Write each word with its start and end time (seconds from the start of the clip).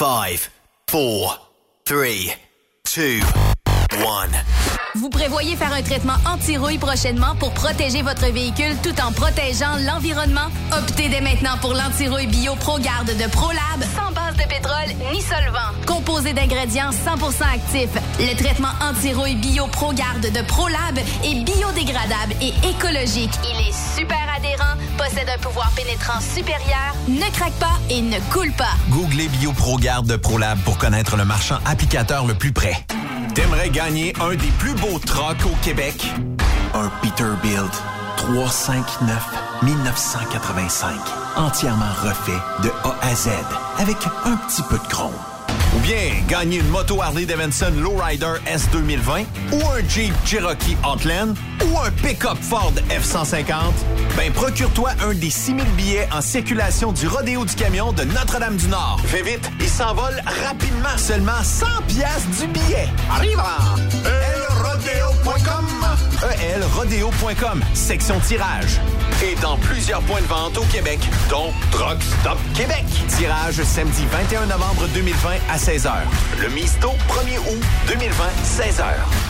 5, 0.00 0.06
4, 0.06 0.50
3, 0.86 1.52
2, 1.86 2.04
1. 3.92 3.98
Vous 4.94 5.10
prévoyez 5.10 5.56
faire 5.56 5.74
un 5.74 5.82
traitement 5.82 6.16
anti-rouille 6.26 6.78
prochainement 6.78 7.36
pour 7.36 7.52
protéger 7.52 8.00
votre 8.00 8.32
véhicule 8.32 8.76
tout 8.82 8.98
en 8.98 9.12
protégeant 9.12 9.76
l'environnement? 9.86 10.48
Optez 10.72 11.10
dès 11.10 11.20
maintenant 11.20 11.58
pour 11.60 11.74
l'anti-rouille 11.74 12.28
bio 12.28 12.54
ProGarde 12.54 13.08
de 13.08 13.30
ProLab 13.30 13.84
pétrole 14.48 14.94
ni 15.12 15.20
solvant. 15.20 15.72
Composé 15.86 16.32
d'ingrédients 16.32 16.90
100% 16.90 17.42
actifs, 17.54 17.94
le 18.18 18.34
traitement 18.36 18.72
anti-rouille 18.80 19.36
bio 19.36 19.66
ProGarde 19.66 20.30
de 20.32 20.42
ProLab 20.42 20.98
est 20.98 21.44
biodégradable 21.44 22.34
et 22.40 22.52
écologique. 22.68 23.32
Il 23.44 23.68
est 23.68 23.98
super 23.98 24.18
adhérent, 24.36 24.76
possède 24.96 25.28
un 25.28 25.38
pouvoir 25.38 25.70
pénétrant 25.76 26.20
supérieur, 26.20 26.94
ne 27.08 27.30
craque 27.32 27.58
pas 27.60 27.78
et 27.88 28.00
ne 28.00 28.18
coule 28.32 28.52
pas. 28.52 28.74
Googlez 28.90 29.28
Bio 29.28 29.52
ProGarde 29.52 30.06
de 30.06 30.16
ProLab 30.16 30.58
pour 30.60 30.78
connaître 30.78 31.16
le 31.16 31.24
marchand 31.24 31.58
applicateur 31.64 32.26
le 32.26 32.34
plus 32.34 32.52
près. 32.52 32.74
T'aimerais 33.34 33.70
gagner 33.70 34.12
un 34.20 34.34
des 34.34 34.50
plus 34.58 34.74
beaux 34.74 34.98
trucks 34.98 35.44
au 35.44 35.56
Québec? 35.62 36.04
Un 36.74 36.90
Peterbilt 37.02 37.72
359 38.20 39.62
1985. 39.62 40.94
Entièrement 41.36 41.92
refait 42.02 42.38
de 42.62 42.70
A 42.84 42.94
à 43.00 43.14
Z 43.14 43.30
avec 43.78 43.96
un 44.26 44.36
petit 44.36 44.62
peu 44.68 44.76
de 44.76 44.86
chrome. 44.88 45.14
Ou 45.74 45.78
bien 45.80 46.12
gagner 46.28 46.58
une 46.58 46.68
moto 46.68 47.00
Harley 47.00 47.24
Davidson 47.24 47.72
Lowrider 47.78 48.34
S 48.46 48.68
2020 48.72 49.22
ou 49.52 49.56
un 49.56 49.88
Jeep 49.88 50.12
Cherokee 50.26 50.76
Outland 50.84 51.34
ou 51.64 51.78
un 51.78 51.90
pick-up 52.02 52.36
Ford 52.42 52.72
F-150, 52.90 53.54
ben 54.16 54.30
procure-toi 54.32 54.90
un 55.02 55.14
des 55.14 55.30
6000 55.30 55.64
billets 55.76 56.08
en 56.12 56.20
circulation 56.20 56.92
du 56.92 57.08
Rodéo 57.08 57.46
du 57.46 57.54
Camion 57.54 57.92
de 57.92 58.04
Notre-Dame-du-Nord. 58.04 59.00
Fais 59.06 59.22
vite, 59.22 59.50
il 59.60 59.68
s'envole 59.68 60.20
rapidement. 60.46 60.96
Seulement 60.98 61.42
100 61.42 61.66
pièces 61.88 62.26
du 62.38 62.48
billet. 62.48 62.88
Arrive 63.10 63.40
elrodeo.com 64.04 65.69
elrodeo.com, 66.54 67.62
section 67.74 68.18
tirage. 68.20 68.80
Et 69.22 69.34
dans 69.40 69.56
plusieurs 69.58 70.00
points 70.02 70.20
de 70.20 70.26
vente 70.26 70.56
au 70.58 70.64
Québec, 70.64 71.00
dont 71.28 71.52
Truck 71.70 71.98
Stop 72.20 72.38
Québec. 72.54 72.84
Tirage 73.08 73.62
samedi 73.62 74.04
21 74.10 74.46
novembre 74.46 74.86
2020 74.94 75.30
à 75.50 75.56
16h. 75.56 75.92
Le 76.40 76.48
Misto 76.48 76.90
1er 77.08 77.38
août 77.38 77.62
2020, 77.88 78.24
16h. 78.44 79.29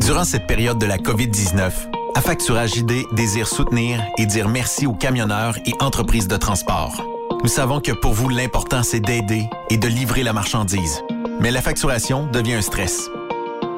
Durant 0.01 0.25
cette 0.25 0.47
période 0.47 0.79
de 0.79 0.87
la 0.87 0.97
COVID-19, 0.97 1.71
Affacturage 2.15 2.77
ID 2.77 3.05
désire 3.13 3.47
soutenir 3.47 4.03
et 4.17 4.27
dire 4.27 4.49
merci 4.49 4.87
aux 4.87 4.95
camionneurs 4.95 5.57
et 5.67 5.73
entreprises 5.81 6.27
de 6.27 6.37
transport. 6.37 7.18
Nous 7.43 7.49
savons 7.49 7.81
que 7.81 7.93
pour 7.93 8.15
vous, 8.15 8.29
l'important, 8.29 8.83
c'est 8.83 8.99
d'aider 8.99 9.49
et 9.71 9.77
de 9.77 9.87
livrer 9.87 10.25
la 10.25 10.33
marchandise. 10.33 11.03
Mais 11.41 11.53
la 11.53 11.63
facturation 11.63 12.27
devient 12.27 12.55
un 12.55 12.63
stress. 12.63 13.09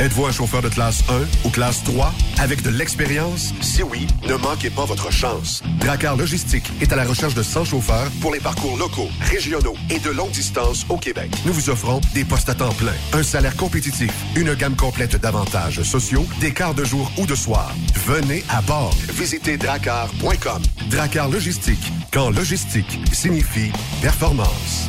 Êtes-vous 0.00 0.26
un 0.26 0.32
chauffeur 0.32 0.62
de 0.62 0.68
classe 0.68 1.04
1 1.08 1.46
ou 1.46 1.50
classe 1.50 1.84
3 1.84 2.12
avec 2.38 2.62
de 2.62 2.70
l'expérience? 2.70 3.52
Si 3.60 3.82
oui, 3.82 4.06
ne 4.28 4.34
manquez 4.34 4.70
pas 4.70 4.84
votre 4.84 5.12
chance. 5.12 5.62
Dracar 5.78 6.16
Logistique 6.16 6.64
est 6.80 6.92
à 6.92 6.96
la 6.96 7.04
recherche 7.04 7.34
de 7.34 7.42
100 7.42 7.64
chauffeurs 7.66 8.10
pour 8.20 8.32
les 8.32 8.40
parcours 8.40 8.76
locaux, 8.76 9.08
régionaux 9.20 9.76
et 9.90 9.98
de 9.98 10.10
longue 10.10 10.30
distance 10.30 10.86
au 10.88 10.96
Québec. 10.96 11.30
Nous 11.46 11.52
vous 11.52 11.70
offrons 11.70 12.00
des 12.14 12.24
postes 12.24 12.48
à 12.48 12.54
temps 12.54 12.72
plein, 12.72 12.94
un 13.12 13.22
salaire 13.22 13.56
compétitif, 13.56 14.12
une 14.34 14.54
gamme 14.54 14.76
complète 14.76 15.16
d'avantages 15.16 15.82
sociaux, 15.82 16.26
des 16.40 16.52
quarts 16.52 16.74
de 16.74 16.84
jour 16.84 17.10
ou 17.18 17.26
de 17.26 17.34
soir. 17.34 17.72
Venez 18.06 18.42
à 18.48 18.60
bord. 18.62 18.94
Visitez 19.12 19.56
dracar.com. 19.56 20.62
Dracar 20.90 21.28
Logistique, 21.28 21.92
quand 22.12 22.30
logistique 22.30 22.98
signifie 23.12 23.70
performance. 24.00 24.88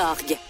org. 0.00 0.49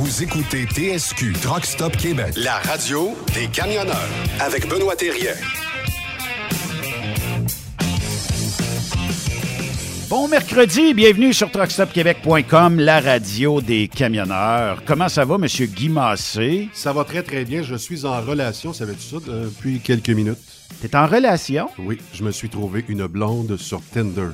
Vous 0.00 0.22
écoutez 0.22 0.64
TSQ 0.64 1.32
Truck 1.42 1.64
Stop 1.64 1.96
Québec, 1.96 2.34
la 2.36 2.58
radio 2.58 3.16
des 3.34 3.48
camionneurs 3.48 4.08
avec 4.38 4.68
Benoît 4.68 4.94
Thérien. 4.94 5.32
Bon 10.08 10.28
mercredi, 10.28 10.94
bienvenue 10.94 11.34
sur 11.34 11.50
truckstopquebec.com, 11.50 12.78
la 12.78 13.00
radio 13.00 13.60
des 13.60 13.88
camionneurs. 13.88 14.84
Comment 14.86 15.08
ça 15.08 15.24
va, 15.24 15.36
Monsieur 15.36 15.66
Guy 15.66 15.88
Massé? 15.88 16.68
Ça 16.74 16.92
va 16.92 17.02
très 17.02 17.24
très 17.24 17.44
bien. 17.44 17.64
Je 17.64 17.74
suis 17.74 18.04
en 18.04 18.20
relation, 18.20 18.72
savais-tu 18.72 19.02
ça, 19.02 19.16
depuis 19.26 19.80
quelques 19.80 20.10
minutes? 20.10 20.38
T'es 20.80 20.94
en 20.94 21.08
relation? 21.08 21.70
Oui, 21.76 21.98
je 22.14 22.22
me 22.22 22.30
suis 22.30 22.48
trouvé 22.48 22.84
une 22.86 23.08
blonde 23.08 23.56
sur 23.56 23.82
Tinder. 23.82 24.28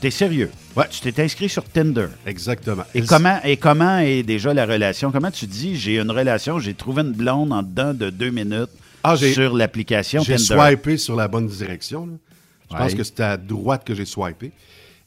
T'es 0.00 0.10
sérieux? 0.10 0.50
Ouais, 0.76 0.84
tu 0.90 1.00
t'es 1.00 1.22
inscrit 1.22 1.48
sur 1.48 1.64
Tinder. 1.64 2.06
Exactement. 2.26 2.84
Et 2.94 3.02
comment, 3.02 3.38
et 3.44 3.56
comment 3.56 3.98
est 3.98 4.22
déjà 4.22 4.54
la 4.54 4.64
relation? 4.64 5.12
Comment 5.12 5.30
tu 5.30 5.46
dis, 5.46 5.76
j'ai 5.76 5.98
une 5.98 6.10
relation, 6.10 6.58
j'ai 6.58 6.74
trouvé 6.74 7.02
une 7.02 7.12
blonde 7.12 7.52
en 7.52 7.62
dedans 7.62 7.92
de 7.92 8.08
deux 8.10 8.30
minutes 8.30 8.70
Ah, 9.02 9.16
sur 9.16 9.54
l'application 9.54 10.22
J'ai 10.22 10.38
swipé 10.38 10.96
sur 10.96 11.14
la 11.16 11.28
bonne 11.28 11.46
direction. 11.46 12.06
là. 12.06 12.12
Je 12.70 12.76
pense 12.76 12.94
que 12.94 13.04
c'était 13.04 13.22
à 13.22 13.36
droite 13.36 13.84
que 13.84 13.94
j'ai 13.94 14.06
swipé. 14.06 14.50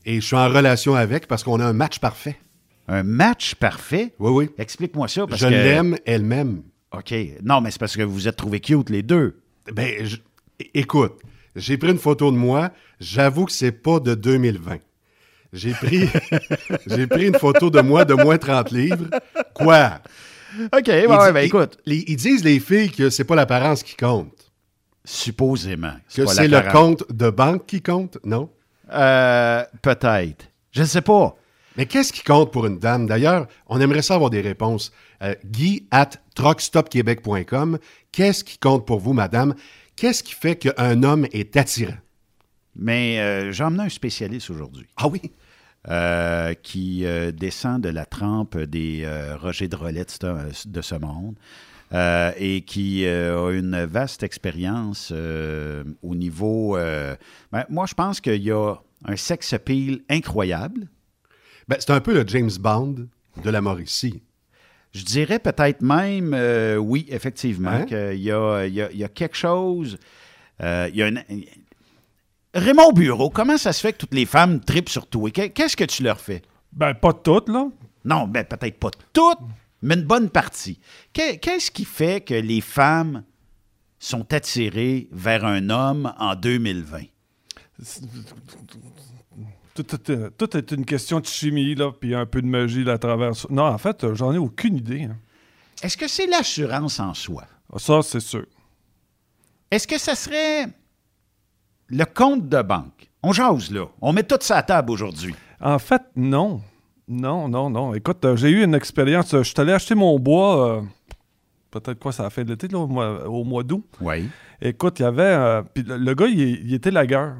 Et 0.05 0.21
je 0.21 0.25
suis 0.25 0.35
en 0.35 0.47
relation 0.49 0.93
avec 0.93 1.27
parce 1.27 1.43
qu'on 1.43 1.59
a 1.59 1.65
un 1.65 1.73
match 1.73 1.97
parfait. 1.97 2.37
Un 2.87 3.01
match 3.01 3.55
parfait? 3.55 4.13
Oui, 4.19 4.31
oui. 4.31 4.49
Explique-moi 4.59 5.07
ça. 5.07 5.25
Parce 5.25 5.41
je 5.41 5.47
que... 5.47 5.51
l'aime, 5.51 5.97
elle 6.05 6.21
m'aime. 6.23 6.61
OK. 6.95 7.11
Non, 7.43 7.59
mais 7.61 7.71
c'est 7.71 7.79
parce 7.79 7.97
que 7.97 8.03
vous 8.03 8.13
vous 8.13 8.27
êtes 8.27 8.35
trouvés 8.35 8.59
cute, 8.59 8.91
les 8.91 9.01
deux. 9.01 9.39
Ben, 9.73 10.05
je- 10.05 10.17
écoute, 10.75 11.13
j'ai 11.55 11.77
pris 11.79 11.89
une 11.89 11.97
photo 11.97 12.31
de 12.31 12.37
moi. 12.37 12.69
J'avoue 12.99 13.45
que 13.45 13.51
c'est 13.51 13.71
pas 13.71 13.99
de 13.99 14.13
2020. 14.13 14.77
J'ai 15.55 15.71
pris, 15.73 16.07
j'ai 16.87 17.07
pris 17.07 17.27
une 17.27 17.37
photo 17.39 17.69
de 17.69 17.81
moi 17.81 18.05
de 18.05 18.13
moins 18.13 18.37
30 18.37 18.71
livres. 18.71 19.05
Quoi? 19.53 19.99
OK, 20.73 20.87
ouais, 20.87 21.07
ben 21.33 21.39
ils- 21.41 21.45
écoute, 21.45 21.77
ils 21.85 22.15
disent, 22.15 22.43
les 22.43 22.59
filles, 22.59 22.91
que 22.91 23.09
c'est 23.09 23.23
pas 23.23 23.35
l'apparence 23.35 23.81
qui 23.83 23.95
compte. 23.95 24.51
supposément. 25.03 25.93
Que 26.13 26.25
c'est 26.25 26.47
le 26.47 26.61
compte 26.71 27.03
de 27.11 27.29
banque 27.29 27.65
qui 27.65 27.81
compte, 27.81 28.17
non? 28.23 28.49
Euh, 28.93 29.63
peut-être. 29.81 30.45
Je 30.71 30.81
ne 30.81 30.85
sais 30.85 31.01
pas. 31.01 31.35
Mais 31.77 31.85
qu'est-ce 31.85 32.13
qui 32.13 32.23
compte 32.23 32.51
pour 32.53 32.65
une 32.67 32.79
dame? 32.79 33.05
D'ailleurs, 33.05 33.47
on 33.67 33.81
aimerait 33.81 34.01
ça 34.01 34.15
avoir 34.15 34.29
des 34.29 34.41
réponses. 34.41 34.91
Euh, 35.21 35.35
Guy 35.45 35.87
at 35.91 36.11
truckstopquebec.com. 36.35 37.79
Qu'est-ce 38.11 38.43
qui 38.43 38.57
compte 38.57 38.85
pour 38.85 38.99
vous, 38.99 39.13
madame? 39.13 39.55
Qu'est-ce 39.95 40.23
qui 40.23 40.33
fait 40.33 40.55
qu'un 40.55 41.03
homme 41.03 41.27
est 41.31 41.55
attirant? 41.57 41.97
Mais 42.75 43.19
euh, 43.19 43.51
j'ai 43.51 43.63
emmené 43.63 43.83
un 43.83 43.89
spécialiste 43.89 44.49
aujourd'hui. 44.49 44.85
Ah 44.97 45.07
oui? 45.07 45.21
Euh, 45.87 46.53
qui 46.55 47.05
euh, 47.05 47.31
descend 47.31 47.81
de 47.83 47.89
la 47.89 48.05
trempe 48.05 48.57
des 48.57 49.03
euh, 49.03 49.37
Roger 49.37 49.67
de 49.67 49.75
Rollet 49.75 50.05
de 50.05 50.09
ce- 50.53 50.67
de 50.67 50.81
ce 50.81 50.95
monde 50.95 51.35
euh, 51.93 52.31
et 52.37 52.61
qui 52.61 53.05
a 53.07 53.49
une 53.51 53.85
vaste 53.85 54.23
expérience 54.23 55.11
au 55.11 56.15
niveau... 56.15 56.75
ben, 57.51 57.65
moi, 57.69 57.85
je 57.85 57.93
pense 57.93 58.19
qu'il 58.21 58.41
y 58.43 58.51
a 58.51 58.73
un 59.05 59.15
sex 59.15 59.53
appeal 59.53 60.01
incroyable. 60.09 60.87
Ben, 61.67 61.77
c'est 61.79 61.91
un 61.91 62.01
peu 62.01 62.13
le 62.13 62.27
James 62.27 62.49
Bond 62.59 62.95
de 63.43 63.49
la 63.49 63.61
Mauricie. 63.61 64.21
Je 64.93 65.03
dirais 65.03 65.39
peut-être 65.39 65.81
même, 65.81 66.33
oui, 66.79 67.05
effectivement, 67.09 67.69
Hein? 67.69 67.85
qu'il 67.85 68.13
y 68.19 68.23
y 68.23 68.31
a- 68.31 68.65
il 68.65 68.97
y 68.97 69.03
a 69.03 69.09
quelque 69.09 69.37
chose... 69.37 69.97
il 70.59 70.95
y 70.95 71.03
a 71.03 71.07
une- 71.09 71.23
Raymond 72.55 72.93
Bureau, 72.93 73.29
comment 73.29 73.57
ça 73.57 73.73
se 73.73 73.81
fait 73.81 73.93
que 73.93 73.97
toutes 73.97 74.13
les 74.13 74.25
femmes 74.25 74.59
tripent 74.61 74.89
sur 74.89 75.07
toi? 75.07 75.29
Qu'est- 75.31 75.49
Qu'est-ce 75.49 75.75
que 75.75 75.83
tu 75.83 76.03
leur 76.03 76.19
fais? 76.19 76.41
Ben, 76.71 76.93
pas 76.93 77.13
toutes, 77.13 77.49
là. 77.49 77.67
Non, 78.05 78.27
ben 78.27 78.45
peut-être 78.45 78.79
pas 78.79 78.91
toutes, 79.13 79.39
mais 79.81 79.95
une 79.95 80.03
bonne 80.03 80.29
partie. 80.29 80.79
Qu'est- 81.13 81.37
Qu'est-ce 81.37 81.69
qui 81.71 81.83
fait 81.85 82.21
que 82.23 82.33
les 82.33 82.61
femmes 82.61 83.23
sont 83.99 84.31
attirées 84.33 85.07
vers 85.11 85.43
un 85.45 85.69
homme 85.69 86.13
en 86.17 86.35
2020? 86.35 87.01
Tout, 89.73 89.83
tout, 89.83 89.97
tout 90.37 90.57
est 90.57 90.71
une 90.71 90.85
question 90.85 91.19
de 91.19 91.25
chimie, 91.25 91.75
là, 91.75 91.91
puis 91.91 92.15
un 92.15 92.25
peu 92.25 92.41
de 92.41 92.47
magie 92.47 92.83
là, 92.85 92.93
à 92.93 92.97
travers 92.97 93.35
ça. 93.35 93.47
Non, 93.51 93.63
en 93.65 93.77
fait, 93.77 94.13
j'en 94.13 94.33
ai 94.33 94.37
aucune 94.37 94.77
idée. 94.77 95.03
hein. 95.03 95.17
Est-ce 95.83 95.97
que 95.97 96.07
c'est 96.07 96.27
l'assurance 96.27 96.99
en 97.01 97.13
soi? 97.13 97.45
Ça, 97.77 98.01
c'est 98.01 98.21
sûr. 98.21 98.45
Est-ce 99.69 99.85
que 99.87 99.97
ça 99.97 100.15
serait 100.15 100.67
le 101.89 102.03
compte 102.05 102.47
de 102.49 102.61
banque? 102.61 103.09
On 103.23 103.31
jase 103.33 103.71
là. 103.71 103.85
On 104.01 104.13
met 104.13 104.23
tout 104.23 104.37
ça 104.41 104.57
à 104.57 104.63
table 104.63 104.91
aujourd'hui. 104.91 105.33
En 105.61 105.79
fait, 105.79 106.01
non. 106.15 106.61
Non, 107.07 107.47
non, 107.47 107.69
non. 107.69 107.93
Écoute, 107.93 108.23
euh, 108.25 108.35
j'ai 108.35 108.49
eu 108.49 108.63
une 108.63 108.73
expérience. 108.75 109.33
euh, 109.33 109.39
Je 109.43 109.49
suis 109.49 109.59
allé 109.59 109.71
acheter 109.73 109.93
mon 109.95 110.17
bois, 110.19 110.77
euh, 110.77 110.81
peut-être 111.71 111.99
quoi, 111.99 112.11
ça 112.11 112.25
a 112.25 112.29
fait 112.29 112.43
de 112.43 112.49
l'été, 112.51 112.67
là, 112.67 112.79
au 112.79 113.43
mois, 113.43 113.63
d'août. 113.63 113.85
Oui. 114.01 114.29
Écoute, 114.61 114.99
il 114.99 115.03
y 115.03 115.05
avait. 115.05 115.61
puis 115.73 115.83
le, 115.83 115.97
le 115.97 116.13
gars, 116.15 116.27
il, 116.27 116.39
il 116.39 116.73
était 116.73 116.91
lagueur. 116.91 117.35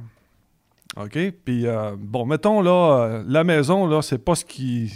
OK? 0.97 1.17
Puis, 1.43 1.65
bon, 1.97 2.25
mettons, 2.25 2.61
là, 2.61 3.21
la 3.27 3.43
maison, 3.43 3.87
là, 3.87 4.01
c'est 4.01 4.17
pas 4.23 4.35
ce 4.35 4.45
qui. 4.45 4.93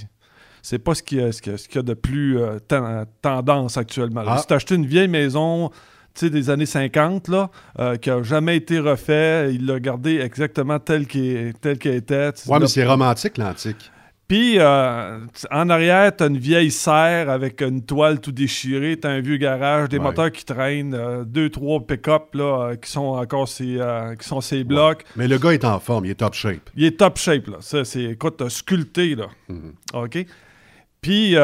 C'est 0.62 0.80
pas 0.80 0.94
ce 0.94 1.02
qui 1.02 1.16
ce 1.32 1.42
qui- 1.42 1.58
ce 1.58 1.68
qu'il 1.68 1.78
y 1.78 1.80
a 1.80 1.84
de 1.84 1.94
plus 1.94 2.38
ten- 2.68 3.06
tendance 3.22 3.78
actuellement. 3.78 4.24
Ah. 4.28 4.38
Si 4.40 4.46
t'as 4.48 4.56
acheté 4.56 4.76
une 4.76 4.86
vieille 4.86 5.08
maison, 5.08 5.70
tu 5.70 5.76
des 6.24 6.50
années 6.50 6.66
50, 6.66 7.28
là, 7.28 7.50
euh, 7.80 7.96
qui 7.98 8.10
a 8.10 8.22
jamais 8.24 8.58
été 8.58 8.80
refait, 8.80 9.54
il 9.54 9.66
l'a 9.68 9.80
gardé 9.80 10.20
exactement 10.20 10.80
tel 10.80 11.06
qu'il 11.08 11.54
était. 11.62 12.32
Ouais, 12.48 12.60
mais 12.60 12.68
c'est 12.68 12.86
romantique, 12.86 13.38
l'antique. 13.38 13.92
Puis, 14.28 14.60
euh, 14.60 15.18
en 15.50 15.70
arrière, 15.72 16.16
t'as 16.16 16.28
une 16.28 16.38
vieille 16.38 16.70
serre 16.70 17.32
avec 17.32 17.62
une 17.62 17.84
toile 17.84 18.20
tout 18.22 18.32
déchirée, 18.32 18.96
t'as 19.02 19.10
un 19.10 19.22
vieux 19.22 19.38
garage, 19.38 19.90
des 19.90 19.98
Ouais. 19.98 20.04
moteurs 20.04 20.32
qui 20.32 20.46
traînent, 20.46 20.94
euh, 20.94 21.24
deux, 21.24 21.50
trois 21.50 21.80
pick-up 21.80 22.36
là, 22.36 22.44
euh, 22.70 22.76
qui 22.76 22.92
sont 22.92 23.08
encore 23.18 23.48
ces, 23.48 23.80
qui 24.22 24.28
sont 24.28 24.40
ces 24.42 24.64
blocs. 24.64 25.04
Mais 25.16 25.28
le 25.28 25.40
gars 25.40 25.52
est 25.54 25.66
en 25.66 25.80
forme, 25.80 26.06
il 26.06 26.12
est 26.12 26.16
top 26.20 26.36
shape. 26.36 26.70
Il 26.76 26.84
est 26.86 27.00
top 27.00 27.18
shape, 27.18 27.48
là. 27.48 27.58
Ça, 27.62 27.84
c'est, 27.86 28.04
écoute, 28.04 28.48
sculpté, 28.50 29.16
là. 29.16 29.30
Mhm. 29.48 29.74
OK? 29.94 30.26
Puis, 31.02 31.36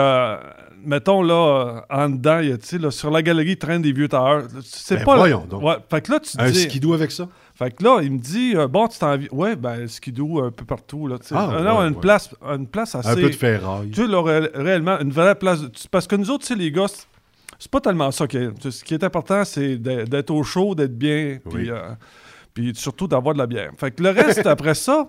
mettons, 0.86 1.22
là, 1.22 1.34
euh, 1.34 1.96
en 2.04 2.10
dedans, 2.10 2.40
il 2.40 2.50
y 2.50 2.52
a, 2.54 2.78
là, 2.80 2.92
sur 2.92 3.12
la 3.12 3.22
galerie, 3.22 3.52
il 3.52 3.58
traîne 3.58 3.82
des 3.82 3.92
vieux 3.92 4.08
tailleurs. 4.08 4.44
C'est 4.64 4.98
Ben 4.98 5.06
pas... 5.06 5.16
voyons 5.18 5.46
donc. 5.50 5.62
Ouais, 5.64 5.76
fait 5.90 6.02
que 6.02 6.12
là, 6.12 6.20
tu 6.20 6.38
te 6.38 6.42
Un 6.42 6.50
dis... 6.52 6.62
skidoo 6.62 6.94
avec 6.94 7.12
ça? 7.12 7.28
Fait 7.56 7.72
que 7.72 7.84
là, 7.84 8.00
il 8.02 8.12
me 8.12 8.18
dit, 8.20 8.54
euh, 8.56 8.68
bon, 8.68 8.88
tu 8.88 9.00
t'en... 9.00 9.18
Ouais, 9.32 9.56
ben, 9.56 9.88
skidoo 9.88 10.42
un 10.44 10.52
peu 10.52 10.66
partout, 10.66 11.08
là. 11.08 11.18
Ah, 11.32 11.50
Euh, 11.54 11.64
non, 11.64 11.80
ouais, 11.80 11.88
une, 11.88 11.96
place, 12.00 12.30
une 12.54 12.68
place 12.68 12.96
assez... 12.96 13.10
Un 13.10 13.16
peu 13.16 13.30
de 13.30 13.36
ferraille. 13.36 13.90
Tu 13.92 14.02
sais, 14.02 14.08
là, 14.08 14.22
ré- 14.22 14.50
réellement, 14.54 15.00
une 15.00 15.12
vraie 15.12 15.36
place... 15.36 15.62
de- 15.62 15.72
Parce 15.90 16.06
que 16.08 16.16
nous 16.16 16.30
autres, 16.32 16.54
les 16.54 16.72
gars, 16.72 16.88
c'est- 16.88 17.72
pas 17.72 17.80
tellement 17.82 18.12
ça. 18.12 18.26
Ce 18.30 18.84
qui 18.84 18.94
est 18.94 19.04
important, 19.04 19.44
c'est 19.46 19.78
d'être 19.78 20.32
au 20.32 20.44
chaud, 20.44 20.76
d'être 20.76 20.98
bien, 20.98 21.40
puis... 21.50 21.64
Oui. 21.64 21.70
euh, 21.70 21.92
puis 22.54 22.72
surtout 22.76 23.08
d'avoir 23.08 23.34
de 23.34 23.40
la 23.40 23.48
bière. 23.48 23.72
Fait 23.78 23.92
que 23.92 24.02
le 24.04 24.10
reste, 24.12 24.46
après 24.46 24.76
ça... 24.76 25.08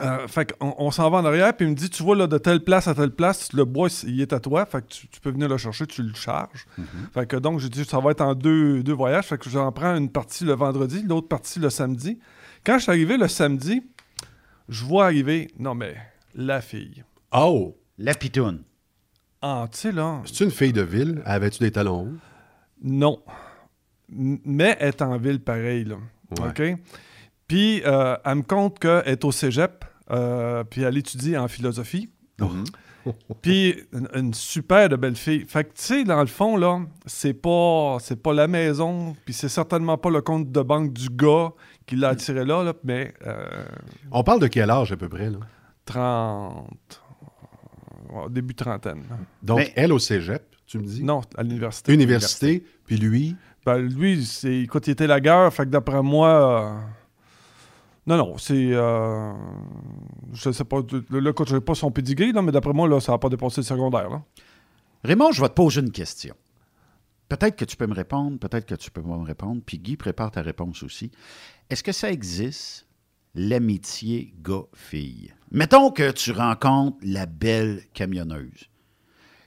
euh, 0.00 0.26
fait 0.26 0.52
qu'on 0.58 0.74
on 0.78 0.90
s'en 0.90 1.08
va 1.10 1.18
en 1.18 1.24
arrière, 1.24 1.56
puis 1.56 1.66
il 1.66 1.70
me 1.70 1.74
dit, 1.76 1.88
tu 1.88 2.02
vois, 2.02 2.16
là, 2.16 2.26
de 2.26 2.38
telle 2.38 2.60
place 2.64 2.88
à 2.88 2.94
telle 2.94 3.12
place, 3.12 3.52
le 3.52 3.64
bois, 3.64 3.88
il 4.06 4.20
est 4.20 4.32
à 4.32 4.40
toi, 4.40 4.66
fait 4.66 4.82
que 4.82 4.88
tu, 4.88 5.08
tu 5.08 5.20
peux 5.20 5.30
venir 5.30 5.48
le 5.48 5.56
chercher, 5.56 5.86
tu 5.86 6.02
le 6.02 6.14
charges. 6.14 6.66
Fait 7.12 7.26
que 7.26 7.36
donc, 7.36 7.60
j'ai 7.60 7.68
dit, 7.68 7.84
ça 7.84 8.00
va 8.00 8.10
être 8.10 8.20
en 8.22 8.34
deux, 8.34 8.82
deux 8.82 8.92
voyages, 8.92 9.26
fait 9.26 9.38
que 9.38 9.48
j'en 9.48 9.70
prends 9.72 9.94
une 9.96 10.10
partie 10.10 10.44
le 10.44 10.54
vendredi, 10.54 11.02
l'autre 11.06 11.28
partie 11.28 11.60
le 11.60 11.70
samedi. 11.70 12.18
Quand 12.64 12.78
je 12.78 12.82
suis 12.84 12.90
arrivé 12.90 13.16
le 13.16 13.28
samedi, 13.28 13.82
je 14.68 14.84
vois 14.84 15.04
arriver, 15.04 15.48
non 15.58 15.74
mais, 15.74 15.94
la 16.34 16.60
fille. 16.60 17.04
Oh! 17.32 17.76
La 17.96 18.14
pitoune. 18.14 18.62
Ah, 19.40 19.68
tu 19.70 19.78
sais, 19.78 19.92
là, 19.92 20.22
C'est 20.24 20.42
une 20.44 20.50
fille 20.50 20.72
de 20.72 20.80
ville? 20.82 21.22
Avais-tu 21.24 21.60
des 21.60 21.70
talons 21.70 22.02
hauts? 22.08 22.12
non. 22.82 23.22
M- 24.12 24.38
Mais 24.44 24.76
elle 24.80 24.88
est 24.88 25.02
en 25.02 25.16
ville 25.16 25.40
pareil, 25.40 25.84
là. 25.84 25.96
Ouais. 26.40 26.48
OK? 26.48 26.78
Puis, 27.48 27.82
euh, 27.84 28.16
elle 28.24 28.36
me 28.36 28.42
compte 28.42 28.78
qu'elle 28.78 29.02
est 29.06 29.24
au 29.24 29.32
cégep, 29.32 29.84
euh, 30.10 30.64
puis 30.64 30.82
elle 30.82 30.96
étudie 30.96 31.36
en 31.36 31.48
philosophie. 31.48 32.10
Puis 33.42 33.74
une, 33.92 34.08
une 34.14 34.32
super 34.34 34.88
de 34.88 34.96
belle 34.96 35.14
fille. 35.14 35.44
Fait 35.46 35.64
que 35.64 35.68
tu 35.74 35.82
sais, 35.82 36.04
dans 36.04 36.20
le 36.20 36.26
fond, 36.26 36.56
là, 36.56 36.80
c'est 37.04 37.34
pas, 37.34 37.98
c'est 38.00 38.22
pas 38.22 38.32
la 38.32 38.48
maison, 38.48 39.14
puis 39.26 39.34
c'est 39.34 39.50
certainement 39.50 39.98
pas 39.98 40.08
le 40.08 40.22
compte 40.22 40.50
de 40.50 40.62
banque 40.62 40.94
du 40.94 41.10
gars 41.10 41.50
qui 41.84 41.96
l'a 41.96 42.08
attiré 42.08 42.46
là, 42.46 42.62
là, 42.64 42.72
mais 42.82 43.12
euh, 43.26 43.44
On 44.10 44.22
parle 44.24 44.40
de 44.40 44.46
quel 44.46 44.70
âge 44.70 44.90
à 44.90 44.96
peu 44.96 45.10
près? 45.10 45.28
Là? 45.28 45.36
30. 45.84 47.02
ouais, 48.10 48.22
début 48.30 48.54
trentaine. 48.54 49.02
Donc, 49.42 49.58
Mais- 49.58 49.72
elle 49.76 49.92
au 49.92 49.98
cégep, 49.98 50.42
tu 50.66 50.78
me 50.78 50.84
dis? 50.84 51.04
Non, 51.04 51.20
à 51.36 51.42
l'université. 51.42 51.92
Université, 51.92 52.64
puis 52.86 52.96
lui? 52.96 53.36
Ben, 53.66 53.78
lui, 53.78 54.24
c'est, 54.24 54.60
écoute, 54.60 54.86
il 54.86 54.92
était 54.92 55.06
la 55.06 55.20
guerre, 55.20 55.52
fait 55.52 55.64
que 55.64 55.70
d'après 55.70 56.02
moi. 56.02 56.28
euh, 56.28 56.80
Non, 58.06 58.16
non, 58.18 58.36
c'est. 58.38 58.70
euh, 58.72 59.32
Je 60.32 60.50
sais 60.52 60.64
pas. 60.64 60.80
Là, 61.10 61.30
écoute, 61.30 61.48
je 61.48 61.54
n'ai 61.56 61.60
pas 61.60 61.74
son 61.74 61.90
pedigree, 61.90 62.32
mais 62.32 62.52
d'après 62.52 62.72
moi, 62.72 62.86
là, 62.88 63.00
ça 63.00 63.12
n'a 63.12 63.18
pas 63.18 63.28
dépassé 63.28 63.60
le 63.60 63.64
secondaire. 63.66 64.10
Là. 64.10 64.22
Raymond, 65.04 65.32
je 65.32 65.40
vais 65.40 65.48
te 65.48 65.54
poser 65.54 65.80
une 65.80 65.90
question. 65.92 66.34
Peut-être 67.28 67.56
que 67.56 67.64
tu 67.64 67.76
peux 67.76 67.86
me 67.86 67.94
répondre, 67.94 68.38
peut-être 68.38 68.66
que 68.66 68.74
tu 68.74 68.90
peux 68.90 69.00
me 69.00 69.24
répondre. 69.24 69.62
Puis 69.64 69.78
Guy, 69.78 69.96
prépare 69.96 70.30
ta 70.30 70.42
réponse 70.42 70.82
aussi. 70.82 71.10
Est-ce 71.70 71.82
que 71.82 71.92
ça 71.92 72.10
existe, 72.12 72.86
l'amitié 73.34 74.34
gars-fille? 74.42 75.32
Mettons 75.50 75.90
que 75.90 76.10
tu 76.10 76.32
rencontres 76.32 76.98
la 77.02 77.24
belle 77.26 77.82
camionneuse 77.94 78.68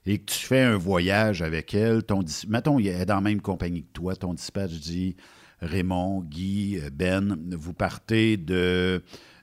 et 0.07 0.17
que 0.19 0.25
tu 0.31 0.39
fais 0.39 0.61
un 0.61 0.77
voyage 0.77 1.41
avec 1.43 1.73
elle. 1.75 2.03
Ton, 2.03 2.23
mettons, 2.47 2.79
elle 2.79 2.87
est 2.87 3.05
dans 3.05 3.15
la 3.15 3.21
même 3.21 3.41
compagnie 3.41 3.83
que 3.83 3.91
toi. 3.93 4.15
Ton 4.15 4.33
dispatch 4.33 4.71
dit 4.73 5.15
Raymond, 5.61 6.21
Guy, 6.21 6.79
euh, 6.83 6.89
Ben, 6.91 7.37
vous 7.51 7.73
partez 7.73 8.37
de 8.37 9.01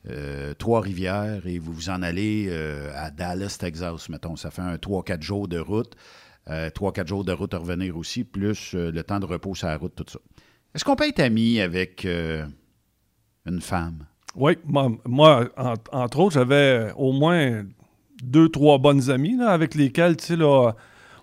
euh, 0.09 0.55
Trois-Rivières 0.55 1.47
et 1.47 1.59
vous 1.59 1.73
vous 1.73 1.91
en 1.91 2.03
allez 2.03 2.47
euh, 2.49 2.91
à 2.95 3.11
Dallas, 3.11 3.57
Texas, 3.59 4.09
mettons. 4.09 4.37
Ça 4.37 4.51
fait 4.51 4.63
un 4.63 4.77
3-4 4.77 5.23
jours 5.23 5.49
de 5.49 5.59
route. 5.59 5.95
Euh, 6.51 6.69
3-4 6.71 7.07
jours 7.09 7.25
de 7.25 7.33
route 7.33 7.55
à 7.55 7.59
revenir 7.59 7.97
aussi, 7.97 8.23
plus 8.25 8.75
le 8.75 9.03
temps 9.03 9.19
de 9.19 9.25
repos 9.27 9.55
sur 9.55 9.67
la 9.67 9.77
route, 9.79 9.95
tout 9.95 10.05
ça. 10.07 10.19
Est-ce 10.75 10.85
qu'on 10.85 10.95
peut 10.97 11.09
être 11.09 11.21
ami 11.21 11.61
avec 11.61 12.05
une 13.47 13.61
femme? 13.61 14.07
Oui, 14.37 14.59
moi, 14.65 14.91
moi, 15.07 15.49
en- 15.57 15.75
entre 15.93 16.19
autres, 16.19 16.35
j'avais 16.35 16.93
au 16.97 17.13
moins 17.13 17.65
deux, 18.23 18.49
trois 18.49 18.79
bonnes 18.79 19.11
amies 19.11 19.37
là, 19.37 19.51
avec 19.51 19.75
lesquelles, 19.75 20.17
tu 20.17 20.25
sais, 20.27 20.37
là, 20.37 20.73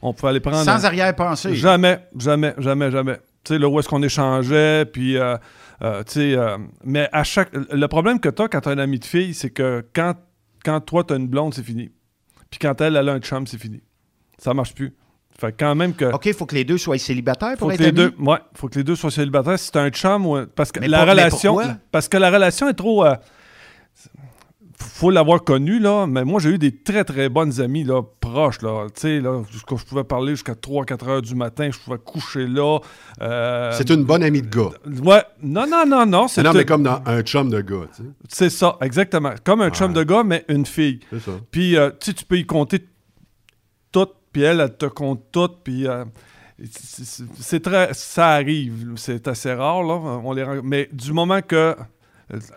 on 0.02 0.14
pouvait 0.14 0.30
aller 0.30 0.40
prendre. 0.40 0.64
Sans 0.64 0.86
arrière-pensée. 0.86 1.54
Jamais, 1.56 2.00
jamais, 2.18 2.54
jamais, 2.58 2.90
jamais. 2.92 3.18
Tu 3.44 3.54
sais, 3.54 3.60
là 3.60 3.68
où 3.68 3.80
est-ce 3.80 3.90
qu'on 3.90 4.04
échangeait, 4.04 4.86
puis, 4.86 5.18
euh, 5.18 5.36
euh, 5.82 6.04
tu 6.04 6.12
sais, 6.14 6.36
euh, 6.36 6.58
mais 6.84 7.10
à 7.12 7.24
chaque. 7.24 7.50
Le 7.54 7.88
problème 7.88 8.20
que 8.20 8.30
tu 8.30 8.42
as 8.42 8.48
quand 8.48 8.62
tu 8.62 8.70
as 8.70 8.74
un 8.74 8.78
ami 8.78 9.00
de 9.00 9.06
fille, 9.06 9.34
c'est 9.34 9.50
que 9.50 9.84
quand, 9.94 10.14
quand 10.64 10.80
toi, 10.82 11.04
tu 11.04 11.14
as 11.14 11.18
une 11.18 11.28
blonde, 11.28 11.54
c'est 11.56 11.64
fini. 11.64 11.90
Puis 12.52 12.60
quand 12.60 12.80
elle, 12.82 12.96
elle 12.98 13.10
a 13.10 13.14
un 13.14 13.20
chum, 13.20 13.48
c'est 13.48 13.58
fini. 13.58 13.82
Ça 14.38 14.54
marche 14.54 14.76
plus. 14.76 14.94
Fait 15.40 15.52
que 15.54 15.58
quand 15.58 15.74
même 15.74 15.96
que. 15.96 16.06
OK, 16.06 16.26
il 16.28 16.34
faut 16.36 16.46
que 16.46 16.54
les 16.54 16.66
deux 16.66 16.78
soient 16.78 16.98
célibataires 17.00 17.52
Faut 17.54 17.58
pour 17.60 17.70
que 17.70 17.74
être 17.76 17.80
les 17.80 17.88
amis? 17.88 17.96
deux, 17.98 18.14
ouais, 18.24 18.38
faut 18.54 18.68
que 18.68 18.78
les 18.78 18.84
deux 18.84 18.96
soient 18.96 19.10
célibataires. 19.10 19.58
Si 19.58 19.68
c'est 19.74 19.78
un 19.80 19.90
chum 19.90 20.26
ou 20.28 20.36
un- 20.36 20.46
parce 20.46 20.72
que 20.72 20.80
Mais 20.80 20.88
la 20.88 21.04
relation, 21.04 21.58
parce 21.92 22.08
que 22.08 22.18
la 22.18 22.30
relation 22.30 22.70
est 22.70 22.74
trop. 22.76 23.06
Faut 24.82 25.10
l'avoir 25.10 25.44
connu 25.44 25.80
là. 25.80 26.06
Mais 26.08 26.24
moi 26.26 26.40
j'ai 26.40 26.50
eu 26.50 26.58
des 26.58 26.76
très 26.76 27.04
très 27.04 27.30
bonnes 27.30 27.62
amies 27.62 27.84
là, 27.84 28.02
proches 28.20 28.62
là. 28.62 28.88
Tu 28.94 29.02
sais 29.02 29.20
là, 29.20 29.42
je 29.52 29.84
pouvais 29.86 30.04
parler 30.04 30.32
jusqu'à 30.34 30.54
3-4 30.54 31.08
heures 31.10 31.22
du 31.22 31.36
matin. 31.36 31.70
Je 31.72 31.80
pouvais 31.80 31.98
coucher 31.98 32.48
là. 32.48 32.80
euh, 33.22 33.72
C'est 33.74 33.90
une 33.90 34.04
bonne 34.04 34.24
amie 34.24 34.42
de 34.42 34.48
gars. 34.50 34.70
Ouais, 35.04 35.24
non 35.42 35.66
non 35.68 35.86
non 35.88 36.06
non. 36.06 36.28
C'est 36.28 36.44
Non, 36.44 36.54
mais 36.54 36.66
comme 36.66 36.84
dans 36.84 37.02
un 37.06 37.22
chum 37.22 37.50
de 37.50 37.62
gars, 37.62 37.88
tu 37.96 38.04
sais. 38.04 38.10
c'est 38.30 38.50
ça 38.50 38.78
exactement. 38.82 39.32
Comme 39.44 39.62
un 39.62 39.70
chum 39.70 39.94
de 39.94 40.04
gars 40.04 40.24
mais 40.24 40.44
une 40.50 40.66
fille. 40.66 41.00
C'est 41.12 41.20
ça. 41.20 41.32
Puis, 41.52 41.78
euh, 41.78 41.90
tu 42.00 42.08
sais, 42.08 42.14
tu 42.14 42.26
peux 42.26 42.38
y 42.38 42.46
compter 42.46 42.80
tout, 43.92 44.08
puis 44.32 44.42
elle, 44.44 44.60
elle 44.62 44.76
te 44.78 44.86
compte 44.86 45.24
tout, 45.32 45.50
puis 45.64 45.88
euh, 45.88 46.06
c'est- 46.70 47.60
très... 47.60 47.90
Ça 47.94 48.30
arrive, 48.30 48.94
c'est 48.96 49.28
assez 49.28 49.54
rare, 49.54 49.84
là, 49.84 49.94
on 50.24 50.32
les 50.34 50.46
mais 50.64 50.88
du 50.92 51.12
moment 51.14 51.42
que... 51.42 51.76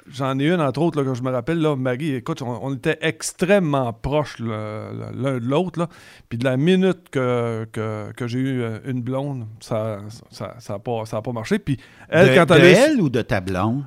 J'en 0.09 0.39
ai 0.39 0.47
une, 0.49 0.61
entre 0.61 0.81
autres, 0.83 1.03
là, 1.03 1.09
que 1.09 1.15
je 1.15 1.23
me 1.23 1.31
rappelle, 1.31 1.59
là, 1.59 1.75
Marie, 1.77 2.15
écoute, 2.15 2.43
on, 2.43 2.59
on 2.65 2.75
était 2.75 2.99
extrêmement 3.01 3.93
proches 3.93 4.39
l'un 4.39 5.39
de 5.41 5.47
l'autre, 5.47 5.79
là, 5.81 5.89
puis 6.29 6.39
de 6.39 6.45
la 6.45 6.57
minute 6.57 7.09
que, 7.11 7.67
que, 7.73 8.13
que 8.17 8.27
j'ai 8.27 8.39
eu 8.39 8.63
euh, 8.63 8.79
une 8.85 9.03
blonde, 9.03 9.47
ça 9.61 9.99
n'a 10.03 10.11
ça, 10.31 10.55
ça 10.59 10.75
a 10.75 10.79
pas, 10.79 11.05
ça 11.07 11.17
a 11.19 11.23
pas 11.23 11.33
marché, 11.33 11.59
puis 11.59 11.79
elle, 12.09 12.31
de, 12.31 12.35
quand 12.35 12.47
de 12.47 12.55
elle 12.55 12.65
est- 12.65 12.73
elle 12.93 13.01
ou 13.01 13.09
de 13.09 13.23
ta 13.23 13.41
blonde? 13.41 13.85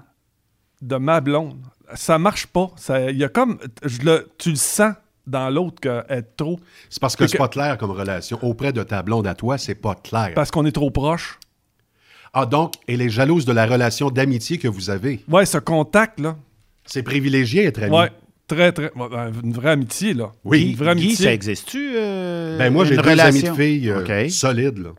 de 0.82 0.96
ma 0.98 1.22
blonde, 1.22 1.58
ça 1.96 2.20
marche 2.20 2.46
pas. 2.48 2.70
Ça- 2.76 3.10
Il 3.10 3.18
y 3.18 3.24
a 3.24 3.30
comme... 3.30 3.58
Je 3.84 4.02
le, 4.04 4.30
tu 4.38 4.50
le 4.52 4.56
sens 4.58 4.94
dans 5.26 5.50
l'autre 5.50 5.80
qu'elle 5.82 6.06
est 6.10 6.36
trop... 6.38 6.60
C'est 6.90 7.02
parce 7.02 7.16
que 7.16 7.24
C'est 7.26 7.32
c'est 7.32 7.38
que- 7.38 7.44
pas 7.44 7.48
clair 7.50 7.78
comme 7.80 7.90
relation. 7.92 8.38
Auprès 8.44 8.72
de 8.74 8.84
ta 8.84 9.02
blonde 9.02 9.26
à 9.26 9.34
toi, 9.34 9.58
c'est 9.58 9.74
pas 9.76 9.96
clair. 9.96 10.34
Parce 10.36 10.52
qu'on 10.52 10.66
est 10.68 10.72
trop 10.72 10.92
proche. 10.92 11.40
Ah, 12.34 12.46
donc, 12.46 12.74
elle 12.88 13.02
est 13.02 13.10
jalouse 13.10 13.46
de 13.46 13.52
la 13.54 13.66
relation 13.66 14.10
d'amitié 14.10 14.58
que 14.58 14.68
vous 14.68 14.90
avez. 14.90 15.22
Ouais, 15.30 15.46
ce 15.46 15.58
contact, 15.58 16.20
là. 16.20 16.36
C'est 16.86 17.04
privilégié 17.04 17.66
être 17.66 17.84
ami. 17.84 17.96
Ouais, 17.96 18.12
très, 18.48 18.72
très. 18.72 18.92
ben, 18.96 19.32
une 19.44 19.54
vraie 19.54 19.72
amitié, 19.72 20.14
là. 20.14 20.32
Oui. 20.44 20.70
Une 20.72 20.76
vraie 20.76 20.96
Guy, 20.96 21.06
amitié. 21.08 21.26
ça 21.26 21.34
existe-tu? 21.34 21.94
euh, 21.96 22.58
Ben 22.58 22.72
moi, 22.72 22.86
j'ai 22.86 22.96
une 22.96 23.02
deux 23.02 23.10
relation? 23.10 23.48
amis 23.52 23.58
de 23.58 23.64
filles 23.64 23.90
euh, 23.90 24.30
solides. 24.30 24.78
Là. 24.78 24.90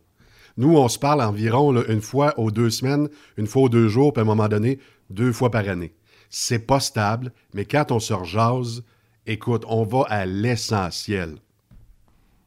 Nous, 0.56 0.76
on 0.76 0.88
se 0.88 0.98
parle 0.98 1.22
environ 1.22 1.70
là, 1.72 1.82
une 1.88 2.00
fois 2.00 2.34
aux 2.38 2.50
deux 2.50 2.70
semaines, 2.70 3.08
une 3.36 3.46
fois 3.46 3.62
aux 3.62 3.68
deux 3.68 3.88
jours, 3.88 4.12
puis 4.12 4.20
à 4.20 4.22
un 4.22 4.26
moment 4.26 4.48
donné, 4.48 4.78
deux 5.10 5.32
fois 5.32 5.50
par 5.50 5.68
année. 5.68 5.92
C'est 6.30 6.58
pas 6.66 6.80
stable, 6.80 7.32
mais 7.54 7.64
quand 7.64 7.90
on 7.92 8.00
se 8.00 8.12
rejase, 8.12 8.82
écoute, 9.26 9.62
on 9.68 9.84
va 9.84 10.02
à 10.08 10.26
l'essentiel. 10.26 11.36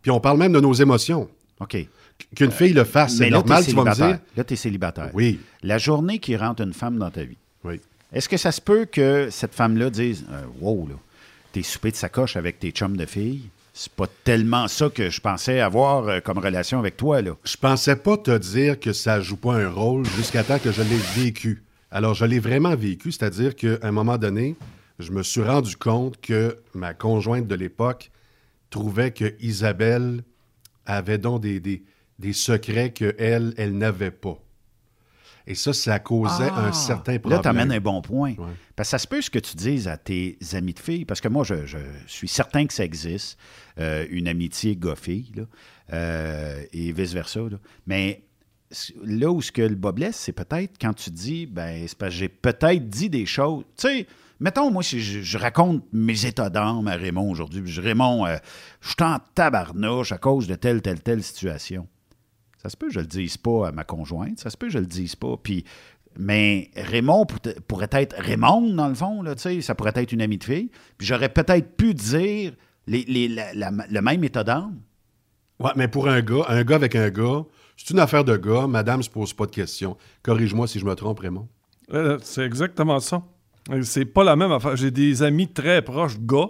Puis 0.02 0.12
on 0.12 0.20
parle 0.20 0.38
même 0.38 0.52
de 0.54 0.60
nos 0.60 0.74
émotions. 0.74 1.30
OK. 1.62 1.78
Qu'une 2.36 2.52
fille 2.52 2.74
le 2.74 2.84
fasse, 2.84 3.18
c'est 3.18 3.30
normal, 3.30 3.64
t'es 3.64 3.72
tu 3.72 3.76
vas 3.76 3.84
me 3.84 3.90
célibataire. 3.94 4.18
dire. 4.18 4.26
Là, 4.38 4.44
tu 4.44 4.54
es 4.54 4.58
célibataire. 4.58 5.10
Oui, 5.14 5.40
La 5.64 5.78
journée 5.78 6.20
qui 6.20 6.36
rentre 6.36 6.62
une 6.62 6.74
femme 6.74 6.98
dans 6.98 7.10
ta 7.12 7.24
vie, 7.24 7.38
oui. 7.64 7.80
est-ce 8.14 8.30
que 8.30 8.38
ça 8.38 8.52
se 8.52 8.62
peut 8.62 8.86
que 8.86 9.30
cette 9.32 9.54
femme-là 9.54 9.90
dise 9.90 10.26
euh, 10.32 10.44
Wow, 10.60 10.88
là, 10.90 10.96
t'es 11.52 11.64
soupé 11.64 11.92
de 11.92 11.96
sacoche 11.96 12.36
avec 12.36 12.60
tes 12.60 12.72
chums 12.72 12.98
de 12.98 13.06
filles? 13.06 13.50
C'est 13.74 13.92
pas 13.94 14.08
tellement 14.26 14.68
ça 14.68 14.90
que 14.90 15.10
je 15.10 15.22
pensais 15.22 15.62
avoir 15.62 16.08
euh, 16.08 16.20
comme 16.20 16.38
relation 16.40 16.78
avec 16.80 16.98
toi, 16.98 17.22
là. 17.22 17.32
Je 17.46 17.56
pensais 17.58 17.96
pas 17.96 18.18
te 18.18 18.38
dire 18.38 18.80
que 18.80 18.92
ça 18.94 19.22
joue 19.22 19.38
pas 19.38 19.56
un 19.56 19.70
rôle 19.70 20.06
jusqu'à 20.18 20.44
temps 20.44 20.60
que 20.60 20.72
je 20.72 20.82
l'ai 20.82 21.24
vécu. 21.24 21.64
Alors, 21.90 22.14
je 22.14 22.26
l'ai 22.26 22.40
vraiment 22.40 22.76
vécu, 22.76 23.12
c'est-à-dire 23.12 23.56
qu'à 23.56 23.78
un 23.82 23.92
moment 23.92 24.18
donné, 24.18 24.56
je 25.00 25.12
me 25.12 25.24
suis 25.24 25.42
rendu 25.42 25.76
compte 25.78 26.20
que 26.22 26.58
ma 26.74 26.94
conjointe 26.94 27.48
de 27.48 27.56
l'époque 27.56 28.12
trouvait 28.70 29.12
que 29.12 29.34
Isabelle 29.42 30.24
avait 30.86 31.18
donc 31.18 31.42
des, 31.42 31.60
des, 31.60 31.82
des 32.22 32.34
secrets 32.34 32.92
qu'elle, 32.94 33.54
elle 33.58 33.78
n'avait 33.78 34.12
pas. 34.12 34.38
Et 35.48 35.56
ça, 35.56 35.74
ça 35.74 36.00
causait 36.00 36.50
Ah! 36.56 36.68
un 36.68 36.72
certain 36.72 37.14
Là, 37.14 37.20
problème. 37.20 37.42
tu 37.42 37.48
amènes 37.48 37.72
un 37.72 37.80
bon 37.80 38.02
point. 38.02 38.36
Ouais. 38.38 38.54
Parce 38.76 38.88
que 38.90 38.92
ça 38.92 39.00
se 39.00 39.08
peut 39.08 39.22
ce 39.22 39.30
que 39.32 39.40
tu 39.40 39.56
dises 39.58 39.88
à 39.88 39.98
tes 39.98 40.38
amis 40.54 40.74
de 40.74 40.80
filles, 40.80 41.04
parce 41.04 41.20
que 41.20 41.28
moi, 41.28 41.44
je, 41.44 41.66
je 41.66 41.78
suis 42.06 42.28
certain 42.28 42.66
que 42.68 42.74
ça 42.74 42.86
existe, 42.86 43.38
euh, 43.80 44.06
une 44.12 44.28
amitié 44.28 44.76
gars-fille, 44.78 45.32
là, 45.36 45.44
euh, 45.94 46.64
et 46.72 46.92
vice-versa. 46.92 47.40
là. 47.42 47.58
Mais 47.88 48.24
là 49.04 49.32
où 49.32 49.42
ce 49.42 49.52
que 49.52 49.64
le 49.64 49.76
bas 49.76 49.92
blesse, 49.92 50.16
c'est 50.16 50.32
peut-être 50.32 50.76
quand 50.80 50.94
tu 50.94 51.10
dis, 51.10 51.48
ben, 51.48 51.86
c'est 51.88 51.98
parce 51.98 52.14
que 52.14 52.20
j'ai 52.20 52.30
peut-être 52.30 52.88
dit 52.88 53.10
des 53.10 53.26
choses. 53.26 53.64
Tu 53.78 53.88
sais, 53.88 54.08
mettons, 54.40 54.70
moi, 54.72 54.84
si 54.84 55.02
je, 55.02 55.22
je 55.22 55.38
raconte 55.40 55.84
mes 55.92 56.26
états 56.26 56.50
d'âme 56.52 56.88
à 56.88 56.96
Raymond 56.96 57.30
aujourd'hui, 57.32 57.62
puis 57.62 57.72
je 57.72 57.82
dis, 57.82 57.88
Raymond, 57.88 58.28
euh, 58.28 58.38
je 58.80 58.90
suis 58.90 58.96
en 59.04 59.18
tabarnouche 59.34 60.12
à 60.12 60.18
cause 60.20 60.48
de 60.48 60.56
telle, 60.56 60.82
telle, 60.84 61.02
telle 61.02 61.24
situation. 61.24 61.88
Ça 62.62 62.70
se 62.70 62.78
peut 62.78 62.88
que 62.88 62.94
je 62.94 63.00
le 63.00 63.08
dise 63.08 63.38
pas 63.38 63.70
à 63.70 63.72
ma 63.72 63.84
conjointe, 63.84 64.40
ça 64.40 64.50
se 64.50 64.58
peut 64.58 64.68
que 64.68 64.74
je 64.74 64.80
le 64.80 64.86
dise 64.86 65.16
pas. 65.16 65.36
Puis, 65.42 65.64
mais 66.18 66.70
Raymond 66.76 67.26
pour- 67.26 67.40
pourrait 67.68 67.90
être 67.92 68.16
Raymond, 68.20 68.74
dans 68.74 68.88
le 68.88 68.94
fond, 68.96 69.22
là, 69.24 69.34
tu 69.36 69.42
sais, 69.42 69.62
ça 69.62 69.74
pourrait 69.76 69.94
être 69.96 70.12
une 70.12 70.22
amie 70.22 70.38
de 70.38 70.44
fille. 70.44 70.70
Puis 70.98 71.08
j'aurais 71.08 71.30
peut-être 71.30 71.76
pu 71.76 71.94
dire 71.94 72.54
les, 72.88 73.04
les- 73.08 73.28
la- 73.28 73.54
la- 73.54 73.72
le 73.90 74.02
même 74.02 74.24
état 74.24 74.44
d'âme. 74.44 74.80
Ouais, 75.60 75.72
mais 75.76 75.88
pour 75.88 76.08
un 76.08 76.22
gars, 76.22 76.46
un 76.50 76.64
gars 76.64 76.76
avec 76.76 76.96
un 76.96 77.10
gars, 77.10 77.44
c'est 77.78 77.90
une 77.92 78.00
affaire 78.00 78.24
de 78.24 78.36
gars. 78.38 78.68
Madame 78.68 79.02
se 79.02 79.10
pose 79.10 79.34
pas 79.34 79.46
de 79.46 79.52
questions. 79.52 79.96
Corrige-moi 80.24 80.68
si 80.68 80.80
je 80.80 80.86
me 80.86 80.94
trompe, 80.96 81.20
Raymond. 81.20 81.48
Euh, 81.94 82.18
c'est 82.22 82.44
exactement 82.44 83.00
ça. 83.00 83.24
C'est 83.84 84.06
pas 84.06 84.24
la 84.24 84.36
même 84.36 84.52
affaire. 84.52 84.76
J'ai 84.76 84.92
des 84.92 85.22
amis 85.24 85.48
très 85.48 85.82
proches 85.84 86.20
gars, 86.20 86.50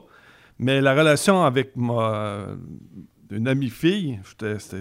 mais 0.59 0.81
la 0.81 0.93
relation 0.93 1.43
avec 1.43 1.75
ma 1.75 2.47
une 3.31 3.47
amie 3.47 3.69
fille, 3.69 4.19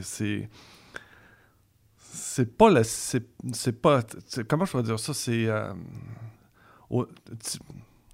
c'est 0.03 0.49
c'est 2.33 2.57
pas 2.57 2.71
la 2.71 2.85
c'est 2.85 3.27
c'est 3.53 3.81
pas 3.83 4.03
comment 4.49 4.65
je 4.65 4.71
pourrais 4.71 4.83
dire 4.85 5.01
ça? 5.01 5.13
C'est 5.15 5.47
euh, 5.47 5.73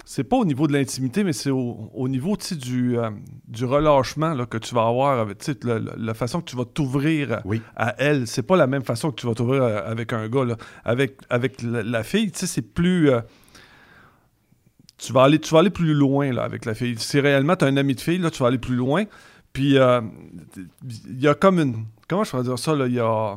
c'est 0.05 0.25
pas 0.25 0.37
au 0.37 0.45
niveau 0.45 0.67
de 0.69 0.73
l'intimité 0.73 1.25
mais 1.25 1.33
c'est 1.33 1.51
au, 1.51 1.91
au 1.93 2.09
niveau 2.09 2.37
du 2.37 2.97
euh, 2.99 3.11
du 3.49 3.65
relâchement 3.65 4.35
là, 4.35 4.47
que 4.47 4.57
tu 4.59 4.75
vas 4.75 4.87
avoir 4.87 5.19
avec 5.19 5.39
tu 5.39 5.53
sais, 5.53 5.59
la, 5.65 6.15
façon 6.15 6.41
que 6.41 6.49
tu 6.51 6.57
vas 6.57 6.65
t'ouvrir 6.65 7.33
à- 7.33 7.43
Oui. 7.45 7.61
à 7.75 7.95
elle. 7.99 8.27
C'est 8.27 8.43
pas 8.45 8.57
la 8.57 8.67
même 8.67 8.85
façon 8.85 9.11
que 9.11 9.21
tu 9.21 9.27
vas 9.27 9.35
t'ouvrir 9.35 9.65
à- 9.65 9.79
avec 9.79 10.13
un 10.13 10.29
gars 10.29 10.45
là. 10.45 10.57
avec 10.85 11.19
avec 11.29 11.61
la, 11.63 11.83
la 11.83 12.03
fille 12.05 12.31
tu 12.31 12.39
sais 12.41 12.47
c'est 12.47 12.63
plus 12.63 13.11
euh, 13.11 13.21
tu 14.97 15.13
vas 15.13 15.25
aller 15.25 15.41
tu 15.41 15.53
vas 15.53 15.59
aller 15.61 15.71
plus 15.71 15.93
loin 15.93 16.33
là 16.33 16.45
avec 16.45 16.65
la 16.65 16.75
fille. 16.75 16.95
Si 16.99 17.21
réellement 17.21 17.57
tu 17.57 17.65
as 17.65 17.69
un 17.69 17.77
ami 17.77 17.95
de 17.95 18.01
fille 18.01 18.19
là 18.19 18.31
tu 18.31 18.41
vas 18.43 18.49
aller 18.49 18.59
plus 18.59 18.77
loin. 18.77 19.05
Puis 19.53 19.77
euh, 19.79 20.01
il 21.09 21.21
y 21.21 21.29
a 21.29 21.35
comme 21.35 21.59
une 21.59 21.85
comment 22.09 22.25
je 22.25 22.31
pourrais 22.31 22.45
dire 22.45 22.59
ça 22.59 22.75
là? 22.77 22.87
Il 22.87 22.95
y 22.95 23.01
a 23.01 23.37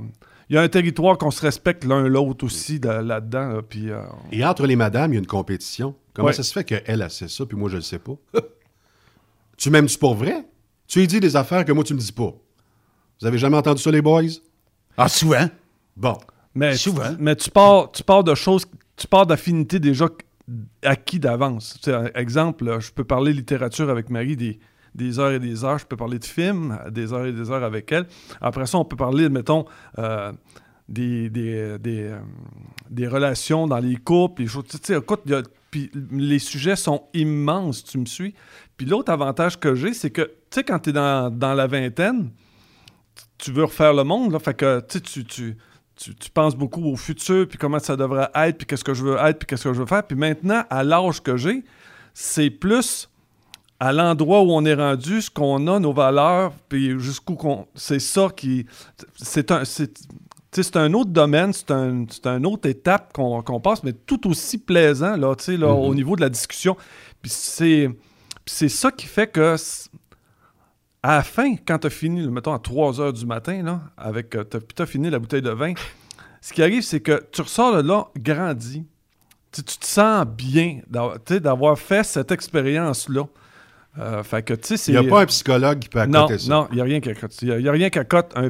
il 0.50 0.56
y 0.56 0.58
a 0.58 0.62
un 0.62 0.68
territoire 0.68 1.18
qu'on 1.18 1.32
se 1.32 1.42
respecte 1.42 1.84
l'un 1.86 2.08
l'autre 2.08 2.46
aussi 2.46 2.80
de- 2.80 2.90
là-dedans 2.90 3.50
là, 3.50 3.62
puis 3.62 3.90
euh, 3.92 4.02
Et 4.32 4.44
entre 4.46 4.66
les 4.66 4.76
madames, 4.76 5.12
il 5.12 5.16
y 5.16 5.18
a 5.18 5.20
une 5.20 5.28
compétition. 5.28 5.96
Comment 6.14 6.28
Ouais. 6.28 6.34
ça 6.34 6.44
se 6.44 6.52
fait 6.52 6.64
qu'elle, 6.64 6.84
elle 6.86 7.10
sait 7.12 7.28
ça, 7.28 7.46
puis 7.46 7.56
moi, 7.58 7.70
je 7.70 7.76
le 7.78 7.82
sais 7.82 8.00
pas? 8.00 8.14
tu 9.58 9.70
m'aimes-tu 9.70 9.98
pour 9.98 10.16
vrai? 10.16 10.46
Tu 10.88 11.00
lui 11.00 11.08
dis 11.08 11.20
des 11.20 11.36
affaires 11.36 11.66
que 11.66 11.72
moi, 11.72 11.84
tu 11.84 11.94
me 11.94 12.00
dis 12.00 12.12
pas. 12.12 12.34
Vous 13.22 13.28
avez 13.28 13.38
jamais 13.38 13.58
entendu 13.58 13.82
ça, 13.82 13.92
les 13.92 14.02
boys? 14.02 14.24
Ah, 14.98 15.08
souvent. 15.08 15.48
Bon. 15.96 16.18
Mais, 16.56 16.76
Souvent. 16.76 17.14
Tu, 17.16 17.22
mais 17.22 17.36
tu 17.36 17.52
pars, 17.52 17.92
tu 17.92 18.04
pars 18.04 18.24
de 18.24 18.34
choses, 18.34 18.66
tu 18.98 19.08
pars 19.08 19.26
d'affinités 19.28 19.80
déjà 19.80 20.08
acquis 20.84 21.20
d'avance. 21.20 21.76
Tu 21.76 21.92
sais, 21.92 21.94
un 21.94 22.10
exemple, 22.16 22.80
je 22.80 22.92
peux 22.92 23.04
parler 23.04 23.34
littérature 23.34 23.90
avec 23.90 24.10
Marie 24.10 24.36
des, 24.36 24.60
des 24.96 25.20
heures 25.20 25.32
et 25.32 25.40
des 25.40 25.64
heures. 25.64 25.80
Je 25.80 25.86
peux 25.86 25.98
parler 25.98 26.20
de 26.20 26.26
films 26.26 26.80
des 26.90 27.14
heures 27.14 27.26
et 27.26 27.34
des 27.34 27.52
heures 27.52 27.64
avec 27.64 27.92
elle. 27.92 28.06
Après 28.42 28.66
ça, 28.66 28.78
on 28.78 28.86
peut 28.86 28.96
parler, 28.96 29.30
mettons, 29.30 29.66
euh, 29.98 30.32
des, 30.88 31.30
des, 31.30 31.78
des, 31.80 32.04
euh, 32.04 32.20
des 32.90 33.08
relations 33.08 33.68
dans 33.68 33.80
les 33.80 33.96
couples, 33.96 34.42
les 34.42 34.48
choses. 34.48 34.66
Tu 34.70 34.78
sais, 34.82 34.98
écoute, 34.98 35.22
les 36.12 36.40
sujets 36.40 36.76
sont 36.76 37.04
immenses, 37.14 37.84
tu 37.84 38.00
me 38.00 38.06
suis. 38.06 38.34
Puis 38.78 38.88
l'autre 38.88 39.12
avantage 39.12 39.60
que 39.60 39.76
j'ai, 39.76 39.94
c'est 39.94 40.10
que, 40.10 40.22
tu 40.22 40.32
sais, 40.52 40.64
quand 40.64 40.80
tu 40.80 40.90
es 40.90 40.94
dans, 40.94 41.30
dans 41.30 41.54
la 41.54 41.68
vingtaine, 41.68 42.32
tu 43.38 43.52
veux 43.52 43.66
refaire 43.66 43.94
le 43.94 44.04
monde, 44.04 44.32
là, 44.32 44.40
fait 44.40 44.54
que 44.54 44.82
tu, 44.82 45.02
tu, 45.02 45.26
tu, 45.26 45.58
tu, 45.96 46.16
tu 46.16 46.30
penses 46.32 46.56
beaucoup 46.56 46.84
au 46.86 46.96
futur, 46.96 47.48
puis 47.48 47.58
comment 47.58 47.80
ça 47.80 47.96
devrait 47.96 48.30
être, 48.34 48.58
puis 48.58 48.66
qu'est-ce 48.66 48.84
que 48.84 48.94
je 48.94 49.04
veux 49.04 49.18
être, 49.18 49.40
puis 49.40 49.48
qu'est-ce 49.48 49.66
que 49.66 49.74
je 49.74 49.80
veux 49.80 49.86
faire. 49.86 50.06
Puis 50.06 50.18
maintenant, 50.18 50.64
à 50.70 50.84
l'âge 50.84 51.22
que 51.22 51.38
j'ai, 51.38 51.64
c'est 52.14 52.50
plus 52.50 53.10
à 53.80 53.94
l'endroit 53.94 54.42
où 54.42 54.52
on 54.52 54.66
est 54.66 54.74
rendu, 54.74 55.22
ce 55.22 55.30
qu'on 55.30 55.68
a, 55.68 55.80
nos 55.80 55.94
valeurs, 55.94 56.52
puis 56.68 57.00
jusqu'où 57.00 57.36
qu'on... 57.36 57.68
C'est 57.76 58.00
ça 58.00 58.30
qui... 58.36 58.66
C'est 59.16 59.52
un... 59.52 59.64
C'est, 59.66 59.94
tu 60.52 60.62
un 60.78 60.94
autre 60.94 61.12
domaine, 61.12 61.54
c'est 61.54 61.70
un, 61.72 62.06
une 62.26 62.46
autre 62.48 62.68
étape 62.68 63.14
qu'on, 63.14 63.62
passe, 63.62 63.84
mais 63.84 63.94
tout 63.94 64.28
aussi 64.28 64.58
plaisant, 64.58 65.16
là, 65.16 65.36
tu 65.36 65.44
sais, 65.44 65.58
là, 65.58 65.68
au 65.68 65.94
niveau 65.94 66.16
de 66.16 66.22
la 66.22 66.30
discussion. 66.30 66.76
Puis 67.22 67.32
c'est, 67.32 68.68
ça 68.68 68.92
qui 68.92 69.06
fait 69.06 69.28
que 69.28 69.56
à 71.04 71.18
la 71.18 71.24
fin, 71.24 71.56
quand 71.56 71.80
tu 71.80 71.88
as 71.88 71.92
fini, 71.92 72.28
mettons 72.28 72.54
à 72.54 72.60
3 72.60 73.00
heures 73.00 73.14
du 73.14 73.26
matin, 73.26 73.62
là, 73.64 73.82
avec, 73.96 74.36
euh, 74.36 74.44
t'as, 74.44 74.60
puis 74.60 74.74
t'as 74.76 74.86
fini 74.86 75.10
la 75.10 75.20
bouteille 75.20 75.42
de 75.42 75.52
vin, 75.52 75.74
ce 76.42 76.52
qui 76.52 76.64
arrive, 76.64 76.82
c'est 76.82 77.00
que 77.00 77.24
tu 77.32 77.42
ressors 77.42 77.76
de 77.76 77.88
là 77.88 78.08
grandi. 78.18 78.86
Tu, 79.52 79.64
tu 79.64 79.78
te 79.78 79.86
sens 79.86 80.26
bien 80.26 80.82
tu 81.26 81.40
d'avoir 81.40 81.78
fait 81.78 82.04
cette 82.04 82.32
expérience-là. 82.32 83.28
Euh, 84.00 84.24
fait 84.24 84.44
que, 84.44 84.54
tu 84.54 84.68
sais, 84.70 84.78
c'est... 84.78 84.92
Il 84.94 85.00
n'y 85.00 85.08
a 85.08 85.10
pas 85.10 85.22
un 85.22 85.26
psychologue 85.26 85.80
qui 85.80 85.90
peut 85.90 86.04
Non, 86.06 86.26
accoter 86.26 86.40
ça. 86.40 86.50
non, 86.50 86.68
il 86.72 86.76
n'y 86.76 86.82
a 86.82 86.84
rien 86.86 87.00
qui 87.02 87.10
accote. 87.10 87.36
Il 87.42 87.48
n'y 87.50 87.54
a, 87.54 87.60
il 87.60 87.66
y 87.66 87.70
a 87.70 87.72
rien 87.72 87.90
qui 87.90 88.00
accote 88.00 88.32
un- 88.36 88.50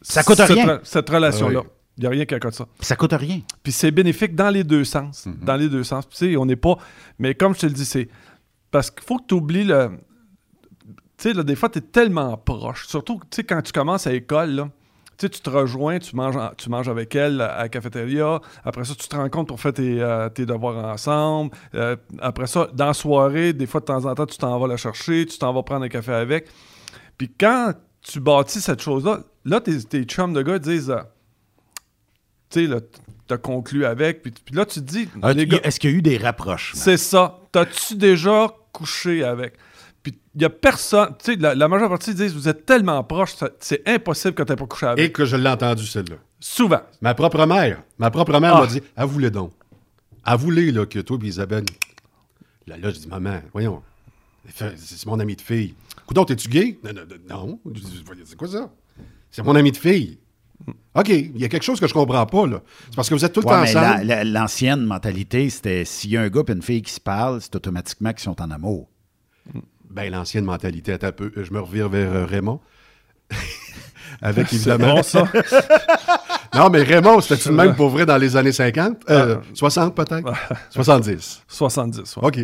Ça 0.00 0.22
coûte 0.24 0.36
cette, 0.38 0.50
rien. 0.50 0.80
cette 0.82 1.08
relation-là. 1.08 1.60
Ah 1.62 1.66
oui. 1.66 1.70
Il 1.98 2.00
n'y 2.00 2.06
a 2.06 2.10
rien 2.10 2.24
qui 2.24 2.34
accote 2.34 2.54
ça. 2.54 2.66
Puis 2.78 2.86
ça 2.86 2.96
coûte 2.96 3.12
rien. 3.12 3.40
Puis 3.62 3.70
c'est 3.72 3.90
bénéfique 3.90 4.34
dans 4.34 4.48
les 4.50 4.64
deux 4.64 4.82
sens. 4.84 5.26
Mhm. 5.26 5.36
Dans 5.42 5.56
les 5.56 5.68
deux 5.68 5.84
sens. 5.84 6.08
Tu 6.08 6.16
sais, 6.16 6.36
on 6.36 6.46
n'est 6.46 6.56
pas. 6.56 6.76
Mais 7.18 7.34
comme 7.34 7.54
je 7.54 7.60
te 7.60 7.66
le 7.66 7.72
dis, 7.72 7.84
c'est. 7.84 8.08
Parce 8.70 8.90
qu'il 8.90 9.04
faut 9.04 9.18
que 9.18 9.26
tu 9.28 9.34
oublies 9.34 9.64
le. 9.64 9.90
Tu 11.18 11.28
sais, 11.28 11.32
là, 11.34 11.42
des 11.42 11.54
fois, 11.54 11.68
tu 11.68 11.78
es 11.78 11.82
tellement 11.82 12.36
proche. 12.38 12.86
Surtout, 12.88 13.20
tu 13.30 13.36
sais, 13.36 13.44
quand 13.44 13.60
tu 13.62 13.70
commences 13.72 14.06
à 14.06 14.12
l'école, 14.12 14.50
là. 14.50 14.70
Tu 15.30 15.40
te 15.40 15.50
rejoins, 15.50 15.98
tu 15.98 16.16
manges, 16.16 16.36
tu 16.56 16.68
manges 16.70 16.88
avec 16.88 17.14
elle 17.14 17.40
à 17.40 17.58
la 17.62 17.68
cafétéria. 17.68 18.40
Après 18.64 18.84
ça, 18.84 18.94
tu 18.94 19.06
te 19.08 19.16
rencontres 19.16 19.48
pour 19.48 19.60
faire 19.60 19.72
tes, 19.72 20.00
euh, 20.00 20.28
tes 20.28 20.46
devoirs 20.46 20.76
ensemble. 20.84 21.50
Euh, 21.74 21.96
après 22.20 22.46
ça, 22.46 22.68
dans 22.72 22.86
la 22.86 22.94
soirée, 22.94 23.52
des 23.52 23.66
fois, 23.66 23.80
de 23.80 23.86
temps 23.86 24.04
en 24.04 24.14
temps, 24.14 24.26
tu 24.26 24.38
t'en 24.38 24.58
vas 24.58 24.68
la 24.68 24.76
chercher, 24.76 25.26
tu 25.26 25.38
t'en 25.38 25.52
vas 25.52 25.62
prendre 25.62 25.84
un 25.84 25.88
café 25.88 26.12
avec. 26.12 26.46
Puis 27.18 27.30
quand 27.38 27.72
tu 28.00 28.20
bâtis 28.20 28.60
cette 28.60 28.82
chose-là, 28.82 29.20
là, 29.44 29.60
tes, 29.60 29.82
tes 29.84 30.04
chums 30.04 30.32
de 30.32 30.42
gars 30.42 30.58
disent, 30.58 30.90
euh, 30.90 31.00
tu 32.50 32.62
sais, 32.62 32.66
là, 32.66 32.80
t'as 33.26 33.38
conclu 33.38 33.84
avec, 33.84 34.22
puis, 34.22 34.32
puis 34.32 34.54
là, 34.54 34.66
tu 34.66 34.80
te 34.80 34.84
dis, 34.84 35.08
Ah, 35.22 35.32
Est-ce 35.32 35.80
qu'il 35.80 35.90
y 35.90 35.94
a 35.94 35.96
eu 35.96 36.02
des 36.02 36.18
rapprochements? 36.18 36.80
c'est 36.80 36.96
ça. 36.96 37.38
T'as-tu 37.52 37.96
déjà 37.96 38.48
couché 38.72 39.24
avec? 39.24 39.54
Puis 40.02 40.18
il 40.34 40.42
y 40.42 40.44
a 40.44 40.50
personne, 40.50 41.10
tu 41.18 41.32
sais, 41.32 41.36
la, 41.38 41.54
la 41.54 41.68
majeure 41.68 41.88
partie 41.88 42.12
disent, 42.14 42.34
vous 42.34 42.48
êtes 42.48 42.66
tellement 42.66 43.02
proches, 43.04 43.34
ça- 43.36 43.50
c'est 43.60 43.86
impossible 43.88 44.34
que 44.34 44.42
t'aies 44.42 44.56
pas 44.56 44.66
couché 44.66 44.86
avec. 44.86 45.04
Et 45.04 45.12
que 45.12 45.24
je 45.24 45.36
l'ai 45.36 45.48
entendu, 45.48 45.86
celle-là. 45.86 46.16
Souvent. 46.40 46.80
Ma 47.00 47.14
propre 47.14 47.46
mère, 47.46 47.82
ma 47.98 48.10
propre 48.10 48.38
mère 48.40 48.56
Ah. 48.56 48.60
m'a 48.62 48.66
dit 48.66 48.80
Avoue-le 48.96 49.30
donc. 49.30 49.52
Avoue-le 50.24 50.70
là, 50.70 50.86
que 50.86 50.98
toi 50.98 51.18
et 51.22 51.26
Isabelle. 51.26 51.64
Là, 52.66 52.76
là, 52.78 52.90
je 52.90 52.98
dis 52.98 53.08
Maman, 53.08 53.40
voyons. 53.52 53.82
C'est 54.54 55.06
mon 55.06 55.20
ami 55.20 55.36
de 55.36 55.40
fille. 55.40 55.74
Coudon, 56.06 56.24
t'es-tu 56.24 56.48
gay? 56.48 56.78
Non, 56.84 56.90
non, 57.28 57.60
non. 57.64 57.74
C'est 58.24 58.36
quoi 58.36 58.48
ça? 58.48 58.70
C'est 59.30 59.44
mon 59.44 59.54
ami 59.54 59.70
de 59.72 59.76
fille. 59.76 60.18
OK, 60.94 61.08
il 61.08 61.38
y 61.38 61.44
a 61.44 61.48
quelque 61.48 61.62
chose 61.64 61.80
que 61.80 61.86
je 61.88 61.94
comprends 61.94 62.26
pas, 62.26 62.46
là. 62.46 62.60
C'est 62.86 62.94
parce 62.96 63.08
que 63.08 63.14
vous 63.14 63.24
êtes 63.24 63.32
tout 63.32 63.40
le 63.40 63.46
Ouais, 63.46 63.72
temps 63.72 63.80
la- 63.80 63.92
ensemble. 63.94 64.06
la- 64.06 64.24
l'ancienne 64.24 64.84
mentalité, 64.84 65.48
c'était 65.50 65.84
s'il 65.84 66.10
y 66.10 66.16
a 66.16 66.22
un 66.22 66.28
gars 66.28 66.42
et 66.46 66.52
une 66.52 66.62
fille 66.62 66.82
qui 66.82 66.92
se 66.92 67.00
parlent, 67.00 67.40
c'est 67.40 67.54
automatiquement 67.56 68.10
qu'ils 68.12 68.20
sont 68.22 68.40
en 68.40 68.50
amour. 68.50 68.88
Ben, 69.92 70.10
l'ancienne 70.10 70.44
mentalité, 70.44 70.92
attends 70.92 71.08
un 71.08 71.12
peu. 71.12 71.32
Je 71.36 71.52
me 71.52 71.60
revire 71.60 71.88
vers 71.88 72.12
euh, 72.12 72.24
Raymond. 72.24 72.60
Avec 74.20 74.48
C'est 74.48 74.56
évidemment. 74.56 74.94
bon, 74.96 75.02
ça. 75.02 75.24
non, 76.54 76.70
mais 76.70 76.82
Raymond, 76.82 77.20
c'était-tu 77.20 77.48
le 77.48 77.54
même 77.54 77.74
pour 77.74 77.88
vrai 77.90 78.06
dans 78.06 78.16
les 78.18 78.36
années 78.36 78.52
50 78.52 79.04
Euh, 79.10 79.36
Ah. 79.40 79.44
60 79.54 79.94
peut-être? 79.94 80.32
70. 80.70 81.42
70, 81.48 82.16
ouais. 82.16 82.24
OK. 82.26 82.38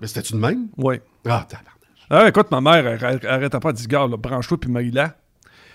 Mais 0.00 0.06
c'était-tu 0.06 0.32
de 0.34 0.38
même? 0.38 0.68
Oui. 0.76 0.96
Ah, 1.26 1.44
tabarnak. 1.48 1.70
Ah, 2.10 2.28
écoute, 2.28 2.50
ma 2.50 2.60
mère, 2.60 2.86
elle, 2.86 2.98
elle, 3.02 3.18
elle 3.22 3.28
arrêtait 3.28 3.60
pas 3.60 3.72
de 3.72 3.76
dire, 3.78 3.88
gars, 3.88 4.06
là, 4.06 4.16
branche-toi, 4.16 4.58
puis 4.58 4.70
Marie-là. 4.70 5.16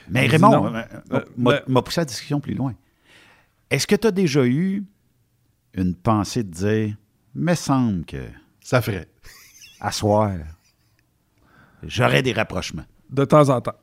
Mais 0.09 0.25
Elle 0.25 0.31
Raymond, 0.31 0.73
euh, 0.75 0.81
Euh, 1.13 1.21
m'a 1.37 1.61
mais- 1.67 1.81
poussé 1.81 2.01
la 2.01 2.05
discussion 2.05 2.39
plus 2.39 2.53
loin. 2.55 2.73
Est-ce 3.69 3.85
que 3.87 3.95
tu 3.95 4.07
as 4.07 4.11
déjà 4.11 4.45
eu 4.45 4.83
une 5.73 5.95
pensée 5.95 6.43
de 6.43 6.49
dire, 6.51 6.95
me 7.35 7.53
semble 7.55 8.05
que, 8.05 8.25
Ça 8.61 8.81
ferait. 8.81 9.07
à 9.79 9.91
soir, 9.91 10.31
j'aurais 11.83 12.21
des 12.21 12.33
rapprochements? 12.33 12.85
De 13.09 13.25
temps 13.25 13.49
en 13.49 13.61
temps. 13.61 13.75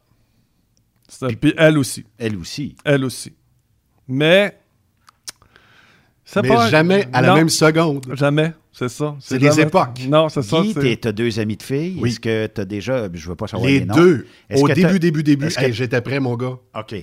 C'est- 1.08 1.34
Puis 1.36 1.54
elle 1.56 1.78
aussi. 1.78 2.04
Elle 2.18 2.36
aussi. 2.36 2.76
Elle 2.84 3.04
aussi. 3.04 3.32
Mais. 4.08 4.58
c'est 6.24 6.42
Mais 6.42 6.48
pas- 6.48 6.68
jamais 6.68 7.08
à 7.12 7.22
la 7.22 7.28
Non, 7.28 7.34
même 7.36 7.48
seconde. 7.48 8.06
Jamais, 8.14 8.52
c'est 8.72 8.88
ça. 8.88 9.16
C'est 9.20 9.38
des 9.38 9.60
époques. 9.60 10.00
Non, 10.08 10.28
c'est 10.28 10.42
ça. 10.42 10.60
Guy, 10.60 10.72
c'est- 10.72 11.00
tu 11.00 11.08
as 11.08 11.12
deux 11.12 11.38
amis 11.38 11.56
de 11.56 11.62
filles. 11.62 11.96
Oui. 12.00 12.10
Est-ce 12.10 12.20
que 12.20 12.46
tu 12.48 12.60
as 12.60 12.64
déjà, 12.64 13.08
je 13.12 13.28
veux 13.28 13.36
pas 13.36 13.46
savoir 13.46 13.68
Les 13.68 13.80
les 13.80 13.84
noms. 13.86 13.94
deux. 13.94 14.26
Au 14.54 14.62
que 14.64 14.72
début, 14.72 14.82
t'as- 14.82 14.98
début, 14.98 15.22
début. 15.22 15.46
est-ce 15.46 15.60
Hey, 15.60 15.66
que- 15.68 15.72
J'étais 15.76 16.00
prêt, 16.00 16.18
mon 16.20 16.36
gars. 16.36 16.58
OK. 16.76 16.94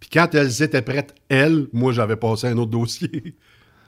Puis 0.00 0.10
quand 0.12 0.34
elles 0.34 0.62
étaient 0.62 0.82
prêtes, 0.82 1.14
elles, 1.28 1.68
moi, 1.72 1.92
j'avais 1.92 2.16
passé 2.16 2.48
un 2.48 2.58
autre 2.58 2.70
dossier. 2.72 3.36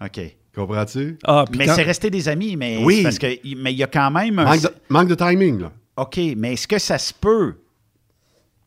OK. 0.01 0.21
Comprends-tu? 0.55 1.19
Ah, 1.25 1.45
puis 1.51 1.59
Mais 1.59 1.67
quand- 1.67 1.75
c'est 1.75 1.83
resté 1.83 2.11
des 2.11 2.29
amis, 2.29 2.57
mais 2.57 2.79
Oui. 2.85 3.03
parce 3.03 3.19
que 3.19 3.27
mais 3.57 3.73
il 3.73 3.79
y 3.79 3.83
a 3.83 3.89
quand 3.89 4.13
même 4.13 4.39
un- 4.39 4.45
Manque 4.45 4.63
de, 4.63 4.69
manque 4.89 5.09
de 5.09 5.15
timing, 5.17 5.61
là. 5.63 5.73
OK, 5.97 6.19
mais 6.37 6.55
est-ce 6.55 6.67
que 6.67 6.79
ça 6.79 6.99
se 6.99 7.13
peut 7.13 7.55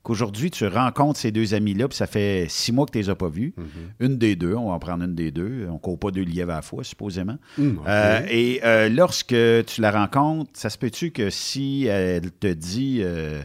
qu'aujourd'hui 0.04 0.50
tu 0.50 0.66
rencontres 0.66 1.20
ces 1.20 1.34
deux 1.34 1.54
amis-là, 1.54 1.90
puis 1.90 1.98
ça 1.98 2.08
fait 2.08 2.46
six 2.48 2.72
mois 2.72 2.86
que 2.86 2.92
tu 2.92 2.98
les 3.00 3.10
as 3.10 3.16
pas 3.16 3.28
vus? 3.28 3.54
Mm-hmm. 3.58 4.06
Une 4.06 4.18
des 4.18 4.38
deux, 4.38 4.56
on 4.56 4.70
va 4.70 4.76
en 4.76 4.80
prendre 4.80 5.04
une 5.04 5.16
des 5.16 5.32
deux. 5.32 5.68
On 5.70 5.74
ne 5.74 5.78
court 5.80 6.00
pas 6.00 6.12
deux 6.12 6.22
lièvres 6.22 6.54
à 6.54 6.56
la 6.56 6.62
fois, 6.62 6.86
supposément. 6.86 7.38
Mm. 7.58 7.80
Euh, 7.86 8.22
et 8.30 8.62
euh, 8.63 8.88
lorsque 8.88 9.36
tu 9.66 9.82
la 9.82 9.92
rencontres, 9.92 10.52
ça 10.54 10.70
se 10.70 10.78
peut-tu 10.78 11.12
que 11.12 11.30
si 11.30 11.88
elle 11.88 12.32
te 12.32 12.48
dit 12.48 13.02
euh, 13.02 13.42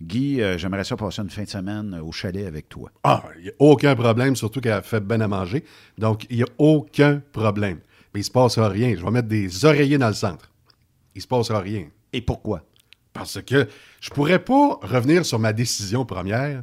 Guy, 0.00 0.40
j'aimerais 0.56 0.84
ça 0.84 0.96
passer 0.96 1.20
une 1.20 1.28
fin 1.28 1.42
de 1.42 1.48
semaine 1.50 2.00
au 2.02 2.12
chalet 2.12 2.46
avec 2.46 2.70
toi? 2.70 2.90
Ah, 3.04 3.22
il 3.36 3.42
n'y 3.44 3.50
a 3.50 3.54
aucun 3.58 3.94
problème, 3.94 4.36
surtout 4.36 4.62
qu'elle 4.62 4.72
a 4.72 4.82
fait 4.82 5.04
bien 5.04 5.20
à 5.20 5.28
manger. 5.28 5.64
Donc, 5.98 6.26
il 6.30 6.38
n'y 6.38 6.42
a 6.42 6.48
aucun 6.56 7.22
problème. 7.32 7.80
Mais 8.14 8.20
il 8.20 8.22
ne 8.22 8.24
se 8.24 8.30
passera 8.30 8.70
rien. 8.70 8.94
Je 8.96 9.04
vais 9.04 9.10
mettre 9.10 9.28
des 9.28 9.66
oreillers 9.66 9.98
dans 9.98 10.08
le 10.08 10.14
centre. 10.14 10.50
Il 11.14 11.18
ne 11.18 11.22
se 11.22 11.28
passera 11.28 11.60
rien. 11.60 11.88
Et 12.14 12.22
pourquoi? 12.22 12.62
Parce 13.16 13.42
que 13.42 13.66
je 14.00 14.10
pourrais 14.10 14.38
pas 14.38 14.78
revenir 14.82 15.24
sur 15.24 15.38
ma 15.38 15.52
décision 15.52 16.04
première 16.04 16.62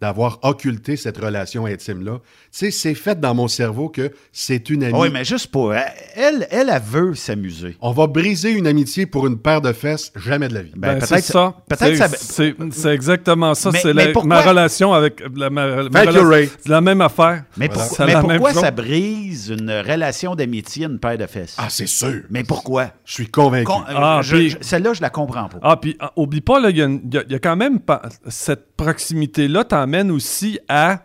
d'avoir 0.00 0.38
occulté 0.42 0.96
cette 0.96 1.18
relation 1.18 1.66
intime-là. 1.66 2.18
Tu 2.52 2.58
sais, 2.58 2.70
c'est 2.70 2.94
fait 2.94 3.20
dans 3.20 3.34
mon 3.34 3.48
cerveau 3.48 3.88
que 3.88 4.10
c'est 4.32 4.70
une 4.70 4.84
amie. 4.84 4.94
Oui, 4.98 5.08
mais 5.12 5.24
juste 5.24 5.48
pour. 5.48 5.74
Elle, 5.74 5.84
elle, 6.16 6.48
elle, 6.50 6.70
elle 6.74 6.82
veut 6.82 7.14
s'amuser. 7.14 7.76
On 7.80 7.92
va 7.92 8.06
briser 8.06 8.50
une 8.52 8.66
amitié 8.66 9.06
pour 9.06 9.26
une 9.26 9.38
paire 9.38 9.60
de 9.60 9.72
fesses, 9.72 10.12
jamais 10.16 10.48
de 10.48 10.54
la 10.54 10.62
vie. 10.62 10.72
Ben, 10.76 10.94
Ben, 10.94 10.98
peut-être 11.00 11.24
c'est 11.24 11.32
ça. 11.32 11.54
peut-être 11.68 11.96
C'est- 12.16 12.54
ça- 12.56 12.64
C'est 12.70 12.88
exactement 12.94 13.54
ça. 13.54 13.70
Mais- 13.72 13.80
C'est 13.80 14.24
ma 14.24 14.40
relation 14.40 14.92
avec 14.92 15.22
la, 15.36 15.50
ma, 15.50 15.66
ma 15.66 15.82
Thank 15.82 15.92
you, 15.92 16.20
relation- 16.22 16.28
Ray. 16.28 16.50
C'est 16.60 16.68
la 16.70 16.80
même 16.80 17.00
affaire. 17.00 17.44
Mais, 17.56 17.68
Voilà. 17.68 17.86
pourquoi- 18.20 18.52
mais 18.54 18.60
ça 18.60 18.70
brise 18.70 19.48
une 19.50 19.70
relation 19.70 20.34
d'amitié, 20.34 20.86
une 20.86 20.98
paire 20.98 21.18
de 21.18 21.26
fesses? 21.26 21.56
Ah, 21.58 21.66
c'est 21.68 21.86
sûr. 21.86 22.22
mais 22.30 22.42
pourquoi? 22.44 22.92
Je 23.04 23.12
suis 23.14 23.28
convaincu. 23.28 23.64
Con- 23.66 23.82
euh, 23.88 23.92
Ah, 23.94 24.20
je- 24.22 24.56
Celle-là, 24.60 24.94
je 24.94 25.02
la 25.02 25.10
comprends 25.10 25.48
pas. 25.48 25.58
Ah, 25.62 25.76
puis 25.76 25.96
ah, 26.00 26.12
oublie 26.16 26.40
pas, 26.40 26.58
y, 26.70 26.76
y 26.78 26.80
il 26.80 27.26
y 27.28 27.34
a 27.34 27.38
quand 27.38 27.56
même 27.56 27.80
pas- 27.80 28.02
cette 28.28 28.74
proximité-là 28.76 29.64
t'emmène 29.90 30.10
aussi 30.10 30.58
à. 30.68 31.00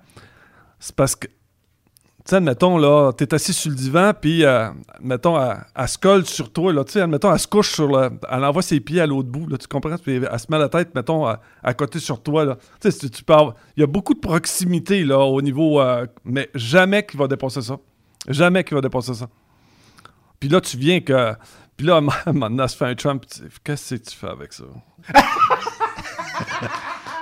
C'est 0.80 0.96
parce 0.96 1.16
que. 1.16 1.28
Tu 1.28 2.32
sais, 2.32 2.36
admettons, 2.38 2.80
là, 2.80 3.12
t'es 3.14 3.32
assis 3.36 3.54
sur 3.54 3.70
le 3.70 3.76
divan, 3.76 4.12
puis, 4.20 4.44
euh, 4.46 4.70
mettons, 5.00 5.40
elle, 5.40 5.88
se 5.88 5.96
colle 6.00 6.26
sur 6.26 6.52
toi, 6.52 6.74
là, 6.74 6.84
tu 6.84 6.94
sais, 6.94 7.02
admettons, 7.02 7.32
elle 7.32 7.38
se 7.38 7.48
couche 7.48 7.70
sur 7.72 7.88
le... 7.88 8.10
Elle 8.32 8.44
envoie 8.44 8.64
ses 8.64 8.80
pieds 8.80 9.00
à 9.00 9.06
l'autre 9.06 9.30
bout, 9.30 9.48
là, 9.48 9.60
tu 9.60 9.68
comprends? 9.68 9.96
Puis 10.00 10.16
elle 10.16 10.40
se 10.40 10.48
met 10.50 10.58
la 10.58 10.68
tête, 10.68 10.96
mettons, 10.96 11.28
à, 11.28 11.40
à 11.62 11.74
côté 11.76 12.00
sur 12.00 12.24
toi, 12.24 12.44
là. 12.44 12.58
Tu 12.82 12.90
sais, 12.90 13.10
tu 13.12 13.24
avoir- 13.28 13.54
Il 13.78 13.82
y 13.82 13.84
a 13.84 13.88
beaucoup 13.88 14.16
de 14.16 14.20
proximité, 14.20 15.04
là, 15.04 15.20
au 15.20 15.40
niveau... 15.40 15.80
euh, 15.80 16.08
mais 16.24 16.50
jamais 16.56 17.06
qu'il 17.06 17.20
va 17.20 17.28
dépasser 17.28 17.62
ça. 17.62 17.78
Jamais 18.28 18.64
qu'il 18.64 18.74
va 18.74 18.82
dépasser 18.82 19.14
ça. 19.14 19.30
Puis 20.40 20.50
là, 20.50 20.60
tu 20.62 20.78
viens 20.78 21.02
que... 21.02 21.36
Puis 21.78 21.86
là, 21.86 22.02
maintenant, 22.34 22.68
se 22.68 22.76
fait 22.76 22.86
un 22.86 22.96
Trump, 22.96 23.24
qu'est-ce 23.64 23.94
que 23.98 24.10
tu 24.10 24.16
fais 24.16 24.30
avec 24.30 24.52
ça? 24.52 24.64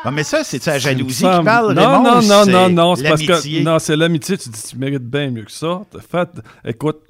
Ah, 0.06 0.12
mais 0.12 0.24
ça, 0.24 0.44
c'est 0.44 0.66
la 0.66 0.80
jalousie 0.80 1.24
qui 1.24 1.44
parle, 1.44 1.74
Non, 1.74 2.04
non, 2.04 2.22
non, 2.22 2.46
non, 2.46 2.70
non, 2.70 2.96
c'est 2.96 3.08
parce 3.08 3.26
l'amitié? 3.26 3.60
que 3.60 3.64
non, 3.66 3.80
c'est 3.80 3.96
l'amitié. 3.96 4.38
Tu 4.38 4.50
dis, 4.50 4.62
tu 4.70 4.78
mérites 4.78 5.04
bien 5.10 5.32
mieux 5.32 5.44
que 5.46 5.52
ça. 5.52 5.82
T'as 5.92 6.00
fait, 6.02 6.30
écoute, 6.66 7.02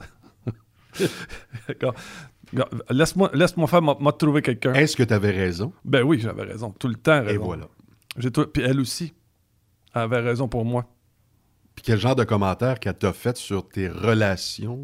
D'accord. 1.68 1.94
Laisse-moi, 2.92 3.32
laisse-moi 3.34 3.68
faire, 3.68 3.82
m'a 3.82 4.12
trouvé 4.12 4.42
quelqu'un. 4.44 4.74
Est-ce 4.74 4.96
que 4.96 5.02
tu 5.04 5.14
avais 5.14 5.32
raison? 5.32 5.74
Ben 5.84 6.04
oui, 6.04 6.20
j'avais 6.22 6.44
raison, 6.44 6.70
tout 6.78 6.88
le 6.88 6.96
temps. 6.96 7.24
Et 7.24 7.28
Raison. 7.32 7.44
voilà. 7.46 7.68
J'ai 8.18 8.30
tout, 8.30 8.46
puis 8.46 8.62
elle 8.62 8.80
aussi 8.80 9.14
elle 9.96 10.04
avait 10.04 10.20
raison 10.20 10.48
pour 10.48 10.66
moi. 10.66 10.86
Puis 11.76 11.84
quel 11.84 12.00
genre 12.00 12.16
de 12.16 12.24
commentaire 12.24 12.80
qu'elle 12.80 12.96
t'a 12.98 13.14
fait 13.14 13.38
sur 13.38 13.68
tes 13.68 13.88
relations? 13.88 14.80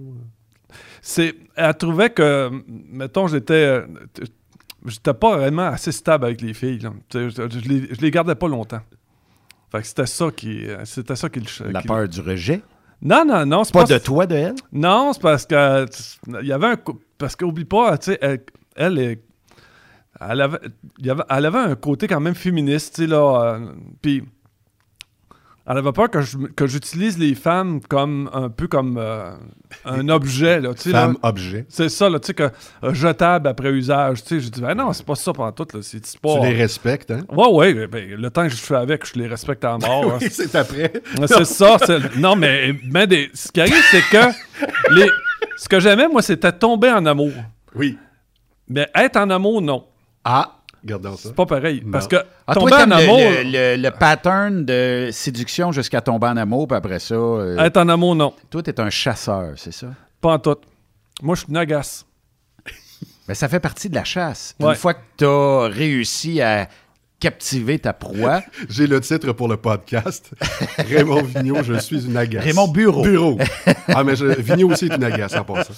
C'est, 1.02 1.36
elle 1.56 1.76
trouvait 1.78 2.10
que, 2.12 2.50
mettons, 2.68 3.28
j'étais, 3.28 3.54
euh, 3.54 3.88
j'étais 4.86 5.14
pas 5.14 5.38
vraiment 5.38 5.68
assez 5.68 5.92
stable 5.92 6.26
avec 6.26 6.42
les 6.42 6.54
filles. 6.54 6.80
là. 6.80 6.92
Je, 7.14 7.30
je 7.30 7.70
les, 7.70 7.94
je 7.94 8.02
les 8.02 8.12
gardais 8.12 8.36
pas 8.36 8.48
longtemps. 8.48 8.82
Fait 9.72 9.82
que 9.82 9.88
c'était 9.88 10.06
ça 10.08 10.32
qui, 10.32 10.66
euh, 10.68 10.84
c'était 10.86 11.16
ça 11.16 11.30
qui 11.30 11.40
le. 11.42 11.72
La 11.72 11.82
qui- 11.82 11.88
peur 11.88 12.08
du 12.08 12.22
rejet? 12.22 12.62
Non, 13.02 13.24
non, 13.26 13.46
non, 13.46 13.64
c'est 13.64 13.74
Pas 13.74 13.86
pas, 13.86 13.94
de 13.94 14.04
toi, 14.04 14.26
de 14.26 14.36
elle? 14.36 14.56
Non, 14.74 15.14
c'est 15.14 15.22
parce 15.22 15.46
que 15.46 15.86
il 16.42 16.48
y 16.48 16.52
avait 16.52 16.68
un 16.68 16.78
parce 17.18 17.36
qu'oublie 17.36 17.66
pas, 17.66 17.98
tu 17.98 18.12
sais, 18.12 18.18
elle, 18.22 18.42
elle 18.76 18.98
est- 19.00 19.24
elle 20.20 20.42
avait, 20.42 20.60
il 20.98 21.06
y 21.06 21.10
avait, 21.10 21.24
elle 21.30 21.46
avait 21.46 21.60
un 21.60 21.76
côté 21.76 22.08
quand 22.08 22.20
même 22.20 22.36
féministe, 22.36 22.96
tu 22.96 23.02
sais 23.04 23.08
là, 23.08 23.42
euh, 23.56 23.72
puis 24.02 24.24
elle 25.70 25.78
avait 25.78 25.92
peur 25.92 26.10
que 26.10 26.22
je- 26.22 26.38
que 26.38 26.66
j'utilise 26.68 27.18
les 27.20 27.36
femmes 27.36 27.80
comme 27.88 28.30
un 28.34 28.50
peu 28.50 28.68
comme 28.68 28.98
euh, 28.98 29.32
un 29.86 30.10
objet 30.10 30.60
là, 30.60 30.74
tu 30.74 30.82
sais 30.82 30.92
là. 30.92 31.02
Femme 31.04 31.18
objet. 31.22 31.66
C'est 31.70 31.90
ça 31.90 32.10
là, 32.10 32.20
tu 32.20 32.28
sais 32.28 32.34
que 32.34 32.50
euh, 32.84 32.94
jetable 32.94 33.48
après 33.48 33.70
usage, 33.70 34.24
tu 34.24 34.30
sais, 34.30 34.40
j'ai 34.40 34.50
dit 34.50 34.62
ben 34.62 34.74
non, 34.76 34.92
c'est 34.94 35.06
pas 35.06 35.16
ça 35.16 35.32
pendant 35.32 35.52
tout 35.52 35.68
là, 35.74 35.80
c'est 35.82 36.06
c'est 36.06 36.20
pas 36.20 36.34
Tu 36.40 36.48
les 36.48 36.54
respectes, 36.56 37.12
hein? 37.12 37.22
Ouais 37.32 37.48
ouais, 37.74 37.88
ben, 37.88 38.10
le 38.20 38.30
temps 38.32 38.44
que 38.44 38.50
je 38.50 38.56
fais 38.56 38.76
avec, 38.76 39.06
je 39.06 39.20
les 39.20 39.28
respecte 39.28 39.64
à 39.64 39.78
mort. 39.78 40.14
hein. 40.22 40.28
c'est 40.30 40.54
après. 40.56 40.92
C'est 41.28 41.46
ça. 41.46 41.78
c'est- 41.86 42.16
Non, 42.18 42.36
mais, 42.36 42.74
mais 42.92 43.06
des- 43.08 43.30
ce 43.34 43.52
qui 43.52 43.62
arrive, 43.62 43.84
c'est 43.92 44.02
que 44.10 44.26
les... 44.96 45.08
ce 45.56 45.70
que 45.70 45.80
j'aimais, 45.80 46.08
moi, 46.08 46.22
c'était 46.22 46.52
tomber 46.52 46.90
en 46.92 47.06
amour. 47.06 47.32
Oui. 47.76 47.98
Mais 48.68 48.90
être 48.96 49.18
en 49.18 49.30
amour, 49.30 49.62
non. 49.62 49.86
Ah, 50.24 50.59
gardons 50.84 51.16
ça. 51.16 51.30
C'est 51.30 51.36
pas 51.36 51.46
pareil. 51.46 51.82
Non. 51.86 51.92
Parce 51.92 52.08
que 52.08 52.18
Ah, 52.48 52.54
toi, 52.54 52.70
tomber 52.70 52.76
en 52.84 52.92
amour, 52.92 53.18
Le, 53.20 53.44
le- 53.76 53.82
le 53.82 53.92
pattern 53.92 54.66
de 54.66 55.10
séduction 55.12 55.72
jusqu'à 55.72 56.02
tomber 56.02 56.28
en 56.28 56.38
amour, 56.38 56.68
puis 56.68 56.78
après 56.78 57.00
ça, 57.00 57.16
euh, 57.16 57.58
être 57.60 57.78
en 57.78 57.90
amour, 57.90 58.16
non. 58.16 58.34
toi, 58.50 58.64
t'es 58.64 58.80
un 58.80 58.90
chasseur, 58.90 59.54
c'est 59.58 59.74
ça? 59.74 59.88
Pas 60.22 60.34
en 60.34 60.40
tout. 60.40 60.56
Moi, 61.22 61.36
je 61.36 61.42
suis 61.42 61.50
une 61.50 61.58
agace. 61.58 62.06
Mais 63.28 63.36
ça 63.36 63.48
fait 63.48 63.60
partie 63.60 63.90
de 63.90 63.96
la 63.96 64.04
chasse. 64.04 64.56
Ouais. 64.60 64.70
Une 64.70 64.76
fois 64.76 64.94
que 64.94 65.00
t'as 65.18 65.68
réussi 65.68 66.42
à 66.42 66.68
captiver 67.20 67.80
ta 67.80 67.94
proie, 67.94 68.42
J'ai 68.70 68.88
le 68.88 69.02
titre 69.02 69.34
pour 69.34 69.48
le 69.48 69.58
podcast. 69.58 70.32
Raymond 70.78 71.24
Vigneault, 71.24 71.64
je 71.64 71.74
suis 71.80 72.06
une 72.06 72.18
agace. 72.18 72.44
Raymond 72.44 72.70
Bureau. 72.70 73.04
Bureau. 73.04 73.38
Ah, 73.92 74.04
mais 74.04 74.16
je... 74.16 74.26
Vigneault 74.26 74.72
aussi 74.72 74.86
est 74.86 74.96
une 74.96 75.04
agace 75.04 75.36
en 75.36 75.44
passant. 75.44 75.74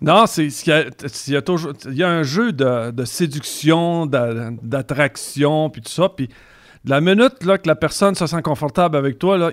Non, 0.00 0.26
c'est 0.26 0.46
y 0.66 0.70
a, 0.72 0.84
il 1.26 1.32
y 1.32 1.36
a 1.36 1.42
toujours 1.42 1.72
il 1.86 1.94
y 1.96 2.04
a 2.04 2.08
un 2.08 2.22
jeu 2.22 2.52
de, 2.52 2.92
de 2.92 3.04
séduction, 3.04 4.06
d'a- 4.06 4.50
d'attraction, 4.62 5.68
puis 5.68 5.82
tout 5.82 5.90
ça. 5.90 6.08
Puis 6.08 6.28
de 6.84 6.90
la 6.90 7.00
minute 7.00 7.44
là, 7.44 7.58
que 7.58 7.66
la 7.66 7.74
personne 7.74 8.14
se 8.14 8.26
sent 8.26 8.40
confortable 8.42 8.96
avec 8.96 9.18
toi, 9.18 9.36
là, 9.36 9.50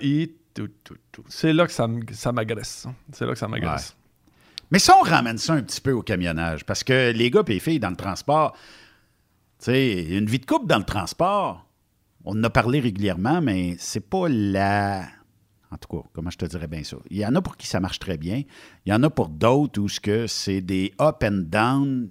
c'est 1.27 1.53
là 1.53 1.65
que 1.65 1.73
ça 1.73 2.31
m'agresse. 2.31 2.87
C'est 3.11 3.25
là 3.25 3.33
que 3.33 3.39
ça 3.39 3.47
m'agresse. 3.47 3.95
Mais 4.71 4.79
ça, 4.79 4.95
on 4.99 5.03
ramène 5.03 5.37
ça 5.37 5.53
un 5.53 5.61
petit 5.61 5.81
peu 5.81 5.91
au 5.91 6.01
camionnage. 6.01 6.65
Parce 6.65 6.83
que 6.83 7.11
les 7.11 7.29
gars 7.29 7.43
et 7.47 7.53
les 7.53 7.59
filles 7.59 7.79
dans 7.79 7.89
le 7.89 7.95
transport, 7.95 8.55
sais, 9.59 10.03
une 10.03 10.25
vie 10.25 10.39
de 10.39 10.45
couple 10.45 10.67
dans 10.67 10.77
le 10.77 10.83
transport, 10.83 11.65
on 12.25 12.39
en 12.39 12.43
a 12.43 12.49
parlé 12.49 12.79
régulièrement, 12.79 13.41
mais 13.41 13.75
c'est 13.79 14.07
pas 14.09 14.27
la. 14.27 15.07
En 15.71 15.77
tout 15.77 15.97
cas, 15.97 16.07
comment 16.13 16.29
je 16.29 16.37
te 16.37 16.45
dirais 16.45 16.67
bien 16.67 16.83
ça? 16.83 16.97
Il 17.09 17.17
y 17.17 17.25
en 17.25 17.35
a 17.35 17.41
pour 17.41 17.57
qui 17.57 17.67
ça 17.67 17.79
marche 17.79 17.99
très 17.99 18.17
bien. 18.17 18.43
Il 18.85 18.89
y 18.89 18.93
en 18.93 19.03
a 19.03 19.09
pour 19.09 19.29
d'autres 19.29 19.79
où 19.79 19.87
c'est 20.27 20.61
des 20.61 20.93
up 20.99 21.23
and 21.23 21.43
down 21.47 22.09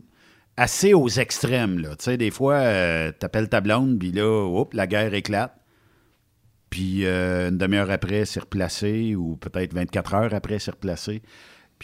assez 0.56 0.94
aux 0.94 1.08
extrêmes. 1.08 1.78
Là. 1.78 2.16
Des 2.16 2.30
fois, 2.30 2.54
euh, 2.54 3.12
t'appelles 3.12 3.48
ta 3.48 3.60
blonde, 3.60 3.98
puis 3.98 4.12
là, 4.12 4.44
oups, 4.46 4.74
la 4.74 4.86
guerre 4.86 5.14
éclate. 5.14 5.56
Puis 6.70 7.06
euh, 7.06 7.50
une 7.50 7.58
demi-heure 7.58 7.90
après, 7.90 8.24
c'est 8.24 8.40
replacé, 8.40 9.14
ou 9.14 9.36
peut-être 9.36 9.74
24 9.74 10.14
heures 10.14 10.34
après, 10.34 10.58
c'est 10.58 10.72
replacé. 10.72 11.22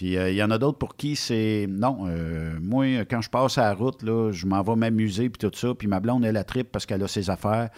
Puis 0.00 0.16
euh, 0.16 0.30
il 0.30 0.36
y 0.36 0.42
en 0.42 0.50
a 0.50 0.56
d'autres 0.56 0.78
pour 0.78 0.96
qui 0.96 1.14
c'est. 1.14 1.66
Non, 1.68 2.06
euh, 2.06 2.58
moi, 2.58 2.86
quand 3.04 3.20
je 3.20 3.28
passe 3.28 3.58
à 3.58 3.64
la 3.64 3.74
route, 3.74 4.02
là, 4.02 4.32
je 4.32 4.46
m'en 4.46 4.62
vais 4.62 4.74
m'amuser, 4.74 5.28
puis 5.28 5.46
tout 5.46 5.54
ça. 5.54 5.74
Puis 5.74 5.88
ma 5.88 6.00
blonde, 6.00 6.24
elle, 6.24 6.32
la 6.36 6.42
tripe 6.42 6.72
parce 6.72 6.86
qu'elle 6.86 7.02
a 7.02 7.06
ses 7.06 7.28
affaires 7.28 7.68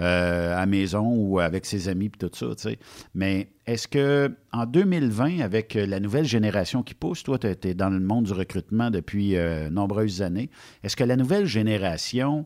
euh, 0.00 0.60
à 0.60 0.66
maison 0.66 1.06
ou 1.06 1.38
avec 1.38 1.64
ses 1.64 1.88
amis, 1.88 2.08
puis 2.08 2.18
tout 2.18 2.36
ça, 2.36 2.46
tu 2.56 2.62
sais. 2.62 2.80
Mais 3.14 3.52
est-ce 3.64 3.86
que 3.86 4.36
en 4.52 4.66
2020, 4.66 5.38
avec 5.38 5.76
euh, 5.76 5.86
la 5.86 6.00
nouvelle 6.00 6.24
génération 6.24 6.82
qui 6.82 6.94
pousse, 6.94 7.22
toi, 7.22 7.38
tu 7.38 7.46
es 7.46 7.74
dans 7.74 7.90
le 7.90 8.00
monde 8.00 8.24
du 8.24 8.32
recrutement 8.32 8.90
depuis 8.90 9.36
nombreuses 9.70 10.20
années, 10.20 10.50
est-ce 10.82 10.96
que 10.96 11.04
la 11.04 11.14
nouvelle 11.14 11.46
génération 11.46 12.44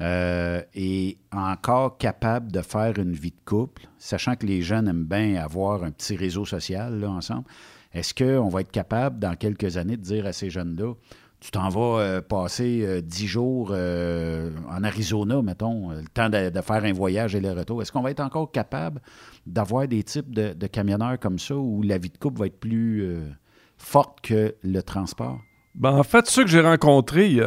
est 0.00 1.18
encore 1.30 1.98
capable 1.98 2.50
de 2.50 2.62
faire 2.62 2.98
une 2.98 3.12
vie 3.12 3.32
de 3.32 3.44
couple, 3.44 3.82
sachant 3.98 4.34
que 4.34 4.46
les 4.46 4.62
jeunes 4.62 4.88
aiment 4.88 5.04
bien 5.04 5.36
avoir 5.36 5.84
un 5.84 5.90
petit 5.90 6.16
réseau 6.16 6.46
social 6.46 6.98
là, 6.98 7.10
ensemble? 7.10 7.44
Est-ce 7.94 8.14
qu'on 8.14 8.48
va 8.48 8.60
être 8.62 8.70
capable, 8.70 9.18
dans 9.18 9.34
quelques 9.36 9.76
années, 9.76 9.96
de 9.96 10.02
dire 10.02 10.26
à 10.26 10.32
ces 10.32 10.50
jeunes-là, 10.50 10.94
tu 11.40 11.50
t'en 11.50 11.68
vas 11.70 12.00
euh, 12.00 12.20
passer 12.20 12.82
euh, 12.84 13.00
dix 13.00 13.26
jours 13.26 13.70
euh, 13.72 14.50
en 14.70 14.84
Arizona, 14.84 15.42
mettons, 15.42 15.90
euh, 15.90 16.00
le 16.00 16.06
temps 16.06 16.28
de, 16.28 16.50
de 16.50 16.60
faire 16.60 16.84
un 16.84 16.92
voyage 16.92 17.34
et 17.34 17.40
le 17.40 17.50
retour. 17.50 17.82
Est-ce 17.82 17.90
qu'on 17.90 18.00
va 18.00 18.12
être 18.12 18.20
encore 18.20 18.52
capable 18.52 19.02
d'avoir 19.44 19.88
des 19.88 20.04
types 20.04 20.32
de, 20.32 20.52
de 20.52 20.66
camionneurs 20.68 21.18
comme 21.18 21.40
ça 21.40 21.56
où 21.56 21.82
la 21.82 21.98
vie 21.98 22.10
de 22.10 22.16
couple 22.16 22.38
va 22.38 22.46
être 22.46 22.60
plus 22.60 23.18
forte 23.76 24.20
que 24.20 24.54
le 24.62 24.82
transport? 24.84 25.40
Ben, 25.74 25.90
en 25.90 26.04
fait, 26.04 26.28
ceux 26.28 26.44
que 26.44 26.50
j'ai 26.50 26.60
rencontrés, 26.60 27.40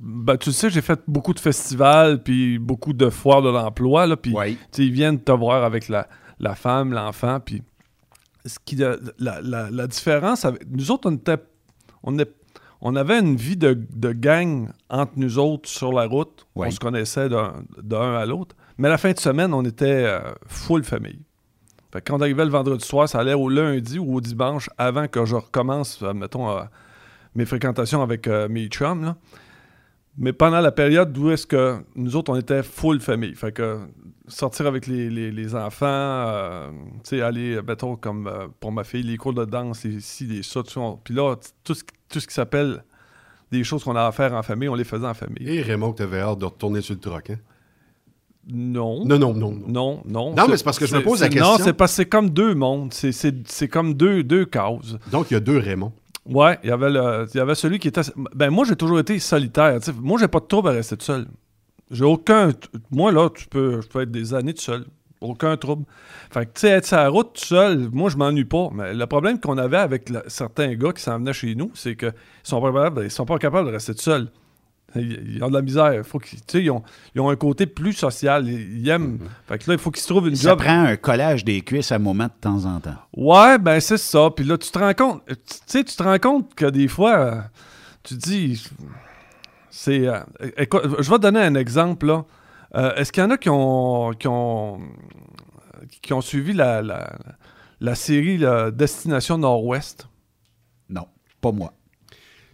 ben, 0.00 0.36
tu 0.36 0.50
sais, 0.50 0.68
j'ai 0.68 0.80
fait 0.80 0.98
beaucoup 1.06 1.32
de 1.32 1.38
festivals, 1.38 2.20
puis 2.24 2.58
beaucoup 2.58 2.92
de 2.92 3.08
foires 3.08 3.42
de 3.42 3.50
l'emploi, 3.50 4.08
là, 4.08 4.16
puis 4.16 4.34
ils 4.78 4.90
viennent 4.92 5.20
te 5.20 5.30
voir 5.30 5.62
avec 5.62 5.88
la, 5.88 6.08
la 6.40 6.56
femme, 6.56 6.92
l'enfant, 6.92 7.38
puis 7.38 7.62
ce 8.46 8.58
qui, 8.64 8.76
la, 8.76 8.96
la- 9.42 9.86
différence, 9.86 10.44
avec, 10.44 10.62
nous 10.70 10.90
autres, 10.90 11.10
on 11.10 11.14
était, 11.14 11.36
on, 12.02 12.18
est- 12.18 12.34
on 12.80 12.96
avait 12.96 13.18
une 13.18 13.36
vie 13.36 13.56
de, 13.56 13.78
de 13.94 14.12
gang 14.12 14.68
entre 14.88 15.12
nous 15.16 15.38
autres 15.38 15.68
sur 15.68 15.92
la 15.92 16.06
route, 16.06 16.46
Oui. 16.54 16.68
on 16.68 16.70
se 16.70 16.78
connaissait 16.80 17.28
d'un 17.28 18.14
à 18.16 18.24
l'autre, 18.26 18.56
mais 18.78 18.88
la 18.88 18.98
fin 18.98 19.12
de 19.12 19.18
semaine, 19.18 19.52
on 19.52 19.64
était 19.64 20.04
euh, 20.06 20.20
full 20.46 20.84
famille. 20.84 21.20
Fait 21.92 22.00
que 22.00 22.10
quand 22.10 22.18
on 22.18 22.20
arrivait 22.22 22.44
le 22.44 22.50
vendredi 22.50 22.84
soir, 22.86 23.08
ça 23.08 23.18
allait 23.18 23.34
au 23.34 23.48
lundi 23.48 23.98
ou 23.98 24.14
au 24.16 24.20
dimanche 24.20 24.70
avant 24.78 25.08
que 25.08 25.24
je 25.24 25.34
recommence, 25.34 26.00
euh, 26.02 26.14
mettons, 26.14 26.48
euh, 26.56 26.62
mes 27.34 27.44
fréquentations 27.44 28.00
avec 28.02 28.26
euh, 28.28 28.48
mes 28.48 28.68
chums. 28.68 29.04
là. 29.04 29.16
Mais 30.18 30.32
pendant 30.32 30.60
la 30.60 30.72
période 30.72 31.16
où 31.18 31.30
est-ce 31.30 31.46
que 31.46 31.78
nous 31.94 32.16
autres, 32.16 32.32
on 32.32 32.36
était 32.36 32.62
full 32.62 33.00
famille. 33.00 33.34
Fait 33.34 33.52
que 33.52 33.80
sortir 34.30 34.66
avec 34.66 34.86
les, 34.86 35.10
les- 35.10 35.30
les 35.30 35.54
enfants, 35.54 35.86
euh, 35.86 36.70
tu 37.04 37.10
sais, 37.10 37.20
aller, 37.22 37.60
mettons, 37.66 37.96
comme 37.96 38.26
euh, 38.26 38.46
pour 38.60 38.72
ma 38.72 38.84
fille, 38.84 39.02
les 39.02 39.16
cours 39.16 39.34
de 39.34 39.44
danse, 39.44 39.84
les 39.84 40.00
ci, 40.00 40.24
les 40.26 40.42
ça, 40.42 40.60
Puis 41.04 41.14
là, 41.14 41.36
tout 41.64 41.74
ce, 41.74 41.82
tout 42.08 42.20
ce 42.20 42.26
qui 42.26 42.34
s'appelle 42.34 42.82
des 43.52 43.64
choses 43.64 43.84
qu'on 43.84 43.96
a 43.96 44.06
à 44.06 44.12
faire 44.12 44.32
en 44.34 44.42
famille, 44.42 44.68
on 44.68 44.74
les 44.74 44.84
faisait 44.84 45.06
en 45.06 45.14
famille. 45.14 45.46
Et 45.48 45.60
Raymond, 45.62 45.92
tu 45.92 46.02
avais 46.02 46.20
hâte 46.20 46.38
de 46.38 46.44
retourner 46.46 46.80
sur 46.80 46.94
le 46.94 47.00
troc, 47.00 47.30
hein? 47.30 47.36
Non. 48.52 49.04
Non, 49.04 49.18
non, 49.18 49.34
non, 49.34 49.52
non. 49.52 49.62
Non, 49.68 50.02
non. 50.06 50.34
Non, 50.34 50.48
mais 50.48 50.56
c'est 50.56 50.64
parce 50.64 50.78
que 50.78 50.86
je 50.86 50.96
me 50.96 51.02
pose 51.02 51.20
la 51.20 51.28
question. 51.28 51.50
Non, 51.52 51.58
c'est 51.58 51.72
parce 51.74 51.92
que 51.92 51.96
c'est 51.96 52.06
comme 52.08 52.30
deux 52.30 52.54
mondes. 52.54 52.92
C'est- 52.92 53.68
comme 53.68 53.94
deux, 53.94 54.24
deux 54.24 54.46
causes. 54.46 54.98
Donc, 55.12 55.30
il 55.30 55.34
y 55.34 55.36
a 55.36 55.40
deux 55.40 55.58
Raymond. 55.58 55.92
Ouais, 56.26 56.58
il 56.62 56.68
y 56.68 56.72
avait 56.72 56.90
le, 56.90 57.26
il 57.32 57.36
y 57.36 57.40
avait 57.40 57.54
celui 57.54 57.78
qui 57.78 57.88
était. 57.88 58.00
Ben 58.34 58.50
moi, 58.50 58.64
j'ai 58.66 58.76
toujours 58.76 58.98
été 58.98 59.18
solitaire. 59.18 59.78
tu 59.80 59.86
sais. 59.86 59.92
Moi, 59.98 60.18
j'ai 60.18 60.28
pas 60.28 60.40
de 60.40 60.44
trouble 60.46 60.68
à 60.68 60.72
rester 60.72 60.96
tout 60.96 61.04
seul. 61.04 61.26
J'ai 61.90 62.04
aucun. 62.04 62.50
Moi, 62.90 63.12
là, 63.12 63.28
tu 63.30 63.46
peux, 63.48 63.80
je 63.80 63.88
peux 63.88 64.02
être 64.02 64.10
des 64.10 64.32
années 64.34 64.54
tout 64.54 64.62
seul. 64.62 64.84
Aucun 65.20 65.56
trouble. 65.58 65.84
Fait 66.30 66.46
que, 66.46 66.52
tu 66.54 66.60
sais, 66.62 66.68
être 66.68 66.86
sur 66.86 66.96
la 66.96 67.08
route 67.10 67.34
tout 67.34 67.44
seul, 67.44 67.90
moi, 67.92 68.08
je 68.08 68.16
m'ennuie 68.16 68.44
pas. 68.46 68.70
Mais 68.72 68.94
le 68.94 69.06
problème 69.06 69.38
qu'on 69.38 69.58
avait 69.58 69.76
avec 69.76 70.08
la- 70.08 70.22
certains 70.28 70.74
gars 70.74 70.92
qui 70.92 71.02
s'en 71.02 71.18
venaient 71.18 71.32
chez 71.34 71.54
nous, 71.54 71.70
c'est 71.74 71.94
qu'ils 71.96 72.14
sont, 72.42 72.60
pas 72.62 72.68
capables- 72.72 73.04
ils 73.04 73.10
sont 73.10 73.26
pas 73.26 73.38
capables 73.38 73.68
de 73.68 73.72
rester 73.74 73.94
tout 73.94 74.00
seuls. 74.02 74.28
Ils, 74.96 75.36
ils 75.36 75.44
ont 75.44 75.48
de 75.48 75.54
la 75.54 75.62
misère. 75.62 76.04
Faut 76.06 76.18
qu'ils, 76.18 76.38
tu 76.40 76.44
sais, 76.58 76.62
ils, 76.64 76.70
ont, 76.70 76.82
ils 77.14 77.20
ont 77.20 77.28
un 77.28 77.36
côté 77.36 77.66
plus 77.66 77.92
social. 77.92 78.48
Ils, 78.48 78.78
ils 78.80 78.88
aiment. 78.88 79.18
Fait 79.46 79.58
que 79.58 79.68
là, 79.70 79.74
il 79.74 79.78
faut 79.78 79.90
qu'ils 79.90 80.02
se 80.02 80.08
trouvent 80.08 80.26
une 80.28 80.36
Ça 80.36 80.50
job. 80.50 80.58
prend 80.60 80.84
un 80.84 80.96
collage 80.96 81.44
des 81.44 81.60
cuisses 81.60 81.92
à 81.92 81.98
moment 81.98 82.24
de 82.24 82.32
temps 82.40 82.64
en 82.64 82.80
temps. 82.80 82.96
Ouais, 83.14 83.58
ben 83.58 83.78
c'est 83.78 83.98
ça. 83.98 84.30
Puis 84.34 84.44
là, 84.46 84.56
tu 84.56 84.70
te 84.70 84.78
rends 84.78 84.94
compte, 84.94 85.22
tu 85.28 85.34
tu 85.36 85.42
sais, 85.66 85.84
tu 85.84 85.94
te 85.94 86.02
rends 86.02 86.18
compte 86.18 86.54
que 86.54 86.66
des 86.66 86.88
fois, 86.88 87.18
euh, 87.18 87.40
tu 88.02 88.16
te 88.16 88.20
dis, 88.20 88.64
c'est, 89.70 90.06
euh, 90.06 90.20
écoute, 90.56 90.82
je 90.98 91.10
vais 91.10 91.16
te 91.16 91.22
donner 91.22 91.40
un 91.40 91.54
exemple 91.54 92.06
là. 92.06 92.24
Euh, 92.76 92.94
Est-ce 92.94 93.12
qu'il 93.12 93.22
y 93.22 93.26
en 93.26 93.30
a 93.30 93.38
qui 93.38 93.48
ont, 93.50 94.12
qui 94.18 94.28
ont, 94.28 94.80
qui 96.02 96.12
ont 96.12 96.20
suivi 96.20 96.52
la, 96.52 96.82
la, 96.82 97.16
la 97.80 97.94
série 97.94 98.38
là, 98.38 98.70
Destination 98.70 99.38
Nord-Ouest? 99.38 100.08
Non, 100.88 101.06
pas 101.40 101.52
moi. 101.52 101.72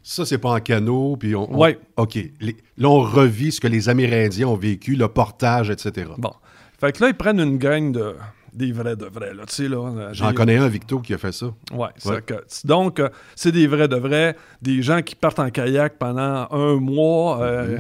Ça, 0.03 0.25
c'est 0.25 0.39
pas 0.39 0.51
en 0.51 0.61
canot, 0.61 1.17
puis 1.17 1.35
on... 1.35 1.53
on- 1.53 1.59
Ouais. 1.59 1.79
OK. 1.97 2.15
Les- 2.41 2.57
là, 2.79 2.89
on 2.89 3.01
revit 3.01 3.51
ce 3.53 3.61
que 3.61 3.67
les 3.69 3.89
Amérindiens 3.89 4.47
ont 4.49 4.57
vécu, 4.57 4.95
le 4.95 5.09
portage, 5.09 5.69
etc. 5.69 6.11
Bon. 6.17 6.33
Fait 6.79 6.93
que 6.93 7.03
là, 7.03 7.09
ils 7.11 7.15
prennent 7.17 7.41
une 7.41 7.59
gang 7.59 7.91
de 7.93 8.15
des 8.57 8.73
vrais 8.73 8.97
de 8.97 9.05
vrais, 9.05 9.35
là, 9.35 9.45
tu 9.47 9.55
sais, 9.55 9.69
là. 9.69 9.77
euh, 9.77 10.09
J'en 10.12 10.33
connais 10.33 10.57
un, 10.57 10.66
Victo, 10.69 10.99
qui 11.01 11.12
a 11.14 11.19
fait 11.19 11.31
ça. 11.33 11.47
Ouais, 11.73 11.88
c'est 11.99 12.09
Ouais. 12.11 12.23
que- 12.23 12.42
c'est 12.49 12.66
donc, 12.66 12.99
euh, 12.99 13.09
c'est 13.35 13.53
des 13.53 13.66
vrais 13.66 13.87
de 13.87 13.97
vrais, 13.97 14.35
des 14.62 14.81
gens 14.83 15.03
qui 15.03 15.14
partent 15.14 15.38
en 15.38 15.51
kayak 15.51 15.99
pendant 15.99 16.49
un 16.51 16.77
mois, 16.77 17.42
euh, 17.42 17.77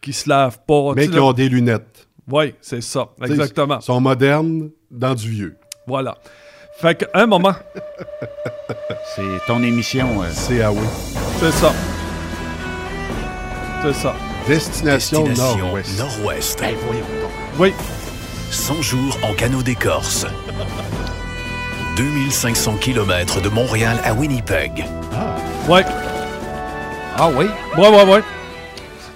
qui 0.00 0.12
se 0.12 0.28
lavent 0.28 0.58
pas. 0.66 0.92
Mais 0.94 1.08
qui 1.08 1.14
là. 1.16 1.22
ont 1.24 1.32
des 1.32 1.48
lunettes. 1.48 2.06
Oui, 2.30 2.54
c'est 2.60 2.82
ça, 2.82 3.08
exactement. 3.24 3.78
Ils 3.80 3.84
sont 3.84 4.00
modernes 4.00 4.70
dans 4.90 5.14
du 5.14 5.30
vieux. 5.30 5.56
Voilà. 5.86 6.16
Fait 6.78 6.94
qu'à 6.94 7.08
un 7.14 7.26
moment, 7.26 7.54
C'est 9.16 9.22
ton 9.46 9.62
émission. 9.62 10.22
euh, 10.22 10.26
C'est 10.32 10.62
ah 10.62 10.70
oui. 10.72 10.78
c'est 11.40 11.50
ça. 11.50 11.72
C'est 13.82 13.92
ça. 13.94 14.14
Destination, 14.46 15.24
Destination 15.24 15.58
Nord-Ouest. 15.58 15.98
Nord-Ouest. 15.98 16.64
Oui, 17.58 17.72
100 18.50 18.82
jours 18.82 19.16
en 19.22 19.34
canot 19.34 19.62
d'écorce. 19.62 20.26
2500 21.96 22.76
km 22.80 23.40
de 23.40 23.48
Montréal 23.48 23.98
à 24.04 24.12
Winnipeg. 24.14 24.84
ouais. 25.68 25.84
Ah 27.16 27.28
oui? 27.36 27.46
Ouais, 27.76 27.88
ouais, 27.88 28.04
ouais. 28.12 28.22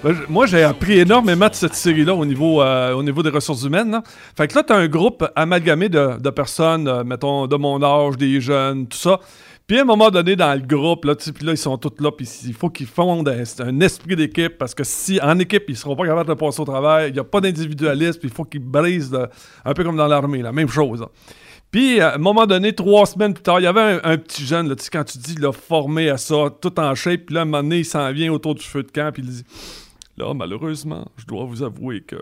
Ben, 0.02 0.14
Moi, 0.28 0.46
j'ai 0.46 0.62
appris 0.62 0.98
énormément 0.98 1.48
de 1.48 1.54
cette 1.54 1.74
série-là 1.74 2.14
au 2.14 2.26
niveau, 2.26 2.60
euh, 2.60 2.92
au 2.92 3.02
niveau 3.02 3.22
des 3.22 3.30
ressources 3.30 3.62
humaines. 3.62 3.90
là. 3.90 4.02
Fait 4.36 4.46
que 4.48 4.54
là, 4.56 4.62
tu 4.62 4.72
as 4.72 4.76
un 4.76 4.88
groupe 4.88 5.26
amalgamé 5.34 5.88
de, 5.88 6.18
de 6.20 6.30
personnes, 6.30 6.86
euh, 6.88 7.04
mettons, 7.04 7.46
de 7.46 7.56
mon 7.56 7.82
âge, 7.82 8.16
des 8.18 8.40
jeunes, 8.40 8.86
tout 8.86 8.98
ça. 8.98 9.20
Puis 9.66 9.78
à 9.78 9.82
un 9.82 9.84
moment 9.84 10.10
donné, 10.10 10.36
dans 10.36 10.52
le 10.54 10.66
groupe, 10.66 11.06
là, 11.06 11.14
puis 11.14 11.44
là, 11.44 11.52
ils 11.52 11.58
sont 11.58 11.78
tous 11.78 12.02
là, 12.02 12.12
puis 12.12 12.28
il 12.44 12.52
faut 12.52 12.68
qu'ils 12.68 12.86
fondent 12.86 13.28
un, 13.28 13.42
un 13.60 13.80
esprit 13.80 14.14
d'équipe, 14.14 14.58
parce 14.58 14.74
que 14.74 14.84
si 14.84 15.18
en 15.22 15.38
équipe, 15.38 15.64
ils 15.68 15.76
seront 15.76 15.96
pas 15.96 16.06
capables 16.06 16.28
de 16.28 16.34
passer 16.34 16.60
au 16.60 16.66
travail, 16.66 17.10
il 17.10 17.14
n'y 17.14 17.18
a 17.18 17.24
pas 17.24 17.40
d'individualisme, 17.40 18.18
puis 18.18 18.28
il 18.28 18.34
faut 18.34 18.44
qu'ils 18.44 18.60
brisent, 18.60 19.16
un 19.64 19.72
peu 19.72 19.82
comme 19.82 19.96
dans 19.96 20.06
l'armée, 20.06 20.42
la 20.42 20.52
même 20.52 20.68
chose. 20.68 21.00
là. 21.00 21.08
Puis, 21.70 21.98
à 22.00 22.14
un 22.14 22.18
moment 22.18 22.46
donné, 22.46 22.72
trois 22.72 23.04
semaines 23.06 23.34
plus 23.34 23.42
tard, 23.42 23.58
il 23.58 23.64
y 23.64 23.66
avait 23.66 23.80
un, 23.80 24.00
un 24.04 24.16
petit 24.18 24.44
jeune, 24.44 24.68
là, 24.68 24.76
quand 24.92 25.04
tu 25.04 25.18
dis, 25.18 25.34
là, 25.36 25.50
formé 25.50 26.08
à 26.10 26.18
ça, 26.18 26.50
tout 26.60 26.78
en 26.78 26.94
shape, 26.94 27.22
puis 27.26 27.34
là, 27.34 27.40
à 27.40 27.42
un 27.42 27.46
moment 27.46 27.62
donné, 27.62 27.78
il 27.78 27.84
s'en 27.84 28.12
vient 28.12 28.32
autour 28.32 28.54
du 28.54 28.62
feu 28.62 28.82
de 28.82 28.90
camp, 28.90 29.10
puis 29.12 29.22
il 29.22 29.30
dit 29.30 29.44
Là, 30.16 30.32
malheureusement, 30.34 31.08
je 31.16 31.26
dois 31.26 31.44
vous 31.44 31.62
avouer 31.62 32.02
que 32.02 32.16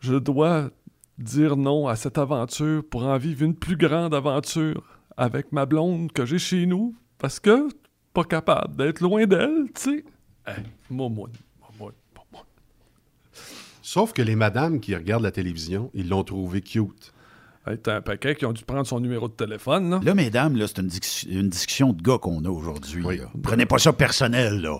je 0.00 0.14
dois 0.14 0.70
dire 1.18 1.56
non 1.56 1.88
à 1.88 1.96
cette 1.96 2.18
aventure 2.18 2.82
pour 2.88 3.04
en 3.04 3.16
vivre 3.18 3.44
une 3.44 3.54
plus 3.54 3.76
grande 3.76 4.14
aventure 4.14 4.82
avec 5.18 5.52
ma 5.52 5.66
blonde 5.66 6.12
que 6.12 6.24
j'ai 6.24 6.38
chez 6.38 6.64
nous, 6.64 6.94
parce 7.18 7.40
que 7.40 7.68
pas 8.14 8.24
capable 8.24 8.76
d'être 8.76 9.00
loin 9.00 9.26
d'elle, 9.26 9.64
tu 9.74 9.82
sais. 9.82 10.04
Hey, 10.46 10.62
moi, 10.88 11.08
moi, 11.08 11.28
moi, 11.60 11.70
moi, 11.78 11.92
moi, 12.14 12.24
moi. 12.32 12.46
Sauf 13.82 14.12
que 14.12 14.22
les 14.22 14.36
madames 14.36 14.80
qui 14.80 14.94
regardent 14.94 15.24
la 15.24 15.32
télévision, 15.32 15.90
ils 15.92 16.08
l'ont 16.08 16.22
trouvé 16.22 16.60
cute. 16.62 17.12
Hey, 17.66 17.78
t'as 17.78 17.96
un 17.96 18.00
paquet 18.00 18.36
qui 18.36 18.46
ont 18.46 18.52
dû 18.52 18.64
prendre 18.64 18.86
son 18.86 19.00
numéro 19.00 19.28
de 19.28 19.34
téléphone, 19.34 19.90
là. 19.90 20.00
Là, 20.02 20.14
mesdames, 20.14 20.56
là, 20.56 20.66
c'est 20.68 20.78
une, 20.78 20.90
une 21.28 21.48
discussion 21.48 21.92
de 21.92 22.00
gars 22.00 22.18
qu'on 22.18 22.44
a 22.44 22.48
aujourd'hui. 22.48 23.04
Oui. 23.04 23.20
Prenez 23.42 23.66
pas 23.66 23.78
ça 23.78 23.92
personnel, 23.92 24.60
là. 24.62 24.78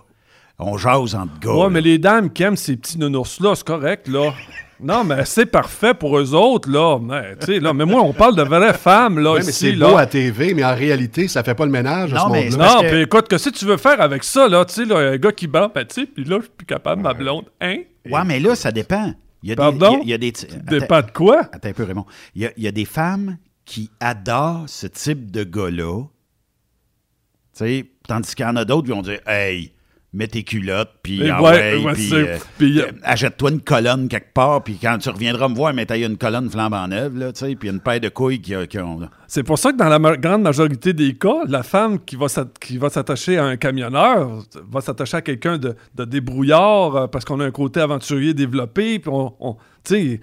On 0.58 0.76
jase 0.76 1.14
entre 1.14 1.38
gars. 1.40 1.52
Ouais, 1.52 1.62
là. 1.64 1.68
mais 1.70 1.80
les 1.80 1.98
dames 1.98 2.30
qui 2.32 2.42
aiment 2.42 2.56
ces 2.56 2.76
petits 2.76 2.98
nounours-là, 2.98 3.54
c'est 3.54 3.66
correct, 3.66 4.08
là. 4.08 4.32
Non, 4.80 5.02
mais 5.04 5.24
c'est 5.24 5.46
parfait 5.46 5.92
pour 5.94 6.18
eux 6.18 6.34
autres, 6.34 6.70
là. 6.70 6.98
Mais, 7.00 7.36
tu 7.36 7.46
sais, 7.46 7.60
là, 7.60 7.72
mais 7.72 7.84
moi, 7.84 8.00
on 8.02 8.12
parle 8.12 8.36
de 8.36 8.42
vraies 8.42 8.72
femmes, 8.74 9.18
là, 9.18 9.32
Ouais, 9.32 9.40
mais 9.40 9.50
ici, 9.50 9.70
c'est 9.70 9.72
beau 9.76 9.96
à 9.96 10.06
TV, 10.06 10.54
mais 10.54 10.64
en 10.64 10.74
réalité, 10.74 11.26
ça 11.26 11.42
fait 11.42 11.54
pas 11.54 11.64
le 11.64 11.70
ménage 11.72 12.12
à 12.14 12.20
ce 12.20 12.30
mais 12.30 12.48
Non, 12.50 12.82
que- 12.82 12.88
puis 12.90 13.00
écoute, 13.02 13.28
que 13.28 13.38
si 13.38 13.50
tu 13.52 13.64
veux 13.64 13.76
faire 13.76 14.00
avec 14.00 14.22
ça, 14.24 14.48
là, 14.48 14.64
tu 14.64 14.74
sais, 14.74 14.84
là, 14.84 14.98
un 14.98 15.16
gars 15.16 15.32
qui 15.32 15.46
bat, 15.48 15.70
ben, 15.74 15.84
tu 15.84 16.02
sais, 16.02 16.06
puis 16.06 16.24
là, 16.24 16.36
je 16.38 16.42
suis 16.42 16.52
plus 16.56 16.66
capable, 16.66 17.02
ma 17.02 17.12
blonde, 17.14 17.46
hein? 17.60 17.78
Ouais, 18.08 18.24
mais 18.24 18.38
là, 18.40 18.54
ça 18.54 18.70
dépend. 18.70 19.12
Il 19.42 19.48
y 19.48 19.52
a 19.52 19.54
des- 19.54 19.60
Pardon? 19.60 20.00
il 20.02 20.08
y 20.08 20.12
a- 20.12 20.16
il 20.16 20.24
y 20.24 20.28
a 20.28 20.32
des. 20.32 20.32
Dépend 20.80 21.00
de 21.02 21.10
quoi? 21.12 21.40
Attends 21.52 21.68
un 21.68 21.72
peu, 21.72 21.84
Raymond. 21.84 22.06
Il 22.34 22.42
y 22.42 22.46
a, 22.46 22.50
il 22.56 22.62
y 22.64 22.68
a 22.68 22.72
des 22.72 22.84
femmes 22.84 23.36
qui 23.64 23.90
adorent 24.00 24.64
ce 24.68 24.86
type 24.88 25.30
de 25.30 25.44
gars-là. 25.44 26.02
Tu 27.56 27.64
sais, 27.64 27.86
tandis 28.06 28.34
qu'il 28.34 28.44
y 28.44 28.48
en 28.48 28.56
a 28.56 28.64
d'autres 28.64 28.86
qui 28.86 28.92
vont 28.92 29.02
dire 29.02 29.20
Hey, 29.26 29.72
mets 30.14 30.26
tes 30.26 30.42
culottes, 30.42 30.90
puis 31.02 31.28
ah 31.28 31.42
ouais, 31.42 31.76
ouais, 31.84 31.92
puis, 31.92 32.14
euh, 32.14 32.36
puis, 32.56 32.80
euh, 32.80 32.86
achète-toi 33.02 33.50
une 33.50 33.60
colonne 33.60 34.08
quelque 34.08 34.32
part, 34.32 34.64
puis 34.64 34.78
quand 34.80 34.96
tu 34.96 35.10
reviendras 35.10 35.48
me 35.48 35.54
voir, 35.54 35.74
mais 35.74 35.84
t'as 35.84 35.98
une 35.98 36.16
colonne 36.16 36.48
flambant 36.48 36.88
neuve, 36.88 37.18
là, 37.18 37.30
tu 37.32 37.40
sais, 37.40 37.54
puis 37.56 37.68
une 37.68 37.80
paire 37.80 38.00
de 38.00 38.08
couilles 38.08 38.40
qui, 38.40 38.54
qui 38.68 38.78
ont. 38.78 39.00
C'est 39.26 39.42
pour 39.42 39.58
ça 39.58 39.70
que 39.70 39.76
dans 39.76 39.88
la 39.90 39.98
ma- 39.98 40.16
grande 40.16 40.40
majorité 40.42 40.94
des 40.94 41.14
cas, 41.14 41.42
la 41.46 41.62
femme 41.62 41.98
qui 42.00 42.16
va 42.16 42.28
s'at- 42.28 42.48
qui 42.58 42.78
va 42.78 42.88
s'attacher 42.88 43.36
à 43.36 43.44
un 43.44 43.56
camionneur 43.58 44.30
va 44.70 44.80
s'attacher 44.80 45.18
à 45.18 45.20
quelqu'un 45.20 45.58
de, 45.58 45.74
de 45.94 46.04
débrouillard 46.06 46.96
euh, 46.96 47.06
parce 47.06 47.26
qu'on 47.26 47.40
a 47.40 47.44
un 47.44 47.50
côté 47.50 47.80
aventurier 47.80 48.32
développé, 48.32 48.98
puis 49.00 49.10
on, 49.12 49.34
on- 49.40 49.54
tu 49.84 49.94
sais, 49.94 50.20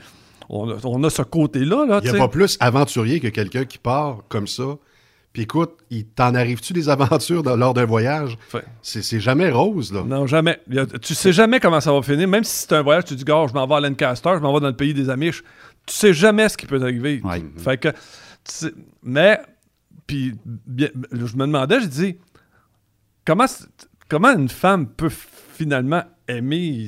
on, 0.49 0.69
a- 0.71 0.77
on 0.83 1.03
a 1.03 1.09
ce 1.11 1.21
côté-là, 1.21 1.85
là, 1.85 1.99
Il 2.01 2.05
n'y 2.05 2.09
tu 2.11 2.15
a 2.15 2.19
pas 2.19 2.27
plus 2.27 2.57
aventurier 2.59 3.19
que 3.19 3.27
quelqu'un 3.27 3.65
qui 3.65 3.77
part 3.77 4.23
comme 4.29 4.47
ça. 4.47 4.63
Puis 5.35 5.41
écoute, 5.43 5.71
il 5.89 6.05
t'en 6.05 6.33
arrive-tu 6.33 6.71
des 6.71 6.87
aventures 6.95 7.43
dans- 7.43 7.57
lors 7.57 7.73
d'un 7.73 7.83
voyage? 7.83 8.37
C'est 8.81 9.19
jamais 9.19 9.51
rose, 9.51 9.91
là. 9.91 10.01
Non, 10.07 10.25
jamais. 10.27 10.61
A- 10.77 10.85
tu 10.97 11.13
sais 11.13 11.33
jamais 11.33 11.59
comment 11.59 11.81
ça 11.81 11.91
va 11.91 12.01
finir. 12.01 12.25
Même 12.25 12.45
si 12.45 12.55
c'est 12.61 12.71
un 12.71 12.81
voyage, 12.81 13.03
tu 13.03 13.15
dis, 13.15 13.25
gars, 13.25 13.45
je 13.49 13.53
m'en 13.53 13.67
vais 13.67 13.75
à 13.75 13.79
Lancaster, 13.81 14.29
je 14.35 14.39
m'en 14.39 14.53
vais 14.53 14.61
dans 14.61 14.69
le 14.69 14.77
pays 14.77 14.93
des 14.93 15.09
Amish. 15.09 15.43
Tu 15.85 15.93
sais 15.93 16.13
jamais 16.13 16.47
ce 16.47 16.55
qui 16.55 16.65
peut 16.67 16.81
arriver. 16.81 17.19
Ouais. 17.21 17.43
Fait 17.57 17.77
que, 17.77 17.89
tu 17.89 17.95
sais, 18.45 18.71
mais, 19.03 19.41
puis, 20.07 20.35
bien, 20.45 20.87
je 21.11 21.35
me 21.35 21.45
demandais, 21.47 21.81
je 21.81 21.87
dis, 21.87 22.15
comment, 23.25 23.45
comment 24.07 24.29
une 24.37 24.47
femme 24.47 24.87
peut 24.87 25.11
finalement 25.11 26.03
aimer 26.29 26.87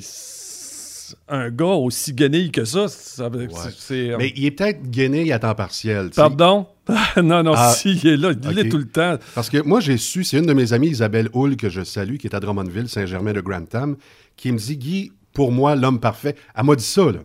un 1.28 1.50
gars 1.50 1.66
aussi 1.66 2.14
guenille 2.14 2.52
que 2.52 2.66
ça, 2.66 2.88
ça 2.88 3.30
veut- 3.30 3.48
c'est- 3.78 4.12
euh, 4.12 4.16
Mais 4.18 4.34
il 4.36 4.46
est 4.46 4.52
peut-être 4.52 4.90
guéné 4.90 5.32
à 5.32 5.40
temps 5.40 5.56
partiel. 5.56 6.10
Pardon? 6.16 6.68
non, 7.22 7.44
non, 7.44 7.54
Ah, 7.56 7.74
si, 7.74 7.92
il 8.02 8.08
est 8.08 8.18
là, 8.18 8.32
il 8.32 8.48
ok. 8.50 8.54
l'est 8.56 8.70
tout 8.70 8.78
le 8.78 8.88
temps. 8.88 9.18
Parce 9.36 9.50
que 9.50 9.62
moi, 9.62 9.80
j'ai 9.80 9.98
su, 9.98 10.24
c'est 10.24 10.38
une 10.40 10.46
de 10.46 10.54
mes 10.54 10.74
amies, 10.74 10.88
Isabelle 10.90 11.30
Hull, 11.34 11.58
que 11.58 11.70
je 11.70 11.84
salue, 11.84 12.16
qui 12.18 12.28
est 12.28 12.36
à 12.36 12.40
Drummondville, 12.40 12.88
Saint-Germain 12.90 13.34
de 13.34 13.42
Grantham, 13.42 13.98
qui 14.36 14.52
me 14.52 14.58
dit 14.58 14.78
Guy, 14.78 15.12
pour 15.34 15.52
moi, 15.52 15.76
l'homme 15.76 16.00
parfait. 16.00 16.36
Elle 16.56 16.64
m'a 16.66 16.76
dit 16.76 16.84
ça, 16.84 17.06
là. 17.12 17.20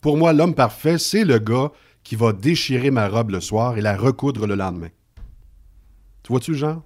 Pour 0.00 0.16
moi, 0.18 0.32
l'homme 0.32 0.54
parfait, 0.54 0.98
c'est 0.98 1.24
le 1.24 1.38
gars 1.38 1.70
qui 2.02 2.16
va 2.16 2.32
déchirer 2.32 2.90
ma 2.90 3.08
robe 3.08 3.30
le 3.30 3.40
soir 3.40 3.78
et 3.78 3.80
la 3.80 3.96
recoudre 3.96 4.46
le 4.46 4.54
lendemain. 4.54 4.88
Tu 6.22 6.28
vois-tu 6.32 6.54
genre? 6.54 6.82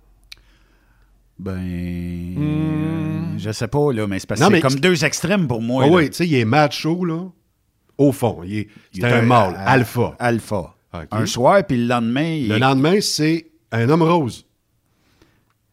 Ben. 1.38 3.36
Je 3.38 3.50
sais 3.52 3.68
pas, 3.68 3.92
là, 3.92 4.06
mais 4.06 4.18
c'est 4.18 4.26
parce 4.26 4.40
que 4.40 4.44
Non, 4.44 4.50
c'est 4.52 4.60
comme 4.60 4.74
deux 4.80 5.04
extrêmes 5.04 5.46
pour 5.46 5.62
moi. 5.62 5.84
Ah 5.86 5.90
oui, 5.90 6.10
tu 6.10 6.16
sais, 6.16 6.26
il 6.26 6.34
est 6.34 6.44
macho, 6.44 7.04
là. 7.04 7.26
Au 7.96 8.12
fond, 8.12 8.42
il 8.44 8.58
est, 8.58 8.68
c'est 8.92 9.00
est 9.02 9.04
un 9.12 9.22
mâle, 9.22 9.54
euh, 9.54 9.64
alpha. 9.66 10.16
Alpha. 10.18 10.74
Un 11.10 11.26
soir, 11.26 11.64
puis 11.66 11.76
le 11.76 11.86
lendemain. 11.86 12.34
il 12.34 12.48
Le 12.48 12.58
lendemain, 12.58 13.00
c'est 13.00 13.46
un 13.72 13.88
homme 13.88 14.02
rose. 14.02 14.46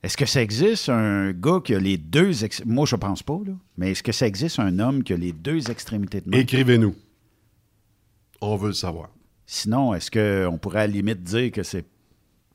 Est-ce 0.04 0.18
que 0.18 0.26
ça 0.26 0.42
existe 0.42 0.90
un 0.90 1.32
gars 1.32 1.62
qui 1.64 1.74
a 1.74 1.80
les 1.80 1.98
deux. 1.98 2.44
ex- 2.44 2.64
Moi, 2.66 2.86
je 2.86 2.96
pense 2.96 3.24
pas, 3.24 3.40
là. 3.46 3.54
Mais 3.78 3.92
est-ce 3.92 4.04
que 4.04 4.12
ça 4.12 4.28
existe 4.28 4.60
un 4.60 4.78
homme 4.78 5.04
qui 5.04 5.14
a 5.14 5.18
les 5.18 5.32
deux 5.32 5.72
extrémités 5.72 6.22
de 6.22 6.30
main? 6.30 6.38
Écrivez-nous. 6.38 6.94
On 8.42 8.56
veut 8.56 8.68
le 8.68 8.74
savoir. 8.74 9.10
Sinon, 9.48 9.94
est-ce 9.96 10.12
qu'on 10.12 10.58
pourrait 10.60 10.82
à 10.82 10.88
la 10.88 10.94
limite 10.94 11.24
dire 11.24 11.52
que 11.52 11.64
c'est 11.64 11.86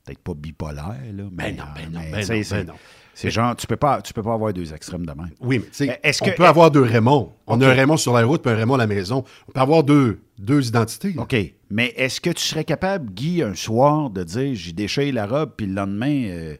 peut-être 0.05 0.19
pas 0.19 0.33
bipolaire, 0.33 0.99
là? 1.13 1.23
Mais, 1.31 1.51
non, 1.51 1.63
ben 1.75 1.91
non, 1.91 1.99
mais, 1.99 2.11
ben 2.11 2.23
sais, 2.23 2.35
non, 2.39 2.45
ben 2.51 2.67
non. 2.67 2.73
C'est 3.13 3.29
genre, 3.29 3.55
tu 3.55 3.67
peux 3.67 3.75
pas, 3.75 4.01
tu 4.01 4.13
peux 4.13 4.23
pas 4.23 4.33
avoir 4.33 4.53
deux 4.53 4.73
extrêmes 4.73 5.05
de 5.05 5.11
même. 5.11 5.29
Oui, 5.41 5.59
mais 5.59 5.65
tu 5.65 5.69
sais, 5.73 5.99
Est-ce 6.01 6.23
on 6.23 6.27
que- 6.27 6.35
peut 6.35 6.45
avoir 6.47 6.71
deux 6.71 6.81
Raymond. 6.81 7.33
On 7.45 7.59
a 7.61 7.67
un 7.69 7.73
Raymond 7.73 7.97
sur 7.97 8.13
la 8.13 8.25
route 8.25 8.41
puis 8.41 8.51
un 8.51 8.55
Raymond 8.55 8.75
à 8.75 8.77
la 8.79 8.87
maison. 8.87 9.23
On 9.47 9.51
peut 9.51 9.59
avoir 9.59 9.83
deux, 9.83 10.21
deux 10.39 10.67
identités. 10.67 11.13
là. 11.13 11.23
OK. 11.23 11.35
Mais 11.69 11.93
est-ce 11.97 12.19
que 12.21 12.29
tu 12.29 12.41
serais 12.43 12.63
capable, 12.63 13.11
Guy, 13.11 13.43
un 13.43 13.53
soir, 13.55 14.09
de 14.09 14.23
dire 14.23 14.55
j'ai 14.55 14.71
déchiré 14.71 15.11
la 15.11 15.27
robe, 15.27 15.51
puis 15.57 15.67
le 15.67 15.73
lendemain, 15.73 16.23
euh, 16.29 16.55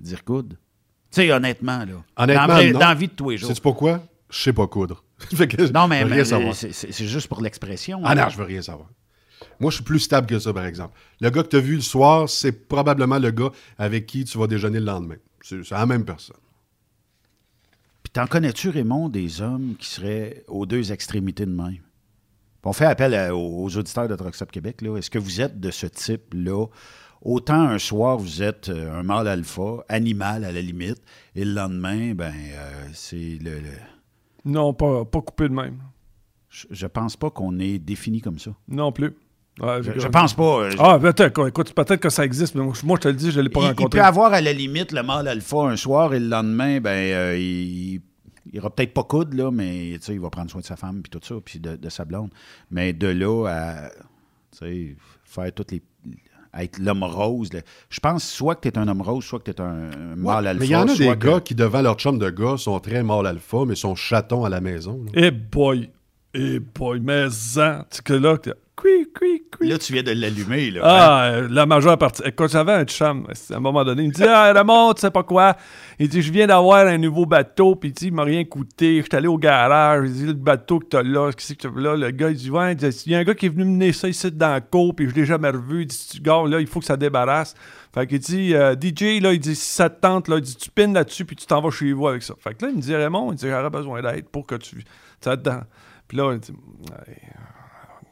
dire 0.00 0.24
coude? 0.24 0.58
Tu 1.10 1.22
sais, 1.22 1.32
honnêtement, 1.32 1.78
là. 1.78 2.02
Honnêtement, 2.16 2.46
dans, 2.48 2.62
non. 2.72 2.78
dans 2.78 2.88
la 2.88 2.94
vie 2.94 3.08
de 3.08 3.12
tous 3.12 3.30
les 3.30 3.36
jours. 3.36 3.48
Sais-tu 3.48 3.60
pourquoi? 3.60 4.00
Je 4.30 4.38
sais 4.42 4.52
pas 4.52 4.66
coudre. 4.66 5.02
Non, 5.72 5.86
mais, 5.88 6.04
c'est 6.72 7.06
juste 7.06 7.28
pour 7.28 7.40
l'expression. 7.40 8.00
Ah 8.04 8.14
là. 8.14 8.24
non, 8.24 8.28
je 8.30 8.36
veux 8.36 8.44
rien 8.44 8.62
savoir. 8.62 8.88
Moi, 9.60 9.70
je 9.70 9.76
suis 9.76 9.84
plus 9.84 10.00
stable 10.00 10.26
que 10.26 10.38
ça, 10.38 10.52
par 10.52 10.66
exemple. 10.66 10.94
Le 11.20 11.30
gars 11.30 11.42
que 11.42 11.48
tu 11.48 11.56
as 11.56 11.60
vu 11.60 11.76
le 11.76 11.80
soir, 11.82 12.28
c'est 12.28 12.66
probablement 12.66 13.18
le 13.18 13.30
gars 13.30 13.50
avec 13.78 14.06
qui 14.06 14.24
tu 14.24 14.36
vas 14.38 14.46
déjeuner 14.46 14.80
le 14.80 14.86
lendemain. 14.86 15.16
C'est 15.46 15.70
la 15.70 15.84
même 15.86 16.04
personne. 16.06 16.36
Puis 18.02 18.10
t'en 18.12 18.26
connais-tu, 18.26 18.70
Raymond, 18.70 19.08
des 19.10 19.42
hommes 19.42 19.74
qui 19.78 19.86
seraient 19.88 20.42
aux 20.48 20.64
deux 20.66 20.90
extrémités 20.90 21.44
de 21.46 21.50
même? 21.52 21.82
On 22.66 22.72
fait 22.72 22.86
appel 22.86 23.14
à- 23.14 23.36
aux, 23.36 23.68
auditeurs 23.76 24.08
de 24.08 24.16
Truck 24.16 24.34
Stop 24.34 24.50
Québec. 24.50 24.80
là. 24.80 24.96
Est-ce 24.96 25.10
que 25.10 25.18
vous 25.18 25.42
êtes 25.42 25.60
de 25.60 25.70
ce 25.70 25.86
type-là? 25.86 26.66
Autant 27.20 27.60
un 27.60 27.78
soir, 27.78 28.16
vous 28.16 28.42
êtes 28.42 28.70
euh, 28.70 28.98
un 28.98 29.02
mâle 29.02 29.28
alpha, 29.28 29.84
animal 29.90 30.44
à 30.44 30.52
la 30.52 30.62
limite, 30.62 31.02
et 31.34 31.44
le 31.44 31.52
lendemain, 31.52 32.14
ben, 32.14 32.32
euh, 32.34 32.86
c'est 32.94 33.38
le, 33.42 33.60
le- 33.60 33.78
Non, 34.46 34.72
pas, 34.72 35.04
pas 35.04 35.20
coupé 35.20 35.48
de 35.48 35.54
même. 35.54 35.78
Je, 36.48 36.66
je 36.70 36.86
pense 36.86 37.16
pas 37.16 37.30
qu'on 37.30 37.58
est 37.58 37.78
défini 37.78 38.20
comme 38.22 38.38
ça. 38.38 38.54
Non 38.68 38.92
plus. 38.92 39.14
Ouais, 39.60 39.82
Je, 39.82 40.00
je 40.00 40.08
pense 40.08 40.34
pas. 40.34 40.42
euh, 40.62 40.70
Ah, 40.78 40.98
peut-être, 41.00 41.46
écoute, 41.48 41.72
peut-être 41.74 42.00
que 42.00 42.10
ça 42.10 42.24
existe, 42.24 42.54
mais 42.56 42.62
moi, 42.62 42.96
je 42.96 43.00
te 43.02 43.08
le 43.08 43.14
dis, 43.14 43.30
je 43.30 43.38
ne 43.38 43.44
l'ai 43.44 43.48
pas 43.50 43.60
il, 43.60 43.64
il 43.64 43.68
rencontré. 43.68 44.00
peut 44.00 44.04
avoir 44.04 44.32
à 44.32 44.40
la 44.40 44.52
limite 44.52 44.90
le 44.92 45.02
mâle 45.04 45.28
alpha 45.28 45.58
un 45.58 45.76
soir 45.76 46.12
et 46.12 46.18
le 46.20 46.26
lendemain, 46.28 46.80
ben, 46.80 46.90
euh, 46.90 47.36
il, 47.38 48.00
il 48.52 48.58
aura 48.60 48.70
peut-être 48.70 48.92
pas 48.92 49.04
coude, 49.04 49.32
là, 49.34 49.50
mais 49.52 49.92
tu 50.00 50.06
sais, 50.06 50.14
il 50.14 50.20
va 50.20 50.28
prendre 50.30 50.50
soin 50.50 50.60
de 50.60 50.66
sa 50.66 50.74
femme 50.76 51.02
puis 51.02 51.10
tout 51.10 51.20
ça, 51.22 51.36
puis 51.44 51.60
de, 51.60 51.76
de 51.76 51.88
sa 51.88 52.04
blonde. 52.04 52.30
Mais 52.72 52.92
de 52.92 53.06
là 53.06 53.46
à 53.48 53.90
tu 53.90 54.58
sais, 54.58 54.96
faire 55.24 55.52
toutes 55.52 55.70
les. 55.72 55.82
à 56.52 56.64
être 56.64 56.78
l'homme 56.80 57.04
rose. 57.04 57.52
là. 57.52 57.60
Je 57.90 58.00
pense 58.00 58.24
soit 58.24 58.56
que 58.56 58.68
tu 58.68 58.74
es 58.74 58.78
un 58.78 58.86
homme 58.88 59.02
rose, 59.02 59.24
soit 59.24 59.38
que 59.40 59.50
tu 59.52 59.56
es 59.56 59.64
un, 59.64 59.90
mâle 60.16 60.48
alpha. 60.48 60.60
mais 60.60 60.66
il 60.66 60.70
y 60.72 60.76
en 60.76 60.82
a 60.88 60.94
des 60.96 61.06
que- 61.16 61.26
gars 61.26 61.40
qui, 61.40 61.54
devant 61.54 61.80
leur 61.82 61.94
chum 61.94 62.18
de 62.18 62.28
gars, 62.30 62.56
sont 62.56 62.78
très 62.80 63.02
mâle 63.04 63.26
alpha, 63.28 63.58
mais 63.66 63.74
sont 63.76 63.94
chatons 63.94 64.44
à 64.44 64.48
la 64.48 64.60
maison. 64.60 65.04
Eh 65.14 65.30
boy! 65.30 65.90
Eh 66.34 66.58
boy! 66.58 66.98
Mais 67.00 67.26
que 68.04 68.12
là, 68.14 68.36
t'es- 68.38 68.52
cui, 68.76 69.10
cui, 69.12 69.44
cui. 69.50 69.68
Là, 69.68 69.78
tu 69.78 69.92
viens 69.92 70.02
de 70.02 70.12
l'allumer. 70.12 70.70
Là? 70.70 70.80
Ah, 70.84 71.40
la 71.48 71.66
majeure 71.66 71.96
partie. 71.98 72.22
Écoute, 72.24 72.50
j'avais 72.50 72.72
un 72.72 72.84
chum, 72.84 73.26
à 73.28 73.56
un 73.56 73.60
moment 73.60 73.84
donné, 73.84 74.02
il 74.02 74.08
me 74.08 74.12
dit 74.12 74.24
Ah, 74.24 74.52
Raymond, 74.52 74.94
tu 74.94 75.00
sais 75.00 75.10
pas 75.10 75.22
quoi? 75.22 75.56
Il 75.98 76.08
dit 76.08 76.22
Je 76.22 76.32
viens 76.32 76.46
d'avoir 76.46 76.86
un 76.86 76.98
nouveau 76.98 77.26
bateau, 77.26 77.76
puis 77.76 77.90
il 77.90 77.92
dit 77.92 78.06
Il 78.06 78.12
m'a 78.12 78.24
rien 78.24 78.44
coûté. 78.44 78.98
Je 78.98 79.02
suis 79.02 79.16
allé 79.16 79.28
au 79.28 79.38
garage. 79.38 80.08
Il 80.08 80.12
dit 80.12 80.26
Le 80.26 80.32
bateau 80.32 80.80
que 80.80 80.86
t'as 80.86 81.02
là, 81.02 81.30
qu'est-ce 81.32 81.54
que 81.54 81.68
tu 81.68 81.80
là 81.80 81.96
Le 81.96 82.10
gars, 82.10 82.30
il 82.30 82.36
dit 82.36 82.50
Ouais, 82.50 82.72
il 82.72 82.76
dit, 82.76 82.86
il 83.06 83.12
y 83.12 83.14
a 83.14 83.18
un 83.18 83.24
gars 83.24 83.34
qui 83.34 83.46
est 83.46 83.50
venu 83.50 83.64
mener 83.64 83.92
ça 83.92 84.08
ici 84.08 84.30
dans 84.30 84.52
la 84.52 84.60
cour, 84.60 84.94
puis 84.94 85.08
je 85.08 85.14
l'ai 85.14 85.24
jamais 85.24 85.50
revu. 85.50 85.82
Il 85.82 85.86
dit 85.86 86.08
Tu 86.10 86.20
gars, 86.20 86.42
là, 86.46 86.60
il 86.60 86.66
faut 86.66 86.80
que 86.80 86.86
ça 86.86 86.96
débarrasse. 86.96 87.54
Fait 87.94 88.06
qu'il 88.06 88.18
dit 88.18 88.54
euh, 88.54 88.74
DJ, 88.74 89.20
là, 89.22 89.32
il 89.32 89.40
dit 89.40 89.54
Si 89.54 89.72
ça 89.72 89.88
te 89.88 90.00
tente, 90.00 90.28
là, 90.28 90.36
il 90.36 90.42
dit 90.42 90.56
Tu 90.56 90.70
pines 90.70 90.94
là-dessus, 90.94 91.24
puis 91.24 91.36
tu 91.36 91.46
t'en 91.46 91.60
vas 91.60 91.70
chez 91.70 91.92
vous 91.92 92.08
avec 92.08 92.22
ça. 92.22 92.34
Fait 92.40 92.54
que 92.54 92.64
là, 92.64 92.70
il 92.70 92.76
me 92.76 92.82
dit 92.82 92.94
Raymond, 92.94 93.32
il 93.32 93.36
dit 93.36 93.48
J'aurais 93.48 93.70
besoin 93.70 94.02
d'aide 94.02 94.26
pour 94.28 94.46
que 94.46 94.56
tu. 94.56 94.76
Tu 94.76 94.84
sais, 95.20 95.36
dedans. 95.36 95.62
Puis 96.08 96.18
là, 96.18 96.32
il 96.32 96.40
dit 96.40 96.52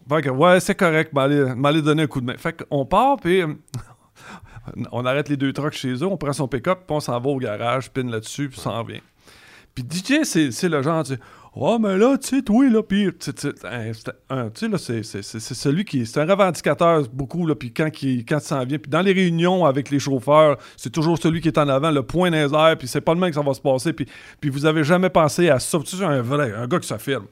fait 0.08 0.22
que, 0.22 0.30
ouais, 0.30 0.60
c'est 0.60 0.74
correct, 0.74 1.12
m'aller 1.12 1.82
donner 1.82 2.04
un 2.04 2.06
coup 2.06 2.20
de 2.20 2.26
main. 2.26 2.36
Fait 2.36 2.64
qu'on 2.68 2.84
part, 2.84 3.16
puis 3.18 3.42
on 4.92 5.04
arrête 5.04 5.28
les 5.28 5.36
deux 5.36 5.52
trucks 5.52 5.74
chez 5.74 5.92
eux, 5.94 6.06
on 6.06 6.16
prend 6.16 6.32
son 6.32 6.48
pick-up, 6.48 6.80
puis 6.86 6.96
on 6.96 7.00
s'en 7.00 7.18
va 7.20 7.28
au 7.30 7.38
garage, 7.38 7.90
pine 7.90 8.10
là-dessus, 8.10 8.48
puis 8.48 8.60
s'en 8.60 8.82
vient. 8.82 9.00
Puis 9.74 9.84
DJ, 9.90 10.24
c'est 10.24 10.68
le 10.68 10.82
genre, 10.82 11.02
tu 11.02 11.14
oh, 11.54 11.78
mais 11.78 11.96
là, 11.96 12.18
tu 12.18 12.28
sais, 12.28 12.42
toi, 12.42 12.68
là, 12.68 12.82
puis, 12.82 13.08
tu 13.18 13.32
sais, 13.32 14.68
là, 14.68 14.78
c'est- 14.78 15.02
celui 15.40 15.84
qui, 15.84 16.04
c'est 16.04 16.20
un 16.20 16.26
revendicateur, 16.26 17.02
beaucoup, 17.10 17.46
là, 17.46 17.54
puis 17.54 17.72
quand, 17.72 17.88
il, 18.02 18.24
quand 18.26 18.38
il 18.38 18.42
s'en 18.44 18.64
vient, 18.64 18.78
puis 18.78 18.90
dans 18.90 19.00
les 19.00 19.12
réunions 19.12 19.64
avec 19.64 19.90
les 19.90 19.98
chauffeurs, 19.98 20.58
c'est 20.76 20.90
toujours 20.90 21.18
celui 21.18 21.40
qui 21.40 21.48
est 21.48 21.58
en 21.58 21.68
avant, 21.68 21.90
le 21.90 22.02
point 22.02 22.30
dans 22.30 22.36
les 22.36 22.54
airs, 22.54 22.76
puis 22.78 22.86
c'est 22.86 23.00
pas 23.00 23.14
le 23.14 23.20
même 23.20 23.30
que 23.30 23.36
ça 23.36 23.42
va 23.42 23.54
se 23.54 23.60
passer, 23.62 23.92
puis, 23.94 24.06
puis 24.40 24.50
vous 24.50 24.66
avez 24.66 24.84
jamais 24.84 25.10
pensé 25.10 25.48
à 25.48 25.58
ça. 25.58 25.78
Un 26.02 26.20
vrai, 26.22 26.52
un 26.54 26.66
gars 26.66 26.78
qui 26.78 26.88
s'affirme. 26.88 27.26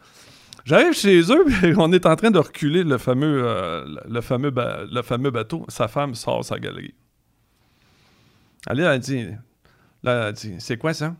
J'arrive 0.64 0.92
chez 0.92 1.20
eux, 1.20 1.44
on 1.78 1.92
est 1.92 2.06
en 2.06 2.16
train 2.16 2.30
de 2.30 2.38
reculer 2.38 2.84
le 2.84 2.98
fameux, 2.98 3.42
euh, 3.44 3.84
le, 4.08 4.20
fameux 4.20 4.52
le 4.54 5.02
fameux 5.02 5.30
bateau. 5.30 5.64
Sa 5.68 5.88
femme 5.88 6.14
sort 6.14 6.44
sa 6.44 6.58
galerie. 6.58 6.94
Elle, 8.68 8.80
elle 8.80 9.00
dit, 9.00 9.26
là, 10.02 10.28
elle 10.28 10.34
dit, 10.34 10.54
c'est 10.58 10.76
quoi 10.76 10.92
ça? 10.92 11.14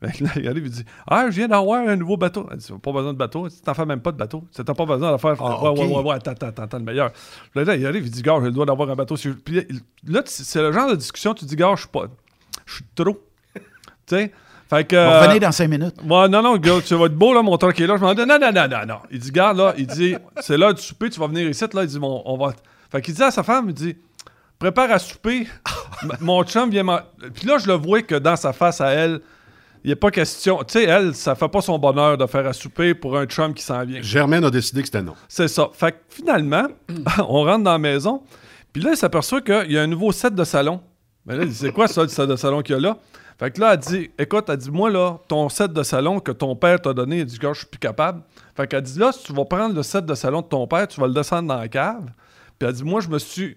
Que 0.00 0.06
là, 0.24 0.30
il 0.36 0.48
arrive, 0.48 0.64
il 0.66 0.70
dit, 0.70 0.84
ah, 1.06 1.26
je 1.28 1.36
viens 1.36 1.48
d'avoir 1.48 1.86
un 1.86 1.96
nouveau 1.96 2.16
bateau. 2.16 2.48
Elle 2.50 2.58
dit, 2.58 2.72
pas 2.82 2.92
besoin 2.92 3.12
de 3.12 3.18
bateau. 3.18 3.48
Tu 3.48 3.60
t'en 3.60 3.74
fais 3.74 3.84
même 3.84 4.00
pas 4.00 4.12
de 4.12 4.16
bateau. 4.16 4.44
Tu 4.54 4.62
n'as 4.66 4.74
pas 4.74 4.86
besoin 4.86 5.12
de 5.12 5.18
faire. 5.18 5.36
Ah, 5.40 5.62
ouais, 5.62 5.78
ouais, 5.78 5.86
ouais, 5.86 6.02
ouais, 6.02 6.14
attends, 6.14 6.30
attends, 6.30 6.62
attends, 6.62 6.78
le 6.78 6.84
meilleur. 6.84 7.12
Là, 7.54 7.76
il 7.76 7.86
arrive, 7.86 8.06
il 8.06 8.10
dit, 8.10 8.22
gars, 8.22 8.38
j'ai 8.40 8.46
le 8.46 8.52
droit 8.52 8.66
d'avoir 8.66 8.88
un 8.90 8.96
bateau. 8.96 9.16
Puis 9.44 9.66
là, 10.06 10.22
c'est 10.24 10.62
le 10.62 10.72
genre 10.72 10.90
de 10.90 10.96
discussion, 10.96 11.34
tu 11.34 11.44
dis, 11.44 11.56
gars, 11.56 11.72
je 11.74 11.82
suis 11.82 11.90
pas. 11.90 12.06
Je 12.64 12.74
suis 12.76 12.84
trop. 12.94 13.22
tu 13.54 13.60
sais? 14.06 14.32
Fait 14.70 14.84
que. 14.84 14.94
On 14.94 14.98
va 14.98 15.16
euh, 15.16 15.20
revenir 15.22 15.40
dans 15.40 15.52
cinq 15.52 15.68
minutes. 15.68 15.96
Ouais, 16.04 16.28
non, 16.28 16.42
non, 16.42 16.56
gars, 16.56 16.80
tu 16.86 16.94
vas 16.94 17.06
être 17.06 17.16
beau, 17.16 17.34
là, 17.34 17.42
mon 17.42 17.58
truck 17.58 17.78
est 17.80 17.88
là. 17.88 17.96
Je 17.96 18.02
m'en 18.02 18.14
dis, 18.14 18.24
non, 18.24 18.38
non, 18.40 18.52
non, 18.52 18.68
non, 18.68 18.86
non. 18.86 18.98
Il 19.10 19.18
dit, 19.18 19.32
garde, 19.32 19.58
là, 19.58 19.74
il 19.76 19.86
dit, 19.88 20.14
c'est 20.40 20.56
l'heure 20.56 20.72
du 20.72 20.80
souper, 20.80 21.10
tu 21.10 21.18
vas 21.18 21.26
venir 21.26 21.48
ici, 21.48 21.64
là. 21.72 21.82
Il 21.82 21.88
dit, 21.88 21.98
bon, 21.98 22.22
on 22.24 22.36
va. 22.38 22.54
Fait 22.88 23.02
qu'il 23.02 23.12
dit 23.12 23.22
à 23.22 23.32
sa 23.32 23.42
femme, 23.42 23.66
il 23.68 23.74
dit, 23.74 23.96
prépare 24.60 24.92
à 24.92 25.00
souper. 25.00 25.48
Mon 26.20 26.44
chum 26.44 26.70
vient 26.70 26.84
m'en. 26.84 27.00
Puis 27.34 27.48
là, 27.48 27.58
je 27.58 27.66
le 27.66 27.74
vois 27.74 28.02
que 28.02 28.14
dans 28.14 28.36
sa 28.36 28.52
face 28.52 28.80
à 28.80 28.90
elle, 28.90 29.20
il 29.82 29.88
n'y 29.88 29.92
a 29.92 29.96
pas 29.96 30.12
question. 30.12 30.58
Tu 30.58 30.74
sais, 30.74 30.84
elle, 30.84 31.16
ça 31.16 31.34
fait 31.34 31.48
pas 31.48 31.62
son 31.62 31.76
bonheur 31.76 32.16
de 32.16 32.26
faire 32.26 32.46
à 32.46 32.52
souper 32.52 32.94
pour 32.94 33.18
un 33.18 33.26
chum 33.26 33.52
qui 33.52 33.64
s'en 33.64 33.84
vient. 33.84 34.00
Germaine 34.02 34.44
a 34.44 34.50
décidé 34.50 34.82
que 34.82 34.86
c'était 34.86 35.02
non. 35.02 35.14
C'est 35.26 35.48
ça. 35.48 35.68
Fait 35.72 35.92
que 35.92 35.98
finalement, 36.10 36.68
on 37.28 37.42
rentre 37.42 37.64
dans 37.64 37.72
la 37.72 37.78
maison, 37.78 38.22
puis 38.72 38.82
là, 38.82 38.90
il 38.92 38.96
s'aperçoit 38.96 39.40
qu'il 39.40 39.72
y 39.72 39.78
a 39.78 39.82
un 39.82 39.88
nouveau 39.88 40.12
set 40.12 40.32
de 40.32 40.44
salon. 40.44 40.80
Mais 41.26 41.36
là, 41.36 41.42
il 41.42 41.48
dit, 41.48 41.56
c'est 41.56 41.72
quoi 41.72 41.88
ça, 41.88 42.02
le 42.02 42.08
set 42.08 42.28
de 42.28 42.36
salon 42.36 42.62
qu'il 42.62 42.76
y 42.76 42.78
a 42.78 42.80
là? 42.80 42.96
Fait 43.40 43.50
que 43.50 43.58
là, 43.58 43.72
elle 43.72 43.80
dit, 43.80 44.10
écoute, 44.18 44.44
elle 44.50 44.58
dit, 44.58 44.70
moi, 44.70 44.90
là, 44.90 45.16
ton 45.26 45.48
set 45.48 45.72
de 45.72 45.82
salon 45.82 46.20
que 46.20 46.30
ton 46.30 46.54
père 46.54 46.78
t'a 46.78 46.92
donné, 46.92 47.20
elle 47.20 47.24
dit, 47.24 47.38
gars, 47.38 47.54
je 47.54 47.60
suis 47.60 47.68
plus 47.68 47.78
capable. 47.78 48.22
Fait 48.54 48.66
qu'elle 48.66 48.82
dit, 48.82 48.98
là, 48.98 49.12
si 49.12 49.24
tu 49.24 49.32
vas 49.32 49.46
prendre 49.46 49.74
le 49.74 49.82
set 49.82 50.04
de 50.04 50.14
salon 50.14 50.42
de 50.42 50.46
ton 50.46 50.66
père, 50.66 50.86
tu 50.86 51.00
vas 51.00 51.06
le 51.06 51.14
descendre 51.14 51.48
dans 51.48 51.56
la 51.56 51.68
cave. 51.68 52.04
Puis 52.58 52.68
elle 52.68 52.74
dit, 52.74 52.84
moi, 52.84 53.00
je 53.00 53.08
me 53.08 53.18
suis. 53.18 53.56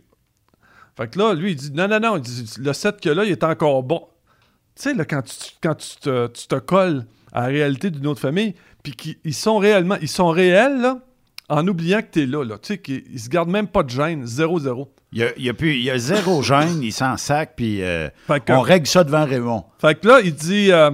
Fait 0.95 1.09
que 1.09 1.19
là, 1.19 1.33
lui, 1.33 1.51
il 1.51 1.57
dit, 1.57 1.73
non, 1.73 1.89
non, 1.89 1.99
non, 1.99 2.15
il 2.15 2.21
dit, 2.21 2.49
le 2.59 2.71
set 2.71 3.05
a 3.05 3.13
là, 3.13 3.25
il 3.25 3.31
est 3.31 3.43
encore 3.43 3.83
bon. 3.83 4.07
Tu 4.73 4.83
sais, 4.83 4.93
là, 4.93 5.03
quand 5.03 5.21
tu, 5.21 5.35
quand 5.61 5.75
tu 5.75 5.97
te, 5.97 6.27
tu 6.27 6.47
te 6.47 6.55
colles 6.55 7.05
à 7.33 7.41
la 7.41 7.47
réalité 7.47 7.89
d'une 7.89 8.07
autre 8.07 8.21
famille, 8.21 8.55
puis 8.83 8.93
qu'ils 8.93 9.35
sont 9.35 9.57
réellement, 9.57 9.97
ils 9.99 10.07
sont 10.07 10.29
réels, 10.29 10.79
là, 10.79 10.99
en 11.55 11.67
oubliant 11.67 12.01
que 12.01 12.07
t'es 12.07 12.25
là, 12.25 12.43
là. 12.43 12.57
Tu 12.57 12.73
sais, 12.73 12.77
qu'ils 12.79 13.03
ils 13.11 13.19
se 13.19 13.29
gardent 13.29 13.49
même 13.49 13.67
pas 13.67 13.83
de 13.83 13.89
gêne, 13.89 14.25
zéro, 14.25 14.59
zéro. 14.59 14.91
Il 15.11 15.19
y 15.19 15.23
a, 15.23 15.27
il 15.37 15.43
y 15.45 15.49
a 15.49 15.53
plus- 15.53 15.75
il 15.75 15.83
y 15.83 15.91
a 15.91 15.97
zéro 15.97 16.41
gêne, 16.41 16.81
il 16.81 16.91
s'en 16.91 17.17
sac, 17.17 17.53
puis 17.55 17.81
euh, 17.83 18.09
on 18.49 18.61
règle 18.61 18.87
ça 18.87 19.03
devant 19.03 19.25
Raymond. 19.25 19.63
Fait 19.79 19.99
que 19.99 20.07
là, 20.07 20.19
il 20.23 20.33
dit 20.33 20.71
euh, 20.71 20.89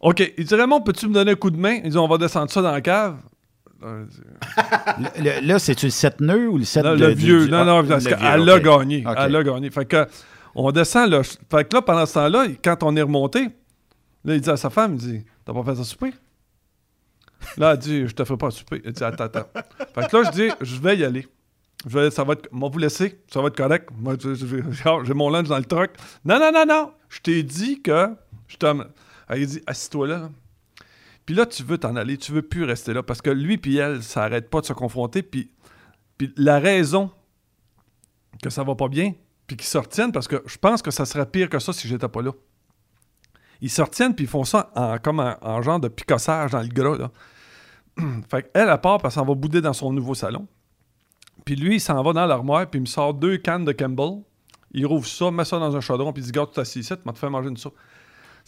OK, 0.00 0.32
il 0.38 0.44
dit 0.44 0.54
Raymond, 0.54 0.80
peux-tu 0.82 1.08
me 1.08 1.14
donner 1.14 1.32
un 1.32 1.34
coup 1.36 1.50
de 1.50 1.56
main? 1.58 1.78
Il 1.84 1.90
dit 1.90 1.98
On 1.98 2.06
va 2.06 2.18
descendre 2.18 2.50
ça 2.50 2.62
dans 2.62 2.70
la 2.70 2.80
cave. 2.80 3.16
Le- 3.82 4.06
le- 5.22 5.46
là, 5.46 5.58
c'est-tu 5.58 5.86
le 5.86 5.90
7 5.90 6.20
nœuds 6.20 6.48
ou 6.48 6.58
le 6.58 6.64
7 6.64 6.84
Là, 6.84 6.94
de- 6.96 7.04
le 7.06 7.14
du- 7.14 7.20
vieux, 7.24 7.44
du- 7.46 7.50
non, 7.50 7.58
ah, 7.58 7.64
non, 7.64 7.80
le 7.82 7.88
parce 7.88 8.04
qu'elle 8.04 8.48
a 8.50 8.58
gagné. 8.60 9.04
Elle 9.26 9.36
a 9.36 9.42
gagné. 9.42 9.70
Fait 9.70 9.84
que, 9.84 10.06
on 10.54 10.70
descend, 10.72 11.10
là. 11.10 11.22
Fait 11.22 11.68
que 11.68 11.74
là, 11.76 11.82
pendant 11.82 12.06
ce 12.06 12.14
temps-là, 12.14 12.46
quand 12.64 12.82
on 12.82 12.96
est 12.96 13.02
remonté, 13.02 13.48
là, 14.24 14.34
il 14.34 14.40
dit 14.40 14.50
à 14.50 14.56
sa 14.56 14.70
femme, 14.70 14.94
il 14.94 14.98
dit, 14.98 15.24
t'as 15.44 15.52
pas 15.52 15.62
fait 15.62 15.74
ça 15.76 15.84
souper? 15.84 16.12
Là, 17.56 17.72
elle 17.72 17.78
dit, 17.78 18.06
je 18.06 18.14
te 18.14 18.24
ferai 18.24 18.36
pas 18.36 18.50
souper. 18.50 18.82
Elle 18.84 18.92
dit, 18.92 19.04
attends, 19.04 19.24
attends. 19.24 19.46
Fait 19.94 20.08
que 20.08 20.16
là, 20.16 20.22
je 20.24 20.30
dis, 20.30 20.48
je 20.60 20.80
vais 20.80 20.96
y 20.96 21.04
aller. 21.04 21.26
Je 21.86 21.98
vais, 21.98 22.10
ça 22.10 22.24
va 22.24 22.32
être, 22.32 22.48
vous 22.50 22.78
laisser, 22.78 23.20
ça 23.32 23.40
va 23.40 23.48
être 23.48 23.56
correct. 23.56 23.90
Moi, 23.96 24.16
j'ai 25.04 25.14
mon 25.14 25.30
lunch 25.30 25.48
dans 25.48 25.58
le 25.58 25.64
truck. 25.64 25.90
Non, 26.24 26.38
non, 26.38 26.50
non, 26.52 26.64
non. 26.66 26.92
Je 27.08 27.20
t'ai 27.20 27.42
dit 27.42 27.82
que. 27.82 28.14
Je. 28.48 28.56
Elle 29.28 29.46
dit, 29.46 29.62
assis-toi 29.66 30.06
là. 30.06 30.30
Puis 31.24 31.34
là, 31.34 31.44
tu 31.44 31.64
veux 31.64 31.78
t'en 31.78 31.96
aller, 31.96 32.16
tu 32.16 32.30
veux 32.30 32.42
plus 32.42 32.62
rester 32.64 32.92
là 32.92 33.02
parce 33.02 33.20
que 33.20 33.30
lui 33.30 33.58
puis 33.58 33.76
elle, 33.76 34.02
ça 34.02 34.22
arrête 34.22 34.48
pas 34.48 34.60
de 34.60 34.66
se 34.66 34.72
confronter. 34.72 35.22
Puis, 35.22 35.50
puis 36.16 36.32
la 36.36 36.60
raison 36.60 37.10
que 38.40 38.48
ça 38.48 38.62
va 38.62 38.76
pas 38.76 38.88
bien, 38.88 39.12
puis 39.46 39.56
qu'ils 39.56 39.66
se 39.66 39.78
retiennent, 39.78 40.12
parce 40.12 40.28
que 40.28 40.42
je 40.46 40.56
pense 40.56 40.82
que 40.82 40.92
ça 40.92 41.04
serait 41.04 41.26
pire 41.26 41.48
que 41.48 41.58
ça 41.58 41.72
si 41.72 41.88
j'étais 41.88 42.08
pas 42.08 42.22
là. 42.22 42.30
Ils 43.60 43.70
se 43.70 43.82
retiennent, 43.82 44.14
puis 44.14 44.26
ils 44.26 44.28
font 44.28 44.44
ça 44.44 44.70
en, 44.76 44.98
comme 44.98 45.18
en, 45.18 45.36
en 45.40 45.62
genre 45.62 45.80
de 45.80 45.88
picossage 45.88 46.52
dans 46.52 46.60
le 46.60 46.68
gras. 46.68 46.96
Là. 46.96 47.10
fait 48.30 48.50
elle 48.54 48.66
part, 48.80 48.98
parce 48.98 49.14
qu'elle 49.14 49.22
s'en 49.22 49.26
va 49.26 49.34
bouder 49.34 49.60
dans 49.60 49.72
son 49.72 49.92
nouveau 49.92 50.14
salon. 50.14 50.46
Puis 51.44 51.56
lui, 51.56 51.76
il 51.76 51.80
s'en 51.80 52.02
va 52.02 52.12
dans 52.12 52.26
l'armoire, 52.26 52.66
puis 52.66 52.78
il 52.78 52.82
me 52.82 52.86
sort 52.86 53.14
deux 53.14 53.36
cannes 53.38 53.64
de 53.64 53.72
Campbell. 53.72 54.22
Il 54.72 54.84
rouvre 54.84 55.06
ça, 55.06 55.30
met 55.30 55.44
ça 55.44 55.58
dans 55.58 55.74
un 55.76 55.80
chaudron, 55.80 56.12
puis 56.12 56.22
il 56.22 56.26
dit 56.26 56.32
Garde, 56.32 56.50
tu 56.52 56.60
assis 56.60 56.80
ici, 56.80 56.92
tu 56.94 57.00
m'as 57.04 57.12
te 57.12 57.18
fait 57.18 57.30
manger 57.30 57.48
une 57.48 57.56
soupe. 57.56 57.76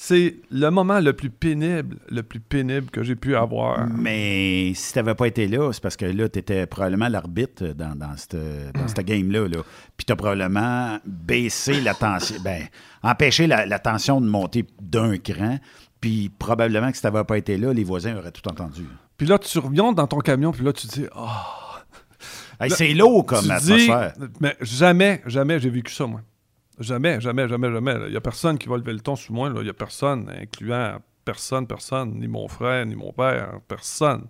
C'est 0.01 0.37
le 0.53 0.71
moment 0.71 1.01
le 1.01 1.13
plus 1.13 1.31
pénible, 1.31 1.97
le 2.09 2.23
plus 2.23 2.39
pénible 2.39 2.89
que 2.89 3.03
j'ai 3.03 3.17
pu 3.17 3.35
avoir. 3.35 3.89
Mais 3.89 4.73
si 4.75 4.93
tu 4.93 4.99
n'avais 4.99 5.17
pas 5.17 5.27
été 5.27 5.49
là, 5.49 5.73
c'est 5.73 5.83
parce 5.83 5.97
que 5.97 6.05
là, 6.05 6.29
tu 6.29 6.39
étais 6.39 6.67
probablement 6.67 7.09
l'arbitre 7.09 7.69
dans, 7.69 7.97
dans 7.97 8.17
cette, 8.17 8.37
dans 8.37 8.87
cette 8.87 9.01
game-là. 9.05 9.49
Là. 9.49 9.59
Puis 9.97 10.05
tu 10.05 10.13
as 10.13 10.17
probablement 10.17 10.99
baissé 11.05 11.81
la 11.81 11.95
tension, 11.95 12.37
ben, 12.45 12.63
empêché 13.03 13.49
la, 13.49 13.67
la 13.67 13.81
tension 13.81 14.21
de 14.21 14.27
monter 14.27 14.67
d'un 14.81 15.19
cran. 15.19 15.59
Puis 16.01 16.31
probablement 16.39 16.91
que 16.91 16.97
si 16.97 17.01
tu 17.01 17.07
n'avais 17.09 17.25
pas 17.25 17.37
été 17.37 17.57
là, 17.57 17.73
les 17.73 17.83
voisins 17.83 18.17
auraient 18.17 18.31
tout 18.31 18.49
entendu. 18.49 18.85
Puis 19.19 19.27
là, 19.27 19.39
tu 19.39 19.59
reviens 19.59 19.93
dans 19.93 20.07
ton 20.07 20.21
camion, 20.21 20.53
puis 20.53 20.65
là, 20.65 20.73
tu 20.73 20.87
dis 20.87 21.07
Oh. 21.15 21.27
Hey, 22.61 22.71
c'est 22.71 22.95
lourd 22.95 23.27
comme 23.27 23.51
atmosphère. 23.51 24.15
dis- 24.19 24.27
mais 24.41 24.57
jamais, 24.61 25.23
jamais 25.27 25.61
j'ai 25.61 25.71
vécu 25.71 25.93
ça, 25.93 26.07
moi. 26.07 26.23
Jamais, 26.81 27.21
jamais, 27.21 27.49
jamais, 27.49 27.71
jamais. 27.71 27.95
Il 28.07 28.11
n'y 28.11 28.17
a 28.17 28.21
personne 28.21 28.57
qui 28.59 28.69
va 28.69 28.77
lever 28.77 28.93
le 28.93 29.01
ton 29.01 29.15
sur 29.17 29.33
moi. 29.35 29.53
Il 29.55 29.63
n'y 29.63 29.69
a 29.69 29.75
personne, 29.75 30.29
incluant 30.41 30.99
personne, 31.25 31.67
personne, 31.67 32.15
ni 32.19 32.27
mon 32.27 32.49
frère, 32.49 32.87
ni 32.87 32.95
mon 32.97 33.13
père, 33.13 33.61
personne. 33.69 34.27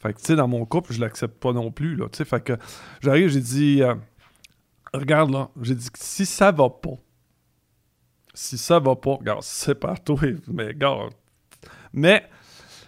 Fait 0.00 0.12
que, 0.12 0.18
tu 0.18 0.26
sais, 0.26 0.36
dans 0.36 0.48
mon 0.48 0.64
couple, 0.66 0.92
je 0.92 1.00
l'accepte 1.00 1.40
pas 1.40 1.52
non 1.52 1.70
plus, 1.70 1.96
là. 1.96 2.08
Tu 2.12 2.18
sais, 2.18 2.24
fait 2.24 2.42
que 2.44 2.52
j'arrive, 3.00 3.28
j'ai 3.28 3.40
dit, 3.40 3.82
euh, 3.82 3.94
regarde, 4.92 5.30
là, 5.30 5.48
j'ai 5.62 5.74
dit, 5.74 5.88
si 5.94 6.26
ça 6.26 6.52
va 6.52 6.68
pas, 6.68 6.98
si 8.34 8.58
ça 8.58 8.78
va 8.78 8.94
pas, 8.96 9.14
regarde, 9.14 9.42
c'est 9.42 9.74
partout, 9.76 10.18
mais 10.48 10.66
regarde. 10.68 11.14
Mais 11.92 12.28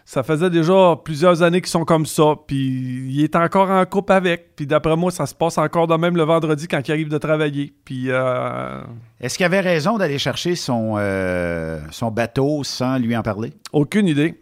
ça 0.05 0.23
faisait 0.23 0.51
déjà 0.51 0.97
plusieurs 1.03 1.43
années 1.43 1.61
qu'ils 1.61 1.71
sont 1.71 1.85
comme 1.85 2.05
ça, 2.05 2.35
puis 2.47 3.07
il 3.09 3.23
est 3.25 3.37
encore 3.37 3.71
en 3.71 3.85
couple 3.87 4.13
avec, 4.13 4.55
puis 4.55 4.67
d'après 4.67 4.97
moi, 4.97 5.11
ça 5.11 5.25
se 5.27 5.35
passe 5.35 5.57
encore 5.57 5.87
de 5.87 5.97
même 5.97 6.17
le 6.17 6.25
vendredi 6.25 6.69
quand 6.69 6.87
il 6.87 6.93
arrive 6.93 7.09
de 7.09 7.19
travailler, 7.19 7.73
puis... 7.85 8.11
euh, 8.11 8.83
Est-ce 9.21 9.37
qu'il 9.39 9.47
avait 9.47 9.61
raison 9.61 9.97
d'aller 9.97 10.19
chercher 10.19 10.57
son, 10.57 10.97
euh, 10.99 11.81
son 11.91 12.11
bateau 12.11 12.65
sans 12.65 12.99
lui 12.99 13.17
en 13.17 13.23
parler? 13.23 13.55
Aucune 13.73 14.07
idée. 14.07 14.41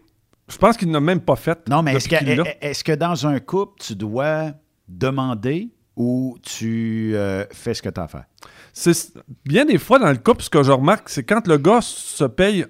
Je 0.49 0.57
pense 0.57 0.75
qu'il 0.75 0.91
n'a 0.91 0.99
même 0.99 1.21
pas 1.21 1.37
fait. 1.37 1.57
Non, 1.69 1.81
mais 1.81 1.95
est-ce 1.95 2.09
que, 2.09 2.15
est-ce 2.61 2.83
que 2.83 2.91
dans 2.91 3.25
un 3.25 3.39
couple, 3.39 3.81
tu 3.81 3.95
dois 3.95 4.51
demander 4.89 5.69
ou 5.95 6.37
tu 6.41 7.11
euh, 7.15 7.45
fais 7.51 7.73
ce 7.73 7.81
que 7.81 7.89
tu 7.89 7.99
as 7.99 8.03
à 8.03 8.07
faire? 8.09 8.25
Bien 9.45 9.63
des 9.65 9.77
fois 9.77 9.99
dans 9.99 10.09
le 10.11 10.17
couple, 10.17 10.43
ce 10.43 10.49
que 10.49 10.61
je 10.61 10.71
remarque, 10.71 11.07
c'est 11.07 11.23
quand 11.23 11.47
le 11.47 11.57
gars 11.57 11.79
se 11.81 12.25
paye 12.25 12.65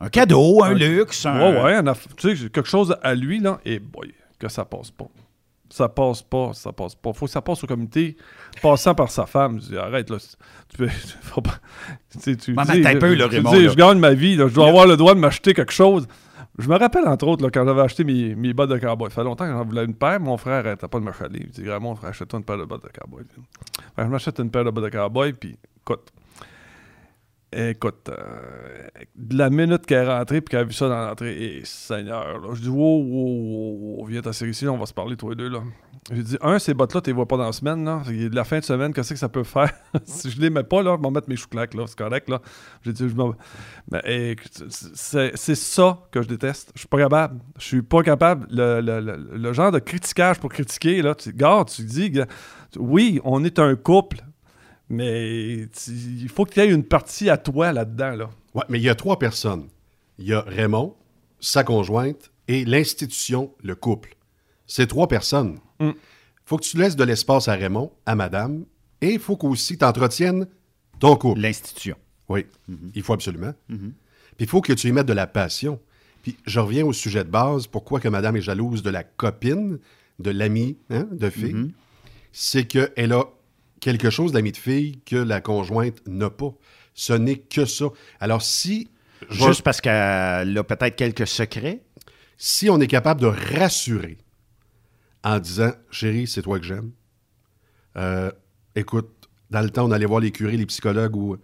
Un 0.00 0.08
cadeau, 0.08 0.62
un 0.62 0.74
luxe, 0.74 1.24
un- 1.26 1.40
Ouais, 1.40 1.62
ouais, 1.62 1.74
un 1.76 1.84
aff- 1.86 2.06
tu 2.16 2.36
sais, 2.36 2.48
quelque 2.50 2.68
chose 2.68 2.96
à 3.02 3.14
lui, 3.14 3.40
là, 3.40 3.58
et 3.64 3.78
boy, 3.78 4.12
que 4.38 4.48
ça 4.48 4.64
passe 4.64 4.90
pas. 4.90 5.06
Ça 5.70 5.88
passe 5.88 6.22
pas, 6.22 6.52
ça 6.52 6.70
passe 6.72 6.94
pas. 6.94 7.12
Faut 7.12 7.26
que 7.26 7.32
ça 7.32 7.42
passe 7.42 7.64
au 7.64 7.66
comité, 7.66 8.16
passant 8.62 8.94
par 8.94 9.10
sa 9.10 9.26
femme. 9.26 9.60
Je 9.60 9.68
dis, 9.70 9.76
arrête, 9.76 10.08
là. 10.10 10.16
Tu 10.68 10.76
peux. 10.76 10.86
Faut 11.22 11.40
pas. 11.40 11.58
Tu 12.12 12.20
sais, 12.20 12.36
tu 12.36 12.52
dis, 12.52 12.56
attends 12.78 12.96
un 12.96 13.00
peu, 13.00 13.08
je- 13.14 13.18
là, 13.18 13.28
tu 13.28 13.34
Raymond, 13.36 13.50
dis, 13.52 13.68
je 13.70 13.74
gagne 13.74 13.98
ma 13.98 14.12
vie, 14.14 14.36
là, 14.36 14.46
je 14.48 14.54
dois 14.54 14.68
avoir 14.68 14.86
le 14.86 14.96
droit 14.96 15.14
de 15.14 15.18
m'acheter 15.20 15.54
quelque 15.54 15.72
chose. 15.72 16.06
Je 16.58 16.68
me 16.68 16.76
rappelle, 16.78 17.06
entre 17.08 17.26
autres, 17.26 17.42
là, 17.42 17.50
quand 17.50 17.64
j'avais 17.66 17.82
acheté 17.82 18.04
mes, 18.04 18.34
mes 18.34 18.52
bottes 18.54 18.70
de 18.70 18.78
cowboy. 18.78 19.10
Ça 19.10 19.16
fait 19.16 19.24
longtemps 19.24 19.44
que 19.44 19.50
j'en 19.52 19.64
voulais 19.64 19.84
une 19.84 19.94
paire. 19.94 20.20
Mon 20.20 20.36
frère 20.36 20.62
n'arrêtait 20.62 20.88
pas 20.88 21.00
de 21.00 21.04
me 21.04 21.12
chaler. 21.12 21.40
Il 21.42 21.50
dit, 21.50 21.62
Grand, 21.62 21.80
mon 21.80 21.94
frère, 21.96 22.10
achète-toi 22.10 22.38
une 22.38 22.44
paire 22.44 22.58
de 22.58 22.64
bottes 22.64 22.84
de 22.84 22.88
cowboy. 22.98 23.24
Fait 23.24 23.40
que 23.96 24.02
je 24.02 24.06
m'achète 24.10 24.38
une 24.38 24.50
paire 24.50 24.64
de 24.64 24.70
bottes 24.70 24.84
de 24.84 24.90
cowboy, 24.90 25.32
puis 25.32 25.56
écoute. 25.80 26.12
Écoute, 27.52 28.08
euh, 28.08 28.88
de 29.14 29.38
la 29.38 29.50
minute 29.50 29.86
qu'elle 29.86 30.04
est 30.08 30.12
rentrée 30.12 30.40
puis 30.40 30.50
qu'elle 30.50 30.60
a 30.60 30.64
vu 30.64 30.72
ça 30.72 30.88
dans 30.88 31.06
l'entrée, 31.06 31.32
et 31.58 31.60
Seigneur, 31.64 32.40
là, 32.40 32.48
je 32.54 32.60
dis, 32.60 32.68
wow, 32.68 33.02
wow, 33.02 34.04
viens 34.06 34.20
t'asseoir 34.20 34.50
ici, 34.50 34.64
là, 34.64 34.72
on 34.72 34.78
va 34.78 34.84
se 34.86 34.92
parler, 34.92 35.16
toi 35.16 35.32
et 35.32 35.36
deux, 35.36 35.48
là. 35.48 35.60
J'ai 36.12 36.22
dit, 36.22 36.36
un, 36.40 36.58
ces 36.58 36.74
bottes-là, 36.74 37.00
tu 37.00 37.10
les 37.10 37.14
vois 37.14 37.26
pas 37.26 37.36
dans 37.36 37.46
la 37.46 37.52
semaine, 37.52 37.84
là. 37.84 38.02
De 38.06 38.34
la 38.34 38.44
fin 38.44 38.58
de 38.58 38.64
semaine, 38.64 38.92
qu'est-ce 38.92 39.12
que 39.14 39.18
ça 39.18 39.28
peut 39.28 39.44
faire? 39.44 39.72
si 40.04 40.30
je 40.30 40.40
les 40.40 40.50
mets 40.50 40.64
pas, 40.64 40.82
là, 40.82 40.96
je 40.98 41.02
vais 41.06 41.10
mettre 41.10 41.28
mes 41.28 41.36
choux-claques, 41.36 41.74
là, 41.74 41.84
c'est 41.86 41.96
correct, 41.98 42.28
là. 42.28 42.40
J'ai 42.84 42.92
dit, 42.92 43.06
Mais, 43.90 44.00
hey, 44.04 44.36
c'est 44.90 45.54
ça 45.54 46.00
que 46.10 46.22
je 46.22 46.28
déteste. 46.28 46.72
Je 46.74 46.80
suis 46.80 46.88
pas 46.88 46.98
capable. 46.98 47.40
Je 47.58 47.64
suis 47.64 47.82
pas 47.82 48.02
capable. 48.02 48.46
Le, 48.50 48.80
le- 48.80 49.00
le- 49.00 49.36
le 49.38 49.52
genre 49.52 49.70
de 49.72 49.78
critiquage 49.78 50.40
pour 50.40 50.50
critiquer, 50.50 51.00
là, 51.00 51.14
tu, 51.14 51.32
gars, 51.32 51.64
tu 51.66 51.82
dis, 51.84 52.12
oui, 52.76 53.20
on 53.24 53.42
est 53.44 53.58
un 53.58 53.74
couple, 53.76 54.18
mais 54.88 55.66
il 55.88 56.28
faut 56.28 56.44
qu'il 56.44 56.62
y 56.62 56.66
ait 56.66 56.70
une 56.70 56.84
partie 56.84 57.28
à 57.30 57.36
toi 57.36 57.72
là-dedans, 57.72 58.16
là. 58.16 58.30
Ouais, 58.54 58.64
mais 58.68 58.78
il 58.78 58.84
y 58.84 58.88
a 58.88 58.94
trois 58.94 59.18
personnes. 59.18 59.68
Il 60.18 60.26
y 60.26 60.32
a 60.32 60.40
Raymond, 60.42 60.94
sa 61.40 61.64
conjointe 61.64 62.30
et 62.48 62.64
l'institution, 62.64 63.52
le 63.62 63.74
couple. 63.74 64.16
C'est 64.66 64.86
trois 64.86 65.08
personnes. 65.08 65.58
Il 65.80 65.88
Mm. 65.88 65.94
faut 66.44 66.56
que 66.56 66.64
tu 66.64 66.76
laisses 66.78 66.96
de 66.96 67.04
l'espace 67.04 67.48
à 67.48 67.54
Raymond, 67.54 67.92
à 68.06 68.14
madame, 68.14 68.64
et 69.00 69.10
il 69.14 69.18
faut 69.18 69.36
qu'aussi 69.36 69.76
tu 69.76 69.84
entretiennes 69.84 70.46
ton 70.98 71.16
couple. 71.16 71.40
L'institution. 71.40 71.96
Oui, 72.28 72.46
il 72.94 73.02
faut 73.02 73.12
absolument. 73.12 73.52
Puis 73.68 73.78
il 74.40 74.46
faut 74.48 74.60
que 74.60 74.72
tu 74.72 74.88
y 74.88 74.92
mettes 74.92 75.06
de 75.06 75.12
la 75.12 75.26
passion. 75.26 75.78
Puis 76.22 76.36
je 76.46 76.58
reviens 76.58 76.84
au 76.86 76.92
sujet 76.92 77.22
de 77.24 77.30
base, 77.30 77.66
pourquoi 77.66 78.00
que 78.00 78.08
madame 78.08 78.36
est 78.36 78.40
jalouse 78.40 78.82
de 78.82 78.90
la 78.90 79.04
copine, 79.04 79.78
de 80.18 80.30
l'ami 80.30 80.76
hein, 80.90 81.06
de 81.12 81.28
fille, 81.30 81.72
c'est 82.32 82.64
qu'elle 82.66 83.12
a 83.12 83.24
quelque 83.80 84.10
chose 84.10 84.32
d'ami 84.32 84.52
de 84.52 84.56
fille 84.56 85.00
que 85.04 85.16
la 85.16 85.40
conjointe 85.40 86.06
n'a 86.06 86.30
pas. 86.30 86.54
Ce 86.94 87.12
n'est 87.12 87.38
que 87.38 87.64
ça. 87.64 87.86
Alors 88.20 88.42
si... 88.42 88.90
Juste 89.30 89.62
parce 89.62 89.80
qu'elle 89.80 90.56
a 90.58 90.64
peut-être 90.64 90.94
quelques 90.94 91.26
secrets? 91.26 91.82
si 92.36 92.68
on 92.68 92.80
est 92.80 92.86
capable 92.86 93.20
de 93.20 93.26
rassurer 93.26 94.18
en 95.24 95.38
disant 95.38 95.72
Chérie, 95.90 96.26
c'est 96.26 96.42
toi 96.42 96.58
que 96.58 96.66
j'aime. 96.66 96.92
Euh, 97.96 98.30
écoute, 98.74 99.28
dans 99.50 99.62
le 99.62 99.70
temps, 99.70 99.86
on 99.86 99.90
allait 99.90 100.06
voir 100.06 100.20
les 100.20 100.30
curés, 100.30 100.56
les 100.56 100.66
psychologues 100.66 101.16
ou. 101.16 101.36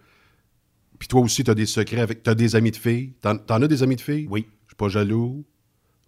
Puis 0.99 1.07
toi 1.07 1.21
aussi, 1.21 1.43
tu 1.43 1.51
as 1.51 1.55
des 1.55 1.65
secrets 1.65 2.01
avec. 2.01 2.23
Tu 2.23 2.29
as 2.29 2.35
des 2.35 2.55
amis 2.55 2.71
de 2.71 2.77
filles. 2.77 3.13
T'en, 3.21 3.37
t'en 3.37 3.61
as 3.61 3.67
des 3.67 3.83
amis 3.83 3.95
de 3.95 4.01
filles? 4.01 4.27
Oui. 4.29 4.47
Je 4.65 4.71
suis 4.71 4.75
pas 4.75 4.87
jaloux. 4.87 5.45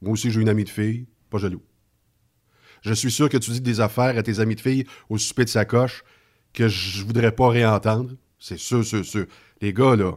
Moi 0.01 0.13
aussi, 0.13 0.32
j'ai 0.32 0.39
une 0.39 0.49
amie 0.49 0.63
de 0.63 0.69
fille. 0.69 1.07
Pas 1.30 1.39
jaloux. 1.39 1.63
Je 2.82 2.93
suis 2.93 3.11
sûr 3.11 3.30
que 3.30 3.38
tu 3.38 3.49
dis 3.51 3.61
des 3.61 3.82
affaires 3.82 4.15
à 4.17 4.23
tes 4.23 4.39
amis 4.39 4.55
de 4.55 4.61
filles 4.61 4.86
au 5.09 5.17
souper 5.17 5.43
de 5.43 5.49
sacoche 5.49 6.03
que 6.55 6.67
je 6.67 7.03
voudrais 7.05 7.31
pas 7.33 7.49
réentendre. 7.49 8.11
C'est 8.39 8.57
sûr, 8.57 8.83
sûr, 8.83 9.05
sûr. 9.05 9.25
Les 9.61 9.73
gars, 9.73 9.95
là, 9.95 10.13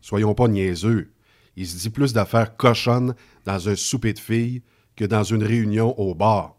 soyons 0.00 0.34
pas 0.34 0.48
niaiseux. 0.48 1.12
Il 1.56 1.66
se 1.66 1.76
dit 1.78 1.90
plus 1.90 2.12
d'affaires 2.12 2.56
cochonnes 2.56 3.14
dans 3.44 3.68
un 3.68 3.76
souper 3.76 4.12
de 4.12 4.18
filles 4.18 4.62
que 4.96 5.04
dans 5.04 5.22
une 5.22 5.44
réunion 5.44 5.98
au 6.00 6.14
bar. 6.14 6.56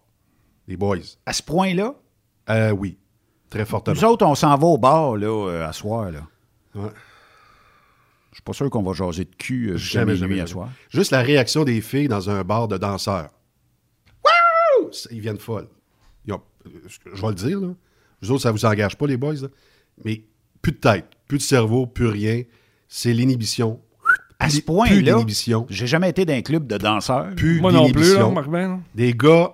Les 0.67 0.77
boys. 0.77 0.97
À 1.25 1.33
ce 1.33 1.43
point-là? 1.43 1.95
Euh, 2.49 2.71
oui. 2.71 2.97
Très 3.49 3.65
fortement. 3.65 3.95
Nous 3.95 4.03
autres, 4.07 4.25
on 4.25 4.35
s'en 4.35 4.55
va 4.57 4.67
au 4.67 4.77
bar, 4.77 5.15
là, 5.17 5.27
euh, 5.27 5.67
à 5.67 5.73
soir, 5.73 6.11
là. 6.11 6.21
Ouais. 6.73 6.89
Je 8.31 8.37
suis 8.37 8.43
pas 8.43 8.53
sûr 8.53 8.69
qu'on 8.69 8.83
va 8.83 8.91
jaser 8.93 9.25
de 9.25 9.35
cul 9.35 9.69
euh, 9.71 9.77
Jamais, 9.77 10.05
minuit 10.13 10.19
jamais, 10.19 10.33
à 10.33 10.37
jamais. 10.39 10.47
soir. 10.51 10.69
Juste 10.89 11.11
la 11.11 11.21
réaction 11.21 11.63
des 11.63 11.79
filles 11.81 12.07
dans 12.09 12.29
un 12.29 12.43
bar 12.43 12.67
de 12.67 12.77
danseurs. 12.77 13.29
Wouh! 14.23 14.89
Ils 15.11 15.21
viennent 15.21 15.39
folles. 15.39 15.69
Ils 16.25 16.33
ont- 16.33 16.41
je 17.13 17.21
vais 17.21 17.27
le 17.29 17.33
dire, 17.35 17.59
là. 17.61 17.67
Vous 18.25 18.33
autres, 18.33 18.43
ça 18.43 18.51
vous 18.51 18.65
engage 18.65 18.97
pas, 18.97 19.07
les 19.07 19.17
boys, 19.17 19.35
là. 19.35 19.47
Mais 20.03 20.23
plus 20.61 20.71
de 20.71 20.77
tête, 20.77 21.05
plus 21.27 21.37
de 21.37 21.43
cerveau, 21.43 21.85
plus 21.85 22.07
rien. 22.07 22.43
C'est 22.87 23.13
l'inhibition. 23.13 23.79
À 24.39 24.49
ce 24.49 24.59
point-là, 24.61 25.23
j'ai 25.69 25.87
jamais 25.87 26.09
été 26.09 26.25
d'un 26.25 26.41
club 26.41 26.67
de 26.67 26.77
danseurs. 26.77 27.33
Plus 27.35 27.61
Moi 27.61 27.71
non 27.71 27.89
plus, 27.89 27.93
là, 27.93 28.07
d'inhibition. 28.07 28.31
Marc 28.31 28.49
Ben, 28.49 28.67
là. 28.69 28.79
Des 28.93 29.13
gars 29.13 29.53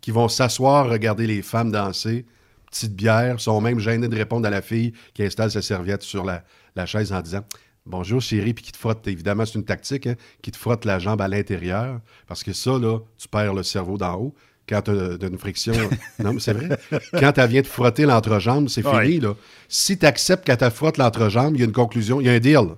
qui 0.00 0.10
vont 0.10 0.28
s'asseoir, 0.28 0.88
regarder 0.88 1.26
les 1.26 1.42
femmes 1.42 1.72
danser, 1.72 2.26
petite 2.70 2.94
bière, 2.94 3.40
sont 3.40 3.60
même 3.60 3.78
gênés 3.78 4.08
de 4.08 4.16
répondre 4.16 4.46
à 4.46 4.50
la 4.50 4.62
fille 4.62 4.92
qui 5.14 5.22
installe 5.22 5.50
sa 5.50 5.62
serviette 5.62 6.02
sur 6.02 6.24
la, 6.24 6.44
la 6.76 6.86
chaise 6.86 7.12
en 7.12 7.20
disant 7.20 7.42
Bonjour 7.88 8.20
chérie, 8.20 8.52
puis 8.52 8.66
qui 8.66 8.72
te 8.72 8.76
frotte, 8.76 9.08
évidemment, 9.08 9.46
c'est 9.46 9.54
une 9.54 9.64
tactique, 9.64 10.06
hein, 10.06 10.14
qui 10.42 10.50
te 10.50 10.58
frotte 10.58 10.84
la 10.84 10.98
jambe 10.98 11.22
à 11.22 11.28
l'intérieur, 11.28 12.00
parce 12.26 12.44
que 12.44 12.52
ça, 12.52 12.72
là, 12.72 12.98
tu 13.16 13.28
perds 13.28 13.54
le 13.54 13.62
cerveau 13.62 13.96
d'en 13.96 14.14
haut. 14.14 14.34
Quand 14.68 14.82
tu 14.82 14.90
as 14.90 15.26
une 15.26 15.38
friction. 15.38 15.72
non, 16.18 16.34
mais 16.34 16.40
c'est 16.40 16.52
vrai. 16.52 16.78
Quand 17.18 17.38
elle 17.38 17.48
vient 17.50 17.62
te 17.62 17.66
frotter 17.68 18.04
l'entrejambe, 18.04 18.68
c'est 18.68 18.86
Ouais. 18.86 19.06
fini, 19.06 19.20
là. 19.20 19.34
Si 19.68 19.98
tu 19.98 20.04
acceptes 20.06 20.44
qu'elle 20.44 20.56
te 20.58 20.68
frotte 20.70 20.98
l'entrejambe, 20.98 21.54
il 21.56 21.60
y 21.60 21.62
a 21.62 21.66
une 21.66 21.72
conclusion, 21.72 22.20
il 22.20 22.26
y 22.26 22.30
a 22.30 22.32
un 22.32 22.38
deal. 22.38 22.68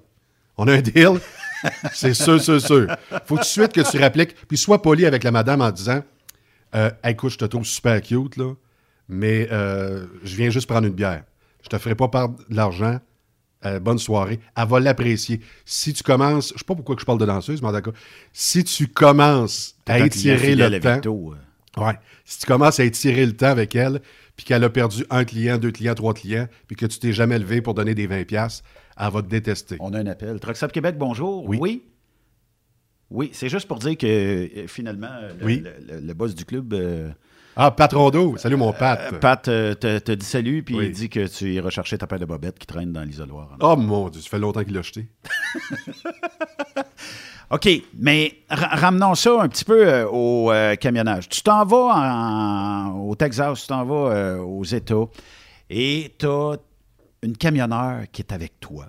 On 0.56 0.68
a 0.68 0.74
un 0.74 0.80
deal. 0.80 1.18
C'est 1.92 2.14
sûr, 2.14 2.40
sûr, 2.40 2.60
sûr. 2.60 2.86
Faut 3.26 3.36
tout 3.36 3.40
de 3.42 3.44
suite 3.46 3.72
que 3.72 3.80
tu 3.90 3.98
répliques, 3.98 4.34
puis 4.48 4.56
sois 4.56 4.80
poli 4.80 5.04
avec 5.04 5.24
la 5.24 5.30
madame 5.30 5.60
en 5.60 5.70
disant 5.70 6.02
euh, 6.74 6.90
Écoute, 7.04 7.32
je 7.32 7.38
te 7.38 7.44
trouve 7.44 7.64
super 7.64 8.00
cute, 8.00 8.36
là, 8.36 8.54
mais 9.08 9.48
euh, 9.52 10.06
je 10.24 10.36
viens 10.36 10.50
juste 10.50 10.66
prendre 10.68 10.86
une 10.86 10.94
bière. 10.94 11.24
Je 11.62 11.68
te 11.68 11.76
ferai 11.76 11.94
pas 11.94 12.08
perdre 12.08 12.36
de 12.48 12.56
l'argent. 12.56 12.98
Euh, 13.66 13.78
bonne 13.78 13.98
soirée. 13.98 14.40
Elle 14.56 14.68
va 14.68 14.80
l'apprécier. 14.80 15.42
Si 15.66 15.92
tu 15.92 16.02
commences, 16.02 16.50
je 16.54 16.58
sais 16.60 16.64
pas 16.64 16.74
pourquoi 16.74 16.94
que 16.94 17.02
je 17.02 17.04
parle 17.06 17.18
de 17.18 17.26
danseuse, 17.26 17.60
mais 17.60 17.70
d'accord. 17.72 17.92
Si 18.32 18.64
tu 18.64 18.86
commences 18.88 19.74
à 19.86 19.98
étirer 19.98 20.54
le 20.54 20.80
temps. 20.80 20.94
Victo. 20.94 21.34
Ouais. 21.76 21.94
Si 22.24 22.40
tu 22.40 22.46
commences 22.46 22.80
à 22.80 22.84
étirer 22.84 23.24
le 23.26 23.36
temps 23.36 23.46
avec 23.48 23.74
elle, 23.76 24.00
puis 24.36 24.44
qu'elle 24.44 24.64
a 24.64 24.70
perdu 24.70 25.04
un 25.10 25.24
client, 25.24 25.58
deux 25.58 25.70
clients, 25.70 25.94
trois 25.94 26.14
clients, 26.14 26.48
puis 26.66 26.74
que 26.76 26.86
tu 26.86 26.98
t'es 26.98 27.12
jamais 27.12 27.38
levé 27.38 27.60
pour 27.62 27.74
donner 27.74 27.94
des 27.94 28.08
20$, 28.08 28.24
piastres, 28.24 28.64
elle 28.98 29.10
va 29.12 29.22
te 29.22 29.28
détester. 29.28 29.76
On 29.80 29.92
a 29.94 29.98
un 30.00 30.06
appel. 30.06 30.40
Truck 30.40 30.56
Stop 30.56 30.72
Québec, 30.72 30.96
bonjour. 30.98 31.44
Oui. 31.48 31.58
Oui, 31.60 31.82
Oui, 33.10 33.30
c'est 33.32 33.48
juste 33.48 33.66
pour 33.68 33.78
dire 33.78 33.96
que 33.98 34.06
euh, 34.06 34.66
finalement, 34.68 35.10
le, 35.40 35.44
Oui. 35.44 35.62
le- 35.64 35.94
le- 35.94 36.00
le 36.06 36.14
boss 36.14 36.34
du 36.34 36.44
club, 36.44 36.72
euh, 36.74 37.10
Ah, 37.56 37.72
Pat 37.72 37.92
Rondeau. 37.92 38.36
Salut, 38.36 38.54
mon 38.56 38.72
Pat. 38.72 39.12
euh, 39.12 39.18
Pat, 39.18 39.48
euh, 39.48 39.74
te, 39.74 39.98
te 39.98 40.12
dit 40.12 40.24
salut, 40.24 40.62
puis 40.62 40.76
Oui. 40.76 40.86
il 40.86 40.92
dit 40.92 41.08
que 41.08 41.26
tu 41.26 41.52
iras 41.52 41.70
chercher 41.70 41.98
ta 41.98 42.06
paire 42.06 42.20
de 42.20 42.24
bobettes 42.24 42.58
qui 42.58 42.66
traîne 42.66 42.92
dans 42.92 43.02
l'isoloir. 43.02 43.56
Oh 43.60 43.74
mon 43.76 44.08
Dieu, 44.08 44.20
ça 44.20 44.28
fait 44.30 44.38
longtemps 44.38 44.62
qu'il 44.64 44.74
l'a 44.74 44.82
jeté. 44.82 45.08
OK, 47.50 47.68
mais 47.98 48.38
ra- 48.48 48.76
ramenons 48.76 49.16
ça 49.16 49.42
un 49.42 49.48
petit 49.48 49.64
peu 49.64 49.84
euh, 49.86 50.06
au 50.08 50.52
euh, 50.52 50.76
camionnage. 50.76 51.28
Tu 51.28 51.42
t'en 51.42 51.64
vas 51.64 52.92
au 52.94 53.14
Texas, 53.16 53.62
tu 53.62 53.66
t'en 53.66 53.84
vas 53.84 54.12
euh, 54.14 54.38
aux 54.38 54.62
États, 54.62 55.06
et 55.68 56.14
tu 56.16 56.26
as 56.26 56.56
une 57.22 57.36
camionneure 57.36 58.02
qui 58.12 58.22
est 58.22 58.32
avec 58.32 58.60
toi. 58.60 58.86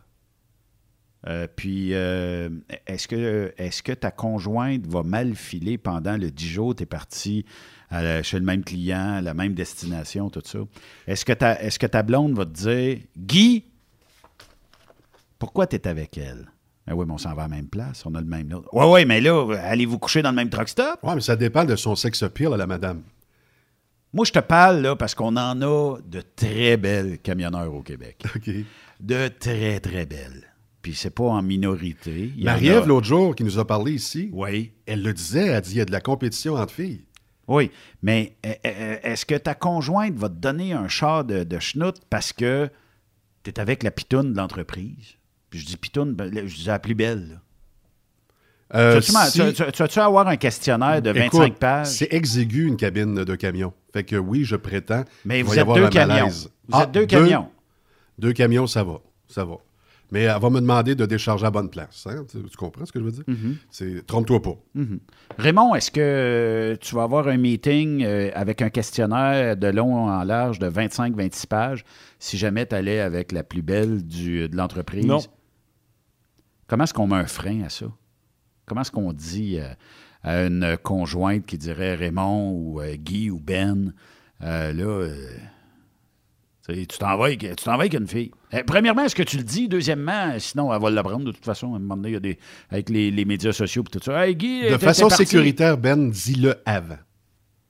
Puis, 1.56 1.92
est-ce 1.92 3.08
que, 3.08 3.54
est 3.56 3.82
que 3.84 3.92
ta 3.92 4.10
conjointe 4.10 4.88
va 4.88 5.04
mal 5.04 5.36
filer 5.36 5.78
pendant 5.78 6.18
le 6.18 6.32
10 6.32 6.48
jours? 6.48 6.76
Tu 6.76 6.82
es 6.82 6.86
parti 6.88 7.46
chez 8.24 8.40
le 8.40 8.46
même 8.46 8.64
client, 8.64 9.22
la 9.22 9.36
même 9.36 9.54
destination, 9.54 10.32
tout 10.32 10.42
ça? 10.44 10.60
Est-ce 11.06 11.24
que, 11.24 11.34
ta, 11.34 11.62
est-ce 11.62 11.78
que 11.78 11.86
ta 11.86 12.02
blonde 12.02 12.34
va 12.34 12.46
te 12.46 12.52
dire 12.52 12.98
Guy, 13.16 13.66
pourquoi 15.38 15.68
tu 15.68 15.76
es 15.76 15.88
avec 15.88 16.18
elle? 16.18 16.48
Ah 16.92 16.96
oui, 16.96 17.06
mais 17.08 17.14
on 17.14 17.18
s'en 17.18 17.34
va 17.34 17.44
à 17.44 17.48
la 17.48 17.56
même 17.56 17.68
place, 17.68 18.06
on 18.06 18.14
a 18.16 18.20
le 18.20 18.28
même 18.28 18.48
nom. 18.48 18.64
Oui, 18.74 18.86
oui, 18.88 19.06
mais 19.06 19.22
là, 19.22 19.48
allez-vous 19.64 19.98
coucher 19.98 20.22
dans 20.22 20.32
le 20.32 20.36
même 20.36 20.50
truck 20.50 20.68
stop? 20.68 21.00
Ouais, 21.04 21.16
mais 21.16 21.22
ça 21.22 21.38
dépend 21.38 21.64
de 21.64 21.76
son 21.78 21.96
sex 21.96 22.22
appeal 22.22 22.54
à 22.54 22.58
la 22.58 22.68
madame. 22.68 23.02
Moi, 24.14 24.26
je 24.26 24.34
te 24.34 24.40
parle 24.40 24.82
là 24.82 24.96
parce 24.98 25.16
qu'on 25.16 25.38
en 25.38 25.62
a 25.62 25.98
de 26.06 26.22
très 26.36 26.76
belles 26.76 27.20
camionneurs 27.20 27.74
au 27.74 27.82
Québec. 27.82 28.22
OK. 28.36 28.50
De 29.00 29.30
très, 29.30 29.80
très 29.80 30.06
belles. 30.06 30.44
Puis 30.82 30.96
c'est 30.96 31.12
pas 31.16 31.24
en 31.24 31.42
minorité. 31.42 32.34
Marie-Ève, 32.40 32.84
a- 32.84 32.86
l'autre 32.88 33.08
jour, 33.08 33.36
qui 33.36 33.44
nous 33.46 33.58
a 33.58 33.66
parlé 33.66 33.94
ici, 33.94 34.30
Oui. 34.34 34.74
elle 34.86 35.02
le 35.02 35.14
disait, 35.14 35.46
elle 35.48 35.62
dit 35.62 35.72
il 35.72 35.78
y 35.78 35.82
a 35.82 35.86
de 35.86 35.92
la 35.94 36.02
compétition 36.02 36.56
entre 36.56 36.74
filles. 36.74 37.06
Oui, 37.48 37.72
mais 38.02 38.36
euh, 38.46 38.54
euh, 38.66 38.98
est-ce 39.04 39.26
que 39.26 39.36
ta 39.36 39.54
conjointe 39.56 40.16
va 40.16 40.28
te 40.28 40.34
donner 40.36 40.74
un 40.74 40.88
char 40.88 41.24
de, 41.24 41.44
de 41.44 41.60
schnout 41.60 41.96
parce 42.10 42.34
que 42.34 42.70
tu 43.44 43.50
es 43.52 43.60
avec 43.60 43.84
la 43.84 43.92
pitoune 43.92 44.34
de 44.34 44.38
l'entreprise? 44.38 45.16
Puis 45.52 45.60
je 45.60 45.66
dis 45.68 45.78
pitoune, 45.78 46.14
ben, 46.16 46.32
je 46.48 46.56
dis 46.56 46.66
la 46.66 46.80
plus 46.80 46.96
belle. 46.96 47.30
là. 47.30 47.36
Euh, 48.74 49.02
tu, 49.02 49.12
vas-tu, 49.12 49.32
si- 49.32 49.54
tu, 49.54 49.64
tu- 49.66 49.72
tu 49.74 49.82
vas-tu 49.84 50.00
avoir 50.00 50.28
un 50.30 50.38
questionnaire 50.38 51.02
de 51.02 51.12
25 51.12 51.44
Écoute, 51.44 51.60
pages? 51.60 51.88
C'est 51.88 52.12
exigu 52.14 52.66
une 52.68 52.78
cabine 52.78 53.16
de 53.26 53.36
camion. 53.36 53.74
Fait 53.92 54.06
que 54.06 54.16
oui, 54.16 54.46
je 54.46 54.56
prétends. 54.56 55.04
Mais 55.26 55.42
vous 55.42 55.50
va 55.50 55.56
y 55.56 55.58
êtes 55.58 55.62
avoir 55.64 55.78
deux 55.78 55.90
camions. 55.90 56.14
malaise. 56.16 56.50
Vous 56.70 56.80
Ah, 56.80 56.84
êtes 56.84 56.92
deux 56.94 57.06
camions. 57.06 57.50
Deux 58.18 58.32
camions, 58.34 58.68
ça 58.68 58.84
va. 58.86 59.00
Ça 59.28 59.44
va. 59.44 59.58
Mais 60.10 60.22
elle 60.24 60.40
va 60.42 60.50
me 60.50 60.60
demander 60.62 60.96
de 60.96 61.06
décharger 61.06 61.46
à 61.46 61.52
bonne 61.52 61.70
place. 61.70 62.06
hein? 62.10 62.24
Tu, 62.30 62.42
tu 62.44 62.58
comprends 62.58 62.86
ce 62.86 62.92
que 62.94 63.00
je 63.00 63.04
veux 63.06 63.12
dire? 63.12 63.24
Mm-hmm. 63.28 63.56
C'est 63.70 64.08
Trompe-toi 64.08 64.42
pas. 64.42 64.56
Raymond, 65.38 65.76
est-ce 65.76 65.92
que 65.92 66.78
tu 66.80 66.96
vas 66.96 67.04
avoir 67.04 67.28
un 67.28 67.38
meeting 67.38 68.04
euh, 68.06 68.30
avec 68.34 68.62
un 68.62 68.70
questionnaire 68.70 69.56
de 69.58 69.68
long 69.68 70.08
en 70.10 70.24
large 70.24 70.60
de 70.60 70.70
25-26 70.70 71.48
pages 71.48 71.84
si 72.20 72.38
jamais 72.38 72.66
tu 72.66 72.76
allais 72.76 73.00
avec 73.02 73.32
la 73.34 73.44
plus 73.44 73.62
belle 73.62 74.06
du, 74.06 74.48
de 74.48 74.56
l'entreprise? 74.56 75.06
Non. 75.06 75.20
Comment 76.72 76.86
est-ce 76.86 76.94
qu'on 76.94 77.06
met 77.08 77.18
un 77.18 77.26
frein 77.28 77.64
à 77.66 77.70
ça? 77.70 77.88
Comment 78.66 78.80
est-ce 78.80 78.92
qu'on 78.92 79.12
dit 79.12 79.60
euh, 79.60 79.68
à 80.24 80.44
une 80.46 80.78
conjointe 80.82 81.46
qui 81.46 81.58
dirait 81.58 81.96
Raymond 81.96 82.52
ou 82.54 82.80
euh, 82.80 82.96
Guy 82.96 83.30
ou 83.30 83.42
Ben, 83.42 83.94
euh, 84.42 84.72
là, 84.72 84.84
euh, 84.86 85.16
tu 86.70 86.88
t'en 86.98 87.18
vas 87.18 87.26
avec, 87.26 87.40
tu 87.42 87.56
t'en 87.56 87.72
vas 87.72 87.80
avec 87.82 87.94
une 87.94 88.08
fille. 88.08 88.32
Eh, 88.54 88.64
premièrement, 88.64 89.04
est-ce 89.04 89.16
que 89.16 89.24
tu 89.24 89.36
le 89.36 89.44
dis? 89.44 89.68
Deuxièmement, 89.68 90.34
sinon, 90.40 90.74
elle 90.74 90.82
va 90.82 90.90
l'apprendre 90.90 91.26
de 91.26 91.32
toute 91.34 91.44
façon. 91.44 91.74
À 91.74 91.76
un 91.76 91.80
moment 91.80 91.98
donné, 91.98 92.10
il 92.12 92.14
y 92.14 92.16
a 92.16 92.20
des, 92.22 92.40
avec 92.70 92.90
les, 92.90 93.12
les 93.12 93.26
médias 93.26 93.52
sociaux 93.52 93.84
et 93.86 93.90
tout 93.92 94.00
ça. 94.02 94.26
Hey, 94.26 94.34
Guy, 94.38 94.62
De 94.62 94.68
t'es- 94.70 94.78
façon 94.78 95.10
sécuritaire, 95.10 95.78
Ben, 95.78 96.10
dis-le 96.10 96.56
avant. 96.66 96.96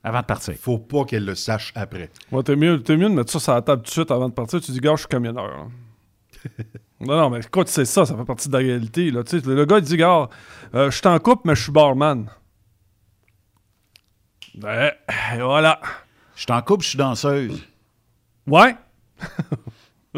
Avant 0.04 0.20
de 0.20 0.26
partir. 0.26 0.54
Faut 0.54 0.78
pas 0.78 1.04
qu'elle 1.04 1.24
le 1.24 1.34
sache 1.34 1.72
après. 1.74 2.10
Ouais, 2.30 2.42
t'es 2.44 2.54
mieux, 2.54 2.80
t'es 2.80 2.96
mieux 2.96 3.08
de 3.08 3.14
mettre 3.14 3.32
ça 3.32 3.40
sur 3.40 3.54
la 3.54 3.62
table 3.62 3.82
tout 3.82 3.86
de 3.88 3.92
suite 3.92 4.10
avant 4.12 4.28
de 4.28 4.34
partir. 4.34 4.60
Tu 4.60 4.70
dis, 4.70 4.78
gars, 4.80 4.92
je 4.94 5.00
suis 5.00 5.08
camionneur. 5.08 5.44
hein. 5.44 5.68
non, 7.00 7.16
non, 7.16 7.30
mais 7.30 7.40
écoute, 7.40 7.68
c'est 7.68 7.84
ça, 7.84 8.04
ça 8.06 8.16
fait 8.16 8.24
partie 8.24 8.48
de 8.48 8.52
la 8.52 8.58
réalité. 8.58 9.10
Là. 9.10 9.22
Tu 9.24 9.40
sais, 9.40 9.46
le 9.46 9.64
gars, 9.64 9.78
il 9.78 9.84
dit, 9.84 9.96
gars, 9.96 10.28
euh, 10.74 10.90
je 10.90 10.96
suis 10.96 11.06
en 11.08 11.18
couple, 11.18 11.42
mais 11.46 11.54
je 11.54 11.62
suis 11.62 11.72
barman. 11.72 12.28
Ouais, 14.62 14.92
et 15.34 15.40
voilà. 15.40 15.80
Je 16.34 16.42
suis 16.42 16.52
en 16.52 16.60
couple, 16.62 16.84
je 16.84 16.90
suis 16.90 16.98
danseuse. 16.98 17.62
Ouais. 18.46 18.74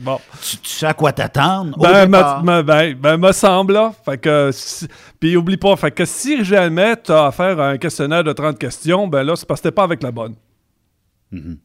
bon. 0.00 0.20
Tu, 0.42 0.56
tu 0.58 0.68
sais 0.68 0.86
à 0.86 0.94
quoi 0.94 1.12
t'attendre? 1.12 1.78
Ben, 1.78 2.62
ben, 2.62 2.94
ben, 2.94 3.16
me 3.16 3.32
semble, 3.32 3.72
là. 3.74 3.92
Fait 4.04 4.18
que, 4.18 4.50
si- 4.52 4.88
puis 5.18 5.36
oublie 5.36 5.56
pas, 5.56 5.76
fait 5.76 5.90
que 5.92 6.04
si 6.04 6.44
jamais 6.44 6.96
t'as 6.96 7.26
affaire 7.28 7.58
à 7.60 7.68
un 7.70 7.78
questionnaire 7.78 8.24
de 8.24 8.32
30 8.32 8.58
questions, 8.58 9.06
ben 9.08 9.22
là, 9.22 9.36
c'est 9.36 9.46
parce 9.46 9.60
que 9.60 9.68
t'es 9.68 9.72
pas 9.72 9.84
avec 9.84 10.02
la 10.02 10.10
bonne. 10.10 10.34
Mm-hmm. 11.32 11.56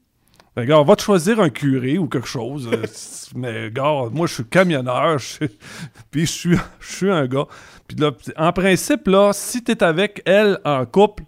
Que, 0.56 0.62
gars, 0.62 0.80
on 0.80 0.84
va 0.84 0.96
te 0.96 1.02
choisir 1.02 1.40
un 1.40 1.50
curé 1.50 1.98
ou 1.98 2.08
quelque 2.08 2.28
chose. 2.28 2.70
euh, 2.72 2.86
mais, 3.36 3.72
gars, 3.72 4.04
moi, 4.12 4.28
je 4.28 4.34
suis 4.36 4.46
camionneur, 4.46 5.18
je 5.20 5.26
suis- 5.26 5.58
puis 6.12 6.22
je 6.26 6.32
suis, 6.32 6.58
je 6.80 6.96
suis 6.96 7.12
un 7.12 7.26
gars. 7.28 7.46
Puis 7.88 7.98
là, 7.98 8.12
en 8.38 8.52
principe, 8.54 9.08
là, 9.08 9.32
si 9.34 9.64
t'es 9.64 9.82
avec 9.84 10.22
elle 10.26 10.60
en 10.66 10.86
couple, 10.86 11.24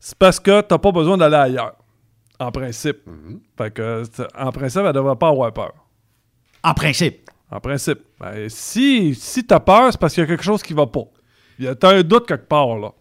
c'est 0.00 0.16
parce 0.18 0.38
que 0.40 0.60
t'as 0.60 0.78
pas 0.78 0.92
besoin 0.92 1.16
d'aller 1.16 1.36
ailleurs. 1.36 1.76
En 2.38 2.50
principe. 2.50 2.98
Fait 3.56 3.72
que, 3.72 4.02
en 4.36 4.50
principe, 4.50 4.82
elle 4.84 4.92
devrait 4.92 5.16
pas 5.16 5.28
avoir 5.28 5.52
peur. 5.52 5.72
En 6.64 6.74
principe. 6.74 7.30
En 7.50 7.60
principe. 7.60 8.00
Ben, 8.18 8.48
si 8.48 9.14
si 9.14 9.44
t'as 9.46 9.60
peur, 9.60 9.92
c'est 9.92 10.00
parce 10.00 10.14
qu'il 10.14 10.22
y 10.22 10.24
a 10.24 10.26
quelque 10.26 10.42
chose 10.42 10.62
qui 10.62 10.72
va 10.72 10.86
pas. 10.86 11.04
Il 11.58 11.66
y 11.66 11.68
a- 11.68 11.74
T'as 11.76 11.94
un 11.94 12.02
doute 12.02 12.26
quelque 12.26 12.48
part, 12.48 12.76
là. 12.78 12.92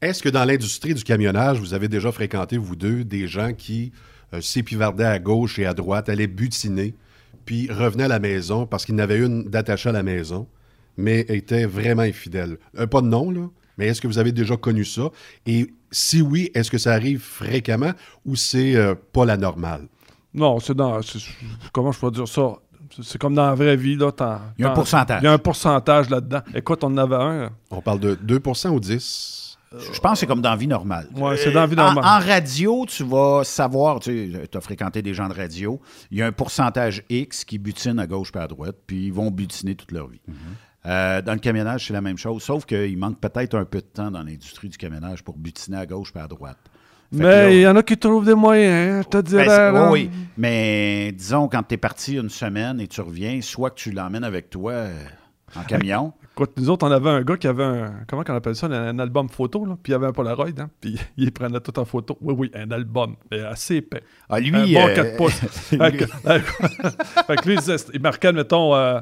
Est-ce 0.00 0.22
que 0.22 0.28
dans 0.28 0.44
l'industrie 0.44 0.94
du 0.94 1.02
camionnage, 1.02 1.58
vous 1.58 1.74
avez 1.74 1.88
déjà 1.88 2.12
fréquenté, 2.12 2.56
vous 2.58 2.76
deux, 2.76 3.02
des 3.04 3.26
gens 3.26 3.52
qui 3.52 3.92
euh, 4.34 4.40
s'épivardaient 4.40 5.04
à 5.04 5.18
gauche 5.18 5.58
et 5.58 5.66
à 5.66 5.74
droite, 5.74 6.08
allaient 6.08 6.26
butiner, 6.26 6.94
puis 7.44 7.70
revenaient 7.70 8.04
à 8.04 8.08
la 8.08 8.18
maison 8.18 8.66
parce 8.66 8.84
qu'ils 8.84 8.94
n'avaient 8.96 9.18
une 9.18 9.44
d'attachée 9.44 9.88
à 9.88 9.92
la 9.92 10.02
maison, 10.02 10.46
mais 10.96 11.20
étaient 11.28 11.66
vraiment 11.66 12.02
infidèles? 12.02 12.58
Euh, 12.78 12.86
pas 12.86 13.00
de 13.02 13.06
nom, 13.06 13.30
là, 13.30 13.48
mais 13.78 13.86
est-ce 13.88 14.00
que 14.00 14.06
vous 14.06 14.18
avez 14.18 14.32
déjà 14.32 14.56
connu 14.56 14.84
ça? 14.84 15.10
Et 15.46 15.72
si 15.90 16.22
oui, 16.22 16.50
est-ce 16.54 16.70
que 16.70 16.78
ça 16.78 16.92
arrive 16.92 17.20
fréquemment 17.20 17.92
ou 18.24 18.34
c'est 18.36 18.74
euh, 18.76 18.94
pas 19.12 19.24
la 19.24 19.36
normale? 19.36 19.86
Non, 20.34 20.58
c'est 20.60 20.74
dans. 20.74 21.00
c'est- 21.02 21.18
Comment 21.72 21.92
je 21.92 22.00
peux 22.00 22.10
dire 22.10 22.28
ça? 22.28 22.54
C'est- 23.02 23.18
comme 23.18 23.34
dans 23.34 23.46
la 23.46 23.54
vraie 23.54 23.76
vie, 23.76 23.96
là. 23.96 24.10
Il 24.58 24.62
y 24.62 24.64
a 24.66 24.70
un 24.70 24.74
pourcentage. 24.74 25.20
Il 25.22 25.24
y 25.24 25.28
a 25.28 25.32
un 25.32 25.38
pourcentage 25.38 26.08
là-dedans. 26.10 26.40
Écoute, 26.54 26.82
on 26.84 26.88
en 26.88 26.96
avait 26.98 27.16
un. 27.16 27.50
On 27.70 27.80
parle 27.80 28.00
de 28.00 28.14
2% 28.14 28.70
ou 28.70 28.80
10 28.80 29.45
Je 29.78 30.00
pense 30.00 30.12
que 30.12 30.18
c'est 30.18 30.26
comme 30.26 30.40
dans 30.40 30.50
la 30.50 30.56
vie 30.56 30.66
normale. 30.66 31.08
Ouais, 31.16 31.36
c'est 31.36 31.50
dans 31.52 31.60
la 31.60 31.66
vie 31.66 31.74
en- 31.74 31.92
normale. 31.94 32.04
En, 32.04 32.26
radio, 32.26 32.84
tu 32.88 33.04
vas 33.04 33.42
savoir, 33.44 34.00
tu 34.00 34.34
as 34.52 34.60
fréquenté 34.60 35.02
des 35.02 35.14
gens 35.14 35.28
de 35.28 35.34
radio, 35.34 35.80
il 36.10 36.18
y 36.18 36.22
a 36.22 36.26
un 36.26 36.32
pourcentage 36.32 37.02
X 37.08 37.44
qui 37.44 37.58
butine 37.58 37.98
à 37.98 38.06
gauche 38.06 38.32
et 38.34 38.38
à 38.38 38.46
droite, 38.46 38.76
puis 38.86 39.06
ils 39.06 39.12
vont 39.12 39.30
butiner 39.30 39.74
toute 39.74 39.92
leur 39.92 40.08
vie. 40.08 40.20
Mhm. 40.26 40.34
Euh, 40.86 41.20
dans 41.20 41.32
le 41.32 41.40
camionnage, 41.40 41.86
c'est 41.86 41.92
la 41.92 42.00
même 42.00 42.16
chose, 42.16 42.42
sauf 42.42 42.64
qu'il 42.64 42.96
manque 42.96 43.20
peut-être 43.20 43.56
un 43.56 43.64
peu 43.64 43.78
de 43.78 43.86
temps 43.86 44.10
dans 44.10 44.22
l'industrie 44.22 44.68
du 44.68 44.78
camionnage 44.78 45.24
pour 45.24 45.36
butiner 45.36 45.78
à 45.78 45.86
gauche 45.86 46.12
et 46.14 46.20
à 46.20 46.28
droite. 46.28 46.58
Fait 47.12 47.22
Mais 47.22 47.56
il 47.58 47.60
y 47.62 47.66
en 47.66 47.76
a 47.76 47.82
qui 47.82 47.96
trouvent 47.96 48.24
des 48.24 48.34
moyens, 48.34 48.98
hein, 48.98 49.02
je 49.04 49.08
te 49.08 49.22
dirais. 49.22 49.46
Ben, 49.46 49.90
oui, 49.90 50.10
oui. 50.12 50.26
Mais 50.36 51.12
disons, 51.12 51.48
quand 51.48 51.62
tu 51.62 51.74
es 51.74 51.76
parti 51.76 52.16
une 52.16 52.30
semaine 52.30 52.80
et 52.80 52.88
tu 52.88 53.00
reviens, 53.00 53.40
soit 53.42 53.70
que 53.70 53.76
tu 53.76 53.90
l'emmènes 53.92 54.24
avec 54.24 54.50
toi 54.50 54.72
euh, 54.72 55.04
en 55.56 55.62
camion. 55.62 56.12
Écoute, 56.38 56.52
nous 56.58 56.68
autres, 56.68 56.86
on 56.86 56.90
avait 56.90 57.08
un 57.08 57.22
gars 57.22 57.38
qui 57.38 57.46
avait 57.46 57.64
un. 57.64 57.94
Comment 58.06 58.22
on 58.28 58.34
appelle 58.34 58.54
ça? 58.54 58.66
Un, 58.66 58.98
album 58.98 59.30
photo, 59.30 59.64
là. 59.64 59.78
Puis 59.82 59.90
il 59.90 59.94
y 59.94 59.96
avait 59.96 60.06
un 60.08 60.12
Polaroid, 60.12 60.50
hein. 60.58 60.68
Puis 60.82 60.98
il 61.16 61.32
prenait 61.32 61.60
tout 61.60 61.78
en 61.78 61.86
photo. 61.86 62.18
Oui, 62.20 62.34
oui, 62.36 62.50
un 62.54 62.70
album. 62.72 63.16
Mais 63.30 63.40
assez 63.40 63.76
épais. 63.76 64.02
Ah, 64.28 64.38
lui, 64.38 64.76
un 64.76 64.82
bon 64.82 64.88
euh, 64.90 64.94
4 64.94 65.16
pouces. 65.16 65.32
Fait 65.70 65.78
que- 67.36 67.48
lui, 67.48 67.56
il, 67.56 67.76
il 67.94 68.02
marquait, 68.02 68.34
mettons, 68.34 68.74
euh, 68.74 69.00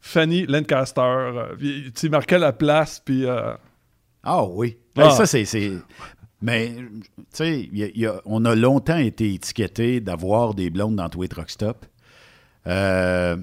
Fanny 0.00 0.46
Lancaster. 0.46 1.02
euh, 1.02 1.56
sais, 1.94 2.06
il 2.06 2.10
marquait 2.10 2.38
la 2.38 2.54
place, 2.54 3.02
puis. 3.04 3.26
euh, 3.26 3.52
Ah 4.22 4.42
oui. 4.46 4.78
Ben, 4.96 5.08
Ah. 5.08 5.10
Ça, 5.10 5.26
c'est. 5.26 5.44
Mais, 6.40 6.72
tu 6.74 7.14
sais, 7.34 7.68
il 7.70 7.92
il 7.94 8.10
on 8.24 8.46
a 8.46 8.54
longtemps 8.54 8.96
été 8.96 9.34
étiqueté 9.34 10.00
d'avoir 10.00 10.54
des 10.54 10.70
blondes 10.70 10.96
dans 10.96 11.10
tous 11.10 11.20
les 11.20 11.28
truck 11.28 11.50
stops. 11.50 11.86
Euh, 12.66 13.36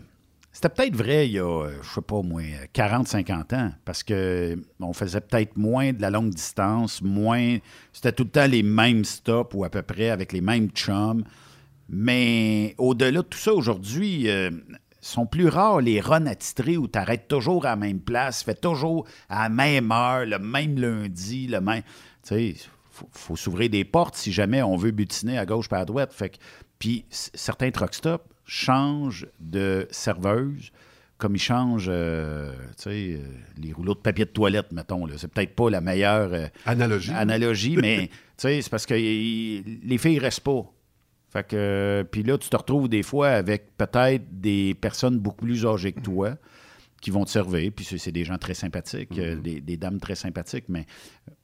C'était 0.61 0.75
peut-être 0.75 0.95
vrai 0.97 1.25
il 1.25 1.31
y 1.35 1.39
a, 1.39 1.45
euh, 1.45 1.71
je 1.81 1.89
sais 1.89 2.01
pas, 2.01 2.21
moins 2.21 2.43
40-50 2.73 3.55
ans, 3.55 3.71
parce 3.85 4.03
que 4.03 4.61
on 4.81 4.91
faisait 4.91 5.21
peut-être 5.21 5.55
moins 5.55 5.93
de 5.93 6.01
la 6.01 6.09
longue 6.09 6.31
distance, 6.31 7.01
moins. 7.01 7.59
C'était 7.93 8.11
tout 8.11 8.25
le 8.25 8.29
temps 8.29 8.45
les 8.45 8.61
mêmes 8.61 9.05
stops 9.05 9.53
ou 9.53 9.63
à 9.63 9.69
peu 9.69 9.83
près 9.83 10.09
avec 10.09 10.33
les 10.33 10.41
mêmes 10.41 10.69
chums. 10.71 11.23
Mais 11.87 12.75
au-delà 12.77 13.21
de 13.21 13.27
tout 13.27 13.37
ça, 13.37 13.53
aujourd'hui, 13.53 14.29
euh, 14.29 14.51
sont 14.99 15.25
plus 15.25 15.47
rares 15.47 15.79
les 15.79 16.01
runs 16.01 16.25
attitrés 16.25 16.75
où 16.75 16.89
tu 16.89 16.99
arrêtes 16.99 17.29
toujours 17.29 17.65
à 17.65 17.69
la 17.69 17.75
même 17.77 18.01
place, 18.01 18.43
fais 18.43 18.53
toujours 18.53 19.07
à 19.29 19.43
la 19.43 19.49
même 19.49 19.93
heure, 19.93 20.25
le 20.25 20.39
même 20.39 20.77
lundi, 20.77 21.47
le 21.47 21.61
même. 21.61 21.83
Tu 22.27 22.53
sais, 22.53 22.55
faut, 22.91 23.07
faut 23.13 23.37
s'ouvrir 23.37 23.69
des 23.69 23.85
portes 23.85 24.15
si 24.17 24.33
jamais 24.33 24.61
on 24.61 24.75
veut 24.75 24.91
butiner 24.91 25.37
à 25.37 25.45
gauche 25.45 25.69
par 25.69 25.79
à 25.79 25.85
droite. 25.85 26.11
Fait 26.11 26.31
que, 26.31 26.37
puis 26.79 27.05
certains 27.09 27.71
truck 27.71 27.93
stops 27.93 28.25
changent 28.49 29.27
de 29.39 29.87
serveuse 29.91 30.71
comme 31.17 31.35
ils 31.35 31.39
changent 31.41 31.87
euh, 31.89 32.53
euh, 32.87 33.17
les 33.57 33.73
rouleaux 33.73 33.93
de 33.93 33.99
papier 33.99 34.23
de 34.23 34.29
toilette, 34.29 34.71
mettons. 34.71 35.05
là. 35.05 35.15
C'est 35.17 35.27
peut-être 35.27 35.53
pas 35.53 35.69
la 35.69 35.81
meilleure 35.81 36.31
euh, 36.33 36.47
Analogie. 36.65 37.11
analogie, 37.11 37.75
mais 37.75 38.09
c'est 38.37 38.61
parce 38.71 38.85
que 38.85 38.93
y- 38.93 39.61
les 39.83 39.97
filles 39.97 40.17
restent 40.19 40.39
pas. 40.45 40.63
Fait 41.31 41.45
que, 41.45 42.07
puis 42.09 42.23
là, 42.23 42.37
tu 42.37 42.49
te 42.49 42.55
retrouves 42.55 42.87
des 42.87 43.03
fois 43.03 43.29
avec 43.31 43.75
peut-être 43.77 44.23
des 44.31 44.73
personnes 44.75 45.19
beaucoup 45.19 45.43
plus 45.45 45.65
âgées 45.65 45.91
que 45.91 45.99
toi 45.99 46.37
qui 46.99 47.11
vont 47.11 47.25
te 47.25 47.29
servir. 47.29 47.71
Puis 47.75 47.85
c'est 47.85 48.11
des 48.11 48.23
gens 48.23 48.37
très 48.37 48.53
sympathiques, 48.53 49.17
euh, 49.17 49.35
des, 49.35 49.61
des 49.61 49.77
dames 49.77 49.99
très 49.99 50.15
sympathiques, 50.15 50.65
mais 50.67 50.85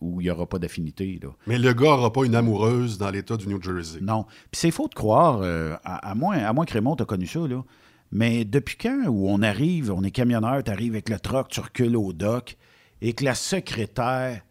où 0.02 0.22
il 0.22 0.26
n'y 0.26 0.30
aura 0.30 0.48
pas 0.48 0.60
d'affinité. 0.60 1.20
Mais 1.48 1.58
le 1.58 1.74
gars 1.74 1.88
n'aura 1.88 2.12
pas 2.12 2.26
une 2.26 2.36
amoureuse 2.36 2.98
dans 2.98 3.10
l'État 3.10 3.38
du 3.38 3.48
New 3.48 3.62
Jersey. 3.62 4.00
Non. 4.02 4.26
Puis 4.52 4.62
c'est 4.62 4.72
faux 4.72 4.88
de 4.88 4.94
croire, 4.94 5.40
euh, 5.42 5.76
à, 5.84 6.10
à 6.12 6.16
moins, 6.16 6.38
à 6.38 6.54
moins 6.54 6.66
que 6.66 6.74
Raymond 6.74 6.96
t'as 6.96 7.06
connu 7.06 7.28
ça, 7.28 7.40
là. 7.48 7.64
Mais 8.12 8.46
depuis 8.46 8.78
quand 8.78 9.06
où 9.08 9.28
on 9.30 9.42
arrive, 9.42 9.92
on 9.92 10.04
est 10.04 10.12
camionneur, 10.12 10.64
tu 10.64 10.72
arrives 10.72 10.94
avec 10.94 11.10
le 11.10 11.20
truck, 11.20 11.50
tu 11.50 11.60
recules 11.60 11.96
au 11.98 12.14
dock, 12.14 12.56
et 13.02 13.14
que 13.14 13.26
la 13.26 13.36
secrétaire, 13.36 14.42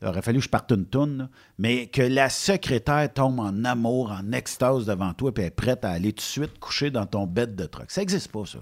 il 0.00 0.08
aurait 0.08 0.22
fallu 0.22 0.38
que 0.38 0.44
je 0.44 0.48
parte 0.48 0.70
une 0.70 0.86
toune, 0.86 1.18
là, 1.18 1.28
mais 1.58 1.88
que 1.88 2.00
la 2.00 2.30
secrétaire 2.30 3.12
tombe 3.12 3.40
en 3.40 3.64
amour, 3.64 4.12
en 4.12 4.32
extase 4.32 4.86
devant 4.86 5.12
toi, 5.14 5.34
puis 5.34 5.42
elle 5.42 5.48
est 5.48 5.50
prête 5.50 5.84
à 5.84 5.90
aller 5.90 6.12
tout 6.12 6.18
de 6.18 6.20
suite 6.20 6.58
coucher 6.58 6.90
dans 6.90 7.06
ton 7.06 7.26
bed 7.26 7.56
de 7.56 7.66
truck. 7.66 7.90
Ça 7.90 8.00
n'existe 8.00 8.30
pas, 8.30 8.46
ça. 8.46 8.60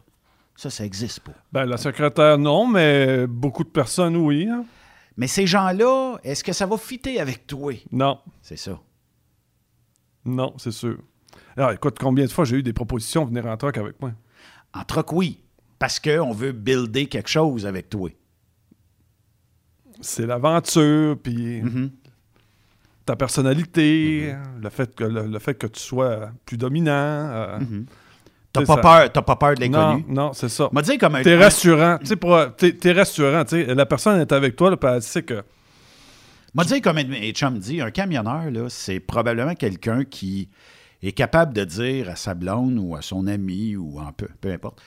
Ça, 0.56 0.70
ça 0.70 0.82
n'existe 0.84 1.20
pas. 1.20 1.32
Ben, 1.52 1.64
la 1.66 1.76
secrétaire, 1.76 2.38
non, 2.38 2.66
mais 2.66 3.26
beaucoup 3.26 3.64
de 3.64 3.68
personnes, 3.68 4.16
oui. 4.16 4.48
hein. 4.48 4.64
Mais 5.16 5.26
ces 5.26 5.46
gens-là, 5.46 6.16
est-ce 6.24 6.42
que 6.44 6.52
ça 6.52 6.66
va 6.66 6.76
fitter 6.76 7.20
avec 7.20 7.46
toi? 7.46 7.72
Non. 7.92 8.18
C'est 8.42 8.56
ça. 8.56 8.78
Non, 10.24 10.54
c'est 10.58 10.70
sûr. 10.72 10.98
Alors, 11.56 11.72
écoute, 11.72 11.96
combien 12.00 12.24
de 12.24 12.30
fois 12.30 12.44
j'ai 12.44 12.56
eu 12.56 12.62
des 12.62 12.72
propositions 12.72 13.24
de 13.24 13.28
venir 13.30 13.46
en 13.46 13.56
truck 13.56 13.76
avec 13.78 14.00
moi? 14.00 14.12
En 14.72 14.84
truck, 14.84 15.12
oui. 15.12 15.40
Parce 15.78 16.00
qu'on 16.00 16.32
veut 16.32 16.52
builder 16.52 17.06
quelque 17.06 17.28
chose 17.28 17.66
avec 17.66 17.90
toi. 17.90 18.10
C'est 20.00 20.26
l'aventure, 20.26 21.16
puis 21.22 21.62
Mm-hmm. 21.62 21.90
ta 23.06 23.16
personnalité, 23.16 24.34
le, 24.60 24.70
fait 24.70 24.94
que, 24.94 25.04
le, 25.04 25.26
le 25.26 25.38
fait 25.38 25.54
que 25.54 25.66
tu 25.66 25.80
sois 25.80 26.30
plus 26.44 26.56
dominant. 26.56 26.90
euh, 26.92 27.58
Mm-hmm. 27.60 27.84
T'as 28.54 28.64
pas 28.64 28.76
peur, 28.80 29.12
t'as 29.12 29.22
pas 29.22 29.36
peur 29.36 29.54
de 29.54 29.64
Non, 29.66 29.78
l'inconnu? 29.96 30.04
non, 30.08 30.32
c'est 30.32 30.48
ça. 30.48 30.68
M'a 30.72 30.80
dit 30.82 30.96
comme 30.96 31.16
un. 31.16 31.22
T'es 31.22 31.34
un- 31.34 31.38
rassurant. 31.40 31.98
Tu 32.00 32.06
sais, 32.06 32.16
pour- 32.16 32.38
t'es 32.56 32.92
rassurant. 32.92 33.44
tu 33.44 33.64
sais. 33.66 33.74
La 33.74 33.84
personne 33.84 34.20
est 34.20 34.32
avec 34.32 34.56
toi, 34.56 34.70
là, 34.70 34.76
elle 34.94 35.02
sait 35.02 35.22
que. 35.22 35.42
M'a 36.54 36.64
dit 36.64 36.80
comme 36.80 36.98
un 36.98 37.30
chums 37.32 37.58
dit, 37.58 37.80
un 37.80 37.90
camionneur, 37.90 38.50
là, 38.50 38.66
c'est 38.68 39.00
probablement 39.00 39.54
quelqu'un 39.54 40.04
qui 40.04 40.48
est 41.02 41.12
capable 41.12 41.52
de 41.52 41.64
dire 41.64 42.08
à 42.08 42.16
sa 42.16 42.34
blonde 42.34 42.78
ou 42.80 42.94
à 42.94 43.02
son 43.02 43.26
ami 43.26 43.74
ou 43.76 43.98
en 43.98 44.12
peu, 44.12 44.28
peu 44.40 44.52
importe. 44.52 44.80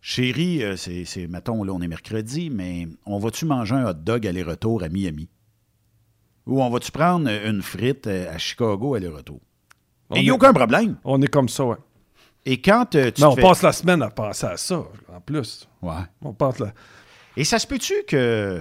Chérie, 0.00 0.62
euh, 0.62 0.76
c'est, 0.76 1.04
c'est, 1.06 1.26
mettons, 1.26 1.64
là, 1.64 1.72
on 1.72 1.80
est 1.80 1.88
mercredi, 1.88 2.50
mais 2.50 2.86
on 3.06 3.18
va-tu 3.18 3.46
manger 3.46 3.74
un 3.74 3.88
hot 3.90 3.94
dog 3.94 4.26
aller-retour 4.26 4.82
à 4.84 4.88
Miami? 4.88 5.28
Ou 6.46 6.62
on 6.62 6.70
va-tu 6.70 6.92
prendre 6.92 7.28
une 7.28 7.62
frite 7.62 8.06
euh, 8.06 8.32
à 8.32 8.38
Chicago 8.38 8.94
aller-retour? 8.94 9.40
Il 10.14 10.22
n'y 10.22 10.30
a 10.30 10.34
aucun 10.34 10.52
problème. 10.52 10.96
On 11.04 11.20
est 11.20 11.26
comme 11.26 11.48
ça, 11.48 11.64
ouais. 11.66 11.76
Et 12.50 12.62
quand 12.62 12.94
euh, 12.94 13.10
tu 13.10 13.20
Mais 13.20 13.26
on 13.26 13.34
fais- 13.34 13.42
passe 13.42 13.62
la 13.62 13.72
semaine 13.72 14.00
à 14.02 14.08
penser 14.10 14.46
à 14.46 14.56
ça, 14.56 14.82
en 15.12 15.20
plus. 15.20 15.68
Ouais. 15.82 15.92
On 16.22 16.32
passe 16.32 16.58
la... 16.60 16.72
Et 17.36 17.44
ça 17.44 17.58
se 17.58 17.66
peut-tu 17.66 17.92
que, 18.08 18.16
euh, 18.16 18.60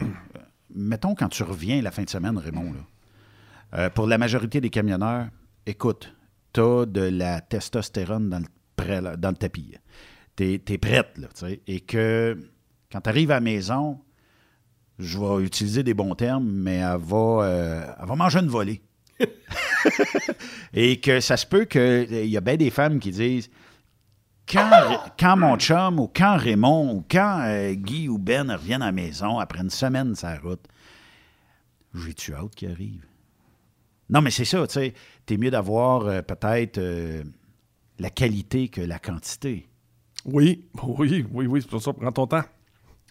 mettons, 0.75 1.15
quand 1.15 1.29
tu 1.29 1.43
reviens 1.43 1.81
la 1.81 1.91
fin 1.91 2.03
de 2.03 2.09
semaine, 2.09 2.37
Raymond, 2.37 2.73
là, 2.73 2.79
euh, 3.79 3.89
pour 3.89 4.05
la 4.07 4.17
majorité 4.17 4.59
des 4.59 4.69
camionneurs, 4.69 5.27
écoute, 5.65 6.13
t'as 6.51 6.85
de 6.85 6.99
la 7.01 7.39
testostérone 7.39 8.29
dans 8.29 8.39
le, 8.39 8.45
pré- 8.75 9.17
dans 9.17 9.29
le 9.29 9.37
tapis. 9.37 9.75
T'es 10.35 10.61
es 10.67 10.77
prête, 10.77 11.17
là, 11.17 11.27
tu 11.33 11.45
sais. 11.47 11.61
Et 11.67 11.79
que 11.79 12.37
quand 12.91 12.99
tu 12.99 13.09
arrives 13.09 13.31
à 13.31 13.35
la 13.35 13.39
maison, 13.41 14.01
je 14.99 15.17
vais 15.17 15.43
utiliser 15.45 15.83
des 15.83 15.93
bons 15.93 16.13
termes, 16.15 16.49
mais 16.51 16.75
elle 16.77 16.97
va, 16.99 17.17
euh, 17.43 17.85
elle 18.01 18.05
va 18.07 18.15
manger 18.15 18.39
une 18.39 18.49
volée. 18.49 18.81
Et 20.73 20.99
que 20.99 21.19
ça 21.19 21.37
se 21.37 21.45
peut 21.45 21.65
qu'il 21.65 22.25
y 22.27 22.37
a 22.37 22.41
bien 22.41 22.55
des 22.57 22.69
femmes 22.69 22.99
qui 22.99 23.11
disent 23.11 23.49
quand, 24.47 24.69
quand 25.19 25.37
mon 25.37 25.57
chum 25.57 25.99
ou 25.99 26.09
quand 26.13 26.37
Raymond 26.37 26.93
ou 26.93 27.05
quand 27.09 27.41
euh, 27.45 27.73
Guy 27.73 28.07
ou 28.07 28.17
Ben 28.17 28.51
reviennent 28.51 28.81
à 28.81 28.87
la 28.87 28.91
maison 28.91 29.39
après 29.39 29.59
une 29.59 29.69
semaine 29.69 30.15
sur 30.15 30.27
la 30.27 30.39
route, 30.39 30.65
j'ai-tu 31.93 32.33
hâte 32.33 32.55
qu'ils 32.55 32.71
arrivent? 32.71 33.05
Non, 34.09 34.21
mais 34.21 34.31
c'est 34.31 34.45
ça, 34.45 34.65
tu 34.67 34.73
sais. 34.73 34.93
T'es 35.25 35.37
mieux 35.37 35.51
d'avoir 35.51 36.05
euh, 36.07 36.21
peut-être 36.21 36.77
euh, 36.77 37.23
la 37.99 38.09
qualité 38.09 38.69
que 38.69 38.81
la 38.81 38.99
quantité. 38.99 39.67
Oui, 40.25 40.65
oui, 40.83 41.25
oui, 41.31 41.47
oui, 41.47 41.61
c'est 41.61 41.69
pour 41.69 41.81
ça. 41.81 41.91
Prends 41.93 42.11
ton 42.11 42.27
temps. 42.27 42.43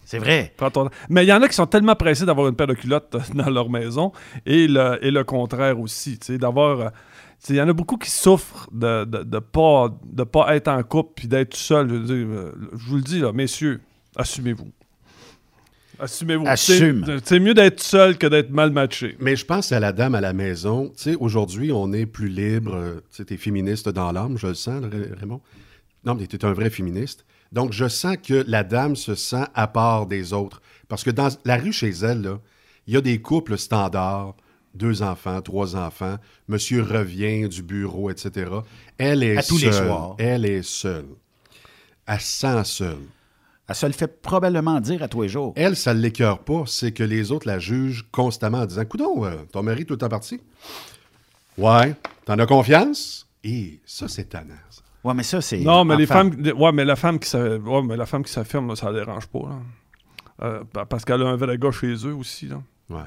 C'est 0.04 0.18
vrai. 0.18 0.54
Prends 0.56 0.70
ton 0.70 0.84
temps. 0.84 0.94
Mais 1.10 1.24
il 1.24 1.28
y 1.28 1.32
en 1.32 1.42
a 1.42 1.48
qui 1.48 1.54
sont 1.54 1.66
tellement 1.66 1.96
pressés 1.96 2.24
d'avoir 2.24 2.48
une 2.48 2.56
paire 2.56 2.68
de 2.68 2.74
culottes 2.74 3.16
dans 3.34 3.50
leur 3.50 3.68
maison 3.68 4.12
et 4.46 4.68
le, 4.68 4.98
et 5.04 5.10
le 5.10 5.24
contraire 5.24 5.78
aussi. 5.78 6.18
Tu 6.18 6.26
sais, 6.26 6.38
d'avoir. 6.38 6.92
Tu 7.46 7.52
Il 7.52 7.56
y 7.56 7.60
en 7.62 7.68
a 7.68 7.72
beaucoup 7.72 7.96
qui 7.96 8.10
souffrent 8.10 8.68
de 8.72 9.00
ne 9.00 9.04
de, 9.04 9.22
de 9.22 9.38
pas, 9.38 9.96
de 10.04 10.24
pas 10.24 10.54
être 10.56 10.68
en 10.68 10.82
couple 10.82 11.12
puis 11.16 11.28
d'être 11.28 11.50
tout 11.50 11.56
seul. 11.58 11.88
Je, 11.88 11.94
veux 11.94 12.04
dire, 12.04 12.26
euh, 12.28 12.52
je 12.76 12.86
vous 12.88 12.96
le 12.96 13.02
dis, 13.02 13.20
là, 13.20 13.32
messieurs, 13.32 13.80
assumez-vous. 14.16 14.70
Assumez-vous. 15.98 16.46
Assume. 16.46 17.06
C'est- 17.24 17.40
mieux 17.40 17.54
d'être 17.54 17.80
seul 17.80 18.18
que 18.18 18.26
d'être 18.26 18.50
mal 18.50 18.70
matché. 18.70 19.16
Mais 19.18 19.34
je 19.34 19.46
pense 19.46 19.72
à 19.72 19.80
la 19.80 19.92
dame 19.92 20.14
à 20.14 20.20
la 20.20 20.34
maison. 20.34 20.92
Tu 21.00 21.14
aujourd'hui, 21.14 21.72
on 21.72 21.92
est 21.92 22.04
plus 22.06 22.28
libre. 22.28 22.74
euh, 22.74 23.00
Tu 23.14 23.24
t'es 23.24 23.38
féministe 23.38 23.88
dans 23.88 24.12
l'âme, 24.12 24.36
je 24.36 24.48
le 24.48 24.54
sens, 24.54 24.82
Ra- 24.82 24.90
Raymond. 25.18 25.40
Non, 26.04 26.14
mais 26.14 26.26
t'es 26.26 26.44
un 26.44 26.52
vrai 26.52 26.68
féministe. 26.68 27.24
Donc, 27.52 27.72
je 27.72 27.88
sens 27.88 28.16
que 28.22 28.44
la 28.46 28.62
dame 28.62 28.94
se 28.96 29.14
sent 29.14 29.44
à 29.54 29.66
part 29.68 30.06
des 30.06 30.32
autres. 30.34 30.60
Parce 30.88 31.02
que 31.02 31.10
dans 31.10 31.28
la 31.46 31.56
rue 31.56 31.72
chez 31.72 31.88
elle, 31.90 32.30
il 32.86 32.94
y 32.94 32.96
a 32.96 33.00
des 33.00 33.20
couples 33.22 33.56
standards, 33.56 34.34
deux 34.76 35.02
enfants, 35.02 35.40
trois 35.42 35.74
enfants. 35.76 36.16
Monsieur 36.48 36.82
revient 36.82 37.48
du 37.48 37.62
bureau, 37.62 38.10
etc. 38.10 38.50
Elle 38.98 39.22
est 39.22 39.36
À 39.38 39.42
tous 39.42 39.58
seule. 39.58 39.70
les 39.70 39.76
soirs. 39.76 40.14
Elle 40.18 40.44
est 40.44 40.62
seule. 40.62 41.06
Elle 42.06 42.20
se 42.20 42.38
sent 42.40 42.64
seule. 42.64 42.98
Elle 43.68 43.74
se 43.74 43.86
le 43.86 43.92
fait 43.92 44.20
probablement 44.22 44.78
dire 44.80 45.02
à 45.02 45.08
tous 45.08 45.22
les 45.22 45.28
jours. 45.28 45.52
Elle, 45.56 45.74
ça 45.76 45.92
ne 45.92 46.00
l'écœure 46.00 46.38
pas, 46.38 46.62
c'est 46.66 46.92
que 46.92 47.02
les 47.02 47.32
autres 47.32 47.48
la 47.48 47.58
jugent 47.58 48.06
constamment 48.12 48.58
en 48.60 48.66
disant 48.66 48.84
Coudon, 48.84 49.24
euh, 49.24 49.34
ton 49.50 49.62
mari 49.64 49.84
tout 49.84 49.94
le 49.94 49.98
temps 49.98 50.08
parti 50.08 50.40
Ouais. 51.58 51.94
T'en 52.24 52.38
as 52.38 52.46
confiance? 52.46 53.26
Et 53.42 53.80
ça, 53.86 54.08
c'est 54.08 54.24
tannant. 54.28 54.54
ça. 54.70 54.82
Ouais, 55.04 55.14
mais 55.14 55.22
ça, 55.22 55.40
c'est. 55.40 55.58
Non, 55.58 55.84
mais 55.84 55.96
les 55.96 56.06
femmes. 56.06 56.30
Ouais, 56.56 56.72
mais 56.72 56.84
la 56.84 56.96
femme 56.96 57.18
qui 57.18 57.28
s'a- 57.28 57.56
ouais, 57.56 57.82
mais 57.82 57.96
la 57.96 58.06
femme 58.06 58.24
qui 58.24 58.32
s'affirme, 58.32 58.68
là, 58.68 58.76
ça 58.76 58.90
la 58.90 59.04
dérange 59.04 59.26
pas. 59.28 59.38
là. 59.40 59.58
Euh, 60.42 60.64
pa- 60.70 60.84
parce 60.84 61.04
qu'elle 61.04 61.22
a 61.22 61.26
un 61.26 61.36
vrai 61.36 61.56
gars 61.56 61.70
chez 61.70 61.94
eux 62.06 62.14
aussi. 62.14 62.46
Là. 62.48 62.60
Ouais. 62.90 63.00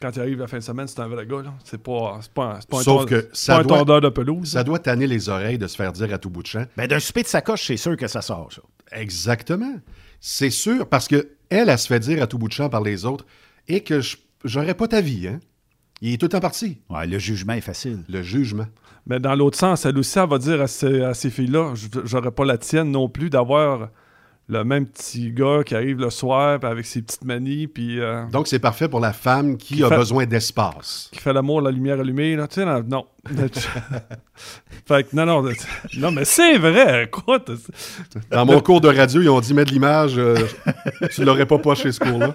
Quand 0.00 0.10
il 0.14 0.20
arrive 0.20 0.38
la 0.38 0.46
fin 0.46 0.58
de 0.58 0.62
semaine, 0.62 0.86
c'est 0.86 1.00
un 1.00 1.08
vrai 1.08 1.26
gars. 1.26 1.42
là. 1.42 1.54
C'est 1.64 1.82
pas, 1.82 2.18
c'est 2.22 2.32
pas, 2.32 2.60
pas 2.70 2.78
un, 2.78 2.82
Sauf 2.82 3.06
que 3.06 3.28
c'est 3.32 3.46
ça 3.46 3.54
pas 3.56 3.60
un 3.60 3.64
doit- 3.64 3.78
tondeur 3.78 4.00
de 4.00 4.08
pelouse. 4.10 4.48
Ça 4.52 4.62
doit 4.62 4.78
tanner 4.78 5.06
les 5.08 5.28
oreilles 5.28 5.58
de 5.58 5.66
se 5.66 5.74
faire 5.74 5.92
dire 5.92 6.12
à 6.14 6.18
tout 6.18 6.30
bout 6.30 6.42
de 6.42 6.46
champ. 6.46 6.64
Ben, 6.76 6.86
d'un 6.86 7.00
souper 7.00 7.22
de 7.22 7.26
sacoche, 7.28 7.66
c'est 7.66 7.76
sûr 7.76 7.96
que 7.96 8.06
ça 8.06 8.22
sort, 8.22 8.52
ça. 8.52 8.62
Exactement. 8.92 9.74
C'est 10.20 10.50
sûr, 10.50 10.88
parce 10.88 11.08
que 11.08 11.30
elle, 11.50 11.68
elle 11.68 11.78
se 11.78 11.86
fait 11.88 11.98
dire 12.00 12.22
à 12.22 12.26
tout 12.26 12.38
bout 12.38 12.48
de 12.48 12.52
champ 12.52 12.68
par 12.68 12.82
les 12.82 13.04
autres 13.04 13.26
et 13.66 13.82
que 13.82 14.00
je- 14.00 14.16
j'aurais 14.44 14.74
pas 14.74 14.86
ta 14.88 15.00
vie, 15.00 15.26
hein. 15.28 15.40
Il 16.00 16.12
est 16.14 16.16
tout 16.18 16.26
le 16.26 16.30
temps 16.30 16.38
parti. 16.40 16.80
Ouais, 16.90 17.08
le 17.08 17.18
jugement 17.18 17.54
est 17.54 17.60
facile. 17.60 18.04
Le 18.08 18.22
jugement. 18.22 18.66
Mais 19.06 19.18
dans 19.18 19.34
l'autre 19.34 19.58
sens, 19.58 19.84
elle 19.84 19.98
aussi, 19.98 20.16
elle 20.16 20.28
va 20.28 20.38
dire 20.38 20.60
à 20.60 20.68
ces, 20.68 21.02
à 21.02 21.12
ces 21.14 21.28
filles-là 21.30 21.74
je- 21.74 21.88
j'aurais 22.04 22.30
pas 22.30 22.44
la 22.44 22.56
tienne 22.56 22.92
non 22.92 23.08
plus 23.08 23.30
d'avoir 23.30 23.88
le 24.50 24.64
même 24.64 24.86
petit 24.86 25.30
gars 25.30 25.60
qui 25.64 25.74
arrive 25.74 25.98
le 26.00 26.08
soir 26.10 26.58
avec 26.64 26.86
ses 26.86 27.02
petites 27.02 27.24
manies 27.24 27.66
puis 27.66 28.00
euh, 28.00 28.24
Donc, 28.32 28.48
c'est 28.48 28.58
parfait 28.58 28.88
pour 28.88 29.00
la 29.00 29.12
femme 29.12 29.56
qui, 29.58 29.76
Qui 29.76 29.84
a 29.84 29.88
fait- 29.88 29.96
besoin 29.96 30.24
d'espace. 30.26 31.10
qui 31.12 31.18
fait 31.20 31.32
l'amour, 31.34 31.60
la 31.60 31.70
lumière 31.70 32.00
allumée. 32.00 32.34
Là. 32.34 32.48
Tu 32.48 32.54
sais, 32.54 32.64
là, 32.64 32.80
non. 32.86 33.06
fait 34.86 35.04
que 35.04 35.14
non, 35.16 35.26
non. 35.26 35.44
Non, 35.98 36.10
mais 36.12 36.24
c'est 36.24 36.56
vrai. 36.56 37.04
Écoute. 37.04 37.50
Dans 38.30 38.46
mon 38.46 38.60
cours 38.60 38.80
de 38.80 38.88
radio, 38.88 39.20
ils 39.20 39.28
ont 39.28 39.40
dit, 39.40 39.52
mets 39.52 39.64
de 39.66 39.70
l'image, 39.70 40.14
euh, 40.16 40.36
tu 41.10 41.24
l'aurais 41.24 41.44
pas 41.46 41.58
poché 41.58 41.92
ce 41.92 42.00
cours-là. 42.00 42.32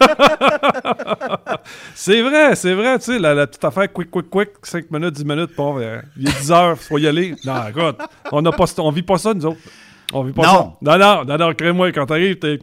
C'est 1.95 2.21
vrai, 2.21 2.55
c'est 2.55 2.73
vrai, 2.73 2.99
tu 2.99 3.05
sais, 3.05 3.19
la, 3.19 3.33
la 3.33 3.47
petite 3.47 3.63
affaire 3.63 3.91
quick, 3.91 4.09
quick, 4.11 4.29
quick, 4.29 4.49
5 4.63 4.91
minutes, 4.91 5.13
10 5.15 5.25
minutes, 5.25 5.51
bon, 5.55 5.79
euh, 5.79 5.99
il 6.17 6.27
est 6.27 6.39
10 6.41 6.51
heures, 6.51 6.77
faut 6.77 6.97
y 6.97 7.07
aller. 7.07 7.35
Non, 7.45 7.55
écoute, 7.69 7.97
on, 8.31 8.43
on 8.79 8.91
vit 8.91 9.01
pas 9.03 9.17
ça, 9.17 9.33
nous 9.33 9.45
autres. 9.45 9.59
On 10.13 10.23
vit 10.23 10.33
pas 10.33 10.43
Non. 10.43 10.73
ça. 10.83 10.97
Non, 10.97 10.97
non, 10.97 11.25
non, 11.25 11.37
non, 11.47 11.53
crée-moi, 11.53 11.91
quand 11.91 12.05
t'arrives, 12.05 12.37
t'es. 12.39 12.59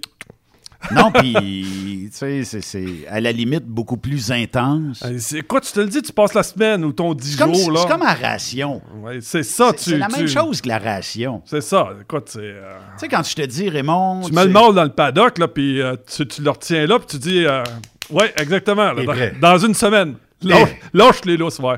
Non, 0.93 1.11
puis, 1.13 2.09
tu 2.11 2.17
sais, 2.17 2.43
c'est- 2.63 3.07
à 3.09 3.21
la 3.21 3.33
limite 3.33 3.67
beaucoup 3.67 3.99
plus 3.99 4.33
intense. 4.33 5.05
Quoi, 5.47 5.61
tu 5.61 5.73
te 5.73 5.81
le 5.81 5.87
dis, 5.89 6.01
tu 6.01 6.11
passes 6.11 6.33
la 6.33 6.43
semaine 6.43 6.83
ou 6.87 6.93
ton 6.93 7.13
10 7.13 7.33
C'est 7.33 7.39
comme, 7.39 7.55
jours, 7.55 7.71
là? 7.73 7.81
c'est 7.83 7.89
comme 7.89 8.03
la 8.03 8.15
ration. 8.15 8.81
Ouais, 9.03 9.19
c'est 9.21 9.43
ça, 9.43 9.73
tu. 9.75 9.91
c'est 9.91 9.99
la 9.99 10.07
tu- 10.07 10.17
même 10.17 10.27
chose 10.29 10.63
que 10.63 10.69
la 10.69 10.79
ration. 10.79 11.43
C'est 11.45 11.61
ça. 11.61 11.91
Écoute, 12.01 12.31
c'est. 12.31 12.39
euh, 12.41 12.79
Tu 12.95 13.01
sais, 13.01 13.09
quand 13.09 13.23
je 13.23 13.35
te 13.35 13.43
dis, 13.43 13.69
Raymond. 13.69 14.23
Tu 14.27 14.33
mets 14.33 14.47
le 14.47 14.53
mâle 14.53 14.73
dans 14.75 14.85
le 14.85 14.93
paddock, 14.93 15.37
là, 15.37 15.49
puis 15.49 15.83
euh, 15.83 15.97
tu, 16.11 16.27
tu 16.27 16.41
le 16.43 16.51
retiens 16.51 16.87
là, 16.87 16.99
puis 16.99 17.09
tu 17.09 17.19
dis. 17.19 17.45
euh, 17.45 17.63
ouais, 18.09 18.33
exactement. 18.39 18.93
là, 18.93 19.03
dans, 19.39 19.59
une 19.59 19.75
semaine. 19.75 20.15
Lâche, 20.43 20.71
lâche 20.95 21.25
les 21.27 21.37
lousses, 21.37 21.59
ouais. 21.59 21.77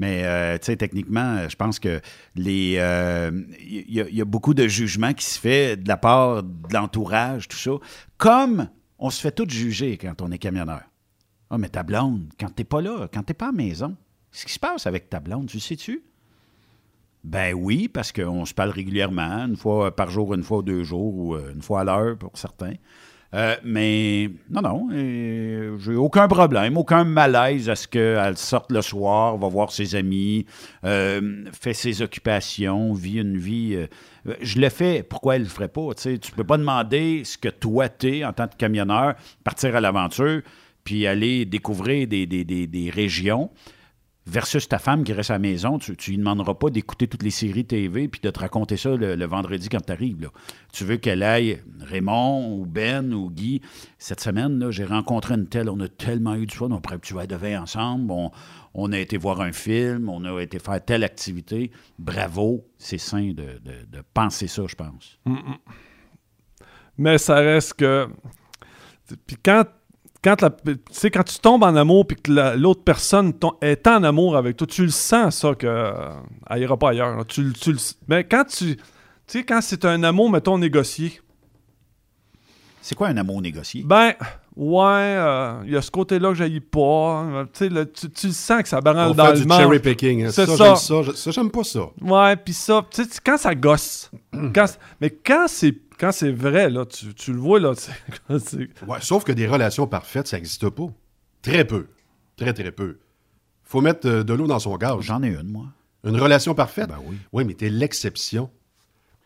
Mais, 0.00 0.22
euh, 0.24 0.56
tu 0.56 0.64
sais, 0.64 0.76
techniquement, 0.76 1.36
euh, 1.36 1.48
je 1.50 1.56
pense 1.56 1.78
que 1.78 2.00
les. 2.34 2.76
euh, 2.78 3.30
Il 3.60 3.92
y, 3.94 4.00
a- 4.00 4.08
il 4.08 4.14
y 4.16 4.22
a 4.22 4.24
beaucoup 4.24 4.54
de 4.54 4.66
jugements 4.66 5.12
qui 5.12 5.26
se 5.26 5.38
fait 5.38 5.76
de 5.76 5.86
la 5.86 5.98
part 5.98 6.42
de 6.42 6.72
l'entourage, 6.74 7.48
tout 7.48 7.58
ça. 7.58 7.72
Comme 8.16 8.68
on 8.98 9.10
se 9.10 9.20
fait 9.20 9.30
tout 9.30 9.46
juger 9.46 9.98
quand 9.98 10.22
on 10.22 10.32
est 10.32 10.38
camionneur. 10.38 10.80
Ah, 11.50 11.58
mais 11.58 11.68
ta 11.68 11.82
blonde, 11.82 12.32
quand 12.40 12.48
t'es 12.48 12.64
pas 12.64 12.80
là, 12.80 13.08
quand 13.12 13.22
t'es 13.22 13.34
pas 13.34 13.48
à 13.48 13.52
maison, 13.52 13.94
qu'est-ce 14.32 14.46
qui 14.46 14.52
se 14.54 14.58
passe 14.58 14.86
avec 14.86 15.10
ta 15.10 15.20
blonde, 15.20 15.48
tu 15.48 15.60
sais-tu? 15.60 16.02
Ben 17.22 17.52
oui, 17.52 17.88
parce 17.88 18.10
qu'on 18.12 18.46
se 18.46 18.54
parle 18.54 18.70
régulièrement, 18.70 19.44
une 19.46 19.56
fois 19.56 19.94
par 19.94 20.08
jour, 20.08 20.32
une 20.32 20.42
fois 20.42 20.62
deux 20.62 20.82
jours, 20.82 21.14
ou 21.14 21.34
euh, 21.34 21.52
une 21.52 21.60
fois 21.60 21.80
à 21.82 21.84
l'heure 21.84 22.16
pour 22.16 22.38
certains. 22.38 22.74
Euh, 23.32 23.54
mais 23.62 24.28
non, 24.50 24.60
non, 24.60 24.88
j'ai 24.90 25.94
aucun 25.94 26.26
problème, 26.26 26.76
aucun 26.76 27.04
malaise 27.04 27.70
à 27.70 27.76
ce 27.76 27.86
qu'elle 27.86 28.36
sorte 28.36 28.72
le 28.72 28.82
soir, 28.82 29.36
va 29.36 29.46
voir 29.46 29.70
ses 29.70 29.94
amis, 29.94 30.46
euh, 30.84 31.44
fait 31.52 31.72
ses 31.74 32.02
occupations, 32.02 32.92
vit 32.92 33.18
une 33.20 33.38
vie. 33.38 33.76
euh, 33.76 34.34
je 34.42 34.58
le 34.60 34.68
fais, 34.68 35.04
pourquoi 35.04 35.36
elle 35.36 35.42
le 35.42 35.48
ferait 35.48 35.68
pas? 35.68 35.94
Tu 35.94 36.18
tu 36.18 36.32
peux 36.32 36.42
pas 36.42 36.58
demander 36.58 37.22
ce 37.24 37.38
que 37.38 37.48
toi 37.48 37.88
t'es 37.88 38.24
en 38.24 38.32
tant 38.32 38.48
que 38.48 38.56
camionneur, 38.56 39.14
partir 39.44 39.76
à 39.76 39.80
l'aventure, 39.80 40.42
puis 40.82 41.06
aller 41.06 41.44
découvrir 41.44 42.08
des, 42.08 42.26
des- 42.26 42.44
des- 42.44 42.66
des 42.66 42.90
régions 42.90 43.48
versus 44.30 44.68
ta 44.68 44.78
femme 44.78 45.02
qui 45.02 45.12
reste 45.12 45.30
à 45.30 45.34
la 45.34 45.38
maison, 45.40 45.78
tu, 45.78 45.96
tu 45.96 46.12
lui 46.12 46.18
demanderas 46.18 46.54
pas 46.54 46.70
d'écouter 46.70 47.08
toutes 47.08 47.22
les 47.22 47.30
séries 47.30 47.64
TV 47.64 48.08
puis 48.08 48.20
de 48.20 48.30
te 48.30 48.38
raconter 48.38 48.76
ça 48.76 48.94
le, 48.94 49.24
vendredi 49.26 49.68
quand 49.68 49.84
tu 49.84 49.92
arrives. 49.92 50.30
Tu 50.72 50.84
veux 50.84 50.96
qu'elle 50.96 51.22
aille, 51.22 51.60
Raymond 51.80 52.56
ou 52.56 52.64
Ben 52.64 53.12
ou 53.12 53.30
Guy, 53.30 53.60
cette 53.98 54.20
semaine, 54.20 54.70
j'ai 54.70 54.84
rencontré 54.84 55.34
une 55.34 55.46
telle, 55.46 55.68
on 55.68 55.80
a 55.80 55.88
tellement 55.88 56.36
eu 56.36 56.46
du 56.46 56.54
fun, 56.54 56.70
on 56.70 56.80
prend 56.80 56.94
un 56.94 56.98
petit 56.98 57.12
verre 57.12 57.26
de 57.26 57.36
vin 57.36 57.62
ensemble, 57.62 58.12
on, 58.74 58.92
a 58.92 58.98
été 58.98 59.16
voir 59.16 59.40
un 59.40 59.52
film, 59.52 60.08
on 60.08 60.24
a 60.24 60.40
été 60.40 60.58
faire 60.58 60.84
telle 60.84 61.02
activité. 61.02 61.72
Bravo, 61.98 62.64
c'est 62.78 62.98
sain 62.98 63.32
de 63.34 64.02
penser 64.14 64.46
ça, 64.46 64.62
je 64.66 64.76
pense. 64.76 65.18
Mais 67.00 67.16
ça 67.16 67.36
reste 67.36 67.74
que. 67.74 68.08
Puis 69.26 69.36
quand, 69.42 69.64
quand, 70.22 70.40
la- 70.42 70.50
quand 71.10 71.22
tu 71.24 71.38
tombes 71.38 71.62
en 71.64 71.74
amour 71.76 72.06
puis 72.06 72.16
que 72.16 72.30
la- 72.32 72.56
l'autre 72.56 72.82
personne 72.84 73.32
ton- 73.32 73.54
est 73.62 73.86
en 73.86 74.02
amour 74.04 74.36
avec 74.36 74.56
toi, 74.56 74.66
tu 74.66 74.82
le 74.84 74.90
sens, 74.90 75.36
ça, 75.38 75.54
que 75.54 75.66
euh, 75.66 75.92
elle 76.48 76.62
ira 76.62 76.76
pas 76.76 76.90
ailleurs. 76.90 77.16
là. 77.16 77.24
Tu, 77.24 77.52
tu 77.52 77.72
le- 77.72 77.78
mais 78.08 78.24
quand 78.24 78.44
tu. 78.44 78.76
Tu 78.76 78.82
sais, 79.38 79.44
quand 79.44 79.60
c'est 79.62 79.84
un 79.84 80.02
amour, 80.02 80.28
mettons, 80.30 80.58
négocié, 80.58 81.20
C'est 82.82 82.94
quoi 82.94 83.08
un 83.08 83.16
amour 83.16 83.40
négocié? 83.42 83.82
ben, 83.84 84.12
ouais, 84.56 84.82
euh, 84.84 85.54
il 85.64 85.72
y 85.72 85.76
a 85.76 85.82
ce 85.82 85.90
côté-là 85.90 86.30
que 86.30 86.34
j'aille 86.34 86.60
pas. 86.60 87.24
euh, 87.24 87.44
Tu 87.52 87.68
tu, 88.10 88.26
le 88.26 88.32
sens 88.32 88.62
que 88.62 88.68
ça 88.68 88.80
branle 88.80 89.10
On 89.10 89.14
dans 89.14 89.26
fait 89.26 89.34
le 89.36 89.44
du 89.44 89.48
cherry 89.52 89.78
picking. 89.78 90.24
hein. 90.24 90.30
C'est 90.32 90.46
Ça, 90.46 90.56
ça. 90.56 90.74
j'aime 90.94 91.14
ça. 91.14 91.30
J'aime 91.30 91.50
pas 91.50 91.62
ça. 91.64 91.80
Ouais, 92.00 92.36
puis 92.36 92.54
ça, 92.54 92.84
tu 92.90 93.04
sais, 93.04 93.10
quand 93.24 93.36
ça 93.36 93.54
gosse. 93.54 94.10
quand, 94.54 94.66
mais 95.00 95.10
quand 95.10 95.44
c'est 95.46 95.74
quand 96.00 96.12
c'est 96.12 96.32
vrai, 96.32 96.70
là, 96.70 96.86
tu, 96.86 97.14
tu 97.14 97.32
le 97.32 97.38
vois, 97.38 97.60
là, 97.60 97.74
tu 97.76 97.82
sais, 97.82 98.38
c'est- 98.38 98.84
Ouais, 98.88 98.98
sauf 99.02 99.22
que 99.24 99.32
des 99.32 99.46
relations 99.46 99.86
parfaites, 99.86 100.26
ça 100.26 100.36
n'existe 100.38 100.68
pas. 100.70 100.86
Très 101.42 101.64
peu. 101.66 101.86
Très, 102.36 102.52
très 102.54 102.72
peu. 102.72 102.98
faut 103.64 103.80
mettre 103.82 104.08
euh, 104.08 104.22
de 104.24 104.32
l'eau 104.32 104.46
dans 104.46 104.58
son 104.58 104.76
gaz. 104.76 104.96
J'en 105.00 105.22
ai 105.22 105.28
une, 105.28 105.48
moi. 105.48 105.66
Une 106.04 106.18
relation 106.18 106.54
parfaite? 106.54 106.88
Ben 106.88 106.98
oui. 107.04 107.16
Oui, 107.32 107.44
mais 107.44 107.54
t'es 107.54 107.68
l'exception. 107.68 108.50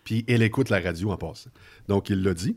Puis 0.02 0.24
elle 0.28 0.42
écoute 0.42 0.68
la 0.68 0.80
radio 0.80 1.12
en 1.12 1.16
passant. 1.16 1.50
Donc, 1.88 2.10
il 2.10 2.22
l'a 2.22 2.34
dit. 2.34 2.56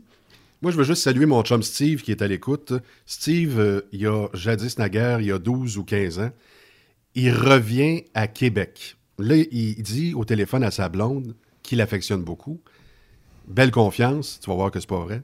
Moi, 0.60 0.72
je 0.72 0.76
veux 0.76 0.82
juste 0.84 1.02
saluer 1.04 1.24
mon 1.26 1.42
chum 1.44 1.62
Steve 1.62 2.02
qui 2.02 2.10
est 2.10 2.20
à 2.20 2.26
l'écoute. 2.26 2.72
Steve, 3.06 3.60
euh, 3.60 3.82
il 3.92 4.00
y 4.00 4.06
a 4.06 4.26
jadis 4.34 4.76
naguère, 4.78 5.20
il 5.20 5.28
y 5.28 5.32
a 5.32 5.38
12 5.38 5.78
ou 5.78 5.84
15 5.84 6.18
ans, 6.18 6.30
il 7.14 7.32
revient 7.32 8.02
à 8.14 8.26
Québec. 8.26 8.96
Là, 9.18 9.36
il 9.36 9.82
dit 9.82 10.14
au 10.14 10.24
téléphone 10.24 10.64
à 10.64 10.72
sa 10.72 10.88
blonde, 10.88 11.36
qu'il 11.62 11.80
affectionne 11.80 12.22
beaucoup, 12.24 12.60
belle 13.48 13.70
confiance, 13.70 14.40
tu 14.40 14.48
vas 14.50 14.56
voir 14.56 14.70
que 14.70 14.80
c'est 14.80 14.88
pas 14.88 15.00
vrai. 15.00 15.22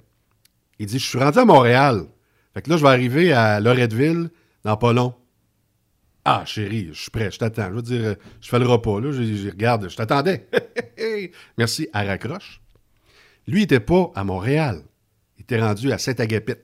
Il 0.78 0.86
dit, 0.86 0.98
je 0.98 1.06
suis 1.08 1.18
rendu 1.18 1.38
à 1.38 1.44
Montréal. 1.44 2.06
Fait 2.54 2.62
que 2.62 2.70
là, 2.70 2.76
je 2.76 2.82
vais 2.82 2.88
arriver 2.88 3.32
à 3.32 3.60
Loretteville 3.60 4.30
dans 4.64 4.76
pas 4.76 4.92
long. 4.92 5.14
Ah, 6.24 6.42
chérie, 6.46 6.88
je 6.92 7.00
suis 7.02 7.10
prêt, 7.10 7.30
je 7.30 7.38
t'attends. 7.38 7.68
Je 7.68 7.74
veux 7.74 7.82
dire, 7.82 8.16
je 8.40 8.48
fais 8.48 8.58
le 8.58 8.66
repas, 8.66 8.98
là. 9.00 9.12
Je, 9.12 9.22
je 9.22 9.50
regarde, 9.50 9.88
je 9.88 9.96
t'attendais. 9.96 10.48
Merci, 11.58 11.88
à 11.92 12.02
raccroche. 12.04 12.60
Lui, 13.46 13.60
il 13.60 13.64
était 13.64 13.80
pas 13.80 14.10
à 14.14 14.24
Montréal. 14.24 14.82
Il 15.36 15.42
était 15.42 15.60
rendu 15.60 15.92
à 15.92 15.98
Saint-Agapit. 15.98 16.54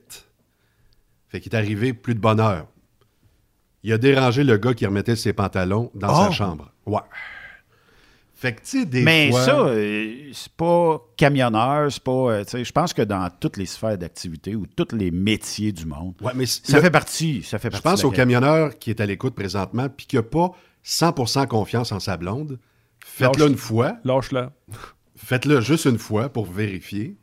Fait 1.29 1.39
qu'il 1.39 1.53
est 1.53 1.55
arrivé 1.57 1.93
plus 1.93 2.15
de 2.15 2.19
bonne 2.19 2.39
heure. 2.39 2.67
Il 3.83 3.93
a 3.93 3.97
dérangé 3.97 4.43
le 4.43 4.57
gars 4.57 4.73
qui 4.73 4.85
remettait 4.85 5.15
ses 5.15 5.33
pantalons 5.33 5.91
dans 5.93 6.13
sa 6.15 6.29
Oh! 6.29 6.31
chambre. 6.31 6.71
Ouais. 6.85 6.99
Fait 8.41 8.53
que, 8.55 8.61
tu 8.61 8.79
sais, 8.79 8.85
des 8.87 9.03
Mais 9.03 9.29
fois... 9.29 9.45
ça, 9.45 9.59
euh, 9.59 10.31
c'est 10.33 10.51
pas 10.53 10.99
camionneur, 11.15 11.91
c'est 11.91 12.01
pas. 12.01 12.11
euh, 12.11 12.43
tu 12.43 12.49
sais, 12.49 12.63
je 12.65 12.71
pense 12.71 12.91
que 12.91 13.03
dans 13.03 13.29
toutes 13.39 13.57
les 13.57 13.67
sphères 13.67 13.99
d'activité 13.99 14.55
ou 14.55 14.65
tous 14.65 14.95
les 14.95 15.11
métiers 15.11 15.71
du 15.71 15.85
monde, 15.85 16.15
Ouais, 16.21 16.31
mais 16.33 16.47
ça 16.47 16.77
le- 16.77 16.81
fait 16.81 16.89
partie. 16.89 17.43
Ça 17.43 17.59
fait 17.59 17.67
Je 17.67 17.73
partie 17.73 17.83
pense 17.83 17.99
de 17.99 18.03
la 18.05 18.07
au 18.07 18.11
camionneur 18.11 18.79
qui 18.79 18.89
est 18.89 18.99
à 18.99 19.05
l'écoute 19.05 19.35
présentement 19.35 19.89
puis 19.95 20.07
qui 20.07 20.15
n'a 20.15 20.23
pas 20.23 20.51
100% 20.83 21.45
confiance 21.45 21.91
en 21.91 21.99
sa 21.99 22.17
blonde. 22.17 22.57
Faites-le 23.05 23.45
une 23.47 23.57
fois. 23.57 23.97
lâche-la. 24.03 24.51
Faites-le 25.15 25.61
juste 25.61 25.85
une 25.85 25.99
fois 25.99 26.29
pour 26.29 26.45
vérifier. 26.47 27.17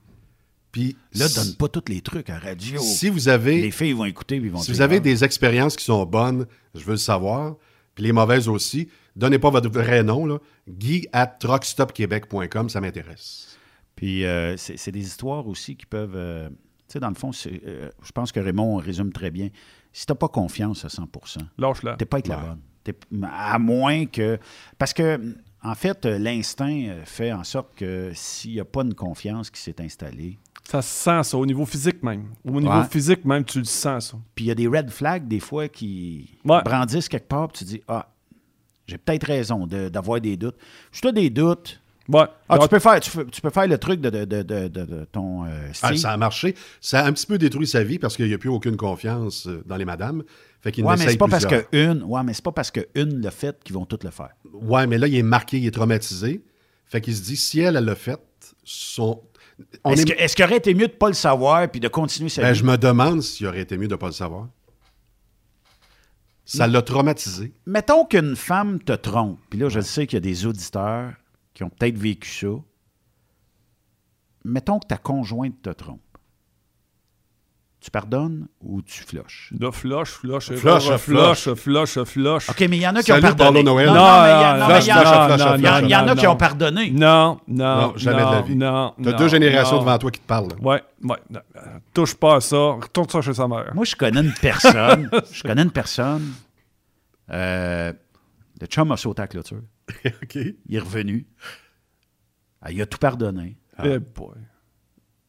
Puis 0.71 0.97
Là, 1.14 1.27
si- 1.29 1.35
donne 1.35 1.55
pas 1.57 1.66
toutes 1.69 1.89
les 1.89 2.01
trucs 2.01 2.31
à 2.31 2.39
radio. 2.39 2.79
Si 2.81 3.09
vous 3.09 3.29
avez, 3.29 3.61
Les 3.61 3.71
filles 3.73 3.93
vont 3.95 4.05
écouter 4.05 4.39
puis 4.39 4.49
ils 4.51 4.53
vont 4.53 4.61
si 4.61 4.71
vous 4.71 4.83
avez 4.83 5.01
des 5.01 5.25
expériences 5.25 5.75
qui 5.77 5.85
sont 5.85 6.05
bonnes, 6.07 6.47
je 6.77 6.85
veux 6.85 6.93
le 6.93 6.97
savoir. 6.99 7.57
Puis 7.97 8.05
les 8.05 8.12
mauvaises 8.12 8.49
aussi. 8.49 8.89
Donnez 9.19 9.39
pas 9.39 9.51
votre 9.51 9.69
vrai 9.69 10.03
nom. 10.03 10.25
Là. 10.25 10.39
Guy 10.69 11.07
at 11.12 11.27
truckstopquebec.com, 11.27 12.69
ça 12.69 12.81
m'intéresse. 12.81 13.59
Puis 13.97 14.25
euh, 14.25 14.57
c'est 14.57 14.93
des 14.93 15.01
histoires 15.07 15.47
aussi 15.49 15.77
qui 15.77 15.87
peuvent. 15.87 16.14
euh, 16.16 16.49
tu 16.49 16.55
sais, 16.95 17.01
dans 17.01 17.09
le 17.09 17.14
fond, 17.14 17.33
c'est, 17.33 17.61
euh, 17.66 17.91
je 18.03 18.12
pense 18.12 18.33
que 18.33 18.41
Raymond 18.41 18.77
résume 18.77 19.12
très 19.12 19.31
bien. 19.31 19.49
Si 19.93 20.07
tu 20.07 20.12
n'as 20.12 20.16
pas 20.16 20.29
confiance 20.29 20.85
à 20.85 20.89
100% 20.89 21.39
Lâche-la. 21.59 21.97
tu 21.97 22.07
pas 22.07 22.16
avec 22.19 22.29
la 22.29 22.37
bonne. 22.37 22.61
T'es- 22.85 22.95
à 23.31 23.59
moins 23.59 24.07
que. 24.07 24.39
Parce 24.79 24.93
que, 24.95 25.21
en 25.62 25.75
fait, 25.75 26.07
l'instinct 26.07 26.99
fait 27.05 27.33
en 27.33 27.43
sorte 27.45 27.75
que 27.75 28.12
s'il 28.14 28.53
n'y 28.53 28.61
a 28.61 28.64
pas 28.64 28.83
une 28.83 28.95
confiance 28.95 29.51
qui 29.51 29.61
s'est 29.61 29.81
installée, 29.81 30.39
Ça 30.64 30.81
se 30.81 30.89
sent, 30.89 31.23
ça, 31.25 31.37
au 31.37 31.45
niveau 31.45 31.66
physique 31.66 32.03
même. 32.03 32.27
Au 32.45 32.61
niveau 32.61 32.73
Ouais. 32.73 32.85
physique 32.91 33.25
même, 33.25 33.45
tu 33.45 33.59
le 33.59 33.64
sens, 33.64 34.12
ça. 34.12 34.19
puis 34.35 34.45
il 34.45 34.49
y 34.49 34.51
a 34.51 34.55
des 34.55 34.69
red 34.69 34.91
flags 34.91 35.27
des 35.27 35.41
fois 35.41 35.66
qui 35.69 36.39
Ouais. 36.45 36.62
brandissent 36.62 37.09
quelque 37.09 37.27
part, 37.29 37.49
puis 37.49 37.59
tu 37.59 37.64
dis 37.64 37.83
Ah, 37.89 38.07
j'ai 38.89 38.99
peut-être 38.99 39.24
raison 39.26 39.66
de- 39.66 39.89
d'avoir 39.89 40.20
des 40.20 40.36
doutes. 40.36 40.57
Si 40.91 41.01
tu 41.03 41.09
as 41.09 41.12
des 41.12 41.30
doutes, 41.30 41.80
Ouais. 42.09 42.24
ah, 42.49 42.57
Donc, 42.57 42.64
tu, 42.64 42.68
peux 42.70 42.78
faire, 42.78 42.99
tu, 43.01 43.11
peux, 43.11 43.26
tu 43.26 43.41
peux 43.43 43.51
faire 43.51 43.66
le 43.66 43.76
truc 43.76 44.01
de, 44.01 44.09
de, 44.09 44.24
de, 44.24 44.43
de- 44.43 44.68
de- 44.68 44.84
de 44.86 45.05
ton 45.12 45.45
euh, 45.45 45.49
Ah, 45.68 45.89
style. 45.89 45.99
ça 45.99 46.12
a 46.12 46.16
marché. 46.16 46.55
Ça 46.80 47.01
a 47.05 47.07
un 47.07 47.12
petit 47.12 47.26
peu 47.26 47.36
détruit 47.36 47.66
sa 47.66 47.84
vie 47.84 47.99
parce 47.99 48.16
qu'il 48.16 48.26
n'y 48.26 48.32
a 48.32 48.39
plus 48.39 48.49
aucune 48.49 48.78
confiance 48.78 49.47
euh, 49.47 49.62
dans 49.66 49.76
les 49.76 49.84
madames. 49.84 50.22
Fait 50.62 50.72
qu'il 50.72 50.84
Ouais, 50.84 50.97
mais 50.99 51.07
c'est 51.11 51.18
pas 51.18 51.28
parce 51.28 51.45
que 51.45 51.66
une, 51.72 52.03
ouais, 52.05 52.22
mais 52.24 52.32
c'est 52.32 52.43
pas 52.45 52.51
parce 52.53 52.70
que 52.70 52.80
une 52.95 53.20
l'a 53.20 53.30
fait 53.30 53.62
qu'ils 53.62 53.74
vont 53.74 53.84
toutes 53.84 54.05
le 54.05 54.11
faire. 54.11 54.30
Ouais, 54.55 54.86
mais 54.86 54.97
là, 54.97 55.07
il 55.07 55.16
est 55.16 55.22
marqué, 55.22 55.59
il 55.59 55.66
est 55.66 55.70
traumatisé. 55.70 56.43
Fait 56.86 57.03
qu'il 57.03 57.14
se 57.14 57.20
dit, 57.22 57.36
si 57.36 57.61
elle, 57.61 57.76
elle 57.76 57.84
l'a 57.84 57.95
fait, 57.95 58.18
son... 58.64 59.20
on 59.84 59.93
Est-ce 59.93 60.03
est- 60.11 60.34
qu'il 60.34 60.45
aurait 60.47 60.57
été 60.57 60.72
mieux 60.72 60.89
de 60.89 60.93
pas 60.93 61.09
le 61.09 61.14
savoir 61.14 61.68
puis 61.70 61.78
de 61.80 61.89
continuer 61.89 62.30
sa 62.30 62.41
Ben, 62.41 62.53
vie? 62.53 62.59
je 62.59 62.64
me 62.64 62.76
demande 62.78 63.20
s'il 63.22 63.47
aurait 63.47 63.61
été 63.61 63.76
mieux 63.76 63.86
de 63.89 63.93
ne 63.93 63.99
pas 63.99 64.07
le 64.07 64.12
savoir. 64.12 64.49
Ça 66.49 66.66
l'a 66.66 66.80
traumatisé. 66.80 67.53
Mettons 67.66 68.07
qu'une 68.07 68.34
femme 68.34 68.82
te 68.82 68.92
trompe, 68.92 69.38
puis 69.51 69.59
là, 69.59 69.68
je 69.68 69.80
sais 69.80 70.07
qu'il 70.07 70.16
y 70.16 70.18
a 70.18 70.20
des 70.20 70.46
auditeurs 70.46 71.12
qui 71.53 71.62
ont 71.62 71.68
peut-être 71.68 71.99
vécu 71.99 72.30
ça. 72.30 72.49
Mettons 74.46 74.78
que 74.78 74.86
ta 74.86 74.96
conjointe 74.96 75.61
te 75.61 75.68
trompe. 75.68 76.01
Tu 77.81 77.93
pardonnes 77.93 78.49
ou 78.61 78.83
tu 78.83 79.05
floches? 79.05 79.53
Là, 79.59 79.70
flush, 79.70 80.09
flush, 80.11 80.47
Flush, 80.47 80.59
flush, 80.59 80.83
flush. 80.99 81.39
flush, 81.55 81.55
flush, 81.95 82.05
flush. 82.09 82.51
OK, 82.51 82.61
mais 82.68 82.76
il 82.76 82.83
y 82.83 82.89
en 82.89 82.97
a 82.97 83.01
qui 83.03 83.07
Salut, 83.12 83.24
ont 83.24 83.35
pardonné. 83.35 83.62
Noël. 83.62 83.87
Non, 83.87 83.95
Non, 83.95 84.01
non, 84.01 84.09
mais 84.68 84.81
il 84.81 84.87
y 84.89 84.93
en- 84.93 84.97
non, 84.97 85.07
non, 85.07 85.95
a- 85.95 86.03
non, 86.07 86.14
qui 86.16 86.24
non. 86.26 86.33
ont 86.33 86.37
pardonné. 86.37 86.91
Non, 86.91 87.41
non, 87.47 87.76
Non, 87.76 87.93
jamais 87.97 88.16
de 88.24 88.31
la 88.33 88.41
vie. 88.43 88.57
Non, 88.57 88.95
T'as 89.01 89.12
non, 89.12 89.16
deux 89.16 89.29
générations 89.29 89.76
non. 89.76 89.83
devant 89.83 89.97
toi 89.99 90.11
qui 90.11 90.18
te 90.20 90.26
parlent. 90.26 90.49
Ouais, 90.61 90.83
ouais. 91.05 91.16
non, 91.31 91.41
euh, 91.57 91.61
Touche 91.95 92.14
pas 92.16 92.35
à 92.37 92.41
ça. 92.41 92.57
Retourne 92.57 93.09
ça 93.11 93.20
chez 93.22 93.35
sa 93.35 93.47
mère. 93.47 93.70
Moi, 93.74 93.85
je 93.85 93.95
connais 93.95 94.20
une 94.22 94.35
personne. 94.35 95.09
je 95.33 95.43
connais 95.45 95.62
une 95.62 95.70
personne. 95.70 96.33
euh, 97.31 97.93
le 98.61 98.66
chum 98.66 98.91
a 98.91 98.97
sauté 98.97 99.20
à 99.20 99.24
la 99.24 99.29
clôture. 99.29 99.62
OK. 100.05 100.35
Il 100.66 100.76
est 100.76 100.81
revenu. 100.81 101.29
Ah, 102.61 102.72
il 102.72 102.83
a 102.83 102.87
tout 102.87 102.99
pardonné. 102.99 103.57
Eh 103.85 104.01
boy. 104.01 104.35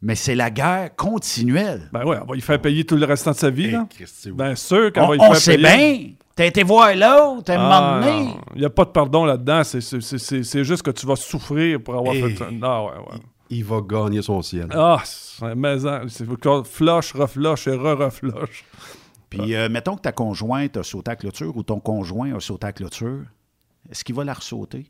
Mais 0.01 0.15
c'est 0.15 0.35
la 0.35 0.49
guerre 0.49 0.95
continuelle. 0.95 1.89
Ben 1.91 2.05
ouais, 2.05 2.17
on 2.21 2.25
va 2.25 2.35
y 2.37 2.41
faire 2.41 2.61
payer 2.61 2.85
tout 2.85 2.95
le 2.95 3.05
restant 3.05 3.31
de 3.31 3.35
sa 3.35 3.49
vie, 3.49 3.71
là. 3.71 3.85
Bien 4.33 4.55
sûr 4.55 4.93
qu'on 4.93 5.01
On, 5.01 5.07
va 5.09 5.15
y 5.15 5.19
on 5.19 5.23
faire 5.33 5.35
sait 5.35 5.57
payer. 5.57 5.97
bien. 5.97 6.11
T'as 6.35 6.45
été 6.45 6.63
voir 6.63 6.95
l'autre, 6.95 7.51
un 7.51 7.57
Ah, 7.59 7.99
moment 7.99 7.99
donné. 8.05 8.25
non. 8.27 8.37
Il 8.55 8.59
n'y 8.61 8.65
a 8.65 8.69
pas 8.69 8.85
de 8.85 8.91
pardon 8.91 9.25
là-dedans. 9.25 9.61
C'est- 9.65 9.81
c'est- 9.81 9.99
C'est 9.99 10.17
c'est- 10.17 10.43
c'est 10.43 10.63
juste 10.63 10.83
que 10.83 10.91
tu 10.91 11.05
vas 11.05 11.17
souffrir 11.17 11.81
pour 11.83 11.95
avoir 11.97 12.15
Et- 12.15 12.21
fait 12.21 12.35
ça. 12.37 12.45
Ah, 12.61 12.83
ouais, 12.85 12.91
ouais. 12.91 13.19
Il 13.49 13.65
va 13.65 13.81
gagner 13.81 14.21
son 14.21 14.41
ciel. 14.41 14.67
Ah, 14.71 15.01
c'est 15.03 15.53
maison. 15.55 16.01
C'est 16.07 16.25
flush, 16.63 17.13
reflush 17.13 17.67
et 17.67 17.71
re-reflush. 17.75 18.63
Puis, 19.29 19.53
euh, 19.55 19.67
mettons 19.69 19.95
que 19.97 20.01
ta 20.01 20.11
conjointe 20.13 20.77
a 20.77 20.83
sauté 20.83 21.11
à 21.11 21.15
clôture 21.17 21.55
ou 21.57 21.63
ton 21.63 21.79
conjoint 21.81 22.33
a 22.35 22.39
sauté 22.39 22.67
à 22.67 22.71
clôture. 22.71 23.23
Est-ce 23.91 24.03
qu'il 24.05 24.15
va 24.15 24.23
la 24.23 24.33
ressauter? 24.33 24.85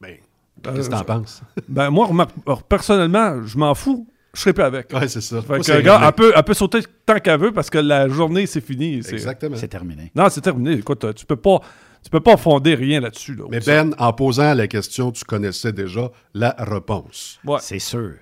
Ben, 0.00 0.16
Qu'est-ce 0.62 0.90
que 0.90 0.94
t'en 0.94 1.04
penses? 1.04 1.42
Ben, 1.68 1.88
moi, 1.90 2.08
alors, 2.46 2.62
personnellement, 2.64 3.42
je 3.46 3.56
m'en 3.56 3.74
fous. 3.74 4.06
Je 4.34 4.40
serai 4.40 4.52
plus 4.52 4.62
avec. 4.62 4.92
Ouais, 4.92 5.08
c'est 5.08 5.20
ça. 5.20 5.42
Fait 5.42 5.58
que, 5.60 5.72
regarde, 5.72 6.04
elle 6.06 6.12
peut, 6.12 6.32
elle 6.36 6.42
peut 6.44 6.54
sauter 6.54 6.80
tant 7.04 7.18
qu'elle 7.18 7.40
veut 7.40 7.52
parce 7.52 7.68
que 7.68 7.78
la 7.78 8.08
journée, 8.08 8.46
c'est 8.46 8.60
fini. 8.60 9.02
C'est- 9.02 9.14
Exactement. 9.14 9.56
C'est 9.56 9.68
terminé. 9.68 10.12
Non, 10.14 10.28
c'est 10.30 10.40
terminé. 10.40 10.74
Écoute, 10.74 11.04
tu 11.14 11.26
peux 11.26 11.36
pas, 11.36 11.60
tu 12.04 12.10
peux 12.10 12.20
pas 12.20 12.36
fonder 12.36 12.74
rien 12.76 13.00
là-dessus. 13.00 13.34
Là, 13.34 13.44
Mais 13.50 13.58
Ben, 13.60 13.92
en 13.98 14.12
posant 14.12 14.54
la 14.54 14.68
question, 14.68 15.10
tu 15.10 15.24
connaissais 15.24 15.72
déjà 15.72 16.10
la 16.34 16.54
réponse. 16.58 17.40
C'est 17.60 17.80
sûr. 17.80 18.12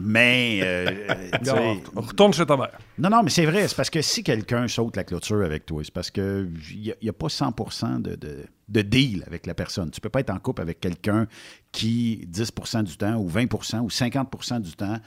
Mais, 0.00 0.60
euh, 0.62 0.86
euh, 1.10 1.30
Regarde, 1.38 1.78
retourne 1.94 2.32
chez 2.32 2.46
ta 2.46 2.56
mère. 2.56 2.78
Non, 2.98 3.10
non, 3.10 3.22
mais 3.22 3.30
c'est 3.30 3.44
vrai. 3.44 3.68
C'est 3.68 3.76
parce 3.76 3.90
que 3.90 4.00
si 4.02 4.22
quelqu'un 4.22 4.66
saute 4.68 4.96
la 4.96 5.04
clôture 5.04 5.42
avec 5.42 5.66
toi, 5.66 5.82
c'est 5.84 5.92
parce 5.92 6.10
qu'il 6.10 6.50
n'y 6.74 7.08
a, 7.08 7.12
pas 7.12 7.28
100 7.28 7.52
de, 8.00 8.14
de, 8.16 8.46
de 8.68 8.82
deal 8.82 9.24
avec 9.26 9.46
la 9.46 9.54
personne. 9.54 9.90
Tu 9.90 10.00
peux 10.00 10.08
pas 10.08 10.20
être 10.20 10.30
en 10.30 10.38
couple 10.38 10.62
avec 10.62 10.80
quelqu'un 10.80 11.26
qui, 11.72 12.24
10 12.26 12.52
du 12.84 12.96
temps, 12.96 13.16
ou 13.16 13.28
20 13.28 13.52
ou 13.82 13.90
50 13.90 14.60
du 14.60 14.72
temps, 14.72 14.98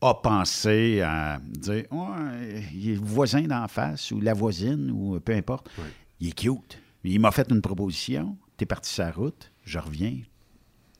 a 0.00 0.14
pensé 0.14 1.00
à 1.00 1.40
dire 1.48 1.84
Ouais, 1.90 2.64
il 2.74 2.90
est 2.90 2.94
le 2.94 3.00
voisin 3.00 3.42
d'en 3.42 3.68
face, 3.68 4.10
ou 4.10 4.20
la 4.20 4.34
voisine, 4.34 4.90
ou 4.90 5.18
peu 5.20 5.34
importe. 5.34 5.70
Il 6.20 6.28
est 6.28 6.32
cute. 6.32 6.78
Il 7.04 7.20
m'a 7.20 7.30
fait 7.30 7.50
une 7.50 7.62
proposition. 7.62 8.36
T'es 8.56 8.66
parti 8.66 9.00
la 9.00 9.10
route. 9.10 9.50
Je 9.64 9.78
reviens. 9.78 10.18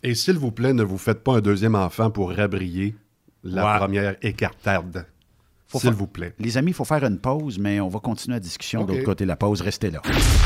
Et 0.03 0.15
s'il 0.15 0.37
vous 0.37 0.51
plaît, 0.51 0.73
ne 0.73 0.83
vous 0.83 0.99
faites 0.99 1.23
pas 1.23 1.37
un 1.37 1.41
deuxième 1.41 1.77
enfant 1.77 2.11
pour 2.11 2.33
rabrier 2.33 2.97
la 3.45 3.79
première 3.79 4.17
écartade. 4.23 5.07
S'il 5.81 5.91
vous 5.93 6.07
plaît. 6.07 6.35
Les 6.39 6.57
amis, 6.57 6.71
il 6.71 6.75
faut 6.75 6.85
faire 6.85 7.05
une 7.05 7.19
pause, 7.19 7.59
mais 7.59 7.81
on 7.81 7.89
va 7.89 7.99
continuer 8.01 8.37
la 8.37 8.41
discussion 8.41 8.85
de 8.85 8.93
l'autre 8.93 9.05
côté 9.05 9.25
de 9.25 9.29
la 9.29 9.37
pause. 9.37 9.61
Restez 9.61 9.91
là. 9.91 10.01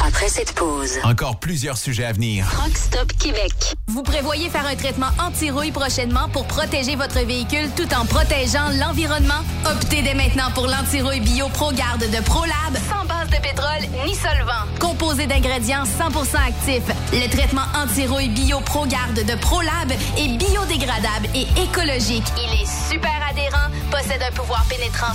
Après 0.07 0.29
cette 0.29 0.53
pause, 0.53 0.99
Encore 1.05 1.39
plusieurs 1.41 1.77
sujets 1.77 2.05
à 2.05 2.13
venir. 2.13 2.47
Truck 2.51 2.77
Stop 2.77 3.13
Québec. 3.19 3.75
Vous 3.89 4.03
prévoyez 4.03 4.49
faire 4.49 4.67
un 4.67 4.77
traitement 4.77 5.11
anti-rouille 5.19 5.71
prochainement 5.71 6.29
pour 6.33 6.47
protéger 6.47 6.97
votre 6.97 7.19
véhicule 7.25 7.69
tout 7.77 7.89
en 7.95 8.05
protégeant 8.05 8.69
l'environnement? 8.81 9.43
Optez 9.65 10.03
dès 10.03 10.15
maintenant 10.15 10.51
pour 10.55 10.67
l'anti-rouille 10.67 11.21
bio 11.21 11.49
ProGarde 11.49 12.05
de 12.11 12.23
ProLab, 12.25 12.77
sans 12.89 13.05
base 13.07 13.29
de 13.29 13.43
pétrole 13.43 14.07
ni 14.07 14.15
solvant. 14.15 14.67
Composé 14.81 15.27
d'ingrédients 15.27 15.85
100% 15.85 16.37
actifs, 16.37 16.89
le 17.13 17.29
traitement 17.31 17.67
anti-rouille 17.75 18.29
bio 18.29 18.61
ProGarde 18.61 19.25
de 19.25 19.35
ProLab 19.41 19.91
est 20.19 20.37
biodégradable 20.37 21.29
et 21.35 21.47
écologique. 21.63 22.25
Il 22.37 22.63
est 22.63 22.91
super 22.91 23.19
adhérent, 23.31 23.69
possède 23.91 24.23
un 24.23 24.33
pouvoir 24.33 24.65
pénétrant 24.69 25.15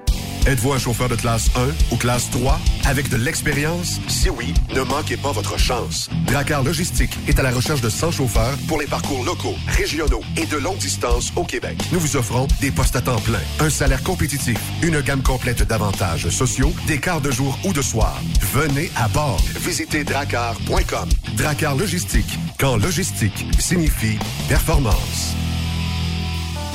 Êtes-vous 0.47 0.73
un 0.73 0.79
chauffeur 0.79 1.07
de 1.07 1.15
classe 1.15 1.51
1 1.55 1.93
ou 1.93 1.97
classe 1.97 2.31
3 2.31 2.59
avec 2.85 3.09
de 3.09 3.17
l'expérience? 3.17 3.99
Si 4.07 4.27
oui, 4.29 4.53
ne 4.75 4.81
manquez 4.81 5.15
pas 5.15 5.31
votre 5.31 5.57
chance. 5.59 6.09
Dracar 6.25 6.63
Logistique 6.63 7.15
est 7.27 7.37
à 7.39 7.43
la 7.43 7.51
recherche 7.51 7.81
de 7.81 7.89
100 7.89 8.11
chauffeurs 8.11 8.57
pour 8.67 8.79
les 8.79 8.87
parcours 8.87 9.23
locaux, 9.23 9.55
régionaux 9.67 10.23
et 10.37 10.47
de 10.47 10.57
longue 10.57 10.79
distance 10.79 11.31
au 11.35 11.43
Québec. 11.43 11.77
Nous 11.91 11.99
vous 11.99 12.15
offrons 12.15 12.47
des 12.59 12.71
postes 12.71 12.95
à 12.95 13.01
temps 13.01 13.19
plein, 13.19 13.39
un 13.59 13.69
salaire 13.69 14.01
compétitif, 14.01 14.59
une 14.81 14.99
gamme 15.01 15.21
complète 15.21 15.61
d'avantages 15.61 16.29
sociaux, 16.29 16.73
des 16.87 16.97
quarts 16.97 17.21
de 17.21 17.29
jour 17.29 17.57
ou 17.63 17.71
de 17.71 17.81
soir. 17.83 18.19
Venez 18.53 18.89
à 18.95 19.07
bord. 19.09 19.41
Visitez 19.59 20.03
dracar.com. 20.03 21.09
Dracar 21.37 21.75
Logistique, 21.75 22.39
quand 22.57 22.77
logistique 22.77 23.45
signifie 23.59 24.17
performance. 24.49 25.35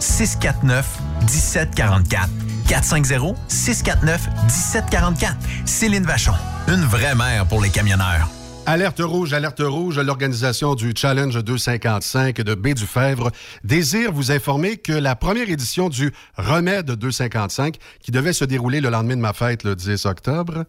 649 0.00 0.86
1744. 1.22 2.28
450 2.68 3.36
649 3.48 4.28
1744. 4.44 5.36
Céline 5.64 6.04
Vachon, 6.04 6.34
une 6.68 6.84
vraie 6.84 7.14
mère 7.14 7.46
pour 7.46 7.62
les 7.62 7.70
camionneurs. 7.70 8.28
Alerte 8.68 9.00
rouge, 9.00 9.32
alerte 9.32 9.62
rouge, 9.64 10.00
l'organisation 10.00 10.74
du 10.74 10.92
Challenge 10.96 11.40
255 11.40 12.40
de 12.40 12.54
Baie 12.56 12.74
du 12.74 12.84
Fèvre 12.84 13.30
désire 13.62 14.10
vous 14.10 14.32
informer 14.32 14.76
que 14.76 14.92
la 14.92 15.14
première 15.14 15.48
édition 15.48 15.88
du 15.88 16.12
Remède 16.36 16.90
255, 16.90 17.76
qui 18.00 18.10
devait 18.10 18.32
se 18.32 18.44
dérouler 18.44 18.80
le 18.80 18.88
lendemain 18.88 19.14
de 19.14 19.20
ma 19.20 19.32
fête, 19.34 19.62
le 19.62 19.76
10 19.76 20.06
octobre, 20.06 20.64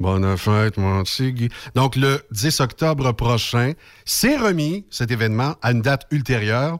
bonne 0.00 0.38
fête, 0.38 0.78
mon 0.78 1.02
petit. 1.02 1.50
Donc, 1.74 1.96
le 1.96 2.22
10 2.30 2.60
octobre 2.60 3.12
prochain, 3.12 3.72
s'est 4.06 4.38
remis 4.38 4.86
cet 4.88 5.10
événement 5.10 5.56
à 5.60 5.72
une 5.72 5.82
date 5.82 6.06
ultérieure. 6.10 6.78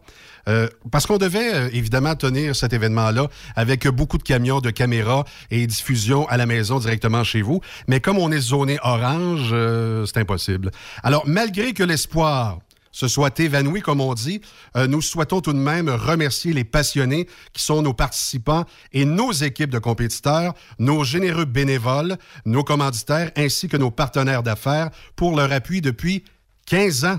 Euh, 0.48 0.68
parce 0.90 1.06
qu'on 1.06 1.18
devait 1.18 1.54
euh, 1.54 1.68
évidemment 1.72 2.14
tenir 2.16 2.56
cet 2.56 2.72
événement-là 2.72 3.28
avec 3.54 3.86
beaucoup 3.88 4.18
de 4.18 4.22
camions, 4.22 4.60
de 4.60 4.70
caméras 4.70 5.24
et 5.50 5.66
diffusion 5.66 6.28
à 6.28 6.36
la 6.36 6.46
maison 6.46 6.78
directement 6.78 7.24
chez 7.24 7.42
vous. 7.42 7.60
Mais 7.86 8.00
comme 8.00 8.18
on 8.18 8.32
est 8.32 8.40
zoné 8.40 8.78
orange, 8.82 9.50
euh, 9.52 10.04
c'est 10.06 10.18
impossible. 10.18 10.70
Alors, 11.02 11.22
malgré 11.26 11.72
que 11.72 11.82
l'espoir 11.82 12.58
se 12.90 13.08
soit 13.08 13.40
évanoui, 13.40 13.80
comme 13.80 14.02
on 14.02 14.12
dit, 14.12 14.42
nous 14.76 15.00
souhaitons 15.00 15.40
tout 15.40 15.54
de 15.54 15.58
même 15.58 15.88
remercier 15.88 16.52
les 16.52 16.62
passionnés 16.64 17.26
qui 17.54 17.62
sont 17.62 17.80
nos 17.80 17.94
participants 17.94 18.66
et 18.92 19.06
nos 19.06 19.32
équipes 19.32 19.70
de 19.70 19.78
compétiteurs, 19.78 20.52
nos 20.78 21.02
généreux 21.02 21.46
bénévoles, 21.46 22.18
nos 22.44 22.64
commanditaires 22.64 23.30
ainsi 23.34 23.66
que 23.68 23.78
nos 23.78 23.90
partenaires 23.90 24.42
d'affaires 24.42 24.90
pour 25.16 25.34
leur 25.34 25.52
appui 25.52 25.80
depuis 25.80 26.22
15 26.66 27.06
ans. 27.06 27.18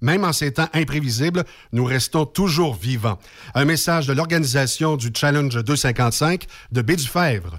Même 0.00 0.24
en 0.24 0.32
ces 0.32 0.52
temps 0.52 0.68
imprévisibles, 0.74 1.44
nous 1.72 1.84
restons 1.84 2.24
toujours 2.24 2.74
vivants. 2.74 3.18
Un 3.54 3.64
message 3.64 4.06
de 4.06 4.12
l'organisation 4.12 4.96
du 4.96 5.10
Challenge 5.14 5.62
255 5.62 6.46
de 6.70 6.82
Baie 6.82 6.96
du 6.96 7.06
Fèvre. 7.06 7.58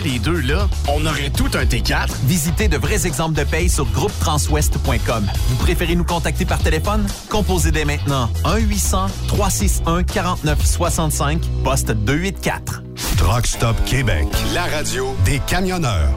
les 0.00 0.18
deux, 0.18 0.40
là, 0.40 0.68
on 0.88 1.06
aurait 1.06 1.30
tout 1.30 1.50
un 1.54 1.64
T4. 1.64 2.08
Visitez 2.24 2.66
de 2.68 2.76
vrais 2.76 3.06
exemples 3.06 3.38
de 3.38 3.44
paye 3.44 3.68
sur 3.68 3.86
groupetranswest.com. 3.86 5.26
Vous 5.48 5.56
préférez 5.56 5.96
nous 5.96 6.04
contacter 6.04 6.44
par 6.44 6.58
téléphone? 6.58 7.06
Composez 7.28 7.70
dès 7.70 7.84
maintenant 7.84 8.28
1-800-361-4965, 8.44 11.38
poste 11.64 11.92
284. 11.92 12.82
Truck 13.16 13.46
Stop 13.46 13.76
Québec, 13.84 14.26
la 14.54 14.64
radio 14.64 15.14
des 15.24 15.40
camionneurs. 15.46 16.10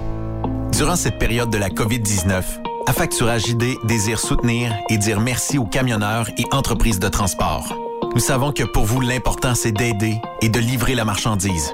Durant 0.72 0.96
cette 0.96 1.20
période 1.20 1.50
de 1.50 1.58
la 1.58 1.70
COVID-19, 1.70 2.44
Affacturage 2.86 3.48
ID 3.48 3.78
désire 3.86 4.20
soutenir 4.20 4.76
et 4.90 4.98
dire 4.98 5.22
merci 5.22 5.58
aux 5.58 5.66
camionneurs 5.66 6.30
et 6.38 6.44
entreprises 6.52 7.00
de 7.00 7.08
transport. 7.08 7.74
Nous 8.14 8.20
savons 8.20 8.52
que 8.52 8.64
pour 8.64 8.84
vous, 8.84 9.00
l'important, 9.00 9.56
c'est 9.56 9.72
d'aider 9.72 10.18
et 10.42 10.50
de 10.50 10.60
livrer 10.60 10.94
la 10.94 11.06
marchandise. 11.06 11.74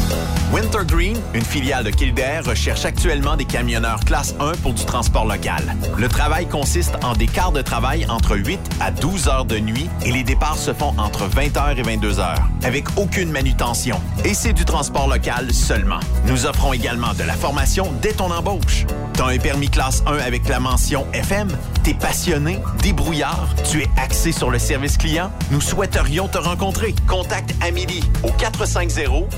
Wintergreen, 0.51 1.17
une 1.33 1.45
filiale 1.45 1.85
de 1.85 1.91
Kildare, 1.91 2.43
recherche 2.45 2.83
actuellement 2.83 3.37
des 3.37 3.45
camionneurs 3.45 4.01
classe 4.01 4.35
1 4.39 4.51
pour 4.61 4.73
du 4.73 4.83
transport 4.83 5.25
local. 5.25 5.75
Le 5.97 6.07
travail 6.09 6.45
consiste 6.47 6.93
en 7.03 7.13
des 7.13 7.27
quarts 7.27 7.53
de 7.53 7.61
travail 7.61 8.05
entre 8.09 8.35
8 8.35 8.59
à 8.81 8.91
12 8.91 9.27
heures 9.29 9.45
de 9.45 9.59
nuit 9.59 9.89
et 10.05 10.11
les 10.11 10.23
départs 10.23 10.57
se 10.57 10.73
font 10.73 10.93
entre 10.97 11.27
20h 11.29 11.77
et 11.77 11.83
22h, 11.83 12.35
avec 12.63 12.85
aucune 12.97 13.31
manutention. 13.31 14.01
Et 14.25 14.33
c'est 14.33 14.53
du 14.53 14.65
transport 14.65 15.07
local 15.07 15.53
seulement. 15.53 15.99
Nous 16.25 16.45
offrons 16.45 16.73
également 16.73 17.13
de 17.13 17.23
la 17.23 17.33
formation 17.33 17.91
dès 18.01 18.13
ton 18.13 18.29
embauche. 18.31 18.85
T'as 19.13 19.27
un 19.27 19.37
permis 19.37 19.69
classe 19.69 20.03
1 20.05 20.17
avec 20.17 20.47
la 20.49 20.59
mention 20.59 21.05
FM? 21.13 21.49
T'es 21.83 21.93
passionné, 21.93 22.59
débrouillard, 22.83 23.47
tu 23.69 23.81
es 23.81 23.89
axé 23.97 24.31
sur 24.31 24.51
le 24.51 24.59
service 24.59 24.97
client? 24.97 25.31
Nous 25.49 25.61
souhaiterions 25.61 26.27
te 26.27 26.37
rencontrer. 26.37 26.93
Contacte 27.07 27.53
Amélie 27.61 28.03
au 28.23 28.31
450 28.31 29.29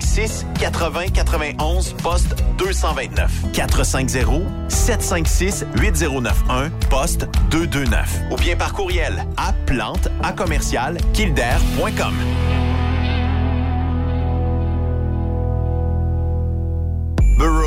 756 0.00 0.46
80 0.58 1.08
91 1.14 1.92
poste 2.02 2.34
229 2.58 3.52
450 3.52 4.42
756 4.68 5.66
8091 5.76 6.70
poste 6.90 7.28
229 7.50 8.22
ou 8.30 8.36
bien 8.36 8.56
par 8.56 8.72
courriel 8.72 9.24
à 9.36 9.52
plante 9.66 10.08
à 10.22 10.32
commercial. 10.32 10.96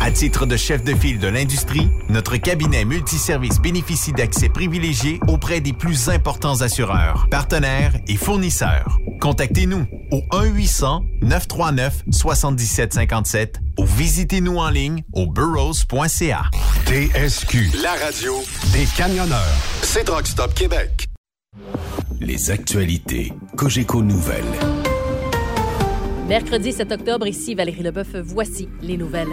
À 0.00 0.10
titre 0.10 0.46
de 0.46 0.56
chef 0.56 0.84
de 0.84 0.94
file 0.94 1.18
de 1.18 1.26
l'industrie, 1.26 1.88
notre 2.08 2.36
cabinet 2.36 2.84
multiservice 2.84 3.60
bénéficie 3.60 4.12
d'accès 4.12 4.48
privilégié 4.48 5.18
auprès 5.26 5.60
des 5.60 5.72
plus 5.72 6.08
importants 6.08 6.60
assureurs, 6.60 7.26
partenaires 7.30 7.96
et 8.06 8.16
fournisseurs. 8.16 8.98
Contactez-nous 9.20 9.86
au 10.12 10.22
1-800-939-7757 11.22 13.54
ou 13.78 13.84
visitez-nous 13.84 14.58
en 14.58 14.70
ligne 14.70 15.02
au 15.12 15.26
burrows.ca. 15.26 16.42
TSQ, 16.86 17.70
la 17.82 17.94
radio 17.94 18.34
des 18.72 18.86
camionneurs. 18.96 19.56
C'est 19.82 20.04
Truck 20.04 20.26
Stop 20.26 20.54
Québec. 20.54 21.08
Les 22.20 22.50
actualités 22.50 23.32
Cogeco 23.56 24.02
Nouvelles. 24.02 24.44
Mercredi 26.28 26.72
7 26.72 26.92
octobre, 26.92 27.26
ici 27.26 27.54
Valérie 27.54 27.82
Leboeuf, 27.82 28.16
voici 28.16 28.68
les 28.82 28.96
nouvelles. 28.96 29.28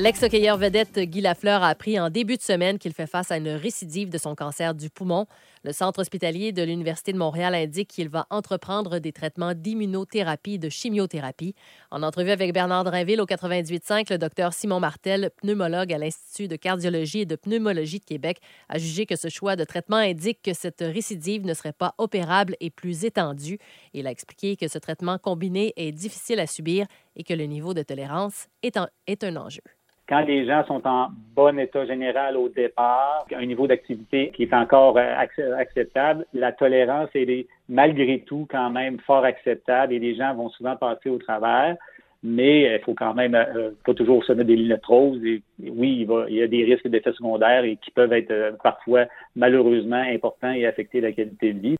L'ex-hockeyeur 0.00 0.56
vedette 0.56 0.96
Guy 0.96 1.20
Lafleur 1.20 1.64
a 1.64 1.70
appris 1.70 1.98
en 1.98 2.08
début 2.08 2.36
de 2.36 2.42
semaine 2.42 2.78
qu'il 2.78 2.92
fait 2.92 3.08
face 3.08 3.32
à 3.32 3.36
une 3.36 3.48
récidive 3.48 4.10
de 4.10 4.16
son 4.16 4.36
cancer 4.36 4.72
du 4.72 4.90
poumon. 4.90 5.26
Le 5.64 5.72
centre 5.72 5.98
hospitalier 5.98 6.52
de 6.52 6.62
l'Université 6.62 7.12
de 7.12 7.18
Montréal 7.18 7.52
indique 7.52 7.88
qu'il 7.88 8.08
va 8.08 8.28
entreprendre 8.30 9.00
des 9.00 9.10
traitements 9.10 9.54
d'immunothérapie 9.54 10.60
de 10.60 10.68
chimiothérapie. 10.68 11.56
En 11.90 12.04
entrevue 12.04 12.30
avec 12.30 12.54
Bernard 12.54 12.84
Drainville 12.84 13.20
au 13.20 13.26
98.5, 13.26 14.12
le 14.12 14.18
docteur 14.18 14.52
Simon 14.52 14.78
Martel, 14.78 15.32
pneumologue 15.42 15.92
à 15.92 15.98
l'Institut 15.98 16.46
de 16.46 16.54
cardiologie 16.54 17.22
et 17.22 17.26
de 17.26 17.34
pneumologie 17.34 17.98
de 17.98 18.04
Québec, 18.04 18.38
a 18.68 18.78
jugé 18.78 19.04
que 19.04 19.16
ce 19.16 19.26
choix 19.26 19.56
de 19.56 19.64
traitement 19.64 19.96
indique 19.96 20.42
que 20.42 20.54
cette 20.54 20.80
récidive 20.80 21.44
ne 21.44 21.54
serait 21.54 21.72
pas 21.72 21.96
opérable 21.98 22.54
et 22.60 22.70
plus 22.70 23.04
étendue. 23.04 23.58
Il 23.94 24.06
a 24.06 24.12
expliqué 24.12 24.54
que 24.54 24.68
ce 24.68 24.78
traitement 24.78 25.18
combiné 25.18 25.72
est 25.74 25.90
difficile 25.90 26.38
à 26.38 26.46
subir 26.46 26.86
et 27.16 27.24
que 27.24 27.34
le 27.34 27.46
niveau 27.46 27.74
de 27.74 27.82
tolérance 27.82 28.46
est 28.62 28.76
un 28.76 29.36
enjeu. 29.36 29.62
Quand 30.08 30.22
les 30.22 30.46
gens 30.46 30.64
sont 30.64 30.80
en 30.86 31.08
bon 31.36 31.58
état 31.58 31.84
général 31.84 32.38
au 32.38 32.48
départ, 32.48 33.26
un 33.30 33.44
niveau 33.44 33.66
d'activité 33.66 34.32
qui 34.34 34.44
est 34.44 34.54
encore 34.54 34.96
euh, 34.96 35.14
acceptable, 35.58 36.24
la 36.32 36.52
tolérance 36.52 37.10
est 37.14 37.46
malgré 37.68 38.20
tout 38.20 38.46
quand 38.50 38.70
même 38.70 38.98
fort 39.00 39.24
acceptable 39.24 39.92
et 39.92 39.98
les 39.98 40.14
gens 40.14 40.34
vont 40.34 40.48
souvent 40.48 40.76
passer 40.76 41.10
au 41.10 41.18
travers. 41.18 41.76
Mais 42.22 42.74
il 42.74 42.80
faut 42.80 42.94
quand 42.94 43.12
même 43.12 43.34
euh, 43.34 43.70
pas 43.84 43.92
toujours 43.92 44.24
se 44.24 44.32
mettre 44.32 44.48
des 44.48 44.56
lunettes 44.56 44.86
roses. 44.86 45.22
Et, 45.24 45.42
oui, 45.60 45.98
il, 46.00 46.06
va, 46.06 46.24
il 46.28 46.36
y 46.36 46.42
a 46.42 46.48
des 46.48 46.64
risques 46.64 46.88
d'effets 46.88 47.12
secondaires 47.12 47.64
et 47.64 47.76
qui 47.76 47.90
peuvent 47.90 48.12
être 48.12 48.30
euh, 48.30 48.52
parfois 48.62 49.04
malheureusement 49.36 50.02
importants 50.02 50.52
et 50.52 50.66
affecter 50.66 51.02
la 51.02 51.12
qualité 51.12 51.52
de 51.52 51.60
vie. 51.60 51.76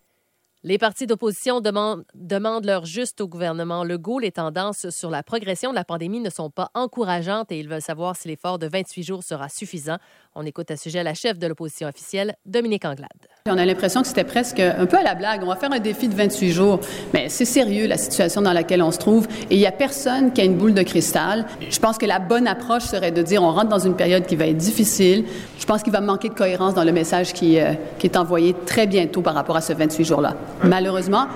Les 0.68 0.76
partis 0.76 1.06
d'opposition 1.06 1.62
demandent, 1.62 2.66
leur 2.66 2.84
juste 2.84 3.22
au 3.22 3.26
gouvernement 3.26 3.84
Legault. 3.84 4.18
Les 4.18 4.32
tendances 4.32 4.90
sur 4.90 5.08
la 5.08 5.22
progression 5.22 5.70
de 5.70 5.74
la 5.74 5.82
pandémie 5.82 6.20
ne 6.20 6.28
sont 6.28 6.50
pas 6.50 6.68
encourageantes 6.74 7.50
et 7.50 7.58
ils 7.58 7.70
veulent 7.70 7.80
savoir 7.80 8.16
si 8.16 8.28
l'effort 8.28 8.58
de 8.58 8.68
28 8.68 9.02
jours 9.02 9.24
sera 9.24 9.48
suffisant. 9.48 9.96
On 10.34 10.44
écoute 10.44 10.70
à 10.70 10.76
ce 10.76 10.82
sujet 10.82 11.02
la 11.02 11.14
chef 11.14 11.38
de 11.38 11.46
l'opposition 11.46 11.88
officielle, 11.88 12.34
Dominique 12.44 12.84
Anglade. 12.84 13.08
On 13.46 13.56
a 13.56 13.64
l'impression 13.64 14.02
que 14.02 14.08
c'était 14.08 14.24
presque 14.24 14.60
un 14.60 14.84
peu 14.84 14.98
à 14.98 15.02
la 15.02 15.14
blague. 15.14 15.42
On 15.42 15.46
va 15.46 15.56
faire 15.56 15.72
un 15.72 15.78
défi 15.78 16.06
de 16.06 16.14
28 16.14 16.52
jours. 16.52 16.80
Mais 17.14 17.30
c'est 17.30 17.46
sérieux, 17.46 17.86
la 17.86 17.96
situation 17.96 18.42
dans 18.42 18.52
laquelle 18.52 18.82
on 18.82 18.90
se 18.90 18.98
trouve. 18.98 19.26
Et 19.48 19.54
il 19.54 19.58
n'y 19.58 19.66
a 19.66 19.72
personne 19.72 20.34
qui 20.34 20.42
a 20.42 20.44
une 20.44 20.58
boule 20.58 20.74
de 20.74 20.82
cristal. 20.82 21.46
Je 21.66 21.78
pense 21.78 21.96
que 21.96 22.04
la 22.04 22.18
bonne 22.18 22.46
approche 22.46 22.82
serait 22.82 23.10
de 23.10 23.22
dire 23.22 23.42
on 23.42 23.52
rentre 23.52 23.70
dans 23.70 23.78
une 23.78 23.96
période 23.96 24.26
qui 24.26 24.36
va 24.36 24.46
être 24.46 24.58
difficile. 24.58 25.24
Je 25.58 25.64
pense 25.64 25.82
qu'il 25.82 25.94
va 25.94 26.02
manquer 26.02 26.28
de 26.28 26.34
cohérence 26.34 26.74
dans 26.74 26.84
le 26.84 26.92
message 26.92 27.32
qui, 27.32 27.58
euh, 27.58 27.72
qui 27.98 28.06
est 28.06 28.18
envoyé 28.18 28.54
très 28.66 28.86
bientôt 28.86 29.22
par 29.22 29.32
rapport 29.32 29.56
à 29.56 29.62
ce 29.62 29.72
28 29.72 30.04
jours-là. 30.04 30.36
Malheureusement, 30.64 31.28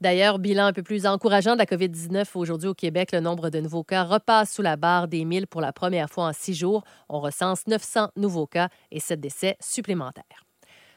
D'ailleurs, 0.00 0.38
bilan 0.38 0.64
un 0.64 0.72
peu 0.72 0.82
plus 0.82 1.04
encourageant 1.04 1.52
de 1.52 1.58
la 1.58 1.66
COVID-19 1.66 2.24
aujourd'hui 2.34 2.68
au 2.70 2.74
Québec. 2.74 3.12
Le 3.12 3.20
nombre 3.20 3.50
de 3.50 3.60
nouveaux 3.60 3.84
cas 3.84 4.02
repasse 4.02 4.54
sous 4.54 4.62
la 4.62 4.76
barre 4.76 5.08
des 5.08 5.26
1000 5.26 5.46
pour 5.46 5.60
la 5.60 5.74
première 5.74 6.08
fois 6.08 6.24
en 6.24 6.32
six 6.32 6.54
jours. 6.54 6.84
On 7.10 7.20
recense 7.20 7.66
900 7.66 8.08
nouveaux 8.16 8.46
cas 8.46 8.70
et 8.90 8.98
7 8.98 9.20
décès 9.20 9.56
supplémentaires. 9.60 10.46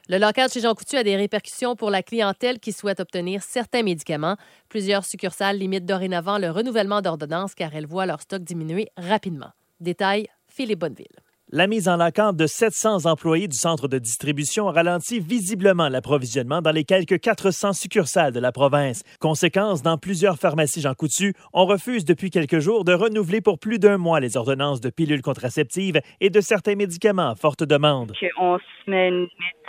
Le 0.08 0.18
local 0.20 0.50
chez 0.50 0.62
Jean 0.62 0.74
Coutu 0.74 0.96
a 0.96 1.04
des 1.04 1.18
répercussions 1.18 1.76
pour 1.76 1.90
la 1.90 2.02
clientèle 2.02 2.60
qui 2.60 2.72
souhaite 2.72 3.02
obtenir 3.02 3.44
certains 3.44 3.84
médicaments. 3.84 4.38
Plusieurs 4.70 5.04
succursales 5.04 5.58
limitent 5.58 5.86
dorénavant 5.86 6.38
le 6.38 6.50
renouvellement 6.50 7.02
d'ordonnances 7.02 7.56
car 7.56 7.76
elles 7.76 7.88
voient 7.88 8.06
leur 8.06 8.22
stock 8.22 8.42
diminuer 8.42 8.88
rapidement. 8.96 9.52
Détail, 9.82 10.28
Philippe 10.48 10.80
Bonneville. 10.80 11.23
La 11.56 11.68
mise 11.68 11.88
en 11.88 11.98
vacance 11.98 12.36
de 12.36 12.48
700 12.48 13.06
employés 13.06 13.48
du 13.48 13.56
centre 13.56 13.88
de 13.88 14.00
distribution 14.00 14.66
ralentit 14.66 15.20
visiblement 15.20 15.88
l'approvisionnement 15.88 16.64
dans 16.64 16.72
les 16.72 16.84
quelques 16.84 17.20
400 17.20 17.74
succursales 17.74 18.34
de 18.34 18.40
la 18.40 18.52
province. 18.52 19.04
Conséquence, 19.20 19.84
dans 19.84 20.00
plusieurs 20.00 20.38
pharmacies 20.38 20.82
Jean 20.82 20.96
Coutu, 20.96 21.36
on 21.54 21.68
refuse 21.68 22.06
depuis 22.06 22.32
quelques 22.32 22.58
jours 22.58 22.84
de 22.84 22.94
renouveler 22.94 23.40
pour 23.40 23.60
plus 23.60 23.78
d'un 23.78 24.00
mois 24.00 24.20
les 24.20 24.36
ordonnances 24.36 24.82
de 24.82 24.90
pilules 24.90 25.22
contraceptives 25.22 26.02
et 26.22 26.32
de 26.32 26.42
certains 26.42 26.74
médicaments 26.74 27.30
à 27.30 27.36
forte 27.36 27.64
demande. 27.64 28.14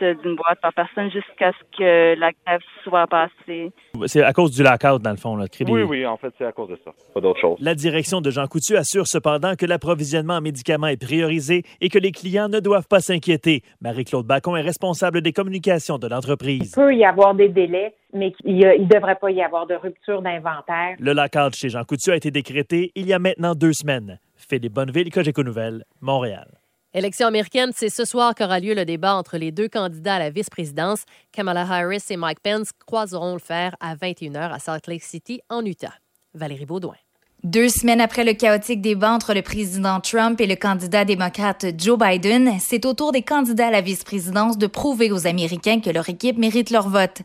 D'une 0.00 0.36
boîte 0.36 0.60
par 0.60 0.72
personne 0.72 1.10
jusqu'à 1.10 1.52
ce 1.52 1.78
que 1.78 2.18
la 2.18 2.30
grève 2.44 2.60
soit 2.82 3.06
passée. 3.06 3.72
C'est 4.06 4.22
à 4.22 4.32
cause 4.32 4.50
du 4.50 4.62
lockout, 4.62 5.02
dans 5.02 5.10
le 5.10 5.16
fond. 5.16 5.36
Là, 5.36 5.46
oui, 5.68 5.82
oui, 5.82 6.06
en 6.06 6.16
fait, 6.16 6.32
c'est 6.38 6.44
à 6.44 6.52
cause 6.52 6.70
de 6.70 6.78
ça. 6.84 6.92
Pas 7.12 7.20
d'autre 7.20 7.40
chose. 7.40 7.58
La 7.60 7.74
direction 7.74 8.20
de 8.20 8.30
Jean 8.30 8.46
Coutu 8.46 8.76
assure 8.76 9.06
cependant 9.06 9.54
que 9.54 9.66
l'approvisionnement 9.66 10.34
en 10.34 10.40
médicaments 10.40 10.88
est 10.88 11.00
priorisé 11.00 11.62
et 11.80 11.88
que 11.88 11.98
les 11.98 12.12
clients 12.12 12.48
ne 12.48 12.60
doivent 12.60 12.88
pas 12.88 13.00
s'inquiéter. 13.00 13.62
Marie-Claude 13.80 14.26
Bacon 14.26 14.56
est 14.56 14.62
responsable 14.62 15.20
des 15.20 15.32
communications 15.32 15.98
de 15.98 16.08
l'entreprise. 16.08 16.74
Il 16.76 16.82
peut 16.82 16.94
y 16.94 17.04
avoir 17.04 17.34
des 17.34 17.48
délais, 17.48 17.94
mais 18.12 18.32
il 18.44 18.58
ne 18.58 18.84
devrait 18.86 19.16
pas 19.16 19.30
y 19.30 19.42
avoir 19.42 19.66
de 19.66 19.74
rupture 19.74 20.22
d'inventaire. 20.22 20.96
Le 20.98 21.12
lockout 21.12 21.54
chez 21.54 21.68
Jean 21.68 21.84
Coutu 21.84 22.10
a 22.10 22.16
été 22.16 22.30
décrété 22.30 22.92
il 22.94 23.06
y 23.06 23.12
a 23.12 23.18
maintenant 23.18 23.54
deux 23.54 23.72
semaines. 23.72 24.18
Philippe 24.36 24.72
Bonneville, 24.72 25.10
Cogeco 25.10 25.42
Nouvelles, 25.42 25.84
Montréal. 26.00 26.48
Élection 26.96 27.26
américaine, 27.26 27.72
c'est 27.74 27.88
ce 27.88 28.04
soir 28.04 28.36
qu'aura 28.36 28.60
lieu 28.60 28.72
le 28.72 28.84
débat 28.84 29.16
entre 29.16 29.36
les 29.36 29.50
deux 29.50 29.68
candidats 29.68 30.14
à 30.14 30.18
la 30.20 30.30
vice-présidence. 30.30 31.02
Kamala 31.32 31.62
Harris 31.62 32.04
et 32.08 32.16
Mike 32.16 32.38
Pence 32.38 32.70
croiseront 32.86 33.32
le 33.32 33.40
fer 33.40 33.74
à 33.80 33.96
21h 33.96 34.52
à 34.52 34.60
Salt 34.60 34.86
Lake 34.86 35.02
City, 35.02 35.40
en 35.48 35.64
Utah. 35.64 35.94
Valérie 36.34 36.66
Baudouin. 36.66 37.03
Deux 37.44 37.68
semaines 37.68 38.00
après 38.00 38.24
le 38.24 38.32
chaotique 38.32 38.80
débat 38.80 39.12
entre 39.12 39.34
le 39.34 39.42
président 39.42 40.00
Trump 40.00 40.40
et 40.40 40.46
le 40.46 40.56
candidat 40.56 41.04
démocrate 41.04 41.66
Joe 41.76 41.98
Biden, 41.98 42.56
c'est 42.58 42.86
au 42.86 42.94
tour 42.94 43.12
des 43.12 43.20
candidats 43.20 43.66
à 43.66 43.70
la 43.70 43.82
vice-présidence 43.82 44.56
de 44.56 44.66
prouver 44.66 45.12
aux 45.12 45.26
Américains 45.26 45.80
que 45.80 45.90
leur 45.90 46.08
équipe 46.08 46.38
mérite 46.38 46.70
leur 46.70 46.88
vote. 46.88 47.20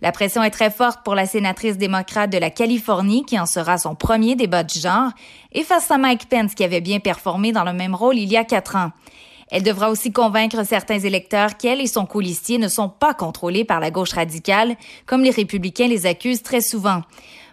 La 0.00 0.12
pression 0.12 0.44
est 0.44 0.52
très 0.52 0.70
forte 0.70 1.00
pour 1.02 1.16
la 1.16 1.26
sénatrice 1.26 1.76
démocrate 1.76 2.30
de 2.30 2.38
la 2.38 2.50
Californie, 2.50 3.24
qui 3.24 3.36
en 3.36 3.46
sera 3.46 3.76
son 3.76 3.96
premier 3.96 4.36
débat 4.36 4.62
du 4.62 4.78
genre, 4.78 5.10
et 5.50 5.64
face 5.64 5.90
à 5.90 5.98
Mike 5.98 6.28
Pence, 6.28 6.54
qui 6.54 6.62
avait 6.62 6.80
bien 6.80 7.00
performé 7.00 7.50
dans 7.50 7.64
le 7.64 7.72
même 7.72 7.96
rôle 7.96 8.16
il 8.16 8.30
y 8.30 8.36
a 8.36 8.44
quatre 8.44 8.76
ans. 8.76 8.92
Elle 9.50 9.64
devra 9.64 9.90
aussi 9.90 10.12
convaincre 10.12 10.64
certains 10.64 11.00
électeurs 11.00 11.56
qu'elle 11.56 11.80
et 11.80 11.88
son 11.88 12.06
colistier 12.06 12.58
ne 12.58 12.68
sont 12.68 12.88
pas 12.88 13.12
contrôlés 13.12 13.64
par 13.64 13.80
la 13.80 13.90
gauche 13.90 14.12
radicale, 14.12 14.76
comme 15.04 15.24
les 15.24 15.30
républicains 15.30 15.88
les 15.88 16.06
accusent 16.06 16.44
très 16.44 16.60
souvent. 16.60 17.02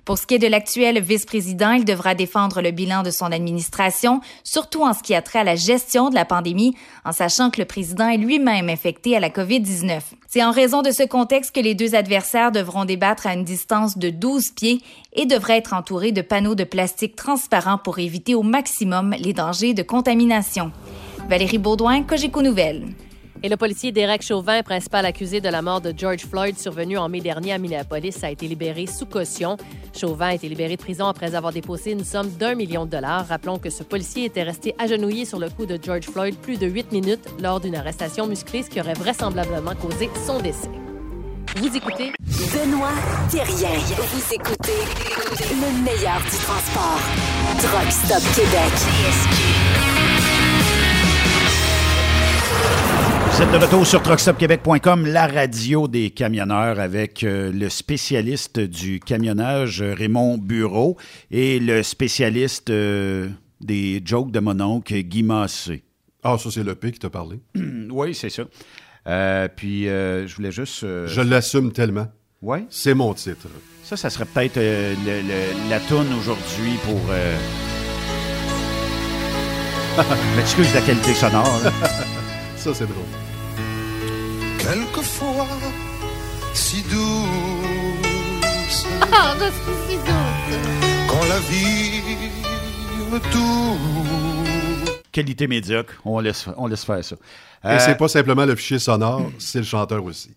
Pour 0.06 0.18
ce 0.18 0.26
qui 0.26 0.34
est 0.36 0.40
de 0.40 0.48
l'actuel 0.48 1.00
vice-président, 1.00 1.72
il 1.72 1.86
devra 1.86 2.16
défendre 2.16 2.62
le 2.62 2.72
bilan 2.72 3.04
de 3.04 3.12
son 3.12 3.32
administration, 3.32 4.20
surtout 4.44 4.84
en 4.84 4.94
ce 4.94 5.04
qui 5.04 5.14
a 5.14 5.22
trait 5.22 5.40
à 5.40 5.44
la 5.44 5.56
gestion 5.56 6.10
de 6.10 6.16
la 6.16 6.26
pandémie, 6.26 6.76
en 7.06 7.12
sachant 7.12 7.52
que 7.52 7.62
le 7.62 7.66
président 7.66 8.10
est 8.10 8.18
lui-même 8.18 8.70
infecté 8.70 9.16
à 9.16 9.20
la 9.20 9.30
COVID-19. 9.30 10.02
C'est 10.28 10.44
en 10.44 10.52
raison 10.52 10.82
de 10.82 10.92
ce 10.92 11.04
contexte 11.04 11.54
que 11.54 11.60
les 11.60 11.76
deux 11.76 11.94
adversaires 11.94 12.52
devront 12.52 12.86
débattre 12.86 13.28
à 13.28 13.34
une 13.34 13.44
distance 13.44 13.98
de 13.98 14.10
12 14.10 14.52
pieds 14.52 14.82
et 15.14 15.28
devraient 15.28 15.58
être 15.58 15.74
entourés 15.74 16.12
de 16.12 16.22
panneaux 16.22 16.56
de 16.56 16.64
plastique 16.64 17.16
transparents 17.16 17.78
pour 17.78 18.00
éviter 18.00 18.34
au 18.34 18.44
maximum 18.44 19.16
les 19.20 19.34
dangers 19.34 19.74
de 19.74 19.84
contamination. 19.84 20.72
Valérie 21.30 21.60
Baudouin, 21.60 22.02
Cogeco 22.04 22.42
Nouvelles. 22.42 22.88
Et 23.44 23.50
le 23.50 23.58
policier 23.58 23.92
Derek 23.92 24.22
Chauvin, 24.22 24.62
principal 24.62 25.04
accusé 25.04 25.42
de 25.42 25.50
la 25.50 25.64
mort 25.64 25.82
de 25.82 25.92
George 25.98 26.28
Floyd 26.28 26.60
survenue 26.60 27.00
en 27.00 27.10
mai 27.10 27.22
dernier 27.22 27.54
à 27.54 27.58
Minneapolis, 27.58 28.24
a 28.24 28.30
été 28.30 28.48
libéré 28.48 28.86
sous 28.86 29.08
caution. 29.08 29.58
Chauvin 30.00 30.28
a 30.28 30.34
été 30.36 30.48
libéré 30.48 30.76
de 30.76 30.82
prison 30.82 31.08
après 31.08 31.34
avoir 31.34 31.52
déposé 31.52 31.92
une 31.92 32.04
somme 32.04 32.30
d'un 32.30 32.54
million 32.54 32.86
de 32.86 32.92
dollars. 32.92 33.28
Rappelons 33.28 33.58
que 33.58 33.72
ce 33.72 33.82
policier 33.82 34.26
était 34.26 34.44
resté 34.44 34.76
agenouillé 34.78 35.26
sur 35.26 35.40
le 35.40 35.50
cou 35.50 35.66
de 35.66 35.80
George 35.82 36.06
Floyd 36.06 36.36
plus 36.38 36.60
de 36.60 36.68
huit 36.68 36.92
minutes 36.92 37.28
lors 37.42 37.60
d'une 37.60 37.76
arrestation 37.76 38.28
musclée, 38.28 38.62
ce 38.62 38.70
qui 38.70 38.80
aurait 38.80 38.94
vraisemblablement 38.94 39.74
causé 39.74 40.08
son 40.28 40.40
décès. 40.40 40.70
Vous 41.56 41.76
écoutez 41.76 42.12
Benoît 42.54 42.94
Thérien. 43.32 43.70
Vous 43.98 44.34
écoutez 44.36 44.82
le 45.50 45.84
meilleur 45.84 46.22
du 46.22 46.38
transport. 46.38 47.00
Truck 47.58 47.92
Stop 47.92 48.22
Québec. 48.36 49.72
Vous 53.34 53.42
êtes 53.42 53.52
de 53.52 53.58
retour 53.58 53.88
sur 53.88 54.04
truckstopquebec.com, 54.04 55.06
la 55.06 55.26
radio 55.26 55.88
des 55.88 56.10
camionneurs 56.10 56.82
avec 56.82 57.24
euh, 57.24 57.50
le 57.54 57.70
spécialiste 57.70 58.60
du 58.60 59.00
camionnage 59.00 59.82
Raymond 59.82 60.38
Bureau 60.38 60.98
et 61.32 61.60
le 61.60 61.82
spécialiste 61.82 62.70
euh, 62.70 63.30
des 63.62 64.02
jokes 64.04 64.32
de 64.32 64.42
mon 64.42 64.60
oncle 64.60 64.94
Guy 65.00 65.24
Massé. 65.24 65.82
Ah, 66.24 66.38
ça 66.38 66.52
c'est 66.52 66.64
le 66.64 66.76
P 66.76 66.92
qui 66.92 67.00
t'a 67.00 67.10
parlé. 67.10 67.40
oui, 67.90 68.14
c'est 68.14 68.30
ça. 68.30 68.44
Euh, 69.08 69.48
puis 69.56 69.86
je 69.86 70.36
voulais 70.36 70.52
juste... 70.52 70.82
Je 70.82 71.22
l'assume 71.22 71.72
tellement. 71.72 72.08
Oui? 72.42 72.66
C'est 72.70 72.94
mon 72.94 73.14
titre. 73.14 73.48
Ça, 73.84 73.96
ça 73.96 74.10
serait 74.10 74.26
peut-être 74.26 74.60
la 75.70 75.80
toune 75.80 76.14
aujourd'hui 76.20 76.74
pour... 76.84 77.00
M'excuse 80.36 80.70
de 80.70 80.76
la 80.76 80.82
qualité 80.82 81.14
sonore. 81.14 81.62
Ça, 82.62 82.72
c'est 82.76 82.86
drôle. 82.86 83.21
Quelquefois, 84.62 85.48
si 86.54 86.84
douce. 86.84 87.00
Ah, 89.12 89.34
si 89.88 89.96
douce. 89.96 90.60
Quand 91.10 91.26
la 91.28 91.40
vie 91.50 92.02
me 93.12 93.20
touche. 93.20 95.00
Qualité 95.12 95.48
médiocre, 95.48 95.96
on 96.06 96.20
laisse, 96.20 96.46
on 96.58 96.68
laisse 96.68 96.86
faire 96.86 97.04
ça. 97.04 97.16
Et 97.64 97.68
euh, 97.68 97.80
c'est 97.80 97.98
pas 97.98 98.08
simplement 98.08 98.46
le 98.46 98.56
fichier 98.56 98.80
sonore, 98.80 99.32
c'est 99.40 99.60
le 99.60 99.66
chanteur 99.66 100.04
aussi. 100.06 100.32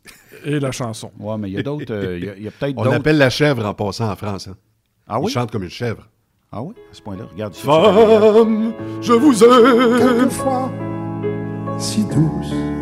Et 0.44 0.58
la 0.58 0.72
chanson. 0.72 1.12
Ouais, 1.18 1.36
mais 1.38 1.50
il 1.50 1.54
y 1.54 1.58
a 1.58 1.62
d'autres. 1.62 1.92
Euh, 1.92 2.18
il 2.18 2.42
y 2.42 2.48
a, 2.48 2.50
peut-être 2.50 2.74
On 2.78 2.84
l'appelle 2.84 3.18
la 3.18 3.30
chèvre 3.30 3.64
en 3.64 3.74
passant 3.74 4.10
en 4.10 4.16
France. 4.16 4.48
Hein. 4.48 4.56
Ah 5.06 5.20
oui? 5.20 5.26
Il 5.28 5.32
chante 5.32 5.50
comme 5.50 5.62
une 5.64 5.70
chèvre. 5.70 6.08
Ah 6.50 6.62
oui? 6.62 6.74
À 6.90 6.94
ce 6.94 7.02
point-là, 7.02 7.24
regarde. 7.30 7.54
Femme, 7.54 8.72
je 9.00 9.12
vous 9.12 9.44
aime. 9.44 9.98
Quelquefois 9.98 10.72
si 11.78 12.04
douce. 12.04 12.73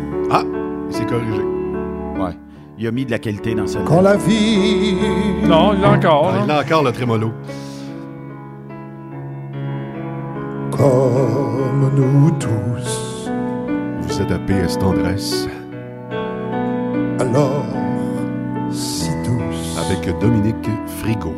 C'est 1.13 1.19
corrigé. 1.19 1.43
Ouais. 2.17 2.37
Il 2.77 2.87
a 2.87 2.91
mis 2.91 3.05
de 3.05 3.11
la 3.11 3.19
qualité 3.19 3.53
dans 3.53 3.67
sa 3.67 3.81
Quand 3.81 4.01
la 4.01 4.15
vie. 4.15 4.95
Non, 5.43 5.73
il 5.73 5.81
l'a 5.81 5.91
encore. 5.91 6.33
Ah, 6.33 6.41
il 6.43 6.51
a 6.51 6.61
encore 6.61 6.83
le 6.83 6.91
trémolo. 6.91 7.31
Comme 10.71 11.91
nous 11.95 12.31
tous. 12.31 13.29
Vous 14.01 14.21
êtes 14.21 14.31
à 14.31 14.39
PS 14.39 14.79
Tendresse. 14.79 15.47
Alors, 17.19 17.65
si 18.71 19.09
douce. 19.23 19.77
Avec 19.85 20.19
Dominique 20.19 20.69
Frigo. 20.87 21.33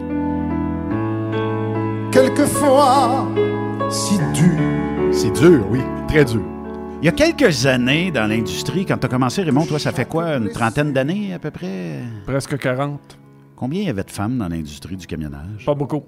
quelquefois 2.11 3.27
si 3.89 4.17
dur. 4.33 5.11
C'est 5.11 5.31
dur, 5.31 5.65
oui, 5.69 5.81
très 6.07 6.23
dur. 6.23 6.41
Il 7.05 7.09
y 7.09 7.09
a 7.09 7.11
quelques 7.11 7.67
années 7.67 8.09
dans 8.09 8.25
l'industrie, 8.27 8.83
quand 8.83 8.97
tu 8.97 9.05
as 9.05 9.09
commencé, 9.09 9.43
Raymond, 9.43 9.67
toi, 9.67 9.77
ça 9.77 9.91
fait 9.91 10.05
quoi, 10.05 10.37
une 10.37 10.49
trentaine 10.49 10.91
d'années 10.91 11.35
à 11.35 11.37
peu 11.37 11.51
près? 11.51 11.99
Presque 12.25 12.57
40. 12.57 12.99
Combien 13.55 13.81
il 13.81 13.85
y 13.85 13.89
avait 13.91 14.03
de 14.03 14.09
femmes 14.09 14.39
dans 14.39 14.47
l'industrie 14.47 14.97
du 14.97 15.05
camionnage? 15.05 15.63
Pas 15.67 15.75
beaucoup. 15.75 16.01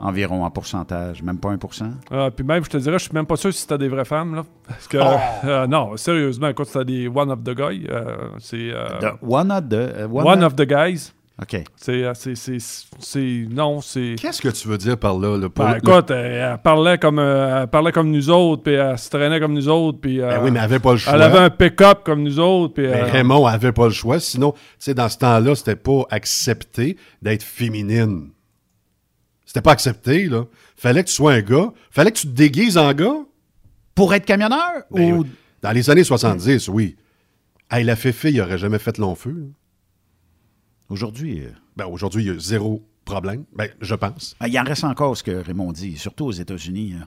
Environ 0.00 0.44
en 0.44 0.50
pourcentage, 0.52 1.24
même 1.24 1.38
pas 1.38 1.48
un 1.50 1.58
pour 1.58 1.74
cent? 1.74 1.90
Ah, 2.08 2.28
puis 2.30 2.46
même, 2.46 2.64
je 2.64 2.70
te 2.70 2.76
dirais, 2.76 3.00
je 3.00 3.04
suis 3.06 3.12
même 3.12 3.26
pas 3.26 3.34
sûr 3.34 3.52
si 3.52 3.62
c'était 3.62 3.78
des 3.78 3.88
vraies 3.88 4.04
femmes. 4.04 4.36
Là. 4.36 4.44
Parce 4.68 4.86
que, 4.86 4.98
Oh! 4.98 5.16
euh, 5.44 5.66
non, 5.66 5.96
sérieusement, 5.96 6.46
écoute, 6.50 6.68
c'était 6.68 6.84
des 6.84 7.08
one 7.08 7.32
of 7.32 7.40
the 7.42 7.56
guys. 7.56 7.84
euh, 7.90 8.28
c'est. 8.38 8.70
euh, 8.72 9.10
one 9.22 9.50
of 9.50 9.68
the... 9.68 10.08
one, 10.08 10.44
of 10.44 10.54
the 10.54 10.62
guys. 10.68 11.12
OK. 11.42 11.56
C'est. 11.76 12.04
euh, 12.04 12.12
c'est, 12.14 13.46
non, 13.50 13.80
c'est. 13.80 14.14
Qu'est-ce 14.18 14.40
que 14.40 14.48
tu 14.48 14.68
veux 14.68 14.78
dire 14.78 14.96
par 14.98 15.18
là? 15.18 15.36
Ben, 15.54 15.72
le- 15.72 15.76
écoute, 15.78 16.10
elle, 16.10 16.32
elle 16.32 16.58
parlait 16.62 16.98
comme, 16.98 17.18
euh, 17.18 17.62
elle 17.62 17.68
parlait 17.68 17.92
comme 17.92 18.10
nous 18.10 18.30
autres, 18.30 18.62
puis 18.62 18.74
elle 18.74 18.98
se 18.98 19.10
traînait 19.10 19.40
comme 19.40 19.52
nous 19.54 19.68
autres, 19.68 19.98
puis... 20.00 20.20
euh, 20.20 20.28
Ben 20.28 20.44
oui, 20.44 20.50
mais 20.50 20.58
elle 20.60 20.64
avait 20.64 20.78
pas 20.78 20.92
le 20.92 20.98
choix. 20.98 21.14
Elle 21.14 21.22
avait 21.22 21.38
un 21.38 21.50
pick-up 21.50 22.04
comme 22.04 22.22
nous 22.22 22.38
autres, 22.38 22.74
puis... 22.74 22.86
Mais 22.86 23.02
euh, 23.02 23.04
Raymond 23.06 23.46
avait 23.46 23.72
pas 23.72 23.86
le 23.86 23.92
choix. 23.92 24.20
Sinon, 24.20 24.52
tu 24.52 24.58
sais, 24.78 24.94
dans 24.94 25.08
ce 25.08 25.18
temps-là, 25.18 25.54
c'était 25.54 25.76
pas 25.76 26.04
accepté 26.10 26.96
d'être 27.20 27.42
féminine. 27.42 28.30
C'était 29.44 29.60
pas 29.62 29.72
accepté, 29.72 30.28
là. 30.28 30.44
Fallait 30.76 31.02
que 31.04 31.08
tu 31.08 31.14
sois 31.14 31.32
un 31.34 31.40
gars. 31.42 31.72
Fallait 31.90 32.10
que 32.10 32.18
tu 32.18 32.26
te 32.28 32.32
déguises 32.32 32.78
en 32.78 32.92
gars. 32.92 33.16
Pour 33.94 34.14
être 34.14 34.24
camionneur? 34.24 34.82
Ben 34.90 35.12
ou... 35.12 35.24
Dans 35.60 35.72
les 35.72 35.90
années 35.90 36.04
70, 36.04 36.68
oui. 36.68 36.96
Hey, 37.70 37.84
la 37.84 37.94
Féfé, 37.96 38.30
il 38.30 38.40
aurait 38.40 38.58
jamais 38.58 38.78
fait 38.78 38.96
long 38.98 39.14
feu. 39.14 39.30
là. 39.36 39.44
Aujourd'hui... 40.92 41.40
euh, 41.46 41.50
Ben, 41.76 41.86
aujourd'hui, 41.86 42.24
il 42.24 42.26
y 42.26 42.36
a 42.36 42.38
zéro 42.38 42.86
problème. 43.06 43.44
Ben, 43.56 43.70
je 43.80 43.94
pense. 43.94 44.36
Ah, 44.40 44.46
Il 44.48 44.58
en 44.60 44.62
reste 44.62 44.84
encore 44.84 45.16
ce 45.16 45.22
que 45.22 45.30
Raymond 45.30 45.72
dit, 45.72 45.96
surtout 45.96 46.26
aux 46.26 46.32
États-Unis. 46.32 46.92
là. 46.98 47.06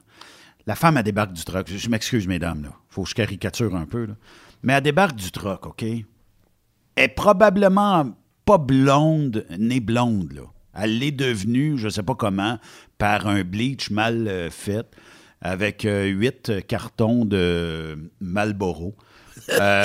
La 0.66 0.74
femme, 0.74 0.98
elle 0.98 1.04
débarque 1.04 1.34
du 1.34 1.44
truck. 1.46 1.68
Je 1.72 1.90
m'excuse, 1.90 2.28
mesdames, 2.28 2.64
là. 2.64 2.74
Faut 2.90 3.04
que 3.04 3.10
je 3.10 3.14
caricature 3.16 3.76
un 3.76 3.86
peu. 3.86 4.08
Mais 4.64 4.74
elle 4.74 4.82
débarque 4.82 5.16
du 5.16 5.30
truck, 5.30 5.68
OK? 5.68 5.84
Elle 5.84 6.04
est 6.96 7.08
probablement 7.10 8.18
pas 8.46 8.58
blonde, 8.58 9.46
née 9.60 9.80
blonde, 9.80 10.34
là. 10.34 10.42
Elle 10.74 10.98
l'est 10.98 11.12
devenue, 11.12 11.78
je 11.78 11.88
sais 11.88 12.04
pas 12.04 12.16
comment, 12.16 12.58
par 12.98 13.28
un 13.28 13.44
bleach 13.44 13.92
mal 13.92 14.28
euh, 14.28 14.50
fait, 14.50 14.88
avec 15.42 15.86
euh, 15.86 16.06
huit 16.08 16.52
cartons 16.68 17.24
de 17.24 18.12
Marlboro. 18.20 18.96
Euh, 19.50 19.84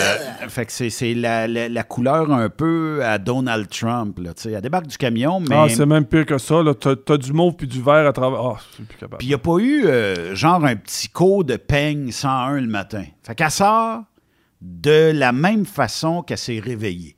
fait 0.49 0.66
que 0.66 0.73
c'est- 0.73 0.89
c'est 0.91 1.12
la, 1.15 1.47
la- 1.47 1.69
la 1.69 1.82
couleur 1.82 2.31
un 2.32 2.49
peu 2.49 3.01
à 3.05 3.19
Donald 3.19 3.69
Trump, 3.69 4.19
là, 4.19 4.32
tu 4.35 4.43
sais. 4.45 4.53
Elle 4.53 4.62
débarque 4.62 4.87
du 4.87 4.97
camion, 4.97 5.39
mais... 5.41 5.55
Ah, 5.55 5.66
c'est 5.69 5.85
même 5.87 6.07
pire 6.07 6.24
que 6.24 6.39
ça, 6.39 6.62
là. 6.62 6.73
T'as, 6.74 6.97
t'as 6.97 7.16
du 7.19 7.32
mauve 7.32 7.55
puis 7.57 7.66
du 7.66 7.82
vert 7.82 8.07
à 8.07 8.12
travers... 8.12 8.41
Ah, 8.41 8.57
je 8.70 8.74
suis 8.77 8.85
plus 8.85 8.97
capable. 8.97 9.19
Puis 9.19 9.27
il 9.27 9.31
n'y 9.31 9.35
a 9.35 9.39
pas 9.39 9.59
eu 9.59 9.85
euh, 9.87 10.35
genre 10.35 10.65
un 10.65 10.77
petit 10.77 11.09
coup 11.09 11.45
de 11.45 11.57
peigne 11.57 12.11
101 12.11 12.61
le 12.61 12.66
matin. 12.69 13.05
Fait 13.23 13.35
qu'elle 13.35 13.51
sort 13.51 14.01
de 14.62 15.12
la 15.15 15.32
même 15.32 15.66
façon 15.66 16.23
qu'elle 16.23 16.39
s'est 16.39 16.61
réveillée. 16.61 17.16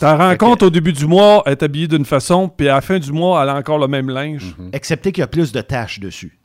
T'en 0.00 0.16
rends 0.18 0.36
compte 0.36 0.62
au 0.64 0.70
début 0.70 0.92
du 0.92 1.06
mois, 1.06 1.42
elle 1.46 1.52
est 1.52 1.62
habillée 1.62 1.86
d'une 1.86 2.04
façon, 2.04 2.48
puis 2.48 2.68
à 2.68 2.74
la 2.74 2.80
fin 2.80 2.98
du 2.98 3.12
mois, 3.12 3.40
elle 3.42 3.48
a 3.48 3.54
encore 3.54 3.78
le 3.78 3.86
même 3.86 4.10
linge. 4.10 4.56
Excepté 4.72 5.12
qu'il 5.12 5.20
y 5.20 5.24
a 5.24 5.28
plus 5.28 5.52
de 5.52 5.60
taches 5.60 6.00
dessus. 6.00 6.36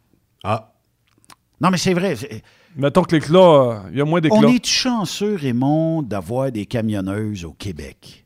Ah. 0.44 0.72
Non, 1.60 1.72
mais 1.72 1.77
c'est 1.77 1.94
vrai. 1.95 2.15
Mettons 2.76 3.04
que 3.04 3.16
l'éclat, 3.16 3.40
euh, 3.40 3.80
il 3.91 3.98
y 3.98 4.02
a 4.02 4.06
moins 4.06 4.22
d'éclat. 4.22 4.38
On 4.40 4.48
est 4.48 4.66
chanceux, 4.66 5.36
Raymond, 5.36 6.02
d'avoir 6.04 6.52
des 6.52 6.66
camionneuses 6.66 7.44
au 7.46 7.54
Québec. 7.54 8.26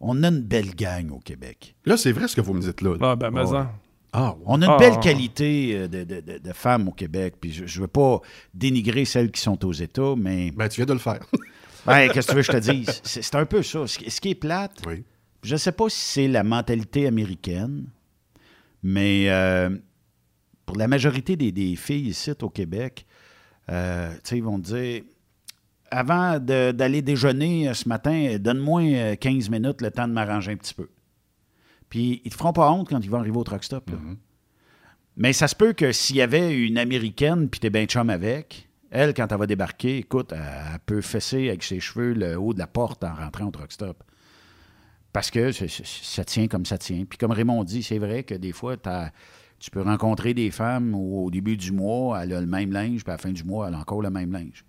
On 0.00 0.22
a 0.22 0.28
une 0.28 0.40
belle 0.40 0.74
gang 0.74 1.10
au 1.12 1.18
Québec. 1.18 1.74
Là, 1.84 1.96
c'est 1.96 2.12
vrai 2.12 2.26
ce 2.28 2.34
que 2.36 2.40
vous 2.40 2.54
me 2.54 2.60
dites 2.60 2.80
là. 2.80 2.96
Ah, 3.00 3.16
ben, 3.16 3.30
mais. 3.30 3.42
Ah, 4.12 4.30
ouais. 4.32 4.42
On 4.46 4.60
a 4.62 4.66
une 4.66 4.72
Ah, 4.72 4.78
belle 4.78 4.94
ah. 4.96 5.00
qualité 5.00 5.72
euh, 5.76 5.88
de, 5.88 6.04
de- 6.04 6.20
de- 6.20 6.38
de 6.38 6.52
femmes 6.52 6.88
au 6.88 6.92
Québec. 6.92 7.34
Puis 7.40 7.52
je 7.52 7.62
ne 7.62 7.82
veux 7.82 7.88
pas 7.88 8.20
dénigrer 8.54 9.04
celles 9.04 9.30
qui 9.30 9.40
sont 9.40 9.62
aux 9.64 9.72
États, 9.72 10.14
mais. 10.16 10.50
Ben, 10.50 10.68
tu 10.68 10.76
viens 10.76 10.86
de 10.86 10.92
le 10.94 10.98
faire. 10.98 11.20
Ouais, 11.86 12.08
qu'est-ce 12.12 12.26
que 12.26 12.32
tu 12.32 12.36
veux 12.36 12.42
que 12.42 12.52
je 12.52 12.58
te 12.58 12.72
dise? 12.72 13.00
C'est 13.04 13.22
c'est 13.22 13.36
un 13.36 13.46
peu 13.46 13.62
ça. 13.62 13.86
Ce 13.86 13.98
qui, 13.98 14.10
ce 14.10 14.20
qui 14.20 14.30
est 14.30 14.34
plate, 14.34 14.82
je 15.42 15.52
ne 15.52 15.58
sais 15.58 15.72
pas 15.72 15.88
si 15.88 16.00
c'est 16.00 16.28
la 16.28 16.42
mentalité 16.42 17.06
américaine, 17.06 17.84
mais 18.82 19.26
euh, 19.28 19.70
pour 20.66 20.76
la 20.76 20.88
majorité 20.88 21.36
des, 21.36 21.52
des 21.52 21.76
filles 21.76 22.08
ici 22.08 22.32
au 22.42 22.50
Québec, 22.50 23.06
euh, 23.70 24.12
tu 24.14 24.20
sais, 24.24 24.36
ils 24.38 24.42
vont 24.44 24.58
te 24.60 24.66
dire 24.74 25.02
avant 25.92 26.38
d'aller 26.38 27.02
déjeuner 27.02 27.68
euh, 27.68 27.74
ce 27.74 27.88
matin, 27.88 28.36
donne-moi 28.38 28.82
euh, 28.82 29.16
15 29.16 29.48
minutes 29.50 29.82
le 29.82 29.90
temps 29.90 30.06
de 30.06 30.12
m'arranger 30.12 30.52
un 30.52 30.56
petit 30.56 30.74
peu. 30.74 30.88
Puis 31.88 32.22
ils 32.24 32.30
te 32.30 32.36
feront 32.36 32.52
pas 32.52 32.70
honte 32.70 32.88
quand 32.88 33.00
ils 33.00 33.10
vont 33.10 33.18
arriver 33.18 33.36
au 33.36 33.44
truck 33.44 33.64
stop. 33.64 33.90
là. 33.90 33.96
Mais 35.16 35.32
ça 35.32 35.48
se 35.48 35.56
peut 35.56 35.72
que 35.72 35.90
s'il 35.92 36.16
y 36.16 36.22
avait 36.22 36.54
une 36.56 36.78
Américaine, 36.78 37.48
puis 37.48 37.58
t'es 37.60 37.70
bien 37.70 37.86
chum 37.86 38.08
avec, 38.10 38.68
elle, 38.92 39.12
quand 39.14 39.30
elle 39.30 39.38
va 39.38 39.46
débarquer, 39.46 39.98
écoute, 39.98 40.32
elle, 40.32 40.38
elle 40.74 40.78
peut 40.86 41.00
fesser 41.00 41.48
avec 41.48 41.62
ses 41.64 41.80
cheveux 41.80 42.12
le 42.12 42.38
haut 42.38 42.54
de 42.54 42.58
la 42.60 42.66
porte 42.68 43.02
en 43.04 43.14
rentrant 43.14 43.46
au 43.46 43.50
truck 43.50 43.72
stop. 43.72 44.02
Parce 45.12 45.30
que 45.32 45.50
ça 45.50 46.24
tient 46.24 46.46
comme 46.46 46.64
ça 46.64 46.78
tient. 46.78 47.04
Puis 47.04 47.18
comme 47.18 47.32
Raymond 47.32 47.64
dit, 47.64 47.82
c'est 47.82 47.98
vrai 47.98 48.22
que 48.22 48.34
des 48.34 48.52
fois, 48.52 48.76
t'as- 48.76 49.10
tu 49.60 49.70
peux 49.70 49.82
rencontrer 49.82 50.34
des 50.34 50.50
femmes 50.50 50.94
où 50.94 51.24
au 51.26 51.30
début 51.30 51.56
du 51.56 51.70
mois, 51.70 52.22
elle 52.22 52.32
a 52.32 52.40
le 52.40 52.46
même 52.46 52.72
linge, 52.72 53.04
puis 53.04 53.10
à 53.10 53.14
la 53.14 53.18
fin 53.18 53.30
du 53.30 53.44
mois, 53.44 53.68
elle 53.68 53.74
a 53.74 53.78
encore 53.78 54.00
le 54.02 54.10
même 54.10 54.32
linge. 54.32 54.64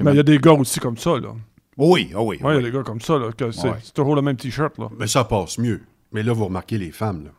Mais 0.00 0.12
il 0.12 0.16
y 0.16 0.20
a 0.20 0.22
des 0.24 0.38
gars 0.38 0.52
aussi 0.52 0.80
comme 0.80 0.96
ça, 0.96 1.18
là. 1.18 1.28
Oui, 1.76 2.10
ah 2.14 2.22
oui. 2.22 2.38
Ouais, 2.42 2.42
il 2.42 2.42
y 2.42 2.46
a 2.46 2.56
oui. 2.56 2.62
des 2.64 2.70
gars 2.72 2.82
comme 2.82 3.00
ça, 3.00 3.18
là. 3.18 3.30
que 3.36 3.50
c'est, 3.50 3.68
Ouais. 3.68 3.76
c'est 3.82 3.92
toujours 3.94 4.16
le 4.16 4.22
même 4.22 4.36
T-shirt, 4.36 4.76
là. 4.78 4.88
Mais 4.98 5.06
ça 5.06 5.24
passe 5.24 5.58
mieux. 5.58 5.82
Mais 6.12 6.22
là, 6.22 6.32
vous 6.32 6.46
remarquez 6.46 6.78
les 6.78 6.90
femmes, 6.90 7.24
là. 7.24 7.30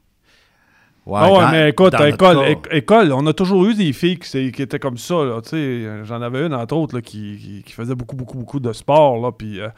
Ouais, 1.05 1.19
ah 1.23 1.31
ouais, 1.31 1.39
dans- 1.39 1.51
mais 1.51 1.69
écoute, 1.69 1.93
école, 2.01 2.55
école, 2.71 3.13
on 3.13 3.25
a 3.25 3.33
toujours 3.33 3.65
eu 3.65 3.73
des 3.73 3.91
filles 3.93 4.19
qui, 4.19 4.37
étaient 4.61 4.77
comme 4.79 4.97
ça, 4.99 5.15
là, 5.25 5.41
tu 5.41 5.49
sais. 5.49 6.05
J'en 6.05 6.21
avais 6.21 6.45
une, 6.45 6.53
entre 6.53 6.75
autres, 6.75 6.95
là, 6.95 7.01
qui, 7.01 7.37
qui, 7.41 7.63
qui 7.63 7.73
faisait 7.73 7.95
beaucoup, 7.95 8.15
beaucoup, 8.15 8.37
beaucoup 8.37 8.59
de 8.59 8.71
sport, 8.73 9.19
là, 9.19 9.31
puis 9.31 9.59
euh, 9.59 9.69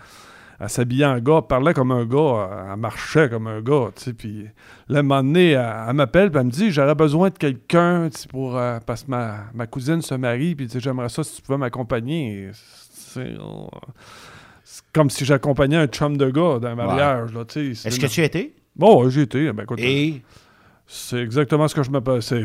elle 0.61 0.69
s'habillait 0.69 1.05
en 1.05 1.17
gars, 1.19 1.41
parlait 1.41 1.73
comme 1.73 1.91
un 1.91 2.05
gars, 2.05 2.17
euh, 2.17 2.71
elle 2.73 2.79
marchait 2.79 3.29
comme 3.29 3.47
un 3.47 3.61
gars, 3.61 3.87
tu 3.95 4.03
sais, 4.03 4.13
puis 4.13 4.45
là, 4.87 4.99
un 4.99 5.01
moment 5.01 5.23
donné, 5.23 5.51
elle, 5.51 5.73
elle 5.87 5.93
m'appelle, 5.95 6.29
puis 6.29 6.39
elle 6.39 6.45
me 6.45 6.51
dit, 6.51 6.69
j'aurais 6.71 6.93
besoin 6.95 7.29
de 7.29 7.37
quelqu'un, 7.37 8.09
tu 8.09 8.19
sais, 8.19 8.27
pour, 8.27 8.55
euh, 8.57 8.79
parce 8.85 9.03
que 9.03 9.09
ma, 9.11 9.45
ma 9.53 9.65
cousine 9.65 10.01
se 10.01 10.13
marie, 10.13 10.53
puis 10.55 10.67
tu 10.67 10.73
sais, 10.73 10.79
j'aimerais 10.79 11.09
ça 11.09 11.23
si 11.23 11.35
tu 11.37 11.41
pouvais 11.41 11.57
m'accompagner. 11.57 12.49
C'est 12.53 13.19
euh, 13.21 13.37
comme 14.93 15.09
si 15.09 15.25
j'accompagnais 15.25 15.77
un 15.77 15.87
chum 15.87 16.15
de 16.17 16.29
gars 16.29 16.59
d'un 16.59 16.75
mariage, 16.75 17.33
là, 17.33 17.43
tu 17.45 17.73
sais. 17.75 17.87
Est-ce 17.87 17.95
une- 17.97 18.01
que 18.03 18.07
tu 18.07 18.21
étais? 18.21 18.53
Bon, 18.75 19.03
ouais, 19.03 19.09
j'ai 19.11 19.23
été. 19.23 19.51
Ben, 19.51 19.63
écoute, 19.63 19.79
Et? 19.81 20.21
C'est 20.93 21.21
exactement 21.21 21.69
ce 21.69 21.75
que 21.75 21.83
je 21.83 21.89
m'appelle. 21.89 22.21
C'est, 22.21 22.41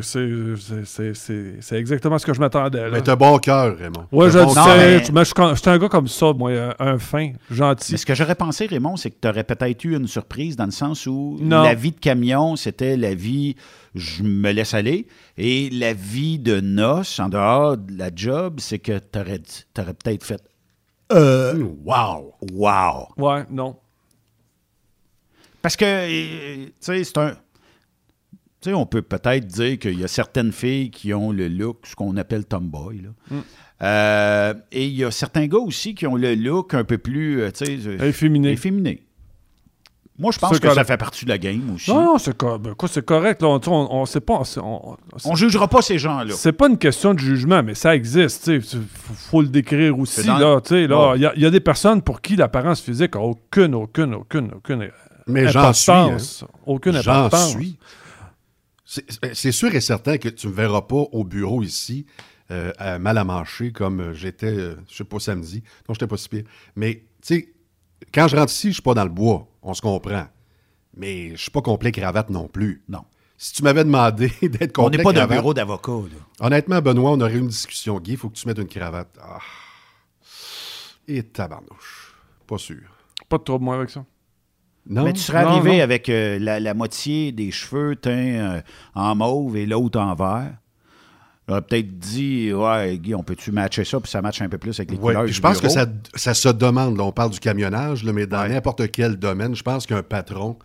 exactement 1.77 2.17
ce 2.17 2.25
que 2.25 2.33
je 2.33 2.39
m'attendais. 2.39 2.89
Mais 2.91 3.03
t'as 3.03 3.17
bon 3.17 3.39
cœur, 3.39 3.77
Raymond. 3.77 4.07
Ouais, 4.13 4.31
je 4.31 4.39
bon 4.39 4.51
sais. 4.51 5.03
mais... 5.13 5.25
je, 5.25 5.25
suis, 5.25 5.35
je 5.37 5.55
suis 5.57 5.71
un 5.71 5.79
gars 5.79 5.89
comme 5.89 6.07
ça, 6.07 6.33
moi, 6.33 6.53
un, 6.79 6.99
fin, 6.99 7.33
gentil. 7.51 7.93
Mais 7.93 7.99
ce 7.99 8.07
que 8.07 8.15
j'aurais 8.15 8.37
pensé, 8.37 8.67
Raymond, 8.67 8.99
c'est 8.99 9.11
que 9.11 9.17
tu 9.21 9.27
aurais 9.27 9.43
peut-être 9.43 9.83
eu 9.83 9.97
une 9.97 10.07
surprise 10.07 10.55
dans 10.55 10.67
le 10.67 10.71
sens 10.71 11.09
où 11.09 11.39
Non. 11.41 11.65
la 11.65 11.75
vie 11.75 11.91
de 11.91 11.99
camion, 11.99 12.55
c'était 12.55 12.97
la 12.97 13.15
vie 13.15 13.57
je 13.97 14.23
me 14.23 14.53
laisse 14.53 14.75
aller, 14.75 15.09
et 15.39 15.69
la 15.71 15.93
vie 15.93 16.39
de 16.39 16.61
noces, 16.61 17.19
en 17.19 17.29
dehors 17.29 17.77
de 17.77 17.99
la 17.99 18.11
job, 18.15 18.61
c'est 18.61 18.79
que 18.79 18.99
tu 18.99 19.19
aurais, 19.19 19.41
peut-être 19.75 20.23
fait 20.23 20.43
Euh, 21.13 21.65
wow, 21.85 22.35
wow. 22.53 23.09
Ouais, 23.17 23.45
non. 23.51 23.77
Parce 25.63 25.77
que, 25.77 25.85
euh, 25.85 26.67
tu 26.67 26.73
sais, 26.79 27.03
c'est 27.03 27.19
un. 27.19 27.35
Tu 28.61 28.71
sais, 28.71 28.75
on 28.75 28.87
peut 28.87 29.03
peut-être 29.03 29.47
dire 29.47 29.79
qu'il 29.79 30.01
y 30.01 30.05
a 30.05 30.09
certaines 30.09 30.53
filles 30.53 30.91
qui 30.91 31.13
ont 31.15 31.31
le 31.31 31.49
look, 31.49 31.81
ce 31.87 31.95
qu'on 31.95 32.17
appelle 32.17 32.45
tomboy. 32.47 33.03
Là. 33.03 33.11
Mm. 33.31 33.41
Euh, 33.83 34.55
et 34.73 34.87
il 34.87 34.95
y 34.95 35.05
a 35.05 35.11
certains 35.11 35.47
gars 35.47 35.59
aussi 35.59 35.95
qui 35.95 36.07
ont 36.07 36.17
le 36.17 36.35
look 36.35 36.73
un 36.75 36.85
peu 36.85 36.97
plus, 36.99 37.43
euh, 37.43 37.51
tu 37.53 37.67
sais... 37.67 37.79
euh, 37.87 38.09
Efféminé. 38.09 38.51
efféminé. 38.53 39.03
Moi, 40.19 40.33
je 40.33 40.39
pense 40.39 40.59
que 40.59 40.73
ça 40.73 40.83
fait 40.85 40.97
partie 40.97 41.27
de 41.27 41.31
la 41.31 41.37
game 41.37 41.75
aussi. 41.75 41.91
Non, 41.91 42.03
non, 42.03 42.17
c'est, 42.19 42.35
co- 42.35 42.59
ben, 42.59 42.73
quoi, 42.75 42.89
c'est 42.89 43.05
correct. 43.05 43.43
Là, 43.43 43.49
on, 43.49 43.61
on, 43.67 43.89
on 44.01 44.07
sait 44.07 44.23
pas. 44.23 44.41
c'est- 44.45 44.61
On, 44.61 44.97
On 45.27 45.35
jugera 45.35 45.69
pas 45.69 45.83
ces 45.83 45.99
gens-là. 45.99 46.33
C'est 46.35 46.53
pas 46.55 46.69
une 46.71 46.79
question 46.79 47.13
de 47.13 47.19
jugement, 47.19 47.63
mais 47.63 47.75
ça 47.75 47.95
existe. 47.95 48.45
tu 48.45 48.63
sais. 48.63 48.79
Faut, 48.95 49.13
faut 49.13 49.43
le 49.43 49.49
décrire 49.49 49.99
aussi. 49.99 50.23
C'est 50.23 50.27
dans- 50.27 50.39
là, 50.39 50.61
tu 50.63 50.71
sais, 50.71 50.87
là. 50.87 51.11
Ouais. 51.11 51.19
Il 51.19 51.21
y 51.21 51.27
a- 51.27 51.33
il 51.37 51.43
y, 51.43 51.45
a 51.47 51.51
des 51.51 51.61
personnes 51.61 52.01
pour 52.01 52.23
qui 52.23 52.35
l'apparence 52.35 52.81
physique 52.81 53.15
a 53.15 53.21
aucune, 53.21 53.75
aucune, 53.75 54.15
aucune, 54.15 54.53
aucune 54.57 54.83
euh, 54.85 54.89
Mais 55.27 55.49
j'en 55.49 55.75
suis. 55.75 55.91
importance. 55.93 56.45
hein. 56.45 56.49
Aucune 56.65 56.93
J'en 57.03 57.13
importance. 57.27 57.51
suis. 57.51 57.77
C'est 58.87 59.51
sûr 59.53 59.75
et 59.75 59.81
certain 59.81 60.17
que 60.17 60.29
tu 60.29 60.47
ne 60.47 60.53
me 60.53 60.57
verras 60.57 60.83
pas 60.83 60.95
au 61.13 61.25
bureau 61.25 61.63
ici, 61.63 62.07
euh, 62.53 62.73
à 62.79 62.99
mal 63.01 63.19
à 63.19 63.25
manger, 63.25 63.73
comme 63.73 64.01
euh, 64.01 64.15
j'étais, 64.15 64.47
euh, 64.47 64.77
je 64.89 64.95
sais 64.97 65.05
pas, 65.05 65.19
samedi. 65.19 65.63
Non, 65.89 65.95
j'étais 65.95 66.07
pas 66.07 66.17
si 66.17 66.29
pire. 66.29 66.45
Mais, 66.77 67.05
tu 67.21 67.35
sais, 67.35 67.55
quand 68.15 68.29
je 68.29 68.37
rentre 68.37 68.53
ici, 68.53 68.69
je 68.69 68.75
suis 68.75 68.83
pas 68.83 68.95
dans 68.95 69.03
le 69.05 69.11
bois. 69.11 69.49
On 69.63 69.75
se 69.75 69.83
comprend. 69.83 70.29
Mais 70.97 71.31
je 71.31 71.37
suis 71.43 71.51
pas 71.51 71.63
complet 71.63 71.91
cravate 71.91 72.31
non 72.31 72.47
plus. 72.47 72.85
Non. 72.89 73.03
Si 73.37 73.53
tu 73.55 73.65
m'avais 73.65 73.83
demandé 73.85 74.29
d'être 74.43 74.79
On 74.79 74.85
complet 74.85 74.99
n'est 74.99 75.03
pas 75.03 75.13
dans 75.13 75.21
un 75.23 75.25
cravate- 75.27 75.39
bureau 75.41 75.53
d'avocat. 75.55 75.93
là. 75.93 76.47
Honnêtement, 76.47 76.81
Benoît, 76.81 77.11
on 77.11 77.21
aurait 77.21 77.35
eu 77.35 77.39
une 77.41 77.49
discussion. 77.49 77.99
Guy, 77.99 78.13
il 78.13 78.17
faut 78.17 78.31
que 78.31 78.37
tu 78.37 78.47
mettes 78.47 78.59
une 78.59 78.69
cravate. 78.69 79.09
Ah. 79.21 79.41
Et 81.09 81.23
tabarnouche. 81.25 82.15
Pas 82.47 82.59
sûr. 82.59 82.79
Pas 83.29 83.39
de 83.39 83.43
trouble, 83.43 83.65
moi, 83.65 83.77
avec 83.77 83.91
ça. 83.91 84.05
Non. 84.89 85.05
Mais 85.05 85.13
tu 85.13 85.21
serais 85.21 85.43
Non, 85.43 85.51
arrivé 85.51 85.79
non. 85.79 85.83
avec 85.83 86.09
euh, 86.09 86.39
la, 86.39 86.61
la 86.61 86.75
moitié 86.75 87.33
des 87.33 87.51
cheveux 87.51 87.97
teints 87.97 88.11
euh, 88.13 88.61
en 88.95 89.15
mauve 89.17 89.57
et 89.57 89.67
l'autre 89.67 89.99
en 89.99 90.15
vert. 90.15 90.53
J'aurais 91.49 91.63
peut-être 91.63 91.99
dit, 91.99 92.53
ouais, 92.53 92.99
Guy, 92.99 93.15
on 93.15 93.23
peut-tu 93.23 93.53
matcher 93.53 93.85
ça, 93.85 94.01
puis 94.01 94.11
ça 94.11 94.21
matche 94.21 94.43
un 94.43 94.49
peu 94.49 94.59
plus 94.59 94.79
avec 94.81 94.91
les 94.91 94.97
Ouais, 94.97 95.15
couleurs 95.15 95.27
je 95.29 95.41
pense 95.41 95.61
que 95.61 95.69
ça, 95.69 95.87
ça 96.15 96.35
se 96.35 96.49
demande. 96.49 96.97
Là, 96.99 97.05
on 97.05 97.13
parle 97.13 97.31
du 97.31 97.39
camionnage, 97.39 98.03
là, 98.03 98.13
mais 98.13 98.27
dans 98.27 98.49
n'importe 98.49 98.91
quel 98.91 99.17
domaine, 99.17 99.55
je 99.55 99.63
pense 99.63 99.87
qu'un 99.87 100.03
patron 100.03 100.59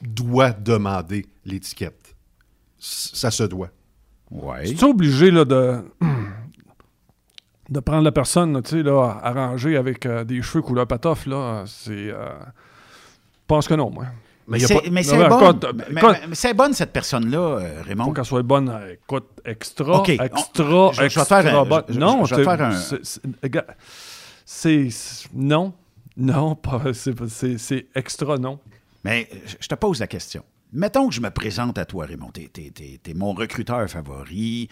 doit 0.00 0.52
demander 0.52 1.26
l'étiquette. 1.44 2.14
Ça 2.78 3.30
se 3.30 3.42
doit. 3.44 3.68
Ouais. 4.30 4.64
Tu 4.64 4.74
es 4.74 4.84
obligé 4.84 5.30
là, 5.30 5.44
de, 5.44 5.84
de 7.70 7.80
prendre 7.80 8.04
la 8.04 8.12
personne, 8.12 8.62
tu 8.62 8.70
sais, 8.70 8.82
là, 8.82 9.18
arrangée 9.22 9.76
avec 9.76 10.06
euh, 10.06 10.24
des 10.24 10.40
cheveux 10.42 10.62
couleur 10.62 10.86
patoff, 10.86 11.26
là, 11.26 11.64
c'est... 11.66 12.10
je 13.44 13.46
pense 13.46 13.68
que 13.68 13.74
non, 13.74 13.90
moi. 13.90 14.06
Mais 14.46 14.58
mais 14.90 15.02
c'est 15.02 15.16
mais 15.18 15.28
bonne. 15.28 15.42
écoute, 15.56 15.66
Mais- 15.90 16.00
écoute, 16.00 16.16
mais 16.28 16.34
c'est 16.34 16.52
bonne, 16.54 16.72
cette 16.74 16.92
personne-là, 16.92 17.38
euh, 17.38 17.82
Raymond. 17.82 18.04
faut 18.06 18.12
qu'elle 18.12 18.24
soit 18.26 18.42
bonne, 18.42 18.68
euh, 18.68 18.92
écoute, 18.92 19.24
extra, 19.44 20.00
OK, 20.00 20.12
on- 20.18 20.22
extra, 20.22 20.92
je- 20.92 21.02
extra 21.02 21.24
faire 21.24 21.60
un- 21.60 21.64
bonne. 21.64 21.84
je- 21.88 21.94
je- 21.94 21.98
non, 21.98 22.24
je 22.26 22.34
vais 22.34 22.44
faire 22.44 22.60
un- 22.62 22.72
c'est- 24.44 25.28
Non, 25.34 25.72
non, 26.16 26.54
pas- 26.56 26.92
c'est 26.92 27.14
c'est- 27.28 27.58
c'est 27.58 27.86
extra 27.94 28.36
non. 28.36 28.58
Mais 29.02 29.28
euh, 29.32 29.36
je 29.60 29.66
te 29.66 29.74
pose 29.74 30.00
la 30.00 30.06
question. 30.06 30.42
Mettons 30.72 31.08
que 31.08 31.14
je 31.14 31.20
me 31.20 31.30
présente 31.30 31.78
à 31.78 31.84
toi, 31.84 32.04
Raymond. 32.06 32.30
T'es, 32.32 32.50
t'es- 32.52 32.70
t'es- 32.74 32.98
t'es 33.02 33.14
mon 33.14 33.32
recruteur 33.32 33.88
favori. 33.88 34.68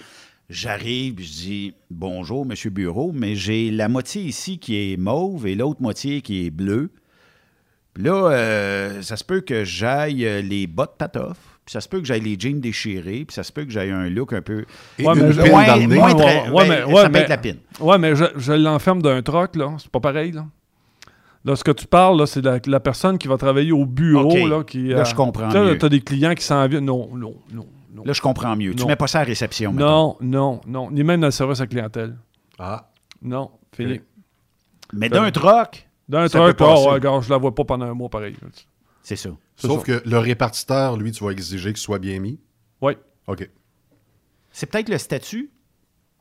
J'arrive, 0.51 1.19
je 1.21 1.33
dis 1.33 1.75
bonjour, 1.91 2.45
monsieur 2.45 2.69
Bureau, 2.71 3.13
mais 3.15 3.37
j'ai 3.37 3.71
la 3.71 3.89
moitié 3.89 4.23
ici 4.23 4.59
qui 4.59 4.77
est 4.93 4.97
mauve 4.99 5.47
et 5.47 5.55
l'autre 5.55 5.81
moitié 5.81 6.21
qui 6.21 6.45
est 6.47 6.51
bleue. 6.51 6.91
Puis 7.95 8.05
là, 8.05 8.31
euh, 8.31 9.03
ça 9.03 9.17
se 9.17 9.25
peut 9.25 9.41
que 9.41 9.65
j'aille 9.65 10.25
euh, 10.27 10.41
les 10.41 10.67
bottes 10.67 10.97
patoff, 10.97 11.37
puis 11.65 11.73
ça 11.73 11.81
se 11.83 11.89
peut 11.89 12.01
que 12.01 12.07
j'aille 12.07 12.23
les 12.23 12.37
jeans 12.39 12.59
déchirés, 12.61 13.25
puis 13.27 13.35
ça 13.35 13.43
se 13.43 13.53
peut 13.53 13.65
que 13.65 13.71
j'aille 13.71 13.91
un 13.91 14.09
look 14.09 14.33
un 14.33 14.41
peu. 14.41 14.65
Ouais, 14.99 15.15
mais 15.15 15.33
je- 15.33 15.41
moins, 15.51 15.67
dans 15.67 15.77
le 15.77 15.83
nez. 15.83 15.97
moins 15.97 16.15
Ouais, 16.15 16.23
très- 16.23 16.51
ouais, 16.51 16.69
mais- 16.69 16.79
ça 16.81 16.87
ouais, 16.89 17.03
peut 17.05 17.11
mais- 17.13 17.19
être 17.21 17.29
la 17.29 17.39
pine. 17.39 17.59
Ouais, 17.81 17.99
mais 17.99 18.17
je, 18.17 18.25
je 18.37 18.53
l'enferme 18.55 19.03
d'un 19.03 19.21
troc, 19.23 19.57
là. 19.57 19.75
C'est 19.79 19.91
pas 19.91 20.01
pareil, 20.01 20.33
là. 20.33 20.47
Là, 21.45 21.57
ce 21.57 21.65
que 21.65 21.73
tu 21.73 21.87
parles, 21.87 22.19
là, 22.19 22.27
c'est 22.27 22.41
la, 22.41 22.59
la 22.67 22.81
personne 22.81 23.19
qui 23.19 23.27
va 23.29 23.37
travailler 23.37 23.73
au 23.73 23.85
bureau, 23.85 24.47
là, 24.47 24.63
qui... 24.63 24.89
Là, 24.89 24.99
euh, 25.01 25.05
je 25.05 25.15
comprends 25.15 25.49
tu 25.49 25.55
sais, 25.57 25.61
mieux. 25.65 25.77
T'as 25.79 25.89
des 25.89 26.01
clients 26.01 26.35
qui 26.35 26.45
s'en 26.45 26.67
viennent. 26.69 26.85
Non, 26.85 27.11
non, 27.15 27.35
non, 27.53 27.67
non. 27.95 28.05
Là, 28.05 28.13
je 28.13 28.21
comprends 28.23 28.55
mieux. 28.57 28.75
Tu 28.75 28.83
Non. 28.83 28.89
mets 28.89 28.97
pas 28.97 29.09
ça 29.09 29.19
à 29.19 29.23
la 29.23 29.27
réception, 29.29 29.73
mettons. 29.73 29.85
Non, 29.85 30.17
non, 30.21 30.61
non. 30.67 30.91
Ni 30.93 31.03
même 31.03 31.21
dans 31.21 31.27
le 31.27 31.31
service 31.33 31.61
à 31.61 31.67
clientèle. 31.67 32.17
Ah. 32.61 32.89
Non, 33.21 33.51
fini. 33.77 34.01
Mais 34.93 35.09
d'un 35.09 35.31
troc, 35.33 35.89
D'un 36.13 36.29
ça 36.29 36.43
oh, 36.43 36.45
ouais, 36.45 36.93
regarde, 36.93 37.25
je 37.25 37.31
la 37.31 37.39
vois 37.39 37.55
pas 37.55 37.65
pendant 37.65 37.87
un 37.87 37.95
mois, 37.95 38.11
pareil. 38.11 38.37
C'est 39.03 39.17
ça. 39.17 39.31
Sauf 39.57 39.79
ça. 39.79 39.87
que 39.87 40.03
le 40.07 40.19
répartiteur, 40.19 40.99
lui, 40.99 41.11
tu 41.11 41.25
vas 41.25 41.31
exiger 41.31 41.71
qu'il 41.73 41.81
soit 41.81 41.99
bien 41.99 42.19
mis? 42.21 42.39
Oui. 42.83 42.93
OK. 43.29 43.49
C'est 44.51 44.67
peut-être 44.67 44.91
le 44.91 44.99
statut 44.99 45.51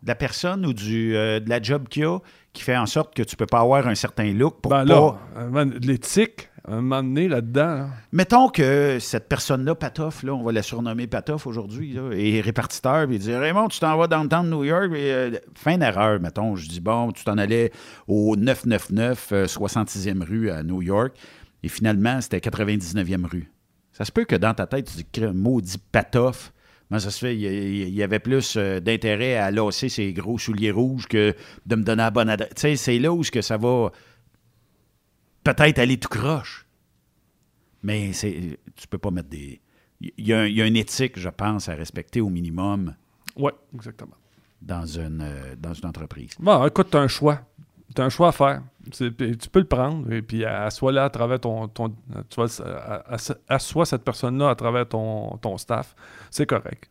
de 0.01 0.07
la 0.07 0.15
personne 0.15 0.65
ou 0.65 0.71
du, 0.71 1.17
euh, 1.17 1.41
de 1.41 1.49
la 1.49 1.61
job 1.61 1.89
qu'il 1.89 2.03
y 2.03 2.05
a 2.05 2.19
qui 2.53 2.63
fait 2.63 2.77
en 2.77 2.85
sorte 2.85 3.13
que 3.13 3.21
tu 3.21 3.35
peux 3.35 3.45
pas 3.45 3.59
avoir 3.59 3.85
un 3.85 3.95
certain 3.95 4.31
look 4.31 4.61
pour 4.61 4.71
Ben 4.71 4.85
pas... 4.85 4.93
là, 4.93 5.17
un 5.35 5.65
l'éthique, 5.65 6.49
donné, 6.67 7.27
là-dedans, 7.27 7.75
là. 7.75 7.89
Mettons 8.11 8.49
que 8.49 8.97
cette 8.99 9.27
personne-là, 9.27 9.75
Patoff, 9.75 10.23
là, 10.23 10.33
on 10.33 10.43
va 10.43 10.51
la 10.51 10.61
surnommer 10.61 11.07
Patoff 11.07 11.47
aujourd'hui, 11.47 11.97
est 11.97 12.41
répartiteur, 12.41 13.07
puis 13.07 13.15
il 13.15 13.19
dit 13.19 13.33
Raymond, 13.33 13.67
tu 13.69 13.79
t'en 13.79 13.97
vas 13.97 14.07
dans 14.07 14.23
le 14.23 14.29
temps 14.29 14.43
de 14.43 14.49
New 14.49 14.63
York, 14.63 14.91
euh, 14.93 15.31
fin 15.55 15.77
d'erreur, 15.77 16.19
mettons. 16.19 16.55
Je 16.55 16.67
dis 16.67 16.79
bon, 16.79 17.11
tu 17.11 17.23
t'en 17.23 17.37
allais 17.37 17.71
au 18.07 18.35
999 18.35 19.29
euh, 19.31 19.45
66e 19.45 20.23
rue 20.23 20.49
à 20.49 20.63
New 20.63 20.81
York, 20.81 21.15
et 21.63 21.67
finalement, 21.67 22.21
c'était 22.21 22.39
99e 22.39 23.25
rue. 23.25 23.51
Ça 23.93 24.05
se 24.05 24.11
peut 24.11 24.25
que 24.25 24.35
dans 24.35 24.53
ta 24.53 24.67
tête, 24.67 24.91
tu 24.91 25.03
dis 25.03 25.25
maudit 25.33 25.77
Patoff. 25.91 26.53
Mais 26.91 26.99
ça 26.99 27.09
se 27.09 27.19
fait, 27.19 27.37
il 27.37 27.89
y, 27.93 28.03
avait 28.03 28.19
plus 28.19 28.55
euh, 28.57 28.81
d'intérêt 28.81 29.37
à 29.37 29.49
lasser 29.49 29.87
ses 29.87 30.11
gros 30.11 30.37
souliers 30.37 30.71
rouges 30.71 31.07
que 31.07 31.33
de 31.65 31.75
me 31.77 31.83
donner 31.83 32.03
la 32.03 32.11
bonne 32.11 32.29
adresse. 32.29 32.49
Tu 32.53 32.61
sais, 32.61 32.75
c'est 32.75 32.99
là 32.99 33.13
où 33.13 33.21
que 33.21 33.41
ça 33.41 33.55
va 33.55 33.91
peut-être 35.43 35.79
aller 35.79 35.97
tout 35.97 36.09
croche. 36.09 36.65
Mais 37.83 38.13
c'est, 38.13 38.59
tu 38.75 38.87
peux 38.87 38.97
pas 38.97 39.11
mettre 39.11 39.29
des. 39.29 39.59
Il 39.99 40.11
y, 40.27 40.33
a 40.33 40.41
un- 40.41 40.45
il 40.47 40.55
y 40.55 40.61
a 40.61 40.65
une 40.67 40.75
éthique, 40.77 41.17
je 41.19 41.29
pense, 41.29 41.69
à 41.69 41.75
respecter 41.75 42.21
au 42.21 42.29
minimum 42.29 42.95
Oui, 43.35 43.51
exactement. 43.75 44.15
dans 44.61 44.85
une, 44.85 45.21
euh, 45.21 45.55
dans 45.57 45.73
une 45.73 45.85
entreprise. 45.87 46.31
Bon, 46.39 46.65
écoute, 46.65 46.87
tu 46.91 46.97
as 46.97 47.01
un 47.01 47.07
choix. 47.07 47.41
Tu 47.95 48.01
as 48.01 48.05
un 48.05 48.09
choix 48.09 48.29
à 48.29 48.31
faire. 48.31 48.63
C'est- 48.91 49.15
tu 49.37 49.49
peux 49.49 49.59
le 49.59 49.67
prendre 49.67 50.11
et 50.11 50.21
puis 50.21 50.43
assois 50.45 50.91
là 50.91 51.05
à 51.05 51.09
travers 51.09 51.39
ton. 51.39 51.67
ton 51.67 51.89
tu 52.29 52.35
vois, 52.35 52.47
assois 53.49 53.85
cette 53.85 54.03
personne-là 54.03 54.49
à 54.49 54.55
travers 54.55 54.87
ton, 54.87 55.37
ton 55.37 55.57
staff. 55.57 55.95
C'est 56.31 56.45
correct. 56.45 56.89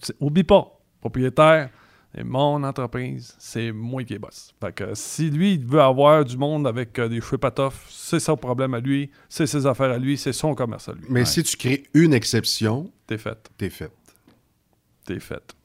C'est- 0.00 0.16
Oublie 0.20 0.44
pas, 0.44 0.80
propriétaire, 1.00 1.70
c'est 2.14 2.24
mon 2.24 2.62
entreprise, 2.62 3.34
c'est 3.38 3.72
moi 3.72 4.04
qui 4.04 4.14
est 4.14 4.18
boss. 4.18 4.54
Fait 4.60 4.72
que 4.72 4.94
si 4.94 5.30
lui, 5.30 5.54
il 5.54 5.66
veut 5.66 5.80
avoir 5.80 6.24
du 6.24 6.36
monde 6.36 6.66
avec 6.66 6.98
euh, 6.98 7.08
des 7.08 7.20
cheveux 7.20 7.38
patoffs, 7.38 7.86
c'est 7.90 8.20
son 8.20 8.36
problème 8.36 8.74
à 8.74 8.80
lui, 8.80 9.10
c'est 9.28 9.46
ses 9.46 9.66
affaires 9.66 9.90
à 9.90 9.98
lui, 9.98 10.16
c'est 10.16 10.32
son 10.32 10.54
commerce 10.54 10.88
à 10.88 10.92
lui. 10.92 11.04
Mais 11.08 11.24
si 11.24 11.42
tu 11.42 11.56
crées 11.56 11.84
une 11.92 12.14
exception, 12.14 12.90
T'es 13.06 13.18
fait. 13.18 13.50
t'es 13.58 13.68
fait. 13.68 13.90
T'es 15.06 15.18
fait. 15.18 15.56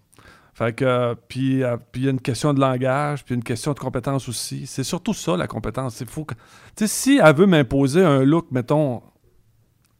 Fait 0.53 0.75
que, 0.75 0.83
euh, 0.83 1.15
puis 1.27 1.63
euh, 1.63 1.77
puis 1.91 2.01
il 2.01 2.05
y 2.05 2.07
a 2.07 2.11
une 2.11 2.19
question 2.19 2.53
de 2.53 2.59
langage, 2.59 3.23
puis 3.23 3.35
une 3.35 3.43
question 3.43 3.73
de 3.73 3.79
compétence 3.79 4.27
aussi. 4.27 4.65
C'est 4.65 4.83
surtout 4.83 5.13
ça, 5.13 5.37
la 5.37 5.47
compétence. 5.47 6.01
Il 6.01 6.07
faut 6.07 6.25
que... 6.25 6.33
Tu 6.75 6.85
sais, 6.85 6.87
si 6.87 7.19
elle 7.23 7.35
veut 7.35 7.45
m'imposer 7.45 8.03
un 8.03 8.23
look, 8.23 8.47
mettons, 8.51 9.03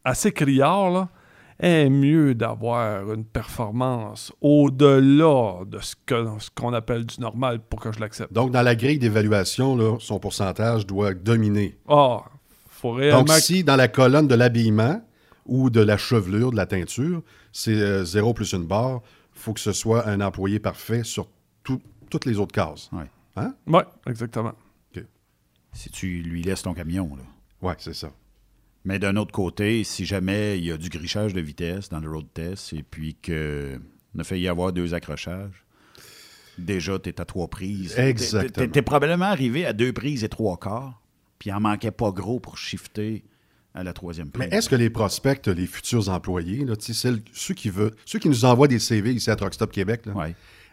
assez 0.04 0.32
criard, 0.32 0.90
là, 0.90 1.08
est 1.60 1.88
mieux 1.90 2.34
d'avoir 2.34 3.12
une 3.12 3.24
performance 3.24 4.32
au-delà 4.40 5.64
de 5.66 5.78
ce 5.80 5.94
que- 6.06 6.26
ce 6.38 6.50
qu'on 6.54 6.72
appelle 6.72 7.04
du 7.04 7.20
normal 7.20 7.60
pour 7.60 7.80
que 7.80 7.92
je 7.92 8.00
l'accepte. 8.00 8.32
Donc, 8.32 8.50
dans 8.50 8.62
la 8.62 8.74
grille 8.74 8.98
d'évaluation, 8.98 9.76
là, 9.76 9.96
son 10.00 10.18
pourcentage 10.18 10.86
doit 10.86 11.14
dominer. 11.14 11.78
Ah, 11.88 12.20
faut 12.68 12.92
réellement... 12.92 13.24
Donc, 13.24 13.30
si 13.36 13.62
dans 13.64 13.76
la 13.76 13.88
colonne 13.88 14.26
de 14.28 14.34
l'habillement 14.34 15.02
ou 15.46 15.70
de 15.70 15.80
la 15.80 15.96
chevelure, 15.98 16.50
de 16.50 16.56
la 16.56 16.66
teinture, 16.66 17.22
c'est 17.52 17.74
euh, 17.74 18.04
zéro 18.04 18.32
plus 18.34 18.52
une 18.52 18.66
barre, 18.66 19.00
il 19.34 19.40
faut 19.40 19.52
que 19.52 19.60
ce 19.60 19.72
soit 19.72 20.06
un 20.08 20.20
employé 20.20 20.58
parfait 20.60 21.02
sur 21.04 21.28
tout- 21.62 21.82
toutes 22.10 22.24
les 22.26 22.38
autres 22.38 22.52
cases. 22.54 22.88
Ouais. 22.92 23.04
Hein? 23.36 23.54
Oui, 23.66 23.82
exactement. 24.06 24.52
Si 25.72 25.88
tu 25.88 26.08
lui 26.22 26.42
laisses 26.42 26.62
ton 26.62 26.74
camion, 26.74 27.08
là. 27.14 27.22
Oui, 27.62 27.74
c'est 27.78 27.94
ça. 27.94 28.10
Mais 28.84 28.98
d'un 28.98 29.16
autre 29.16 29.32
côté, 29.32 29.84
si 29.84 30.04
jamais 30.06 30.58
il 30.58 30.64
y 30.64 30.72
a 30.72 30.76
du 30.78 30.88
grichage 30.88 31.34
de 31.34 31.40
vitesse 31.40 31.88
dans 31.90 32.00
le 32.00 32.08
road 32.10 32.26
test 32.32 32.72
et 32.72 32.82
puis 32.82 33.14
que 33.20 33.78
ne 34.14 34.22
fait 34.22 34.40
y 34.40 34.48
avoir 34.48 34.72
deux 34.72 34.94
accrochages, 34.94 35.64
déjà, 36.58 36.98
tu 36.98 37.10
es 37.10 37.20
à 37.20 37.24
trois 37.24 37.48
prises. 37.48 37.98
Exactement. 37.98 38.68
Tu 38.70 38.78
es 38.78 38.82
probablement 38.82 39.26
arrivé 39.26 39.66
à 39.66 39.72
deux 39.72 39.92
prises 39.92 40.24
et 40.24 40.28
trois 40.28 40.56
quarts, 40.58 41.00
puis 41.38 41.50
il 41.50 41.52
en 41.52 41.60
manquait 41.60 41.90
pas 41.90 42.10
gros 42.10 42.40
pour 42.40 42.56
shifter 42.58 43.22
à 43.74 43.84
la 43.84 43.92
troisième 43.92 44.30
prise. 44.30 44.48
Mais 44.50 44.56
est-ce 44.56 44.68
que 44.68 44.74
les 44.76 44.90
prospects, 44.90 45.46
les 45.46 45.66
futurs 45.66 46.08
employés, 46.08 46.64
là, 46.64 46.74
celles- 46.80 47.20
ceux, 47.32 47.54
qui 47.54 47.68
veulent, 47.70 47.94
ceux 48.04 48.18
qui 48.18 48.28
nous 48.28 48.44
envoient 48.44 48.66
des 48.68 48.78
CV 48.80 49.12
ici 49.12 49.30
à 49.30 49.36
Truckstop 49.36 49.70
Québec, 49.70 50.02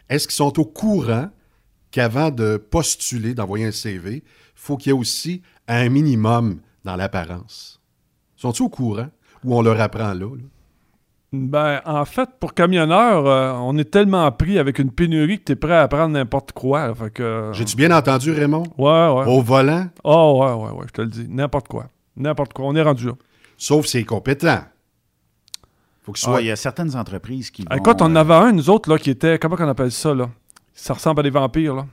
est-ce 0.08 0.26
qu'ils 0.26 0.34
sont 0.34 0.58
au 0.58 0.64
courant 0.64 1.30
qu'avant 1.90 2.30
de 2.30 2.56
postuler, 2.56 3.34
d'envoyer 3.34 3.66
un 3.66 3.70
CV, 3.72 4.16
il 4.16 4.22
faut 4.54 4.76
qu'il 4.76 4.90
y 4.90 4.94
ait 4.94 4.98
aussi 4.98 5.42
un 5.68 5.88
minimum 5.90 6.60
dans 6.84 6.96
l'apparence? 6.96 7.77
Sont-ils 8.38 8.62
au 8.62 8.68
courant? 8.68 9.08
Ou 9.44 9.56
on 9.56 9.62
leur 9.62 9.78
apprend 9.80 10.14
là? 10.14 10.14
là? 10.14 10.42
Ben, 11.32 11.82
en 11.84 12.04
fait, 12.06 12.30
pour 12.40 12.54
camionneur, 12.54 13.26
euh, 13.26 13.52
on 13.60 13.76
est 13.76 13.90
tellement 13.90 14.30
pris 14.32 14.58
avec 14.58 14.78
une 14.78 14.90
pénurie 14.90 15.38
que 15.38 15.44
tu 15.44 15.52
es 15.52 15.56
prêt 15.56 15.76
à 15.76 15.86
prendre 15.86 16.08
n'importe 16.14 16.52
quoi. 16.52 16.94
Fait 16.94 17.10
que, 17.10 17.50
J'ai-tu 17.52 17.76
bien 17.76 17.90
entendu, 17.90 18.30
Raymond? 18.32 18.62
Ouais, 18.78 18.86
ouais. 18.86 19.26
Au 19.26 19.42
volant? 19.42 19.88
Oh, 20.04 20.38
ouais, 20.42 20.52
ouais, 20.54 20.78
ouais, 20.78 20.86
je 20.88 20.92
te 20.92 21.02
le 21.02 21.08
dis. 21.08 21.26
N'importe 21.28 21.68
quoi. 21.68 21.88
N'importe 22.16 22.54
quoi. 22.54 22.64
On 22.64 22.74
est 22.76 22.82
rendu 22.82 23.08
là. 23.08 23.12
Sauf 23.58 23.86
s'il 23.86 24.00
est 24.00 24.04
compétent. 24.04 24.60
Faut 26.02 26.12
qu'il 26.12 26.24
Ah, 26.28 26.30
soit... 26.30 26.40
il 26.40 26.46
y 26.46 26.50
a 26.50 26.56
certaines 26.56 26.96
entreprises 26.96 27.50
qui 27.50 27.64
vont... 27.64 27.76
Écoute, 27.76 28.00
on 28.00 28.06
en 28.06 28.16
euh, 28.16 28.20
avait 28.20 28.34
un, 28.34 28.52
nous 28.52 28.70
autres, 28.70 28.88
là, 28.88 28.98
qui 28.98 29.10
était. 29.10 29.38
Comment 29.38 29.56
on 29.58 29.68
appelle 29.68 29.92
ça, 29.92 30.14
là? 30.14 30.30
Ça 30.72 30.94
ressemble 30.94 31.20
à 31.20 31.22
des 31.24 31.30
vampires, 31.30 31.74
là. 31.74 31.86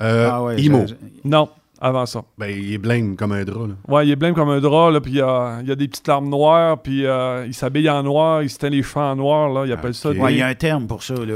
Euh, 0.00 0.28
Ah 0.32 0.42
ouais, 0.42 0.60
Imo. 0.60 0.86
Non, 1.24 1.50
avant 1.82 2.06
ça. 2.06 2.22
Ben, 2.38 2.46
il 2.46 2.72
est 2.72 2.78
blême 2.78 3.16
comme 3.16 3.32
un 3.32 3.44
drap. 3.44 3.66
Là. 3.66 3.74
Ouais, 3.88 4.06
il 4.06 4.10
est 4.12 4.16
blême 4.16 4.34
comme 4.34 4.48
un 4.50 4.60
drap, 4.60 4.90
là, 4.90 5.00
puis 5.00 5.12
il 5.12 5.16
y 5.16 5.20
a, 5.20 5.60
il 5.62 5.70
a 5.70 5.74
des 5.74 5.88
petites 5.88 6.06
larmes 6.06 6.28
noires, 6.28 6.80
puis 6.80 7.04
euh, 7.04 7.44
il 7.46 7.52
s'habille 7.54 7.90
en 7.90 8.02
noir, 8.04 8.42
il 8.42 8.48
se 8.50 8.56
teint 8.58 8.70
les 8.70 8.82
cheveux 8.82 9.04
en 9.04 9.16
noir, 9.16 9.50
là, 9.50 9.66
il 9.66 9.72
appelle 9.72 9.94
ça. 9.94 10.10
Ouais, 10.12 10.32
il 10.34 10.38
y 10.38 10.42
a 10.42 10.46
un 10.46 10.54
terme 10.54 10.86
pour 10.86 11.02
ça, 11.02 11.14
là. 11.14 11.34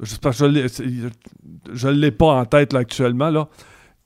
Que 0.00 0.04
je 0.06 1.08
je 1.72 1.88
l'ai 1.88 2.10
pas 2.10 2.26
en 2.34 2.44
tête 2.44 2.72
là, 2.72 2.80
actuellement. 2.80 3.30
Là. 3.30 3.48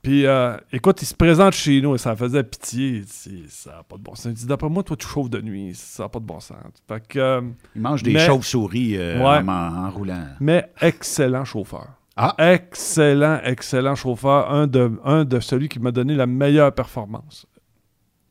Puis, 0.02 0.24
euh, 0.24 0.56
écoute, 0.72 1.02
il 1.02 1.04
se 1.06 1.14
présente 1.14 1.52
chez 1.52 1.80
nous 1.82 1.94
et 1.94 1.98
ça 1.98 2.16
faisait 2.16 2.42
pitié. 2.42 2.88
Il 2.88 3.04
dit, 3.04 3.44
ça 3.48 3.70
n'a 3.70 3.82
pas 3.82 3.96
de 3.96 4.02
bon 4.02 4.14
sens. 4.14 4.26
Il 4.26 4.34
dit, 4.34 4.46
d'après 4.46 4.68
moi, 4.70 4.82
toi, 4.82 4.96
tu 4.96 5.06
chauffes 5.06 5.28
de 5.28 5.40
nuit. 5.42 5.72
Ça 5.74 6.04
n'a 6.04 6.08
pas 6.08 6.20
de 6.20 6.24
bon 6.24 6.40
sens. 6.40 6.56
Fait 6.88 7.06
que, 7.06 7.18
euh, 7.18 7.40
Il 7.76 7.82
mange 7.82 8.02
des 8.02 8.12
mais- 8.14 8.24
chauves-souris 8.26 8.96
euh, 8.96 9.18
Ouais. 9.18 9.42
en, 9.46 9.48
en 9.48 9.90
roulant. 9.90 10.24
Mais 10.40 10.70
excellent 10.80 11.44
chauffeur. 11.44 11.86
Ah. 12.22 12.34
Excellent, 12.52 13.40
excellent 13.44 13.94
chauffeur. 13.94 14.50
Un 14.50 14.66
de, 14.66 14.92
un 15.04 15.24
de 15.24 15.40
celui 15.40 15.68
qui 15.68 15.78
m'a 15.78 15.90
donné 15.90 16.14
la 16.14 16.26
meilleure 16.26 16.74
performance. 16.74 17.46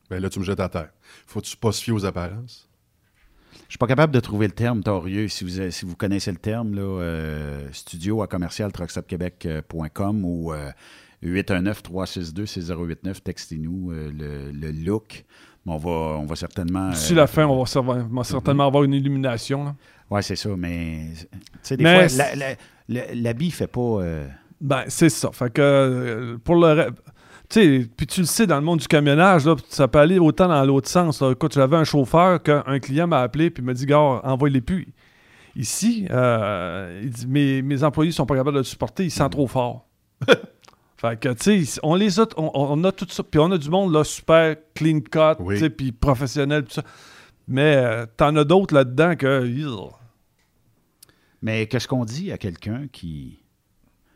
Ben 0.08 0.20
là, 0.20 0.28
tu 0.30 0.38
me 0.38 0.44
jettes 0.44 0.60
à 0.60 0.68
terre. 0.68 0.90
Faut-tu 1.26 1.56
pas 1.56 1.72
se 1.72 1.82
fier 1.82 1.92
aux 1.92 2.04
apparences? 2.04 2.68
Je 3.66 3.72
suis 3.74 3.78
pas 3.78 3.86
capable 3.86 4.12
de 4.12 4.20
trouver 4.20 4.46
le 4.46 4.52
terme 4.52 4.82
torieux. 4.82 5.28
Si 5.28 5.44
vous, 5.44 5.70
si 5.70 5.84
vous 5.84 5.94
connaissez 5.96 6.30
le 6.32 6.38
terme, 6.38 6.74
là, 6.74 6.82
euh, 6.82 7.68
studio 7.72 8.20
à 8.22 8.26
commercial 8.26 8.70
truckstopquebec.com 8.72 10.24
ou 10.24 10.52
euh, 10.52 10.70
819-362-6089, 11.24 13.20
textez-nous 13.22 13.92
euh, 13.92 14.10
le, 14.12 14.50
le 14.52 14.72
look. 14.72 15.24
On 15.66 15.76
va, 15.76 15.90
on 15.90 16.24
va 16.26 16.34
certainement. 16.36 16.90
D'ici 16.90 17.12
euh, 17.12 17.16
la 17.16 17.26
fin, 17.28 17.46
on 17.46 17.58
va, 17.58 17.64
serva- 17.66 18.04
on 18.10 18.14
va 18.16 18.24
certainement 18.24 18.66
avoir 18.66 18.82
une 18.82 18.94
illumination. 18.94 19.76
Ouais, 20.10 20.22
c'est 20.22 20.34
ça, 20.34 20.48
mais. 20.56 21.10
Tu 21.12 21.28
sais, 21.62 21.76
des 21.76 21.84
Mais 21.84 22.08
fois, 22.08 22.18
la- 22.18 22.34
la- 22.34 22.50
la- 22.50 22.56
l'habit 23.14 23.50
fait 23.50 23.66
pas. 23.66 23.80
euh, 23.80 24.26
Ben, 24.60 24.84
c'est 24.88 25.08
ça. 25.08 25.30
Fait 25.32 25.52
que 25.52 25.60
euh, 25.62 26.38
pour 26.42 26.56
le. 26.56 26.90
Tu 27.48 27.60
sais, 27.82 27.88
puis 27.96 28.06
tu 28.06 28.20
le 28.20 28.26
sais, 28.26 28.46
dans 28.46 28.56
le 28.56 28.62
monde 28.62 28.78
du 28.78 28.86
camionnage, 28.86 29.44
là, 29.44 29.56
ça 29.68 29.88
peut 29.88 29.98
aller 29.98 30.18
autant 30.18 30.46
dans 30.48 30.64
l'autre 30.64 30.88
sens. 30.88 31.20
là. 31.20 31.32
Écoute, 31.32 31.52
j'avais 31.54 31.76
un 31.76 31.84
chauffeur 31.84 32.40
qu'un 32.42 32.78
client 32.78 33.06
m'a 33.08 33.20
appelé 33.22 33.50
puis 33.50 33.62
m'a 33.62 33.72
dit 33.74 33.86
Gars, 33.86 34.20
envoie-les 34.22 34.60
plus. 34.60 34.86
Ici, 35.56 36.06
euh, 36.10 37.00
il 37.02 37.10
dit 37.10 37.26
mes, 37.26 37.60
mes 37.62 37.82
employés 37.82 38.12
sont 38.12 38.24
pas 38.26 38.36
capables 38.36 38.54
de 38.54 38.60
le 38.60 38.64
supporter, 38.64 39.04
ils 39.04 39.10
sentent 39.10 39.32
trop 39.32 39.48
fort. 39.48 39.88
fait 40.96 41.18
que, 41.18 41.30
tu 41.30 41.64
sais, 41.64 41.80
on 41.82 41.96
les 41.96 42.20
a, 42.20 42.26
on, 42.36 42.50
on 42.54 42.84
a 42.84 42.92
tout 42.92 43.06
ça. 43.08 43.24
Puis 43.24 43.40
on 43.40 43.50
a 43.50 43.58
du 43.58 43.68
monde, 43.68 43.92
là, 43.92 44.04
super 44.04 44.54
clean 44.76 45.00
cut, 45.00 45.42
tu 45.54 45.58
sais, 45.58 45.70
puis 45.70 45.90
professionnel, 45.90 46.64
tout 46.64 46.74
ça. 46.74 46.82
Mais 47.48 47.74
euh, 47.76 48.06
t'en 48.16 48.36
as 48.36 48.44
d'autres 48.44 48.74
là-dedans 48.74 49.16
que. 49.16 49.44
Mais 51.42 51.66
qu'est-ce 51.66 51.88
qu'on 51.88 52.04
dit 52.04 52.32
à 52.32 52.38
quelqu'un 52.38 52.86
qui. 52.92 53.38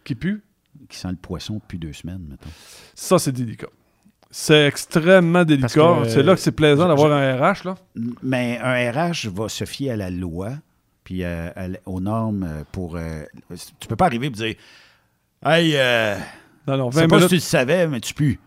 Qui 0.04 0.14
pue? 0.14 0.42
Qui 0.88 0.98
sent 0.98 1.08
le 1.10 1.16
poisson 1.16 1.54
depuis 1.54 1.78
deux 1.78 1.92
semaines, 1.92 2.26
mettons? 2.28 2.50
Ça, 2.94 3.18
c'est 3.18 3.32
délicat. 3.32 3.68
C'est 4.30 4.66
extrêmement 4.66 5.44
délicat. 5.44 6.02
C'est 6.08 6.22
là 6.22 6.34
que 6.34 6.40
c'est 6.40 6.52
plaisant 6.52 6.88
d'avoir 6.88 7.12
un 7.12 7.36
RH, 7.36 7.64
là. 7.64 7.76
Mais 8.22 8.58
un 8.62 8.90
RH 8.90 9.28
va 9.28 9.48
se 9.48 9.64
fier 9.64 9.92
à 9.92 9.96
la 9.96 10.10
loi, 10.10 10.50
puis 11.04 11.22
euh, 11.22 11.50
à 11.54 11.68
aux 11.86 12.00
normes 12.00 12.42
euh, 12.42 12.64
pour. 12.72 12.96
euh, 12.96 13.22
tu 13.78 13.86
peux 13.88 13.94
pas 13.96 14.06
arriver 14.06 14.26
et 14.26 14.30
dire 14.30 14.54
Hey, 15.44 15.74
euh, 15.76 16.16
Non, 16.66 16.76
non, 16.76 16.90
je 16.90 16.96
sais 16.96 17.02
20 17.02 17.08
pas 17.08 17.20
si 17.20 17.28
tu 17.28 17.34
le 17.36 17.40
savais, 17.40 17.86
mais 17.86 18.00
tu 18.00 18.12
pues. 18.14 18.38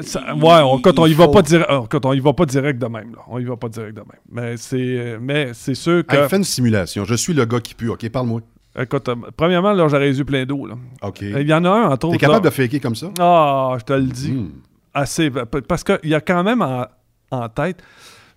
Ça- 0.00 0.34
ouais, 0.34 0.60
on, 0.62 0.80
quand 0.80 0.98
on 0.98 1.06
y 1.06 1.12
va 1.14 1.28
pas 1.28 1.42
direct, 1.42 1.70
euh, 1.70 1.82
quand 1.88 2.04
on 2.06 2.12
y 2.12 2.20
va 2.20 2.32
pas 2.32 2.46
direct 2.46 2.78
de 2.80 2.86
même, 2.86 3.12
là. 3.14 3.22
On 3.28 3.38
y 3.38 3.44
va 3.44 3.56
pas 3.56 3.68
direct 3.68 3.94
de 3.96 4.00
même. 4.00 4.20
Mais 4.30 4.56
c'est, 4.56 4.76
euh, 4.78 5.18
mais 5.20 5.50
c'est 5.54 5.74
sûr 5.74 6.04
que. 6.06 6.16
Hey, 6.16 6.28
fais 6.28 6.36
une 6.36 6.44
simulation. 6.44 7.04
Je 7.04 7.14
suis 7.14 7.32
le 7.34 7.44
gars 7.44 7.60
qui 7.60 7.74
pue. 7.74 7.88
OK, 7.88 8.08
parle-moi. 8.10 8.40
Écoute, 8.78 9.08
euh, 9.08 9.16
premièrement, 9.36 9.72
là, 9.72 9.88
j'aurais 9.88 10.06
les 10.10 10.18
yeux 10.18 10.24
pleins 10.24 10.44
d'eau. 10.46 10.68
OK. 11.02 11.20
Il 11.22 11.42
y 11.48 11.54
en 11.54 11.64
a 11.64 11.70
un, 11.70 11.88
entre 11.90 12.06
autres. 12.06 12.16
T'es 12.16 12.26
capable 12.26 12.44
là- 12.44 12.50
de 12.50 12.54
faker 12.54 12.80
comme 12.80 12.94
ça? 12.94 13.10
Ah, 13.18 13.76
je 13.78 13.84
te 13.84 13.92
le 13.92 14.02
dis. 14.06 14.48
Assez. 14.94 15.30
p- 15.30 15.60
Parce 15.66 15.84
qu'il 15.84 15.98
y 16.04 16.14
a 16.14 16.20
quand 16.20 16.42
même 16.42 16.62
en, 16.62 16.86
en 17.30 17.48
tête. 17.48 17.82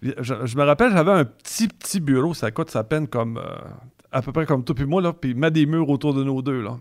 Je, 0.02 0.34
je 0.44 0.58
me 0.58 0.64
rappelle, 0.64 0.92
j'avais 0.92 1.12
un 1.12 1.24
petit, 1.26 1.68
petit 1.68 2.00
bureau, 2.00 2.34
ça 2.34 2.52
coûte 2.52 2.70
sa 2.70 2.84
peine 2.84 3.08
comme. 3.08 3.38
euh, 3.38 3.56
à 4.12 4.22
peu 4.22 4.32
près 4.32 4.46
comme 4.46 4.64
toi 4.64 4.76
puis 4.76 4.86
moi, 4.86 5.02
là. 5.02 5.14
Puis 5.14 5.32
il 5.32 5.36
met 5.38 5.50
des 5.50 5.66
murs 5.66 5.90
autour 5.90 6.14
de 6.14 6.24
nos 6.24 6.42
deux, 6.42 6.62
là. 6.62 6.78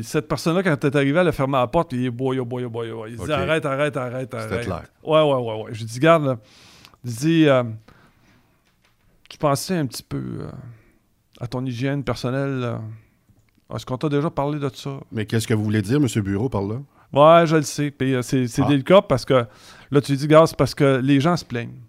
Puis 0.00 0.04
cette 0.04 0.28
personne-là, 0.28 0.62
quand 0.62 0.84
elle 0.84 0.90
est 0.90 0.96
arrivée, 0.96 1.20
elle 1.20 1.28
a 1.28 1.32
fermé 1.32 1.54
la 1.54 1.66
porte, 1.66 1.88
puis 1.88 1.98
il 2.00 2.04
est 2.06 2.10
boy, 2.10 2.38
oh 2.38 2.44
boy, 2.44 2.64
oh 2.64 2.68
boy, 2.70 2.90
oh 2.90 2.96
boy. 2.98 3.12
Il 3.12 3.16
dit 3.18 3.32
arrête, 3.32 3.64
arrête, 3.64 3.96
arrête, 3.96 4.28
C'était 4.30 4.54
arrête. 4.54 4.64
clair. 4.66 4.82
Ouais, 5.02 5.22
ouais, 5.22 5.34
ouais, 5.40 5.62
ouais. 5.62 5.70
Je 5.72 5.84
dis, 5.84 5.98
garde, 5.98 6.24
là. 6.26 6.36
Je 7.02 7.10
dis, 7.12 7.48
euh, 7.48 7.62
tu 9.30 9.38
pensais 9.38 9.74
un 9.76 9.86
petit 9.86 10.02
peu 10.02 10.18
euh, 10.40 10.50
à 11.40 11.46
ton 11.46 11.64
hygiène 11.64 12.04
personnelle. 12.04 12.58
là. 12.60 12.80
Est-ce 13.74 13.86
qu'on 13.86 13.96
t'a 13.96 14.08
déjà 14.10 14.28
parlé 14.28 14.58
de 14.58 14.68
ça? 14.74 14.98
Mais 15.10 15.24
qu'est-ce 15.24 15.46
que 15.46 15.54
vous 15.54 15.64
voulez 15.64 15.80
dire, 15.82 15.96
M. 15.96 16.06
Bureau, 16.22 16.48
par 16.50 16.62
là? 16.62 16.76
Ouais, 17.12 17.46
je 17.46 17.56
le 17.56 17.62
sais. 17.62 17.90
Puis 17.90 18.14
euh, 18.14 18.20
c'est 18.22 18.46
c'est 18.48 18.62
Ah. 18.62 18.68
délicat 18.68 19.00
parce 19.00 19.24
que 19.24 19.46
là, 19.90 20.00
tu 20.02 20.14
dis, 20.14 20.26
gars, 20.28 20.44
c'est 20.46 20.56
parce 20.58 20.74
que 20.74 21.00
les 21.02 21.20
gens 21.20 21.36
se 21.38 21.44
plaignent. 21.44 21.80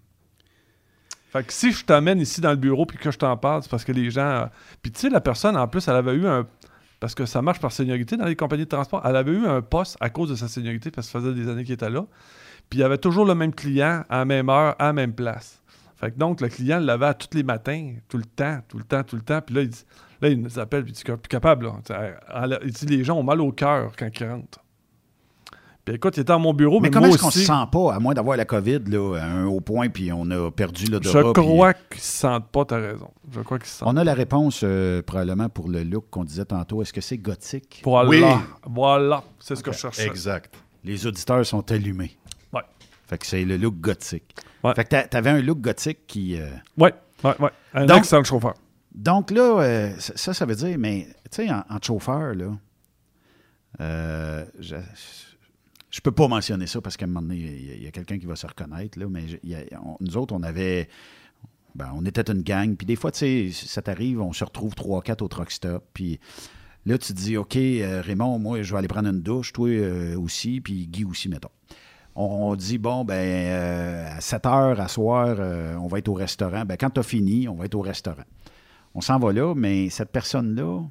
Fait 1.30 1.44
que 1.46 1.52
si 1.52 1.74
je 1.74 1.84
t'amène 1.84 2.22
ici 2.22 2.40
dans 2.40 2.52
le 2.52 2.56
bureau 2.56 2.86
puis 2.86 2.98
que 2.98 3.12
je 3.12 3.18
t'en 3.18 3.36
parle, 3.36 3.62
c'est 3.62 3.70
parce 3.70 3.84
que 3.84 3.92
les 3.92 4.10
gens. 4.10 4.22
euh, 4.22 4.46
Puis 4.82 4.92
tu 4.94 5.02
sais, 5.02 5.10
la 5.10 5.20
personne, 5.20 5.58
en 5.58 5.68
plus, 5.68 5.86
elle 5.90 5.96
avait 5.96 6.14
eu 6.14 6.26
un. 6.26 6.48
Parce 7.00 7.14
que 7.14 7.26
ça 7.26 7.42
marche 7.42 7.60
par 7.60 7.72
seniorité 7.72 8.18
dans 8.18 8.26
les 8.26 8.36
compagnies 8.36 8.64
de 8.64 8.70
transport. 8.70 9.02
Elle 9.06 9.16
avait 9.16 9.32
eu 9.32 9.46
un 9.46 9.62
poste 9.62 9.98
à 10.00 10.10
cause 10.10 10.30
de 10.30 10.36
sa 10.36 10.48
seniorité 10.48 10.90
parce 10.90 11.08
que 11.08 11.14
ça 11.14 11.20
faisait 11.20 11.34
des 11.34 11.48
années 11.50 11.64
qu'il 11.64 11.74
était 11.74 11.90
là. 11.90 12.06
Puis 12.70 12.80
il 12.80 12.82
y 12.82 12.84
avait 12.84 12.98
toujours 12.98 13.26
le 13.26 13.36
même 13.36 13.54
client 13.54 14.04
à 14.10 14.20
la 14.20 14.26
même 14.26 14.50
heure, 14.50 14.76
à 14.80 14.86
la 14.86 14.94
même 14.94 15.14
place. 15.14 15.62
Fait 15.96 16.16
donc, 16.16 16.42
le 16.42 16.50
client 16.50 16.80
l'avait 16.80 17.14
tous 17.16 17.36
les 17.36 17.44
matins, 17.44 17.94
tout 18.08 18.18
le 18.18 18.26
temps, 18.26 18.60
tout 18.68 18.78
le 18.78 18.84
temps, 18.84 19.04
tout 19.04 19.16
le 19.16 19.22
temps. 19.24 19.42
Puis 19.42 19.56
là, 19.56 19.62
il, 19.64 19.72
là, 20.22 20.30
il 20.30 20.42
nous 20.42 20.60
appelle, 20.60 20.84
puis 20.84 20.92
il 20.92 20.96
dit 20.96 21.04
plus 21.04 21.30
capable. 21.30 21.72
Il 22.64 22.72
dit 22.72 22.86
les 22.86 23.04
gens 23.04 23.18
ont 23.18 23.24
mal 23.24 23.42
au 23.42 23.52
cœur 23.52 23.92
quand 23.98 24.10
ils 24.20 24.28
rentrent. 24.28 24.60
Puis 25.88 25.96
écoute, 25.96 26.18
il 26.18 26.20
était 26.20 26.34
à 26.34 26.38
mon 26.38 26.54
bureau, 26.54 26.82
Mais 26.82 26.90
mais, 26.90 26.94
comment 26.94 27.08
est-ce 27.08 27.18
qu'on 27.18 27.32
se 27.32 27.40
sent 27.40 27.54
pas, 27.72 27.94
à 27.94 28.00
moins 28.00 28.14
d'avoir 28.14 28.36
la 28.36 28.44
COVID, 28.44 28.80
là, 28.90 29.16
à 29.22 29.24
un 29.26 29.46
haut 29.46 29.62
point, 29.62 29.88
puis 29.88 30.12
on 30.12 30.30
a 30.32 30.52
perdu 30.52 30.86
Je 30.88 30.92
l'odorat? 30.92 31.32
puis- 31.32 31.42
crois 31.42 31.74
qu'ils 31.74 32.02
se 32.02 32.18
sentent 32.18 32.50
pas, 32.52 32.66
t'as 32.66 32.76
raison. 32.76 33.10
Je 33.32 33.40
crois 33.40 33.58
qu'ils 33.58 33.70
se 33.70 33.78
sentent 33.78 33.88
On 33.88 33.96
a 33.96 34.04
la 34.04 34.14
réponse 34.14 34.60
euh, 34.66 35.02
probablement 35.02 35.48
pour 35.48 35.70
le 35.70 35.84
look 35.86 36.08
qu'on 36.10 36.26
disait 36.26 36.44
tantôt. 36.44 36.82
Est-ce 36.82 36.92
que 36.92 37.00
c'est 37.00 37.18
gothique? 37.18 37.82
Voilà. 37.86 38.42
Voilà. 38.66 39.24
C'est 39.40 39.56
ce 39.56 39.64
que 39.64 39.72
je 39.72 39.78
cherchais. 39.78 40.06
Exact. 40.08 40.56
Les 40.84 41.08
auditeurs 41.08 41.46
sont 41.46 41.72
allumés. 41.72 42.18
Ouais. 42.52 42.64
Fait 43.06 43.18
que 43.18 43.26
c'est 43.26 43.46
le 43.46 43.56
look 43.56 43.76
gothique. 43.80 44.36
Fait 44.76 44.84
que 44.84 44.90
t'a- 44.90 45.04
t'avais 45.08 45.30
un 45.30 45.42
look 45.42 45.62
gothique 45.62 46.00
qui. 46.06 46.38
euh, 46.38 46.50
Ouais, 46.78 46.94
ouais, 47.24 47.36
ouais. 47.40 47.50
Un 47.74 47.86
Donc- 47.86 48.00
excellent 48.00 48.26
chauffeur. 48.26 48.56
Donc 48.94 49.32
là, 49.32 49.62
euh, 49.62 49.94
ça, 50.00 50.34
ça, 50.34 50.46
veut 50.46 50.56
dire, 50.56 50.76
mais 50.78 51.08
tu 51.32 51.48
sais, 51.48 51.50
en, 51.50 51.64
en 51.70 51.78
chauffeur, 51.82 52.36
là, 52.36 52.48
euh, 53.80 54.44
je, 54.60 54.76
je 55.90 56.02
peux 56.02 56.12
pas 56.12 56.28
mentionner 56.28 56.68
ça 56.68 56.82
parce 56.82 56.98
qu'à 56.98 57.06
un 57.06 57.08
moment 57.08 57.22
donné, 57.22 57.38
il 57.38 57.84
y 57.84 57.88
a- 57.88 57.92
quelqu'un 57.92 58.20
qui 58.20 58.26
va 58.26 58.36
se 58.36 58.46
reconnaître, 58.46 59.00
là, 59.00 59.08
mais 59.10 59.24
nous 60.00 60.18
autres, 60.18 60.34
on 60.36 60.44
avait. 60.44 60.90
ben, 61.76 61.92
on 61.96 62.04
était 62.06 62.32
une 62.32 62.42
gang, 62.42 62.76
puis 62.76 62.88
des 62.88 62.96
fois, 62.96 63.12
tu 63.12 63.52
sais, 63.52 63.68
ça 63.68 63.84
t'arrive, 63.84 64.20
on 64.20 64.34
se 64.34 64.44
retrouve 64.44 64.74
3-4 64.74 65.22
au 65.22 65.28
truck 65.28 65.52
stop, 65.52 65.86
puis 65.94 66.20
là, 66.88 66.98
tu 66.98 67.14
te 67.14 67.18
dis, 67.20 67.38
OK, 67.38 67.56
euh, 67.56 68.02
Raymond, 68.02 68.40
moi, 68.40 68.64
je 68.64 68.72
vais 68.72 68.80
aller 68.80 68.88
prendre 68.88 69.10
une 69.10 69.22
douche, 69.22 69.54
toi 69.54 69.70
euh, 69.70 70.18
aussi, 70.20 70.60
puis 70.60 70.88
Guy 70.88 71.06
aussi, 71.06 71.30
mettons. 71.30 71.52
On, 72.16 72.56
dit, 72.56 72.80
bon, 72.80 73.06
ben, 73.06 73.14
euh, 73.14 74.18
à 74.18 74.22
7 74.22 74.48
heures, 74.48 74.82
à 74.82 74.88
soir, 74.88 75.38
on 75.80 75.86
va 75.88 76.00
être 76.00 76.08
au 76.08 76.16
restaurant. 76.16 76.66
Ben, 76.66 76.78
quand 76.78 76.90
tu 76.90 77.00
as 77.00 77.04
fini, 77.04 77.48
on 77.48 77.54
va 77.54 77.66
être 77.66 77.76
au 77.76 77.82
restaurant. 77.82 78.26
On 78.96 79.02
s'en 79.02 79.20
va 79.20 79.32
là, 79.32 79.54
mais 79.54 79.92
cette 79.92 80.12
personne-là, 80.12 80.82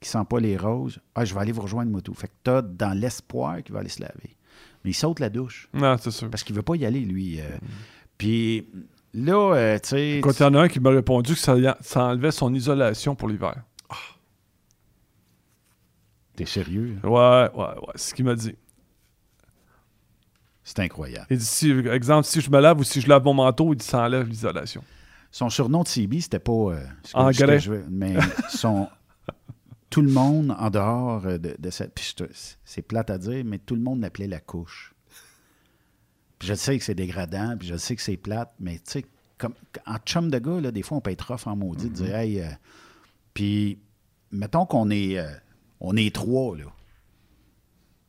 qui 0.00 0.08
sent 0.08 0.24
pas 0.28 0.38
les 0.40 0.56
roses, 0.56 1.00
ah, 1.14 1.24
je 1.24 1.34
vais 1.34 1.40
aller 1.40 1.52
vous 1.52 1.62
rejoindre, 1.62 1.90
moi 1.90 2.00
tout. 2.00 2.14
Fait 2.14 2.28
que 2.28 2.32
tu 2.44 2.50
as 2.50 2.62
dans 2.62 2.96
l'espoir 2.98 3.62
qu'il 3.62 3.72
va 3.74 3.80
aller 3.80 3.88
se 3.88 4.00
laver. 4.00 4.36
Mais 4.84 4.90
il 4.90 4.94
saute 4.94 5.18
la 5.20 5.28
douche. 5.28 5.68
Non, 5.74 5.96
c'est 5.98 6.10
sûr. 6.12 6.30
Parce 6.30 6.44
qu'il 6.44 6.54
veut 6.54 6.62
pas 6.62 6.76
y 6.76 6.86
aller, 6.86 7.00
lui. 7.00 7.40
euh. 7.40 7.44
Puis 8.16 8.68
là, 9.12 9.54
euh, 9.54 9.78
tu 9.80 9.88
sais. 9.88 10.20
Quand 10.22 10.38
il 10.38 10.42
y 10.42 10.46
en 10.46 10.54
a 10.54 10.60
un 10.62 10.68
qui 10.68 10.78
m'a 10.80 10.90
répondu 10.90 11.34
que 11.34 11.38
ça, 11.40 11.56
ça 11.80 12.04
enlevait 12.04 12.30
son 12.30 12.54
isolation 12.54 13.14
pour 13.16 13.28
l'hiver. 13.28 13.62
T'es 16.36 16.46
sérieux? 16.46 16.98
Ouais, 17.02 17.10
ouais, 17.10 17.50
ouais. 17.56 17.74
C'est 17.96 18.10
ce 18.10 18.14
qu'il 18.14 18.24
m'a 18.24 18.34
dit. 18.36 18.54
C'est 20.62 20.78
incroyable. 20.80 21.26
Il 21.30 21.38
dit, 21.38 21.44
si, 21.44 21.70
exemple, 21.72 22.26
si 22.26 22.40
je 22.40 22.50
me 22.50 22.60
lave 22.60 22.78
ou 22.78 22.84
si 22.84 23.00
je 23.00 23.08
lave 23.08 23.24
mon 23.24 23.34
manteau, 23.34 23.72
il 23.72 23.76
dit, 23.76 23.84
ça 23.84 24.02
enlève 24.02 24.28
l'isolation. 24.28 24.84
Son 25.30 25.50
surnom 25.50 25.82
de 25.82 25.88
CB, 25.88 26.20
c'était 26.20 26.38
pas. 26.38 26.52
euh, 26.52 26.84
ce 27.02 27.12
que- 27.12 27.18
En 27.18 27.32
ce 27.32 27.38
que 27.38 27.44
grès. 27.44 27.58
je 27.58 27.70
veux, 27.72 27.84
mais 27.90 28.14
son. 28.50 28.88
Tout 29.90 30.02
le 30.02 30.10
monde 30.10 30.54
en 30.58 30.70
dehors 30.70 31.26
euh, 31.26 31.38
de, 31.38 31.56
de 31.58 31.70
cette. 31.70 31.98
C'est 32.64 32.82
plate 32.82 33.10
à 33.10 33.18
dire, 33.18 33.44
mais 33.44 33.58
tout 33.58 33.74
le 33.74 33.80
monde 33.80 34.00
l'appelait 34.00 34.26
la 34.26 34.40
couche. 34.40 34.94
Puis 36.38 36.48
je 36.48 36.54
sais 36.54 36.78
que 36.78 36.84
c'est 36.84 36.94
dégradant, 36.94 37.56
puis 37.58 37.68
je 37.68 37.76
sais 37.76 37.96
que 37.96 38.02
c'est 38.02 38.16
plate, 38.16 38.54
mais 38.60 38.76
tu 38.76 38.82
sais, 38.84 39.06
comme 39.38 39.54
en 39.86 39.96
chum 39.98 40.30
de 40.30 40.38
gars, 40.38 40.60
là, 40.60 40.70
des 40.70 40.82
fois, 40.82 40.98
on 40.98 41.00
peut 41.00 41.10
être 41.10 41.46
en 41.46 41.56
maudit, 41.56 41.88
de 41.88 41.94
dire, 41.94 42.14
hey. 42.14 42.40
euh, 42.40 42.48
puis, 43.34 43.78
mettons 44.30 44.66
qu'on 44.66 44.90
est, 44.90 45.18
euh, 45.18 45.30
on 45.80 45.96
est 45.96 46.14
trois, 46.14 46.56
là. 46.56 46.64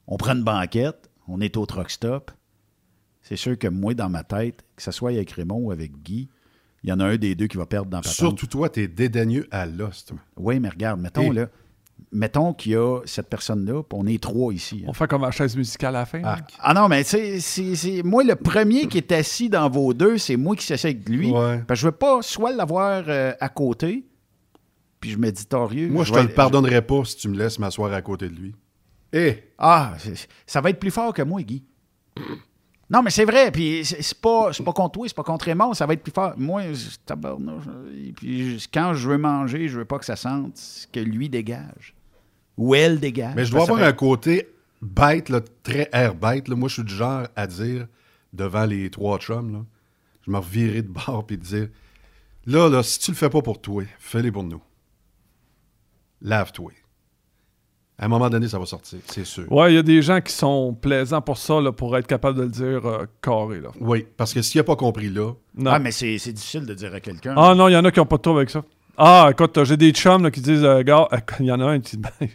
On 0.07 0.18
prend 0.18 0.34
une 0.34 0.43
banquette, 0.43 1.10
on 1.27 1.39
est 1.39 1.56
au 1.56 1.65
truck 1.65 1.91
stop. 1.91 2.31
C'est 3.22 3.35
sûr 3.35 3.57
que 3.57 3.68
moi, 3.68 3.93
dans 3.93 4.10
ma 4.10 4.23
tête, 4.23 4.64
que 4.76 4.81
ce 4.81 4.91
soit 4.91 5.11
avec 5.11 5.31
Raymond 5.31 5.60
ou 5.65 5.72
avec 5.72 5.91
Guy, 6.01 6.30
il 6.84 6.89
y 6.89 6.93
en 6.93 6.99
a 6.99 7.06
un 7.06 7.18
des 7.18 7.35
deux 7.35 7.47
qui 7.47 7.57
va 7.57 7.65
perdre 7.68 7.89
dans 7.91 7.97
la 7.97 8.01
patente. 8.01 8.15
Surtout 8.15 8.47
toi, 8.47 8.69
t'es 8.69 8.88
dédaigneux 8.88 9.47
à 9.51 9.65
l'os. 9.65 10.06
Oui, 10.38 10.60
mais 10.60 10.69
regarde, 10.69 10.99
mettons, 10.99 11.31
Et- 11.31 11.35
là, 11.35 11.49
mettons 12.11 12.53
qu'il 12.53 12.71
y 12.73 12.76
a 12.76 12.99
cette 13.05 13.30
personne-là, 13.30 13.84
puis 13.84 13.99
on 14.01 14.05
est 14.07 14.21
trois 14.21 14.53
ici. 14.53 14.81
hein. 14.84 14.88
On 14.89 14.93
fait 14.93 15.07
comme 15.07 15.21
la 15.21 15.31
chaise 15.31 15.55
musicale 15.55 15.95
à 15.95 15.99
la 15.99 16.05
fin. 16.05 16.19
là. 16.21 16.38
Ah 16.59 16.73
non, 16.73 16.88
mais 16.88 17.03
tu 17.03 17.11
sais, 17.11 17.39
c'est- 17.39 17.76
c'est- 17.76 18.03
moi, 18.03 18.23
le 18.23 18.35
premier 18.35 18.88
qui 18.88 18.97
est 18.97 19.11
assis 19.11 19.49
dans 19.49 19.69
vos 19.69 19.93
deux, 19.93 20.17
c'est 20.17 20.35
moi 20.38 20.55
qui 20.55 20.65
s'assieds 20.65 20.89
avec 20.91 21.07
lui. 21.09 21.31
Parce 21.67 21.80
que 21.80 21.81
je 21.81 21.85
veux 21.88 21.91
pas 21.97 22.21
soit 22.21 22.51
l'avoir 22.51 23.03
euh, 23.07 23.34
à 23.39 23.49
côté, 23.49 24.05
puis 24.99 25.11
je 25.11 25.17
me 25.17 25.31
dis 25.31 25.45
torieux. 25.45 25.88
Moi, 25.89 26.03
je 26.03 26.11
te 26.11 26.17
le 26.19 26.34
pardonnerai 26.35 26.81
pas 26.81 27.03
si 27.05 27.15
tu 27.17 27.30
me 27.30 27.38
laisses 27.38 27.59
m'asseoir 27.59 27.93
à 27.93 28.01
côté 28.01 28.27
de 28.30 28.35
lui. 28.35 28.55
Eh! 29.13 29.38
Ah, 29.57 29.93
ça 30.45 30.61
va 30.61 30.69
être 30.69 30.80
plus 30.80 30.91
fort 30.91 31.13
que 31.13 31.21
moi, 31.21 31.41
Guy. 31.41 31.63
Non, 32.89 33.03
mais 33.03 33.11
c'est 33.11 33.25
vrai, 33.25 33.51
puis 33.51 33.85
c'est 33.85 34.19
pas, 34.19 34.51
c'est 34.51 34.63
pas 34.63 34.73
contre 34.73 34.93
toi, 34.93 35.07
c'est 35.07 35.15
pas 35.15 35.23
contre 35.23 35.45
Raymond, 35.45 35.75
ça 35.75 35.85
va 35.85 35.93
être 35.93 36.01
plus 36.01 36.11
fort. 36.11 36.33
Moi, 36.37 36.63
tabarnouche, 37.05 37.65
puis 38.15 38.67
quand 38.73 38.95
je 38.95 39.09
veux 39.09 39.17
manger, 39.19 39.67
je 39.67 39.77
veux 39.77 39.85
pas 39.85 39.99
que 39.99 40.05
ça 40.05 40.15
sente 40.15 40.57
ce 40.57 40.87
que 40.87 40.99
lui 40.99 41.29
dégage. 41.29 41.93
Ou 42.57 42.73
elle 42.73 42.99
dégage. 42.99 43.35
Mais 43.35 43.45
je 43.45 43.51
dois 43.51 43.61
avoir 43.63 43.83
un 43.83 43.93
côté 43.93 44.49
bête, 44.81 45.29
là, 45.29 45.39
très 45.63 45.87
air 45.93 46.15
bête. 46.15 46.47
là. 46.47 46.55
Moi, 46.55 46.67
je 46.67 46.75
suis 46.75 46.83
du 46.83 46.93
genre 46.93 47.27
à 47.35 47.45
dire 47.45 47.87
devant 48.33 48.65
les 48.65 48.89
trois 48.89 49.19
chums, 49.19 49.53
là, 49.53 49.65
je 50.25 50.31
me 50.31 50.37
revirais 50.37 50.81
de 50.81 50.89
bord 50.89 51.25
et 51.29 51.37
dire 51.37 51.69
Là, 52.45 52.67
là, 52.69 52.81
si 52.81 52.97
tu 52.99 53.11
le 53.11 53.17
fais 53.17 53.29
pas 53.29 53.41
pour 53.43 53.61
toi, 53.61 53.83
fais-les 53.99 54.31
pour 54.31 54.43
nous. 54.43 54.61
Lave-toi. 56.21 56.71
À 57.99 58.05
un 58.05 58.07
moment 58.07 58.30
donné, 58.30 58.47
ça 58.47 58.57
va 58.57 58.65
sortir, 58.65 58.99
c'est 59.05 59.26
sûr. 59.26 59.51
Ouais, 59.51 59.73
il 59.73 59.76
y 59.76 59.77
a 59.77 59.84
des 59.84 60.01
gens 60.01 60.21
qui 60.21 60.31
sont 60.31 60.73
plaisants 60.73 61.21
pour 61.21 61.38
ça, 61.38 61.59
là, 61.59 61.73
pour 61.73 61.97
être 61.97 62.07
capable 62.07 62.38
de 62.38 62.43
le 62.43 62.49
dire 62.49 62.85
euh, 62.85 63.05
carré. 63.21 63.59
Là. 63.59 63.69
Oui, 63.81 64.07
parce 64.15 64.34
que 64.34 64.41
s'il 64.41 64.59
n'a 64.59 64.63
pas 64.63 64.77
compris 64.77 65.09
là. 65.09 65.34
Non. 65.55 65.71
Ah, 65.71 65.80
mais 65.80 65.91
c'est 65.91 66.17
c'est 66.17 66.31
difficile 66.31 66.65
de 66.65 66.73
dire 66.73 66.93
à 66.95 67.01
quelqu'un. 67.01 67.34
Ah 67.35 67.53
non, 67.55 67.67
il 67.67 67.73
y 67.73 67.76
en 67.76 67.84
a 67.84 67.91
qui 67.91 67.99
n'ont 67.99 68.05
pas 68.05 68.15
de 68.15 68.21
trouble 68.21 68.39
avec 68.39 68.49
ça. 68.49 68.63
Ah, 69.01 69.30
écoute, 69.31 69.63
j'ai 69.63 69.77
des 69.77 69.91
chums 69.91 70.23
là, 70.23 70.30
qui 70.30 70.41
disent, 70.41 70.65
euh, 70.65 70.81
gars, 70.84 71.07
euh, 71.13 71.17
il 71.39 71.45
y 71.45 71.51
en 71.53 71.61
a 71.61 71.65
un 71.65 71.80
qui 71.80 71.95
dit, 71.95 72.03
ben, 72.19 72.27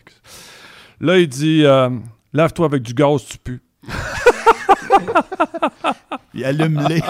là, 0.99 1.19
il 1.19 1.29
dit, 1.29 1.63
euh, 1.63 1.91
lave-toi 2.33 2.65
avec 2.65 2.83
du 2.83 2.95
gaz, 2.95 3.27
tu 3.27 3.37
pues. 3.37 3.61
Il 6.35 6.45
allume-les. 6.45 7.01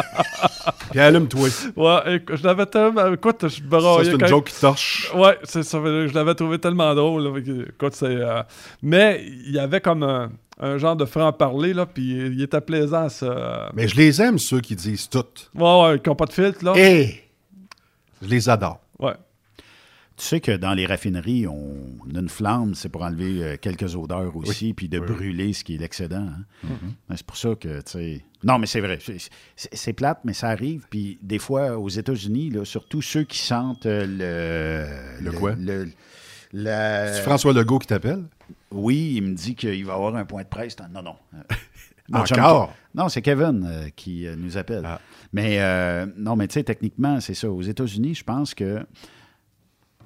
Puis 0.90 1.00
allume-toi. 1.00 1.48
Ouais, 1.76 2.16
écoute, 2.16 2.36
je 2.36 2.46
l'avais 2.46 2.66
tellement. 2.66 3.12
Écoute, 3.12 3.46
je 3.48 3.62
me 3.62 3.80
Ça, 3.80 4.04
c'est 4.04 4.10
une 4.12 4.18
quand- 4.18 4.26
joke 4.26 4.44
qui 4.48 4.60
torche. 4.60 5.10
Ouais, 5.14 5.38
c'est 5.44 5.62
ça. 5.62 5.78
Je 5.82 6.12
l'avais 6.14 6.34
trouvé 6.34 6.58
tellement 6.58 6.94
drôle. 6.94 7.22
là, 7.24 7.38
écoute, 7.38 7.94
c'est. 7.94 8.04
euh, 8.06 8.42
Mais 8.82 9.24
il 9.26 9.52
y 9.52 9.58
avait 9.58 9.80
comme 9.80 10.02
un, 10.02 10.30
un 10.60 10.76
genre 10.78 10.94
de 10.96 11.04
franc-parler, 11.06 11.72
là, 11.72 11.86
puis 11.86 12.04
il 12.32 12.42
était 12.42 12.60
plaisant, 12.60 13.08
ça. 13.08 13.70
Mais 13.74 13.88
je 13.88 13.96
les 13.96 14.20
aime, 14.20 14.38
ceux 14.38 14.60
qui 14.60 14.76
disent 14.76 15.08
tout. 15.08 15.24
Ouais, 15.54 15.82
ouais, 15.82 15.98
qui 16.00 16.08
n'ont 16.10 16.16
pas 16.16 16.26
de 16.26 16.32
filtre, 16.32 16.62
là. 16.64 16.72
Hé! 16.76 17.22
Je 18.20 18.28
les 18.28 18.48
adore. 18.48 18.80
Ouais. 18.98 19.14
Tu 20.16 20.24
sais 20.26 20.40
que 20.40 20.52
dans 20.56 20.74
les 20.74 20.86
raffineries, 20.86 21.48
on 21.48 21.98
a 22.14 22.20
une 22.20 22.28
flamme, 22.28 22.74
c'est 22.76 22.88
pour 22.88 23.02
enlever 23.02 23.42
euh, 23.42 23.56
quelques 23.60 23.96
odeurs 23.96 24.36
aussi, 24.36 24.72
puis 24.72 24.88
de 24.88 25.00
Oui. 25.00 25.06
brûler 25.06 25.52
ce 25.52 25.64
qui 25.64 25.74
est 25.74 25.78
l'excédent. 25.78 26.28
hein. 26.28 26.44
Mhm. 26.62 26.92
Ben, 27.08 27.16
C'est 27.16 27.26
pour 27.26 27.36
ça 27.36 27.54
que, 27.56 27.78
tu 27.80 27.90
sais... 27.90 28.24
Non, 28.44 28.58
mais 28.58 28.66
c'est 28.66 28.80
vrai. 28.80 28.98
C'est- 29.56 29.92
plate, 29.94 30.20
mais 30.24 30.32
ça 30.34 30.50
arrive. 30.50 30.86
Puis 30.88 31.18
des 31.20 31.38
fois, 31.40 31.78
aux 31.78 31.88
États-Unis, 31.88 32.52
surtout 32.64 33.02
ceux 33.02 33.24
qui 33.24 33.38
sentent 33.38 33.86
euh, 33.86 35.18
le... 35.18 35.24
Le 35.24 35.32
quoi? 35.32 35.54
le- 35.58 35.88
la- 36.52 37.12
C'est 37.14 37.22
François 37.22 37.52
Legault 37.52 37.80
qui 37.80 37.88
t'appelle? 37.88 38.22
Oui, 38.70 39.14
il 39.16 39.22
me 39.22 39.34
dit 39.34 39.54
qu'il 39.56 39.84
va 39.84 39.94
avoir 39.94 40.14
un 40.14 40.24
point 40.24 40.42
de 40.42 40.48
presse. 40.48 40.76
Non, 40.92 41.02
non. 41.02 41.16
Euh, 41.34 41.38
Encore? 42.12 42.26
chum 42.26 42.36
Ke- 42.36 42.68
Non, 42.94 43.08
c'est 43.08 43.22
Kevin 43.22 43.64
euh, 43.66 43.88
qui 43.96 44.26
euh, 44.26 44.36
nous 44.36 44.56
appelle. 44.58 44.86
Mais 45.32 45.56
euh, 45.60 46.06
non, 46.16 46.36
mais 46.36 46.46
tu 46.46 46.54
sais, 46.54 46.62
techniquement, 46.62 47.18
c'est 47.20 47.34
ça. 47.34 47.50
Aux 47.50 47.62
États-Unis, 47.62 48.14
je 48.14 48.22
pense 48.24 48.54
que. 48.54 48.86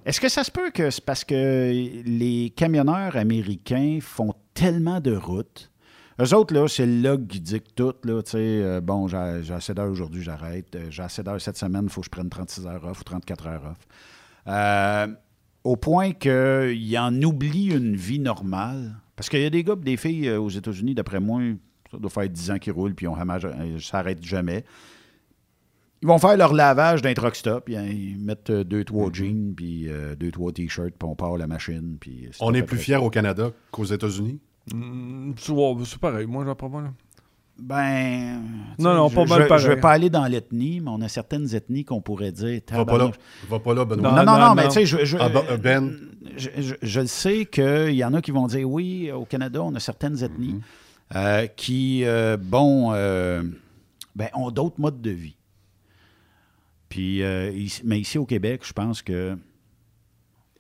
Est-ce 0.08 0.22
que 0.22 0.30
ça 0.30 0.42
se 0.42 0.50
peut 0.50 0.70
que 0.70 0.88
c'est 0.88 1.04
parce 1.04 1.22
que 1.22 1.70
les 2.06 2.48
camionneurs 2.56 3.14
américains 3.18 3.98
font 4.00 4.32
tellement 4.54 5.00
de 5.02 5.14
routes? 5.14 5.70
Eux 6.18 6.32
autres, 6.34 6.54
là, 6.54 6.66
c'est 6.66 6.86
le 6.86 7.02
log 7.02 7.26
qui 7.26 7.40
dicte 7.40 7.74
tout. 7.74 7.92
Là, 8.04 8.22
euh, 8.34 8.80
bon, 8.80 9.06
j'ai 9.06 9.52
assez 9.52 9.74
d'heures 9.74 9.90
aujourd'hui, 9.90 10.22
j'arrête. 10.22 10.74
Euh, 10.76 10.86
J'ai 10.88 11.02
assez 11.02 11.22
d'heures 11.22 11.38
cette 11.42 11.58
semaine, 11.58 11.82
il 11.84 11.90
faut 11.90 12.00
que 12.00 12.06
je 12.06 12.10
prenne 12.10 12.30
36 12.30 12.66
heures 12.66 12.82
off 12.84 13.02
ou 13.02 13.04
34 13.04 13.46
heures 13.48 13.62
off. 13.70 13.86
Euh, 14.46 15.08
au 15.62 15.76
point 15.76 16.12
qu'il 16.12 16.98
en 16.98 17.12
oublie 17.20 17.66
une 17.66 17.94
vie 17.94 18.18
normale. 18.18 18.94
Parce 19.14 19.28
qu'il 19.28 19.42
y 19.42 19.44
a 19.44 19.50
des 19.50 19.62
gars 19.62 19.76
des 19.76 19.98
filles 19.98 20.28
euh, 20.28 20.40
aux 20.40 20.48
États-Unis, 20.48 20.94
d'après 20.94 21.20
moi, 21.20 21.42
ça 21.92 21.98
doit 21.98 22.08
faire 22.08 22.30
10 22.30 22.50
ans 22.52 22.58
qu'ils 22.58 22.72
roulent, 22.72 22.94
puis 22.94 23.04
ils 23.04 23.08
ont 23.10 23.16
jamais- 24.22 24.64
ils 26.02 26.08
vont 26.08 26.18
faire 26.18 26.36
leur 26.36 26.52
lavage 26.52 27.02
d'un 27.02 27.14
truck 27.14 27.34
stop, 27.36 27.64
puis, 27.66 27.74
ils 27.74 28.18
mettent 28.18 28.50
euh, 28.50 28.64
deux, 28.64 28.84
trois 28.84 29.10
jeans, 29.12 29.52
puis 29.56 29.88
euh, 29.88 30.14
deux, 30.14 30.30
trois 30.30 30.52
t-shirts, 30.52 30.94
puis 30.98 31.08
on 31.08 31.14
part 31.16 31.36
la 31.36 31.46
machine. 31.46 31.96
Puis 32.00 32.28
c'est 32.32 32.38
On 32.42 32.54
est 32.54 32.62
plus 32.62 32.78
fiers 32.78 32.96
au 32.96 33.10
Canada 33.10 33.50
qu'aux 33.70 33.84
États-Unis? 33.84 34.38
Mm, 34.74 35.32
c'est 35.38 35.98
pareil, 35.98 36.26
moi, 36.26 36.44
j'en 36.44 36.54
pas, 36.54 36.68
là. 36.80 36.92
Ben. 37.60 38.40
Non, 38.78 38.94
non, 38.94 39.08
je- 39.08 39.14
pas 39.16 39.24
mal 39.24 39.42
je, 39.42 39.48
pareil. 39.48 39.64
Je 39.64 39.70
veux 39.70 39.80
pas 39.80 39.90
aller 39.90 40.10
dans 40.10 40.26
l'ethnie, 40.26 40.80
mais 40.80 40.90
on 40.90 41.00
a 41.00 41.08
certaines 41.08 41.52
ethnies 41.56 41.84
qu'on 41.84 42.00
pourrait 42.00 42.30
dire. 42.30 42.60
Va 42.70 42.84
pas 42.84 42.98
là, 42.98 43.10
va 43.48 43.58
pas 43.58 43.74
là 43.74 43.84
Benoît. 43.84 44.12
Non, 44.12 44.24
non, 44.24 44.38
non, 44.38 44.54
mais 44.54 44.68
tu 44.68 44.74
sais, 44.74 44.86
je, 44.86 45.04
je- 45.04 45.16
Ah, 45.18 45.28
ben, 45.28 45.42
euh, 45.50 45.56
Ben, 45.56 45.96
je, 46.36 46.50
je- 46.56 46.74
je 46.80 47.00
le 47.00 47.06
sais 47.08 47.46
qu'il 47.46 47.94
y 47.96 48.04
en 48.04 48.14
a 48.14 48.22
qui 48.22 48.30
vont 48.30 48.46
dire 48.46 48.68
oui, 48.70 49.10
au 49.10 49.24
Canada, 49.24 49.60
on 49.64 49.74
a 49.74 49.80
certaines 49.80 50.22
ethnies 50.22 50.52
Mhm. 50.54 50.60
euh, 51.16 51.46
qui, 51.48 52.02
euh, 52.04 52.36
bon, 52.40 52.92
euh, 52.92 53.42
ben, 54.14 54.28
ont 54.34 54.52
d'autres 54.52 54.78
modes 54.80 55.00
de 55.00 55.10
vie. 55.10 55.34
Puis, 56.88 57.22
euh, 57.22 57.50
ici- 57.50 57.82
mais 57.84 58.00
ici 58.00 58.18
au 58.18 58.24
Québec, 58.26 58.62
je 58.64 58.72
pense 58.72 59.02
que 59.02 59.36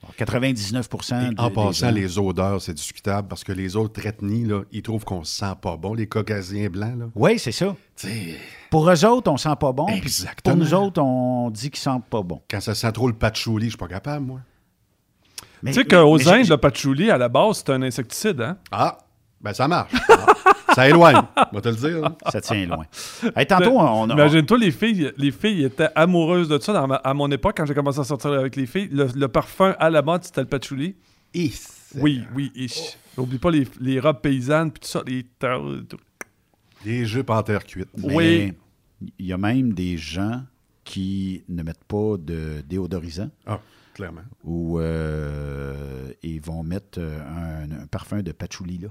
bon, 0.02 0.08
99 0.16 0.86
Et 1.30 1.34
de- 1.34 1.40
en 1.40 1.50
passant, 1.50 1.88
gens- 1.88 1.90
les 1.94 2.18
odeurs, 2.18 2.60
c'est 2.60 2.74
discutable 2.74 3.28
parce 3.28 3.44
que 3.44 3.52
les 3.52 3.76
autres 3.76 4.04
ethnies, 4.06 4.44
là, 4.44 4.62
ils 4.72 4.82
trouvent 4.82 5.04
qu'on 5.04 5.24
se 5.24 5.36
sent 5.36 5.54
pas 5.62 5.76
bon, 5.76 5.94
les 5.94 6.06
caucasiens 6.06 6.68
blancs. 6.68 6.98
Là. 6.98 7.06
Oui, 7.14 7.38
c'est 7.38 7.52
ça. 7.52 7.74
Pour 8.70 8.90
eux 8.90 9.04
autres, 9.06 9.30
on 9.30 9.36
sent 9.36 9.56
pas 9.58 9.72
bon. 9.72 9.86
Exactement. 9.88 10.56
Pour 10.56 10.64
nous 10.64 10.74
autres, 10.74 11.00
on 11.02 11.50
dit 11.50 11.70
qu'ils 11.70 11.80
sentent 11.80 12.06
pas 12.06 12.22
bon. 12.22 12.42
Quand 12.50 12.60
ça 12.60 12.74
sent 12.74 12.92
trop 12.92 13.08
le 13.08 13.14
patchouli, 13.14 13.66
je 13.66 13.70
suis 13.70 13.78
pas 13.78 13.88
capable, 13.88 14.26
moi. 14.26 14.40
Mais- 15.62 15.72
tu 15.72 15.80
sais 15.80 15.84
qu'aux 15.86 16.28
Indes, 16.28 16.48
le 16.48 16.56
patchouli, 16.56 17.10
à 17.10 17.18
la 17.18 17.28
base, 17.28 17.58
c'est 17.64 17.70
un 17.72 17.82
insecticide, 17.82 18.40
hein? 18.40 18.58
Ah, 18.70 18.98
ben 19.40 19.52
ça 19.52 19.68
marche. 19.68 19.92
ça 20.74 20.88
éloigne, 20.88 21.22
on 21.52 21.54
va 21.56 21.60
te 21.60 21.68
le 21.68 21.74
dire. 21.76 22.04
hein. 22.04 22.16
Ça 22.30 22.40
tient 22.40 22.66
loin. 22.66 22.86
Hey, 23.36 23.46
tantôt, 23.46 23.78
on 23.78 24.08
a. 24.10 24.12
Imagine-toi, 24.14 24.58
les 24.58 24.70
filles, 24.70 25.12
les 25.16 25.30
filles 25.30 25.64
étaient 25.64 25.88
amoureuses 25.94 26.48
de 26.48 26.58
ça 26.58 26.72
dans 26.72 26.86
ma- 26.86 26.96
à 26.96 27.14
mon 27.14 27.30
époque, 27.30 27.54
quand 27.56 27.66
j'ai 27.66 27.74
commencé 27.74 28.00
à 28.00 28.04
sortir 28.04 28.32
avec 28.32 28.56
les 28.56 28.66
filles. 28.66 28.88
Le, 28.92 29.06
le 29.14 29.28
parfum 29.28 29.74
à 29.78 29.90
la 29.90 30.02
mode, 30.02 30.24
c'était 30.24 30.40
le 30.42 30.46
patchouli. 30.48 30.96
Oui, 31.94 32.22
oui. 32.34 32.52
ish. 32.54 32.96
N'oublie 33.16 33.38
pas 33.38 33.50
les, 33.50 33.66
les 33.80 33.98
robes 34.00 34.20
paysannes, 34.20 34.70
puis 34.70 34.80
tout 34.80 34.88
ça. 34.88 35.02
Les... 35.06 35.24
Les 36.84 37.04
jupes 37.06 37.30
en 37.30 37.42
terre 37.42 37.64
cuite. 37.64 37.88
Oui. 38.02 38.52
Il 39.18 39.26
y 39.26 39.32
a 39.32 39.38
même 39.38 39.72
des 39.72 39.96
gens 39.96 40.42
qui 40.84 41.42
ne 41.48 41.62
mettent 41.62 41.84
pas 41.84 42.16
de 42.18 42.62
déodorisant. 42.68 43.30
Ah, 43.46 43.60
clairement. 43.94 44.22
Ou 44.44 44.78
euh, 44.80 46.10
ils 46.22 46.40
vont 46.40 46.62
mettre 46.62 46.98
euh, 46.98 47.20
un, 47.68 47.82
un 47.82 47.86
parfum 47.86 48.22
de 48.22 48.32
patchouli, 48.32 48.78
là. 48.78 48.88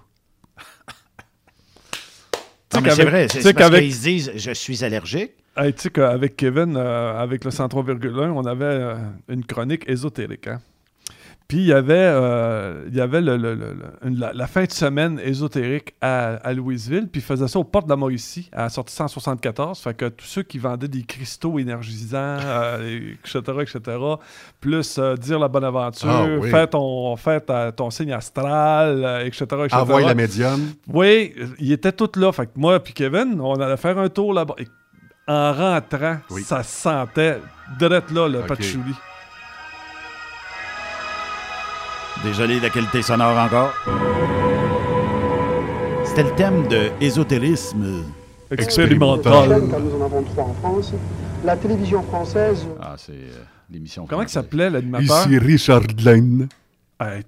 C'est 2.91 3.03
vrai, 3.05 3.27
c'est 3.29 3.53
parce 3.53 3.69
qu'ils 3.79 3.93
se 3.93 4.01
disent 4.03 4.31
je 4.35 4.51
suis 4.51 4.83
allergique. 4.83 5.31
Hey, 5.55 5.73
tu 5.73 5.81
sais 5.83 5.89
qu'avec 5.89 6.35
Kevin, 6.35 6.75
euh, 6.77 7.17
avec 7.19 7.43
le 7.43 7.49
103,1, 7.49 8.29
on 8.29 8.45
avait 8.45 8.63
euh, 8.65 8.95
une 9.27 9.43
chronique 9.43 9.83
ésotérique. 9.89 10.47
hein. 10.47 10.61
Puis 11.47 11.59
il 11.59 11.65
y 11.67 11.71
avait, 11.73 11.93
euh, 11.95 12.83
il 12.89 12.95
y 12.95 12.99
avait 12.99 13.21
le- 13.21 13.37
le- 13.37 13.55
le- 13.55 13.73
le- 13.73 14.07
une- 14.09 14.19
la, 14.19 14.33
la 14.33 14.47
fin 14.47 14.65
de 14.65 14.71
semaine 14.71 15.17
ésotérique 15.23 15.93
à, 16.01 16.31
à 16.45 16.51
Louisville, 16.51 17.07
puis 17.09 17.21
il 17.21 17.23
faisait 17.23 17.47
ça 17.47 17.57
aux 17.57 17.63
portes 17.63 17.85
de 17.85 17.89
la 17.91 17.95
Mauricie, 17.95 18.49
à 18.51 18.63
la 18.63 18.69
sortie 18.69 18.93
174. 18.93 19.79
Fait 19.79 19.93
que 19.93 20.09
tous 20.09 20.25
ceux 20.25 20.43
qui 20.43 20.57
vendaient 20.59 20.89
des 20.89 21.03
cristaux 21.03 21.57
énergisants, 21.57 22.17
euh, 22.43 23.13
etc., 23.23 23.39
etc., 23.61 23.97
plus 24.59 24.97
euh, 24.99 25.15
dire 25.15 25.39
la 25.39 25.47
bonne 25.47 25.63
aventure, 25.63 26.09
Ah 26.09 26.25
oui. 26.37 26.49
fais, 26.51 26.67
ton, 26.67 27.15
fais 27.15 27.39
ta- 27.39 27.71
ton 27.71 27.89
signe 27.91 28.11
astral, 28.11 29.21
etc., 29.25 29.45
etc. 29.63 29.67
Envoie 29.77 30.01
la 30.01 30.15
médium. 30.15 30.59
Oui, 30.87 31.33
il 31.59 31.71
était 31.71 31.93
tout 31.93 32.09
là. 32.17 32.33
Fait 32.33 32.47
que 32.47 32.51
moi 32.57 32.77
puis 32.81 32.93
Kevin, 32.93 33.39
on 33.39 33.53
allait 33.55 33.77
faire 33.77 33.97
un 33.97 34.09
tour 34.09 34.33
là-bas. 34.33 34.55
En 35.29 35.53
rentrant, 35.53 36.17
Oui. 36.29 36.41
ça 36.43 36.63
sentait 36.63 37.39
direct 37.79 38.11
là, 38.11 38.27
le 38.29 38.39
patchouli. 38.41 38.93
Désolé 42.23 42.57
de 42.57 42.63
la 42.63 42.69
qualité 42.69 43.01
sonore 43.01 43.37
encore? 43.37 43.73
C'était 46.05 46.23
le 46.23 46.35
thème 46.35 46.67
de 46.67 46.89
ésotérisme. 46.99 48.03
Expérimental. 48.51 49.61
Nous 49.61 50.01
en 50.01 50.05
avons 50.05 50.23
trois 50.23 50.45
en 50.45 50.53
France. 50.55 50.93
La 51.45 51.55
télévision 51.55 52.01
française. 52.01 52.65
Ah, 52.81 52.95
c'est 52.97 53.11
euh, 53.13 53.43
l'émission. 53.69 54.05
Comment 54.07 54.23
il 54.23 54.29
s'appelait 54.29 54.69
l'animateur? 54.69 55.27
Ici 55.27 55.37
Richard 55.37 55.83
Lane. 56.03 56.47
Hey, 56.99 57.23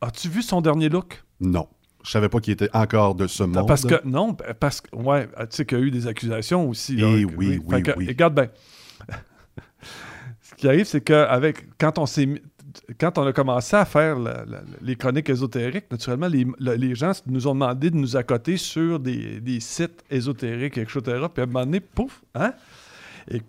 As-tu 0.00 0.28
vu 0.28 0.42
son 0.42 0.60
dernier 0.60 0.88
look? 0.88 1.22
Non. 1.40 1.68
Je 2.04 2.10
savais 2.10 2.28
pas 2.28 2.40
qu'il 2.40 2.52
était 2.54 2.68
encore 2.72 3.14
de 3.14 3.28
ce 3.28 3.44
monde. 3.44 3.68
Parce 3.68 3.84
que, 3.86 3.94
non, 4.04 4.34
parce 4.58 4.80
que, 4.80 4.94
ouais, 4.96 5.26
tu 5.28 5.46
sais 5.50 5.64
qu'il 5.64 5.78
y 5.78 5.80
a 5.80 5.84
eu 5.84 5.90
des 5.92 6.08
accusations 6.08 6.68
aussi. 6.68 6.96
là, 6.96 7.06
Eh 7.16 7.24
que- 7.24 7.30
oui, 7.36 7.60
oui, 7.64 7.82
que, 7.82 7.92
oui. 7.96 8.08
Regarde 8.08 8.34
bien. 8.34 8.48
Ce 10.40 10.54
qui 10.56 10.66
arrive, 10.68 10.84
c'est 10.86 11.00
qu'avec, 11.00 11.78
quand 11.78 11.98
on 11.98 12.06
s'est 12.06 12.26
mis- 12.26 12.42
quand 12.98 13.18
on 13.18 13.26
a 13.26 13.32
commencé 13.32 13.76
à 13.76 13.84
faire 13.84 14.18
la- 14.18 14.44
la- 14.44 14.62
les 14.80 14.96
chroniques 14.96 15.28
ésotériques, 15.30 15.90
naturellement, 15.90 16.28
les, 16.28 16.46
le- 16.58 16.74
les 16.74 16.94
gens 16.94 17.12
nous 17.26 17.46
ont 17.46 17.54
demandé 17.54 17.90
de 17.90 17.96
nous 17.96 18.16
accoter 18.16 18.56
sur 18.56 18.98
des, 19.00 19.40
des 19.40 19.60
sites 19.60 20.04
ésotériques, 20.10 20.78
etc. 20.78 21.00
Puis 21.32 21.40
à 21.40 21.42
un 21.42 21.46
moment 21.46 21.64
donné, 21.64 21.80
pouf, 21.80 22.22
hein? 22.34 22.52
Et 23.30 23.40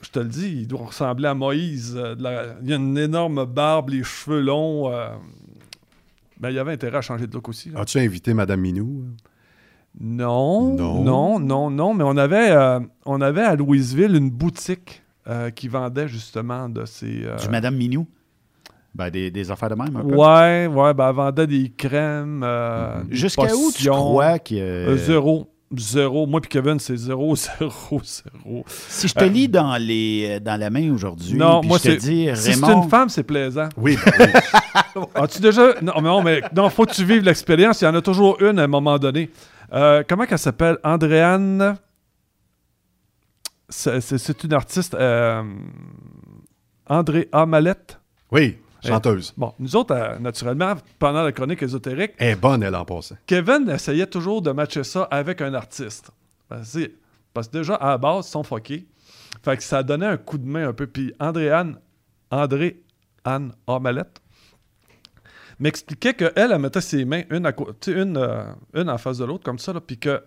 je 0.00 0.10
te 0.10 0.18
le 0.18 0.26
dis, 0.26 0.48
il 0.62 0.66
doit 0.68 0.86
ressembler 0.86 1.28
à 1.28 1.34
Moïse. 1.34 1.94
euh, 1.96 2.14
de 2.14 2.24
il 2.64 2.72
a 2.72 2.76
une 2.76 2.98
énorme 2.98 3.44
barbe, 3.44 3.90
les 3.90 4.02
cheveux 4.02 4.40
longs. 4.40 4.90
euh, 4.92 5.08
ben, 6.40 6.50
il 6.50 6.56
y 6.56 6.58
avait 6.58 6.72
intérêt 6.72 6.98
à 6.98 7.02
changer 7.02 7.26
de 7.26 7.32
look 7.34 7.48
aussi. 7.48 7.70
là. 7.70 7.80
As-tu 7.80 7.98
invité 7.98 8.34
Madame 8.34 8.60
Minou? 8.60 9.04
Non, 10.00 10.74
Non. 10.74 11.02
non, 11.04 11.38
non, 11.38 11.70
non, 11.70 11.94
mais 11.94 12.04
on 12.04 12.16
avait, 12.16 12.50
euh, 12.50 12.80
on 13.04 13.20
avait 13.20 13.42
à 13.42 13.54
Louisville 13.54 14.16
une 14.16 14.30
boutique 14.30 15.02
euh, 15.28 15.50
qui 15.50 15.68
vendait 15.68 16.08
justement 16.08 16.68
de 16.68 16.84
ces... 16.86 17.24
euh, 17.24 17.36
Du 17.36 17.48
Madame 17.50 17.76
Minou? 17.76 18.06
Ben, 18.94 19.08
des, 19.08 19.30
des 19.30 19.50
affaires 19.50 19.70
de 19.70 19.74
même, 19.74 19.96
un 19.96 20.02
peu. 20.04 20.14
Ouais, 20.14 20.66
ouais, 20.66 20.92
ben 20.94 21.08
elle 21.08 21.14
vendait 21.14 21.46
des 21.46 21.70
crèmes, 21.70 22.42
euh, 22.44 23.02
des 23.04 23.16
Jusqu'à 23.16 23.54
où 23.54 23.72
tu 23.74 23.88
crois 23.88 24.38
que- 24.38 24.54
Euh, 24.54 24.96
zéro. 24.98 25.48
zéro. 25.74 26.26
Moi 26.26 26.42
puis 26.42 26.50
Kevin, 26.50 26.78
c'est 26.78 26.96
zéro, 26.96 27.34
zéro, 27.58 28.00
zéro. 28.04 28.64
Si 28.66 29.08
je 29.08 29.14
te 29.14 29.24
Euh, 29.24 29.28
lis 29.28 29.48
dans, 29.48 29.76
les, 29.78 30.38
dans 30.40 30.60
la 30.60 30.68
main 30.68 30.92
aujourd'hui, 30.92 31.32
Non, 31.38 31.62
moi, 31.64 31.78
je 31.78 31.84
te 31.84 31.88
c'est. 31.88 31.96
dis, 32.10 32.28
Si 32.34 32.52
c'est 32.52 32.70
une 32.72 32.90
femme, 32.90 33.08
c'est 33.08 33.22
plaisant. 33.22 33.70
Oui, 33.78 33.96
ben 34.04 34.12
oui. 34.96 35.02
As-tu 35.14 35.40
déjà. 35.40 35.72
Non, 35.80 35.92
mais 35.96 36.02
non, 36.02 36.22
mais 36.22 36.42
non, 36.54 36.68
faut 36.68 36.84
que 36.84 36.92
tu 36.92 37.04
vives 37.06 37.22
l'expérience. 37.24 37.80
Il 37.80 37.84
y 37.84 37.88
en 37.88 37.94
a 37.94 38.02
toujours 38.02 38.42
une 38.42 38.58
à 38.58 38.64
un 38.64 38.68
moment 38.68 38.98
donné. 38.98 39.30
Euh, 39.72 40.02
comment 40.06 40.26
qu'elle 40.26 40.38
s'appelle? 40.38 40.76
Andréane. 40.84 41.76
C'est 43.70 44.44
une 44.44 44.52
artiste. 44.52 44.94
André 46.86 47.28
Amalette? 47.32 47.98
Oui, 48.30 48.58
chanteuse. 48.88 49.32
Bon, 49.36 49.52
nous 49.58 49.76
autres, 49.76 49.94
euh, 49.94 50.18
naturellement, 50.18 50.74
pendant 50.98 51.22
la 51.22 51.32
chronique 51.32 51.62
ésotérique, 51.62 52.12
Elle 52.18 52.30
est 52.30 52.36
bonne, 52.36 52.62
elle, 52.62 52.74
en 52.74 52.84
passant. 52.84 53.16
Kevin 53.26 53.68
essayait 53.70 54.06
toujours 54.06 54.42
de 54.42 54.50
matcher 54.50 54.84
ça 54.84 55.04
avec 55.10 55.40
un 55.40 55.54
artiste. 55.54 56.10
Parce 56.48 56.72
que, 56.74 56.90
parce 57.32 57.48
que 57.48 57.58
déjà, 57.58 57.74
à 57.76 57.90
la 57.90 57.98
base, 57.98 58.26
ils 58.26 58.30
sont 58.30 58.42
fuckés. 58.42 58.86
Fait 59.44 59.56
que 59.56 59.62
ça 59.62 59.82
donnait 59.82 60.06
un 60.06 60.16
coup 60.16 60.38
de 60.38 60.46
main 60.46 60.68
un 60.68 60.72
peu. 60.72 60.86
Puis 60.86 61.14
André-Anne, 61.18 61.78
André-Anne 62.30 63.52
Amalette 63.66 64.20
m'expliquait 65.58 66.14
qu'elle, 66.14 66.32
elle 66.36 66.58
mettait 66.58 66.80
ses 66.80 67.04
mains 67.04 67.22
une, 67.30 67.46
à 67.46 67.52
une, 67.86 68.16
euh, 68.16 68.44
une 68.74 68.90
en 68.90 68.98
face 68.98 69.18
de 69.18 69.24
l'autre, 69.24 69.44
comme 69.44 69.58
ça, 69.58 69.72
là, 69.72 69.80
puis 69.80 69.98
que 69.98 70.22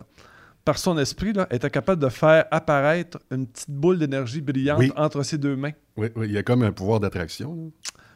par 0.64 0.78
son 0.80 0.98
esprit, 0.98 1.34
là, 1.34 1.46
elle 1.50 1.58
était 1.58 1.70
capable 1.70 2.02
de 2.02 2.10
faire 2.10 2.46
apparaître 2.52 3.20
une 3.32 3.46
petite 3.46 3.70
boule 3.70 4.00
d'énergie 4.00 4.42
brillante 4.42 4.80
Oui. 4.80 4.92
entre 4.96 5.22
ses 5.24 5.38
deux 5.38 5.56
mains. 5.56 5.74
Oui, 5.98 6.08
oui, 6.16 6.28
il 6.28 6.34
y 6.34 6.38
a 6.38 6.44
comme 6.44 6.64
un 6.64 6.72
pouvoir 6.72 7.00
d'attraction. 7.00 7.72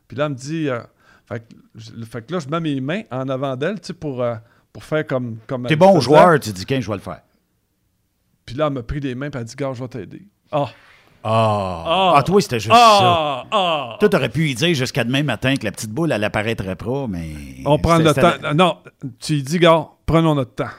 Puis 0.10 0.18
là, 0.18 0.26
elle 0.26 0.32
me 0.32 0.36
dit. 0.36 0.68
euh, 0.68 0.82
fait, 1.28 1.40
que, 1.40 1.56
je- 1.76 2.04
fait 2.04 2.22
que 2.28 2.34
là, 2.34 2.40
je 2.40 2.50
mets 2.50 2.60
mes 2.60 2.82
mains 2.82 3.04
en 3.12 3.30
avant 3.30 3.56
d'elle, 3.56 3.80
tu 3.80 3.88
sais, 3.88 3.94
pour, 3.94 4.22
euh, 4.22 4.36
pour 4.74 4.84
faire 4.84 5.08
comme. 5.08 5.38
comme 5.48 5.66
t'es 5.68 5.78
bon 5.78 5.94
faisait. 5.96 6.02
joueur, 6.06 6.38
tu 6.42 6.52
dis, 6.52 6.66
qu'un, 6.66 6.82
je 6.82 6.88
vais 6.90 6.98
le 6.98 7.02
faire. 7.02 7.22
Puis 8.46 8.56
là, 8.56 8.68
elle 8.68 8.74
m'a 8.74 8.84
pris 8.84 9.00
les 9.00 9.16
mains, 9.16 9.30
puis 9.30 9.38
elle 9.38 9.42
a 9.42 9.46
dit, 9.46 9.56
gars, 9.56 9.72
je 9.74 9.82
vais 9.82 9.88
t'aider. 9.88 10.24
Ah! 10.52 10.66
Ah! 11.24 12.14
Ah, 12.18 12.24
toi, 12.24 12.42
c'était 12.42 12.60
juste 12.60 12.74
Ah! 12.76 13.44
ça. 13.44 13.48
Ah! 13.52 13.98
Toi, 14.00 14.10
t'aurais 14.10 14.30
pu 14.30 14.50
y 14.50 14.56
dire 14.56 14.74
jusqu'à 14.74 15.04
demain 15.04 15.22
matin 15.24 15.56
que 15.56 15.66
la 15.66 15.72
petite 15.72 15.92
boule, 15.92 16.12
elle 16.12 16.24
apparaîtrait 16.24 16.76
pas, 16.76 17.08
mais. 17.08 17.36
On 17.66 17.78
prend 17.78 18.00
notre 18.00 18.20
temps. 18.22 18.54
Non, 18.56 18.78
tu 19.20 19.34
lui 19.36 19.44
dis, 19.44 19.60
gars, 19.60 19.86
prenons 20.06 20.34
notre 20.36 20.56
temps. 20.56 20.70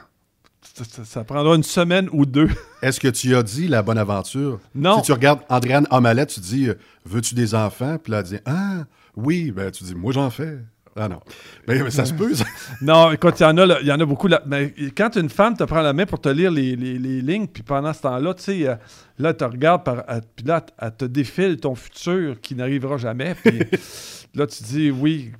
Ça, 0.73 0.83
ça- 0.85 1.05
ça 1.05 1.23
prendra 1.23 1.55
une 1.55 1.63
semaine 1.63 2.07
ou 2.13 2.25
deux. 2.25 2.49
Est-ce 2.81 2.99
que 2.99 3.09
tu 3.09 3.35
as 3.35 3.43
dit 3.43 3.67
la 3.67 3.83
bonne 3.83 3.97
aventure? 3.97 4.59
Non. 4.73 4.97
Si 4.97 5.03
tu 5.03 5.11
regardes 5.11 5.41
Andréane 5.49 5.85
Amalette, 5.91 6.29
tu 6.29 6.39
dis 6.39 6.69
euh, 6.69 6.75
Veux-tu 7.05 7.35
des 7.35 7.53
enfants? 7.55 7.97
Puis 8.01 8.11
là, 8.11 8.19
elle 8.19 8.25
dit 8.25 8.37
Ah, 8.45 8.83
oui. 9.15 9.51
Ben, 9.51 9.71
tu 9.71 9.83
dis 9.83 9.95
Moi, 9.95 10.11
j'en 10.13 10.29
fais. 10.29 10.57
Ah 10.93 11.07
non. 11.07 11.21
Ben, 11.65 11.81
mais 11.83 11.89
ça 11.89 12.03
se 12.03 12.13
peut, 12.13 12.35
ça. 12.35 12.43
Non, 12.81 13.11
écoute, 13.13 13.35
il 13.39 13.43
y 13.43 13.45
en 13.45 13.57
a, 13.57 13.79
il 13.79 13.87
y 13.87 13.91
en 13.93 13.99
a 14.01 14.05
beaucoup. 14.05 14.27
Là. 14.27 14.41
Mais 14.45 14.73
quand 14.95 15.15
une 15.15 15.29
femme 15.29 15.55
te 15.55 15.63
prend 15.63 15.81
la 15.81 15.93
main 15.93 16.05
pour 16.05 16.19
te 16.19 16.27
lire 16.27 16.51
les, 16.51 16.75
les- 16.75 16.99
les 16.99 17.21
lignes, 17.21 17.47
puis 17.47 17.63
pendant 17.63 17.93
ce 17.93 18.01
temps-là, 18.01 18.33
tu 18.33 18.43
sais, 18.43 18.67
euh, 18.67 18.75
là, 19.17 19.29
elle 19.29 19.37
te 19.37 19.43
regarde, 19.45 19.85
par, 19.85 20.03
puis 20.35 20.45
là, 20.45 20.65
elle 20.79 20.93
te 20.95 21.05
défile 21.05 21.57
ton 21.61 21.75
futur 21.75 22.41
qui 22.41 22.55
n'arrivera 22.55 22.97
jamais. 22.97 23.35
Puis 23.35 23.57
là, 24.35 24.45
tu 24.47 24.63
dis, 24.63 24.91
oui, 24.91 25.31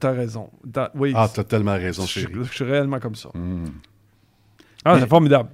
t'as 0.00 0.10
raison. 0.10 0.50
Oui, 0.96 1.12
Ah, 1.14 1.28
t'as 1.32 1.44
tellement 1.44 1.74
raison, 1.74 2.04
chérie. 2.04 2.32
je 2.42 2.52
suis 2.52 2.64
réellement 2.64 2.98
comme 2.98 3.14
ça. 3.14 3.28
Hmm. 3.32 3.66
Ah, 4.84 4.98
c'est 4.98 5.08
formidable. 5.08 5.50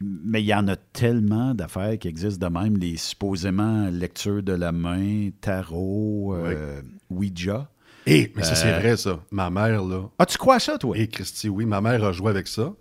Mais 0.00 0.42
il 0.42 0.46
y 0.46 0.54
en 0.54 0.68
a 0.68 0.76
tellement 0.76 1.54
d'affaires 1.54 1.98
qui 1.98 2.08
existent 2.08 2.48
de 2.48 2.52
même, 2.52 2.76
les 2.76 2.96
supposément 2.98 3.88
lectures 3.88 4.42
de 4.42 4.52
la 4.52 4.70
main, 4.72 5.30
tarot, 5.40 6.34
euh, 6.34 6.82
Ouija. 7.08 7.70
Eh, 8.04 8.30
mais 8.36 8.42
ça, 8.42 8.54
c'est 8.54 8.72
Euh, 8.74 8.78
vrai, 8.78 8.96
ça. 8.96 9.20
Ma 9.30 9.48
mère, 9.50 9.82
là. 9.84 10.02
Ah, 10.18 10.26
tu 10.26 10.36
crois 10.38 10.56
à 10.56 10.60
ça, 10.60 10.76
toi? 10.78 10.96
Et 10.98 11.08
Christy, 11.08 11.48
oui, 11.48 11.64
ma 11.64 11.80
mère 11.80 12.04
a 12.04 12.12
joué 12.12 12.30
avec 12.30 12.46
ça. 12.46 12.74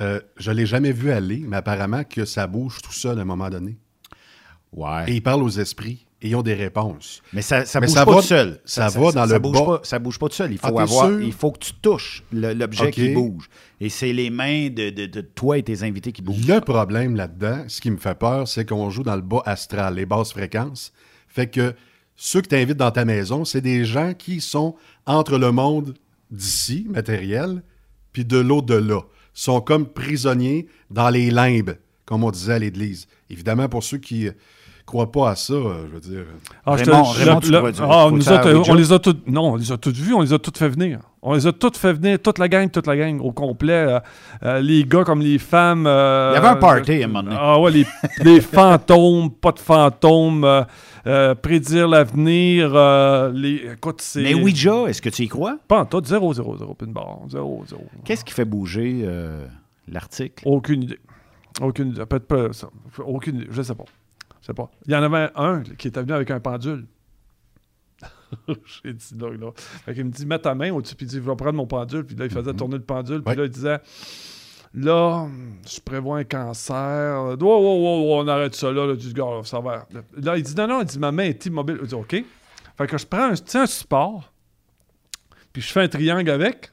Euh, 0.00 0.20
je 0.36 0.50
l'ai 0.50 0.66
jamais 0.66 0.92
vu 0.92 1.10
aller, 1.10 1.44
mais 1.46 1.56
apparemment 1.56 2.02
que 2.04 2.24
ça 2.24 2.46
bouge 2.46 2.78
tout 2.82 2.92
seul 2.92 3.18
à 3.18 3.22
un 3.22 3.24
moment 3.24 3.48
donné. 3.50 3.78
Ouais. 4.72 5.04
Et 5.10 5.14
ils 5.16 5.22
parlent 5.22 5.42
aux 5.44 5.48
esprits 5.48 6.06
et 6.20 6.28
ils 6.30 6.34
ont 6.36 6.42
des 6.42 6.54
réponses. 6.54 7.22
Mais 7.32 7.42
ça, 7.42 7.64
ça 7.64 7.80
bouge 7.80 7.90
ça 7.90 8.04
pas 8.04 8.10
va- 8.12 8.20
tout 8.20 8.26
seul. 8.26 8.60
ça 8.64 8.88
va 8.88 9.12
dans 9.12 9.26
ça 9.26 9.26
le 9.26 9.38
bouge 9.38 9.52
bas. 9.58 9.64
Pas, 9.64 9.80
ça 9.84 9.98
bouge 9.98 10.18
pas 10.18 10.28
tout 10.28 10.34
seul. 10.34 10.50
Il 10.52 10.58
faut, 10.58 10.76
Ah, 10.78 10.82
avoir, 10.82 11.20
il 11.20 11.32
faut 11.32 11.52
que 11.52 11.58
tu 11.60 11.72
touches 11.74 12.24
l'objet 12.32 12.90
qui 12.90 13.10
bouge. 13.10 13.48
Et 13.80 13.88
c'est 13.88 14.12
les 14.12 14.28
mains 14.30 14.68
de, 14.68 14.90
de- 14.90 15.06
de 15.06 15.20
toi 15.20 15.58
et 15.58 15.62
tes 15.62 15.82
invités 15.84 16.10
qui 16.12 16.22
bougent. 16.22 16.46
Le 16.46 16.60
problème 16.60 17.14
là-dedans, 17.14 17.64
ce 17.68 17.80
qui 17.80 17.90
me 17.90 17.96
fait 17.98 18.18
peur, 18.18 18.48
c'est 18.48 18.64
qu'on 18.68 18.90
joue 18.90 19.04
dans 19.04 19.14
le 19.16 19.22
bas 19.22 19.42
astral, 19.46 19.94
les 19.94 20.06
basses 20.06 20.32
fréquences. 20.32 20.92
Fait 21.28 21.46
que 21.46 21.74
ceux 22.16 22.40
que 22.40 22.48
tu 22.48 22.56
invites 22.56 22.76
dans 22.76 22.90
ta 22.90 23.04
maison, 23.04 23.44
c'est 23.44 23.60
des 23.60 23.84
gens 23.84 24.12
qui 24.14 24.40
sont 24.40 24.74
entre 25.06 25.38
le 25.38 25.52
monde 25.52 25.94
d'ici, 26.32 26.84
matériel, 26.90 27.62
puis 28.12 28.24
de 28.24 28.38
l'au-delà. 28.38 29.02
sont 29.34 29.60
comme 29.60 29.86
prisonniers 29.86 30.66
dans 30.90 31.10
les 31.10 31.30
limbes, 31.30 31.76
comme 32.04 32.24
on 32.24 32.32
disait 32.32 32.54
à 32.54 32.58
l'Église. 32.58 33.06
Évidemment, 33.30 33.68
pour 33.68 33.84
ceux 33.84 33.98
qui 33.98 34.28
ne 34.88 35.04
croient 35.04 35.12
pas 35.12 35.30
à 35.30 35.36
ça, 35.36 35.52
euh, 35.54 35.86
je 35.88 35.94
veux 35.94 36.00
dire... 36.00 36.24
Ah, 36.66 36.76
je 36.76 36.84
te- 36.84 36.90
Raymond, 36.90 37.40
tu 37.40 37.50
crois 37.52 37.70
ah, 38.06 38.08
nous 38.10 38.28
autres, 38.32 38.70
on 38.70 38.74
les 38.74 38.92
a 38.92 38.98
toutes. 38.98 39.26
Non, 39.28 39.52
on 39.52 39.56
les 39.56 39.70
a 39.72 39.76
toutes 39.76 39.96
vues, 39.96 40.14
on 40.14 40.22
les 40.22 40.32
a 40.32 40.38
toutes 40.38 40.58
fait 40.58 40.68
venir. 40.68 41.00
On 41.20 41.34
les 41.34 41.46
a 41.46 41.52
toutes 41.52 41.76
fait 41.76 41.92
venir, 41.92 42.18
toute 42.22 42.38
la 42.38 42.48
gang, 42.48 42.70
toute 42.70 42.86
la 42.86 42.96
gang 42.96 43.20
au 43.20 43.32
complet. 43.32 43.72
euh, 43.72 44.00
euh, 44.44 44.60
les 44.60 44.84
gars 44.84 45.04
comme 45.04 45.20
les 45.20 45.38
femmes. 45.38 45.86
euh, 45.86 46.30
Il 46.32 46.36
y 46.36 46.38
avait 46.38 46.48
un 46.48 46.56
party 46.56 47.02
à 47.02 47.04
un 47.04 47.08
moment 47.08 47.22
donné. 47.24 47.36
Ah 47.38 47.60
ouais, 47.60 47.70
les, 47.72 47.86
les 48.22 48.40
fantômes, 48.40 49.30
pas 49.30 49.52
de 49.52 49.58
fantômes, 49.58 50.44
euh, 50.44 50.62
euh, 51.06 51.34
prédire 51.34 51.88
l'avenir. 51.88 52.70
euh, 52.74 53.30
les, 53.34 53.72
écoute, 53.74 54.00
c'est. 54.00 54.22
Mais 54.22 54.34
Ouija, 54.34 54.84
est-ce 54.86 55.02
que 55.02 55.08
tu 55.10 55.24
y 55.24 55.28
crois? 55.28 55.58
Pas 55.66 55.80
en 55.80 55.84
tout, 55.86 56.02
0, 56.04 56.34
0, 56.34 56.56
0, 56.56 56.74
puis 56.74 56.86
une 56.86 56.92
barre. 56.92 57.18
0, 57.28 57.64
0. 57.68 57.82
Qu'est-ce 58.04 58.24
qui 58.24 58.32
fait 58.32 58.44
bouger 58.44 59.00
euh, 59.04 59.44
l'article? 59.88 60.44
Aucune 60.46 60.84
idée. 60.84 60.98
Aucune 61.60 61.88
idée. 61.88 62.06
Peut-être 62.06 62.28
pas 62.28 62.52
ça. 62.52 62.68
Aucune 63.04 63.36
idée. 63.36 63.48
Je 63.50 63.60
sais 63.62 63.74
pas. 63.74 63.84
Je 64.48 64.52
sais 64.52 64.54
pas. 64.54 64.70
Il 64.86 64.92
y 64.92 64.96
en 64.96 65.02
avait 65.02 65.30
un 65.34 65.62
qui 65.62 65.88
était 65.88 66.00
venu 66.00 66.12
avec 66.14 66.30
un 66.30 66.40
pendule. 66.40 66.86
J'ai 68.82 68.92
dit 68.94 69.14
là, 69.18 69.30
là. 69.30 69.50
Fait 69.56 69.94
qu'il 69.94 70.04
me 70.06 70.10
dit, 70.10 70.24
mets 70.24 70.38
ta 70.38 70.54
main 70.54 70.70
au-dessus, 70.72 70.94
puis 70.94 71.04
il 71.06 71.08
dit, 71.10 71.16
je 71.16 71.20
vais 71.20 71.36
prendre 71.36 71.54
mon 71.54 71.66
pendule. 71.66 72.04
Puis 72.04 72.16
là, 72.16 72.24
il 72.24 72.30
faisait 72.30 72.54
tourner 72.54 72.76
le 72.76 72.82
pendule. 72.82 73.22
Puis 73.22 73.30
Ouais. 73.30 73.36
là, 73.36 73.44
il 73.44 73.50
disait, 73.50 73.78
là, 74.74 75.26
je 75.66 75.80
prévois 75.80 76.18
un 76.18 76.24
cancer. 76.24 77.24
Oh, 77.30 77.36
oh, 77.40 77.44
oh, 77.44 78.20
on 78.22 78.28
arrête 78.28 78.54
ça 78.54 78.70
là. 78.72 78.86
là. 78.86 78.96
Du 78.96 79.12
gars, 79.12 79.40
ça 79.44 79.60
va. 79.60 79.86
Là, 80.16 80.36
il 80.36 80.42
dit, 80.42 80.54
non, 80.54 80.66
non, 80.66 80.80
il 80.80 80.86
dit, 80.86 80.98
ma 80.98 81.12
main 81.12 81.24
est 81.24 81.44
immobile. 81.46 81.78
Je 81.82 81.86
dis, 81.88 81.94
OK. 81.94 82.24
Fait 82.76 82.86
que 82.86 82.96
je 82.96 83.06
prends 83.06 83.30
un, 83.32 83.60
un 83.60 83.66
support, 83.66 84.32
puis 85.52 85.60
je 85.62 85.70
fais 85.72 85.82
un 85.82 85.88
triangle 85.88 86.30
avec. 86.30 86.70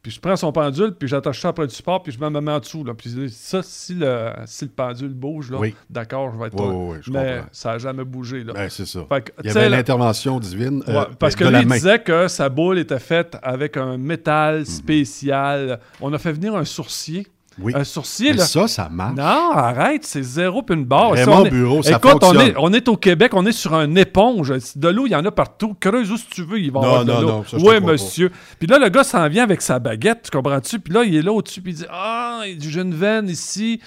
Puis 0.00 0.12
je 0.12 0.20
prends 0.20 0.36
son 0.36 0.52
pendule, 0.52 0.92
puis 0.92 1.08
j'attache 1.08 1.40
ça 1.40 1.48
après 1.48 1.64
le 1.64 1.68
support, 1.70 2.02
puis 2.02 2.12
je 2.12 2.20
mets 2.20 2.30
ma 2.30 2.40
main 2.40 2.56
en 2.56 2.60
dessous. 2.60 2.84
Là. 2.84 2.94
Puis 2.94 3.28
ça, 3.30 3.62
si 3.64 3.94
le, 3.94 4.30
si 4.46 4.64
le 4.64 4.70
pendule 4.70 5.12
bouge, 5.12 5.50
là, 5.50 5.58
Oui. 5.58 5.74
d'accord, 5.90 6.32
je 6.32 6.38
vais 6.38 6.46
être 6.46 6.54
Oui, 6.54 6.66
oui, 6.74 6.86
oui, 6.92 6.98
je 7.02 7.10
Mais 7.10 7.34
comprends. 7.36 7.48
ça 7.52 7.72
n'a 7.72 7.78
jamais 7.78 8.04
bougé. 8.04 8.44
Là. 8.44 8.52
Ben, 8.52 8.68
c'est 8.70 8.86
ça. 8.86 9.00
Que, 9.10 9.32
Il 9.42 9.46
y 9.48 9.50
avait 9.50 9.68
l'intervention 9.68 10.38
divine 10.38 10.82
euh, 10.88 11.00
Ouais, 11.00 11.06
parce 11.18 11.34
que 11.34 11.42
de 11.44 11.48
lui, 11.48 11.54
la 11.56 11.62
il 11.62 11.68
main. 11.68 11.74
disait 11.74 11.98
que 11.98 12.28
sa 12.28 12.48
boule 12.48 12.78
était 12.78 12.98
faite 13.00 13.36
avec 13.42 13.76
un 13.76 13.96
Mhm. 13.98 14.02
métal 14.04 14.66
spécial. 14.66 15.80
On 16.00 16.12
a 16.12 16.18
fait 16.18 16.32
venir 16.32 16.54
un 16.54 16.64
sourcier. 16.64 17.26
Oui. 17.60 17.72
Un 17.74 17.84
sourcier, 17.84 18.32
Mais 18.32 18.38
ça, 18.38 18.68
ça 18.68 18.88
marche. 18.88 19.16
Non, 19.16 19.50
arrête, 19.52 20.04
c'est 20.04 20.22
zéro 20.22 20.62
puis 20.62 20.76
une 20.76 20.84
barre. 20.84 21.12
Raymond 21.12 21.38
on 21.40 21.44
est- 21.46 21.50
Bureau, 21.50 21.82
ça 21.82 21.90
Écoute, 21.96 22.12
on 22.22 22.26
fonctionne. 22.26 22.40
est, 22.48 22.54
on 22.56 22.72
est 22.72 22.88
au 22.88 22.96
Québec, 22.96 23.32
on 23.34 23.44
est 23.46 23.52
sur 23.52 23.74
un 23.74 23.94
éponge. 23.96 24.52
De 24.76 24.88
l'eau, 24.88 25.06
il 25.06 25.10
y 25.12 25.16
en 25.16 25.24
a 25.24 25.30
partout. 25.30 25.74
Creuse 25.80 26.10
où 26.12 26.16
si 26.16 26.26
tu 26.28 26.42
veux, 26.44 26.60
il 26.60 26.70
va 26.70 26.80
y 26.80 26.82
Non, 26.82 26.88
avoir 26.88 27.04
de 27.04 27.12
non, 27.12 27.20
l'eau. 27.20 27.28
non, 27.28 27.42
te 27.42 27.56
Oui, 27.56 27.80
monsieur. 27.80 28.30
Puis 28.58 28.68
là, 28.68 28.78
le 28.78 28.88
gars 28.88 29.02
s'en 29.04 29.28
vient 29.28 29.42
avec 29.42 29.60
sa 29.60 29.78
baguette, 29.78 30.22
tu 30.24 30.30
comprends-tu? 30.36 30.78
Puis 30.78 30.92
là, 30.92 31.02
il 31.04 31.16
est 31.16 31.22
là 31.22 31.32
au-dessus, 31.32 31.60
puis 31.60 31.72
il 31.72 31.76
dit 31.76 31.86
Ah, 31.90 32.42
il 32.46 32.62
j'ai 32.62 32.80
une 32.80 32.94
veine 32.94 33.28
ici, 33.28 33.80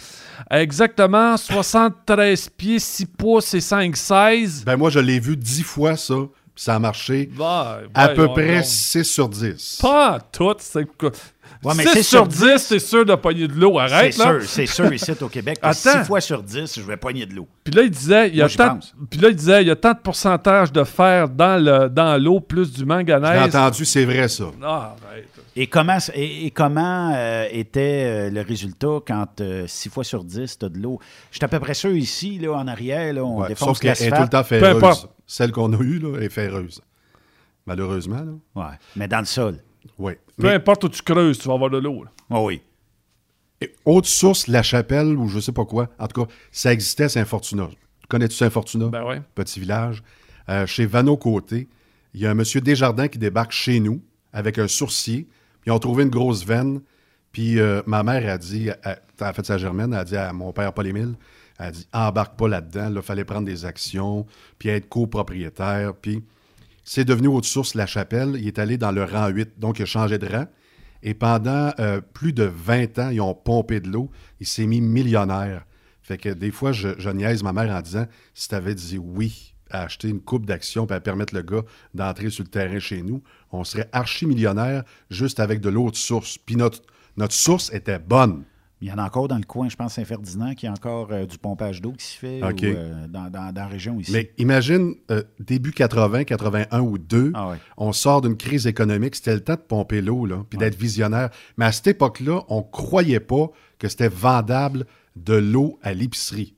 exactement 0.49 1.38
73 1.38 2.49
pieds, 2.49 2.80
6 2.80 3.06
pouces 3.06 3.53
et 3.53 3.61
5, 3.61 3.95
16. 3.95 4.64
Ben 4.65 4.76
moi, 4.77 4.89
je 4.89 4.99
l'ai 4.99 5.19
vu 5.19 5.38
dix 5.38 5.64
fois, 5.64 5.95
ça. 5.95 6.15
puis 6.53 6.64
Ça 6.64 6.76
a 6.76 6.80
marché 6.80 7.30
Bah, 7.38 7.80
à 7.93 8.10
peu 8.10 8.27
près 8.27 8.56
donc. 8.57 8.65
6 8.65 9.03
sur 9.06 9.30
10. 9.30 9.80
Pas 9.81 10.19
tout. 10.31 10.53
Ouais, 11.63 11.73
mais 11.75 11.83
6 11.83 11.89
c'est 11.93 12.03
sur 12.03 12.19
sur 12.19 12.27
10, 12.27 12.57
c'est 12.57 12.79
sûr 12.79 13.05
de 13.05 13.13
pogner 13.13 13.47
de 13.47 13.53
l'eau. 13.53 13.77
Arrête, 13.77 14.13
C'est 14.13 14.21
sûr, 14.23 14.41
c'est 14.43 14.65
sûr 14.65 14.91
ici 14.93 15.11
au 15.21 15.29
Québec. 15.29 15.59
que 15.61 15.67
Attends. 15.67 16.01
6 16.01 16.07
fois 16.07 16.19
sur 16.21 16.41
10, 16.41 16.73
je 16.79 16.81
vais 16.81 16.97
pogner 16.97 17.25
de 17.27 17.33
l'eau. 17.35 17.47
Puis 17.63 17.73
là, 17.73 17.83
il 17.83 17.91
disait, 17.91 18.29
il 18.29 18.35
y 18.38 18.41
a 18.41 18.45
Moi, 18.45 18.53
tant, 18.57 18.75
pense. 18.75 18.95
puis 19.11 19.19
là, 19.19 19.29
il 19.29 19.35
disait, 19.35 19.61
il 19.61 19.67
y 19.67 19.71
a 19.71 19.75
tant 19.75 19.91
de 19.93 19.99
pourcentage 19.99 20.71
de 20.71 20.83
fer 20.83 21.29
dans 21.29 21.63
le 21.63 21.88
dans 21.89 22.19
l'eau 22.19 22.39
plus 22.39 22.71
du 22.71 22.79
J'ai 22.79 22.85
manganèse. 22.85 23.55
entendu, 23.55 23.85
c'est 23.85 24.05
vrai, 24.05 24.27
ça. 24.27 24.45
Ah, 24.63 24.95
arrête. 25.07 25.27
Et 25.55 25.67
comment, 25.67 25.97
et, 26.15 26.45
et 26.47 26.51
comment 26.51 27.13
euh, 27.15 27.45
était 27.51 28.05
euh, 28.05 28.29
le 28.31 28.41
résultat 28.41 28.99
quand 29.05 29.27
6 29.67 29.89
fois 29.89 30.03
sur 30.03 30.23
10, 30.23 30.57
tu 30.57 30.65
as 30.65 30.69
de 30.69 30.79
l'eau? 30.79 30.99
Je 31.29 31.38
suis 31.38 31.45
à 31.45 31.47
peu 31.47 31.59
près 31.59 31.73
sûr 31.75 31.91
ici, 31.91 32.39
là, 32.39 32.53
en 32.53 32.67
arrière, 32.67 33.13
là, 33.13 33.23
on 33.23 33.41
Ouais, 33.41 33.49
défonce 33.49 33.67
Sauf 33.67 33.79
qu'elle 33.79 33.91
est 33.91 34.09
tout 34.15 34.21
le 34.23 34.29
temps 34.29 34.43
ferreuse. 34.43 35.07
Celle 35.27 35.51
qu'on 35.51 35.71
a 35.73 35.77
eue, 35.81 35.99
là, 35.99 36.19
est 36.21 36.29
ferreuse. 36.29 36.81
Malheureusement, 37.67 38.21
là. 38.55 38.61
Ouais, 38.63 38.75
mais 38.95 39.07
dans 39.07 39.19
le 39.19 39.25
sol. 39.25 39.57
Oui. 39.97 40.13
Peu 40.37 40.49
importe 40.49 40.83
où 40.83 40.89
tu 40.89 41.01
creuses, 41.01 41.39
tu 41.39 41.47
vas 41.47 41.53
avoir 41.55 41.69
de 41.69 41.77
l'eau. 41.77 42.05
Oh 42.29 42.45
oui. 42.47 42.61
Et 43.61 43.71
Autre 43.85 44.07
source, 44.07 44.47
La 44.47 44.63
Chapelle, 44.63 45.15
ou 45.17 45.27
je 45.27 45.39
sais 45.39 45.51
pas 45.51 45.65
quoi. 45.65 45.89
En 45.99 46.07
tout 46.07 46.25
cas, 46.25 46.31
ça 46.51 46.73
existait 46.73 47.03
à 47.05 47.09
Saint-Fortuna. 47.09 47.69
Connais-tu 48.09 48.35
Saint-Fortuna? 48.35 48.87
Ben 48.87 49.03
ouais. 49.05 49.21
Petit 49.35 49.59
village. 49.59 50.03
Euh, 50.49 50.65
chez 50.65 50.85
Vano 50.85 51.15
Côté, 51.15 51.67
il 52.13 52.21
y 52.21 52.25
a 52.25 52.31
un 52.31 52.33
monsieur 52.33 52.59
Desjardins 52.59 53.07
qui 53.07 53.19
débarque 53.19 53.51
chez 53.51 53.79
nous 53.79 54.01
avec 54.33 54.57
un 54.57 54.67
sourcier. 54.67 55.27
Puis 55.61 55.67
ils 55.67 55.71
ont 55.71 55.79
trouvé 55.79 56.03
une 56.03 56.09
grosse 56.09 56.43
veine. 56.43 56.81
Puis 57.31 57.59
euh, 57.59 57.81
ma 57.85 58.03
mère 58.03 58.31
a 58.33 58.37
dit, 58.37 58.69
elle, 58.83 59.01
en 59.21 59.33
fait, 59.33 59.45
sa 59.45 59.57
germaine, 59.57 59.93
elle 59.93 59.99
a 59.99 60.03
dit 60.03 60.17
à 60.17 60.33
mon 60.33 60.51
père 60.51 60.73
Paul-Émile, 60.73 61.13
elle 61.59 61.65
a 61.65 61.71
dit 61.71 61.87
embarque 61.93 62.37
pas 62.37 62.47
là-dedans, 62.47 62.91
il 62.95 63.01
fallait 63.01 63.23
prendre 63.23 63.45
des 63.45 63.65
actions, 63.65 64.25
puis 64.57 64.69
être 64.69 64.89
copropriétaire. 64.89 65.93
Puis 65.93 66.23
c'est 66.83 67.05
devenu 67.05 67.27
haute 67.27 67.45
source 67.45 67.75
La 67.75 67.85
Chapelle. 67.85 68.35
Il 68.39 68.47
est 68.47 68.59
allé 68.59 68.77
dans 68.77 68.91
le 68.91 69.03
rang 69.03 69.27
8, 69.27 69.59
donc 69.59 69.79
il 69.79 69.83
a 69.83 69.85
changé 69.85 70.17
de 70.17 70.27
rang. 70.27 70.45
Et 71.03 71.13
pendant 71.13 71.71
euh, 71.79 72.01
plus 72.01 72.33
de 72.33 72.43
20 72.43 72.99
ans, 72.99 73.09
ils 73.09 73.21
ont 73.21 73.33
pompé 73.33 73.79
de 73.79 73.89
l'eau. 73.89 74.11
Il 74.39 74.47
s'est 74.47 74.67
mis 74.67 74.81
millionnaire. 74.81 75.65
Fait 76.01 76.17
que 76.17 76.29
des 76.29 76.51
fois, 76.51 76.71
je, 76.71 77.09
niaise 77.09 77.43
ma 77.43 77.53
mère 77.53 77.75
en 77.75 77.81
disant 77.81 78.05
si 78.33 78.49
tu 78.49 78.55
avais 78.55 78.75
dit 78.75 78.97
oui 78.97 79.53
à 79.69 79.83
acheter 79.83 80.09
une 80.09 80.19
coupe 80.19 80.45
d'actions 80.45 80.85
et 80.87 80.99
permettre 80.99 81.33
le 81.33 81.43
gars 81.43 81.63
d'entrer 81.93 82.29
sur 82.29 82.43
le 82.43 82.49
terrain 82.49 82.79
chez 82.79 83.01
nous, 83.01 83.23
on 83.51 83.63
serait 83.63 83.87
archi-millionnaire 83.93 84.83
juste 85.09 85.39
avec 85.39 85.61
de 85.61 85.69
l'eau 85.69 85.89
de 85.89 85.95
source. 85.95 86.37
Puis 86.37 86.57
notre 86.57 86.81
source 87.29 87.71
était 87.73 87.99
bonne. 87.99 88.43
Il 88.81 88.87
y 88.87 88.91
en 88.91 88.97
a 88.97 89.03
encore 89.05 89.27
dans 89.27 89.37
le 89.37 89.43
coin, 89.43 89.69
je 89.69 89.75
pense, 89.75 89.93
Saint-Ferdinand, 89.93 90.55
qui 90.55 90.65
a 90.65 90.71
encore 90.71 91.09
euh, 91.11 91.27
du 91.27 91.37
pompage 91.37 91.81
d'eau 91.81 91.91
qui 91.91 92.03
se 92.05 92.17
fait 92.17 92.41
ou, 92.41 92.45
euh, 92.63 93.07
dans, 93.07 93.29
dans- 93.29 93.51
dans 93.53 93.61
la 93.61 93.67
région 93.67 93.99
ici. 93.99 94.11
Mais 94.11 94.31
imagine, 94.39 94.95
euh, 95.11 95.21
début 95.39 95.71
80, 95.71 96.23
81 96.23 96.81
ou 96.81 96.97
2, 96.97 97.31
Ah 97.35 97.49
ouais. 97.51 97.57
on 97.77 97.91
sort 97.93 98.21
d'une 98.21 98.35
crise 98.37 98.65
économique, 98.65 99.15
c'était 99.15 99.35
le 99.35 99.41
temps 99.41 99.53
de 99.53 99.59
pomper 99.59 100.01
l'eau, 100.01 100.27
puis 100.49 100.57
d'être 100.57 100.75
visionnaire. 100.75 101.29
Mais 101.57 101.65
à 101.65 101.71
cette 101.71 101.85
époque-là, 101.87 102.41
on 102.49 102.63
croyait 102.63 103.19
pas 103.19 103.51
que 103.77 103.87
c'était 103.87 104.09
vendable 104.09 104.85
de 105.15 105.35
l'eau 105.35 105.77
à 105.83 105.93
l'épicerie. 105.93 106.55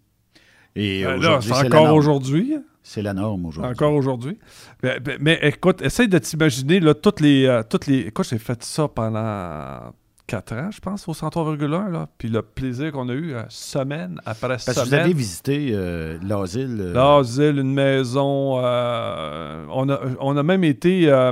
Et 0.75 1.03
Ben 1.03 1.09
là, 1.11 1.17
aujourd'hui, 1.37 1.51
c'est 1.55 1.75
encore 1.75 1.93
aujourd'hui? 1.95 2.55
C'est 2.83 3.01
la 3.01 3.13
norme 3.13 3.45
aujourd'hui. 3.45 3.71
Encore 3.71 3.93
aujourd'hui? 3.93 4.37
Mais, 4.81 4.97
mais- 5.05 5.17
mais 5.19 5.39
écoute, 5.43 5.81
essaye 5.81 6.07
de 6.07 6.17
t'imaginer, 6.19 6.79
là, 6.79 6.93
toutes 6.93 7.19
les, 7.19 7.61
toutes 7.69 7.87
les... 7.87 7.99
Écoute, 8.07 8.27
j'ai 8.29 8.37
fait 8.39 8.63
ça 8.63 8.87
pendant 8.87 9.93
4 10.33 10.53
ans, 10.53 10.71
je 10.71 10.79
pense, 10.79 11.07
au 11.07 11.13
103,1, 11.13 11.91
là. 11.91 12.07
Puis 12.17 12.27
le 12.27 12.41
plaisir 12.41 12.91
qu'on 12.91 13.07
a 13.09 13.13
eu, 13.13 13.33
euh, 13.35 13.43
semaine 13.49 14.19
après 14.25 14.47
Parce 14.49 14.65
que 14.65 14.71
semaine. 14.73 14.87
vous 14.87 14.93
avez 14.95 15.13
visité 15.13 15.69
euh, 15.73 16.17
l'asile. 16.23 16.77
euh, 16.81 16.93
L'asile, 16.93 17.59
une 17.59 17.73
maison. 17.73 18.59
euh, 18.63 19.65
on, 19.69 19.87
a, 19.89 19.99
on 20.19 20.35
a 20.35 20.41
même 20.43 20.63
été. 20.63 21.03
euh, 21.07 21.31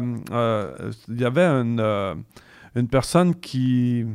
Il 1.09 1.19
y 1.19 1.25
avait 1.25 1.45
une, 1.45 1.79
une 2.75 2.87
personne 2.87 3.33
qui. 3.33 4.05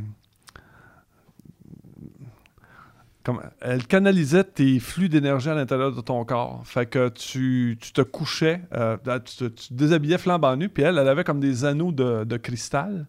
Comme, 3.25 3.41
elle 3.61 3.85
canalisait 3.89 4.45
tes 4.45 4.79
flux 4.79 5.09
d'énergie 5.09 5.49
à 5.49 5.55
l'intérieur 5.57 5.91
de 5.93 6.01
ton 6.01 6.25
corps. 6.25 6.63
Fait 6.65 6.87
que 6.87 7.09
tu, 7.09 7.77
tu 7.81 7.93
te 7.93 8.03
couchais, 8.03 8.61
tu, 8.71 9.37
te, 9.37 9.45
tu 9.47 9.69
te 9.69 9.75
déshabillais 9.75 10.19
flambant 10.19 10.55
nu, 10.55 10.69
puis 10.69 10.85
elle, 10.85 10.97
elle 10.97 11.09
avait 11.09 11.25
comme 11.25 11.41
des 11.41 11.65
anneaux 11.65 11.91
de, 11.91 12.23
de 12.23 12.37
cristal. 12.37 13.07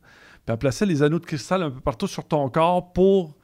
Puis 0.47 0.53
elle 0.53 0.57
plaçait 0.59 0.85
les 0.85 1.03
anneaux 1.03 1.19
de 1.19 1.25
cristal 1.25 1.61
un 1.61 1.69
peu 1.71 1.81
partout 1.81 2.07
sur 2.07 2.23
ton 2.23 2.47
corps 2.47 2.93
pour 2.93 3.35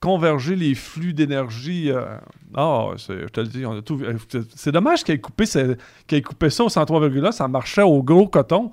converger 0.00 0.54
les 0.54 0.74
flux 0.74 1.14
d'énergie. 1.14 1.90
euh, 1.90 2.04
Ah, 2.54 2.88
c'est- 2.98 3.22
je 3.22 3.28
te 3.28 3.40
le 3.40 3.46
dis, 3.46 3.64
on 3.64 3.78
a 3.78 3.80
tout 3.80 3.98
c'est- 4.54 4.70
dommage 4.72 5.02
qu'elle 5.02 5.16
ait, 5.16 5.20
coupé 5.20 5.44
qu'elle 6.06 6.22
coupé 6.22 6.50
ça 6.50 6.64
au 6.64 6.68
103,1, 6.68 7.32
ça 7.32 7.48
marchait 7.48 7.80
au 7.80 8.02
gros 8.02 8.28
coton. 8.28 8.70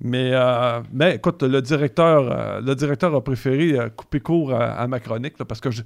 Mais, 0.00 0.30
euh, 0.32 0.80
mais 0.92 1.14
écoute, 1.16 1.42
le 1.44 1.62
directeur, 1.62 2.28
euh, 2.32 2.60
le 2.60 2.74
directeur 2.74 3.14
a 3.14 3.22
préféré 3.22 3.76
couper 3.94 4.18
court 4.18 4.52
à, 4.52 4.72
à 4.72 4.86
ma 4.88 4.98
chronique, 4.98 5.38
là, 5.38 5.44
parce 5.44 5.60
que 5.60 5.70
je- 5.70 5.82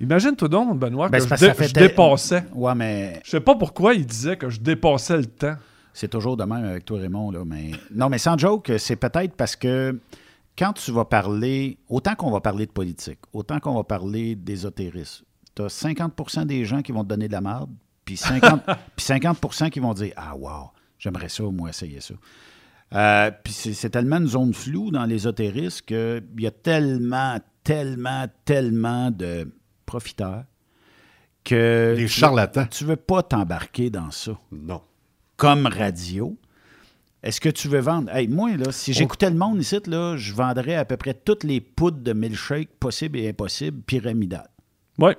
Imagine-toi 0.00 0.48
donc, 0.48 0.78
Benoît, 0.78 1.08
Ben, 1.10 1.18
que 1.18 1.24
je, 1.24 1.46
dé- 1.46 1.52
je 1.58 1.72
tel- 1.72 1.88
dépassais. 1.88 2.44
Ouais, 2.54 2.74
mais. 2.74 3.20
Je 3.24 3.30
sais 3.32 3.40
pas 3.40 3.54
pourquoi 3.56 3.92
il 3.94 4.04
disait 4.06 4.36
que 4.36 4.48
je 4.50 4.60
dépassais 4.60 5.16
le 5.18 5.24
temps. 5.26 5.56
C'est 5.94 6.08
toujours 6.08 6.36
de 6.36 6.44
même 6.44 6.64
avec 6.64 6.84
toi, 6.84 6.98
Raymond. 6.98 7.30
Là, 7.30 7.40
mais... 7.46 7.70
Non, 7.94 8.08
mais 8.10 8.18
sans 8.18 8.36
joke, 8.38 8.70
c'est 8.78 8.96
peut-être 8.96 9.34
parce 9.34 9.56
que 9.56 9.98
quand 10.58 10.72
tu 10.72 10.90
vas 10.90 11.04
parler, 11.04 11.78
autant 11.88 12.14
qu'on 12.14 12.30
va 12.30 12.40
parler 12.40 12.66
de 12.66 12.72
politique, 12.72 13.20
autant 13.32 13.60
qu'on 13.60 13.74
va 13.74 13.84
parler 13.84 14.34
d'ésotérisme, 14.34 15.24
tu 15.54 15.62
as 15.62 15.68
50% 15.68 16.46
des 16.46 16.64
gens 16.64 16.82
qui 16.82 16.92
vont 16.92 17.02
te 17.02 17.08
donner 17.08 17.28
de 17.28 17.32
la 17.32 17.40
merde, 17.40 17.70
puis 18.04 18.16
50, 18.16 18.62
puis 18.96 19.04
50 19.04 19.70
qui 19.70 19.80
vont 19.80 19.94
dire 19.94 20.12
Ah, 20.16 20.36
wow, 20.36 20.70
j'aimerais 20.98 21.28
ça, 21.28 21.44
moi, 21.44 21.70
essayer 21.70 22.00
ça. 22.00 22.14
Euh, 22.94 23.30
puis 23.42 23.52
c'est 23.52 23.90
tellement 23.90 24.18
une 24.18 24.28
zone 24.28 24.54
floue 24.54 24.90
dans 24.90 25.04
l'ésotérisme 25.04 25.84
qu'il 25.84 26.22
y 26.38 26.46
a 26.46 26.52
tellement, 26.52 27.38
tellement, 27.64 28.26
tellement 28.44 29.10
de 29.10 29.52
profiteurs 29.86 30.44
que. 31.44 31.94
Des 31.96 32.08
charlatans. 32.08 32.66
Tu 32.70 32.84
veux 32.84 32.96
pas 32.96 33.22
t'embarquer 33.22 33.90
dans 33.90 34.10
ça. 34.10 34.38
Non. 34.52 34.82
Comme 35.36 35.66
radio. 35.66 36.36
Est-ce 37.22 37.40
que 37.40 37.48
tu 37.48 37.68
veux 37.68 37.80
vendre? 37.80 38.14
Hey, 38.14 38.28
moi, 38.28 38.56
là, 38.56 38.70
si 38.70 38.92
j'écoutais 38.92 39.30
le 39.30 39.36
monde 39.36 39.60
ici, 39.60 39.78
là, 39.86 40.16
je 40.16 40.32
vendrais 40.32 40.76
à 40.76 40.84
peu 40.84 40.96
près 40.96 41.14
toutes 41.14 41.44
les 41.44 41.60
poudres 41.60 42.02
de 42.02 42.12
milkshake 42.12 42.68
possibles 42.78 43.18
et 43.18 43.28
impossibles 43.28 43.82
pyramidales. 43.82 44.50
Oui. 44.98 45.12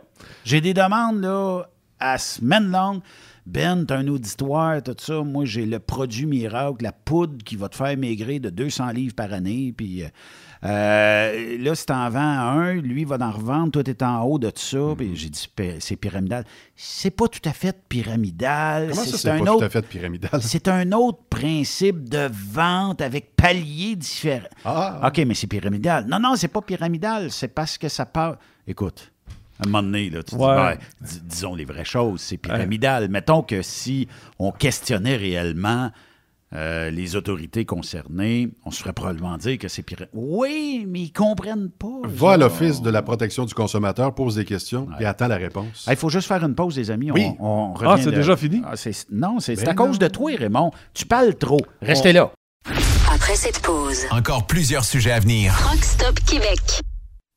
J'ai 0.46 0.62
des 0.62 0.74
demandes, 0.74 1.22
là, 1.22 1.64
à 2.00 2.18
semaine 2.18 2.72
longue. 2.72 3.02
Ben, 3.46 3.86
t'as 3.86 3.98
un 3.98 4.08
auditoire, 4.08 4.84
tout 4.84 4.96
ça. 5.00 5.22
Moi, 5.24 5.46
j'ai 5.46 5.66
le 5.66 5.80
produit 5.80 6.26
miracle, 6.26 6.84
la 6.84 6.92
poudre 6.92 7.44
qui 7.44 7.56
va 7.56 7.70
te 7.70 7.76
faire 7.76 7.98
maigrir 7.98 8.42
de 8.42 8.50
200 8.50 8.90
livres 8.92 9.16
par 9.16 9.32
année. 9.32 9.74
Puis 9.76 10.04
euh, 10.04 10.08
euh, 10.64 11.58
là, 11.60 11.76
si 11.76 11.86
t'en 11.86 12.10
vends 12.10 12.20
un, 12.20 12.74
lui 12.74 13.06
va 13.06 13.18
en 13.20 13.32
revendre. 13.32 13.72
Toi, 13.72 13.84
t'es 13.84 14.04
en 14.04 14.24
haut 14.24 14.40
de 14.40 14.52
ça. 14.56 14.78
Puis 14.98 15.16
j'ai 15.16 15.30
dit, 15.30 15.50
c'est 15.80 15.96
pyramidal. 15.96 16.44
C'est 16.76 17.12
pas 17.12 17.28
tout 17.28 17.48
à 17.48 17.54
fait 17.54 17.76
pyramidal. 17.88 18.94
C'est 18.96 19.30
un 19.30 19.44
pas 19.44 19.52
autre- 19.52 19.60
tout 19.60 19.66
à 19.66 19.70
fait 19.70 19.86
pyramidal? 19.88 20.30
c'est 20.42 20.68
un 20.68 20.92
autre 20.92 21.20
principe 21.30 22.10
de 22.10 22.30
vente 22.32 23.02
avec 23.02 23.36
paliers 23.36 23.96
différents. 23.96 24.48
Ah. 24.66 25.08
OK, 25.08 25.18
mais 25.26 25.34
c'est 25.34 25.48
pyramidal. 25.48 26.06
Non, 26.08 26.20
non, 26.20 26.36
c'est 26.36 26.48
pas 26.48 26.62
pyramidal. 26.62 27.32
C'est 27.32 27.50
parce 27.50 27.78
que 27.78 27.90
ça 27.90 28.06
part. 28.06 28.38
Écoute, 28.68 29.12
à 29.60 29.64
un 29.68 29.70
moment 29.70 29.84
donné, 29.84 30.10
là, 30.10 30.22
tu 30.24 30.36
dis, 30.36 30.42
ben, 30.42 30.76
dis- 31.02 31.22
disons 31.22 31.56
les 31.56 31.66
vraies 31.66 31.86
choses, 31.86 32.22
c'est 32.22 32.38
pyramidal. 32.38 33.10
Mettons 33.10 33.42
que 33.42 33.62
si 33.62 34.08
on 34.40 34.52
questionnait 34.52 35.16
réellement 35.16 35.92
euh, 36.54 36.90
les 36.90 37.16
autorités 37.16 37.66
concernées, 37.66 38.50
on 38.66 38.72
se 38.72 38.80
ferait 38.80 38.94
probablement 38.94 39.38
dire 39.38 39.58
que 39.58 39.68
c'est 39.68 39.84
pyramidal. 39.84 40.10
Oui, 40.14 40.86
mais 40.88 41.02
ils 41.02 41.12
comprennent 41.12 41.70
pas. 41.70 41.88
Va 42.06 42.32
à 42.34 42.38
l'Office 42.38 42.82
de 42.82 42.90
la 42.90 43.02
protection 43.02 43.46
du 43.46 43.54
consommateur, 43.54 44.16
pose 44.16 44.36
des 44.36 44.46
questions 44.46 44.88
et 45.00 45.06
attends 45.06 45.28
la 45.28 45.36
réponse. 45.38 45.86
Il 45.90 45.96
faut 45.98 46.10
juste 46.10 46.28
faire 46.28 46.44
une 46.46 46.56
pause, 46.56 46.78
les 46.78 46.90
amis. 46.90 47.12
On- 47.12 47.16
Oui. 47.16 47.28
On, 47.40 47.74
Ah, 47.82 47.92
revient 47.92 48.04
c'est 48.04 48.12
de- 48.12 48.16
déjà 48.16 48.38
fini? 48.38 48.62
Ah, 48.66 48.78
c'est- 48.78 49.08
non, 49.12 49.40
c'est 49.40 49.56
c'est 49.58 49.66
Ben 49.66 49.72
à 49.72 49.76
cause 49.76 50.00
de 50.00 50.08
toi, 50.08 50.32
Raymond. 50.38 50.72
Tu 50.94 51.06
parles 51.06 51.36
trop. 51.36 51.60
Restez 51.82 52.12
On- 52.12 52.14
là. 52.14 52.32
Après 53.14 53.36
cette 53.36 53.60
pause, 53.62 54.06
Encore 54.12 54.46
plusieurs 54.48 54.86
sujets 54.86 55.12
à 55.12 55.20
venir. 55.20 55.54
Rock 55.70 55.84
Stop 55.84 56.20
Québec. 56.26 56.60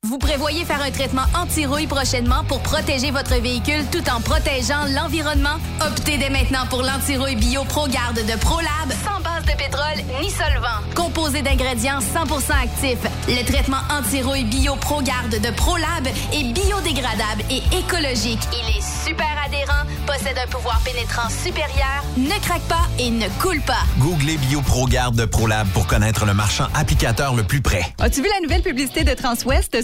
Vous 0.03 0.17
prévoyez 0.17 0.65
faire 0.65 0.81
un 0.81 0.89
traitement 0.89 1.25
anti-rouille 1.35 1.85
prochainement 1.85 2.43
pour 2.45 2.59
protéger 2.61 3.11
votre 3.11 3.35
véhicule 3.39 3.85
tout 3.91 4.03
en 4.09 4.19
protégeant 4.19 4.85
l'environnement? 4.95 5.59
Optez 5.79 6.17
dès 6.17 6.31
maintenant 6.31 6.65
pour 6.71 6.81
l'anti-rouille 6.81 7.35
bio 7.35 7.63
ProGarde 7.65 8.15
de 8.25 8.35
ProLab 8.39 8.91
sans 9.05 9.21
base 9.21 9.45
de 9.45 9.55
pétrole 9.55 10.03
ni 10.19 10.31
solvant. 10.31 10.81
Composé 10.95 11.43
d'ingrédients 11.43 11.99
100% 11.99 12.63
actifs, 12.63 12.97
le 13.27 13.45
traitement 13.45 13.77
anti-rouille 13.91 14.45
bio 14.45 14.75
ProGarde 14.75 15.39
de 15.39 15.51
ProLab 15.51 16.07
est 16.07 16.51
biodégradable 16.51 17.43
et 17.51 17.61
écologique. 17.77 18.41
Il 18.53 18.77
est 18.77 19.05
super 19.05 19.29
adhérent, 19.45 19.85
possède 20.07 20.37
un 20.43 20.49
pouvoir 20.49 20.81
pénétrant 20.83 21.29
supérieur, 21.29 22.03
ne 22.17 22.39
craque 22.43 22.63
pas 22.63 22.87
et 22.97 23.11
ne 23.11 23.29
coule 23.39 23.61
pas. 23.61 23.83
Googlez 23.99 24.37
BioProGarde 24.37 25.15
de 25.15 25.25
ProLab 25.25 25.67
pour 25.69 25.85
connaître 25.85 26.25
le 26.25 26.33
marchand 26.33 26.69
applicateur 26.73 27.35
le 27.35 27.43
plus 27.43 27.61
près. 27.61 27.93
As-tu 27.99 28.23
vu 28.23 28.29
la 28.33 28.41
nouvelle 28.41 28.63
publicité 28.63 29.03
de 29.03 29.13
Transwest 29.13 29.83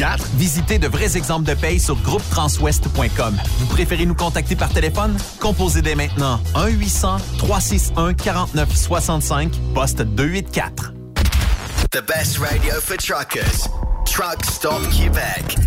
T4. 0.01 0.19
Visitez 0.35 0.79
de 0.79 0.87
vrais 0.87 1.15
exemples 1.15 1.47
de 1.47 1.53
paye 1.53 1.79
sur 1.79 1.95
groupetranswest.com. 1.97 3.37
Vous 3.59 3.67
préférez 3.67 4.05
nous 4.05 4.15
contacter 4.15 4.55
par 4.55 4.69
téléphone? 4.69 5.15
Composez 5.39 5.81
dès 5.81 5.95
maintenant 5.95 6.39
1-800-361-4965, 6.55 9.51
poste 9.73 10.01
284. 10.01 10.93
The 11.91 12.01
best 12.07 12.37
radio 12.37 12.73
for 12.81 12.97
truckers. 12.97 13.67
Truck 14.05 14.45
Stop 14.45 14.81
Québec. 14.89 15.57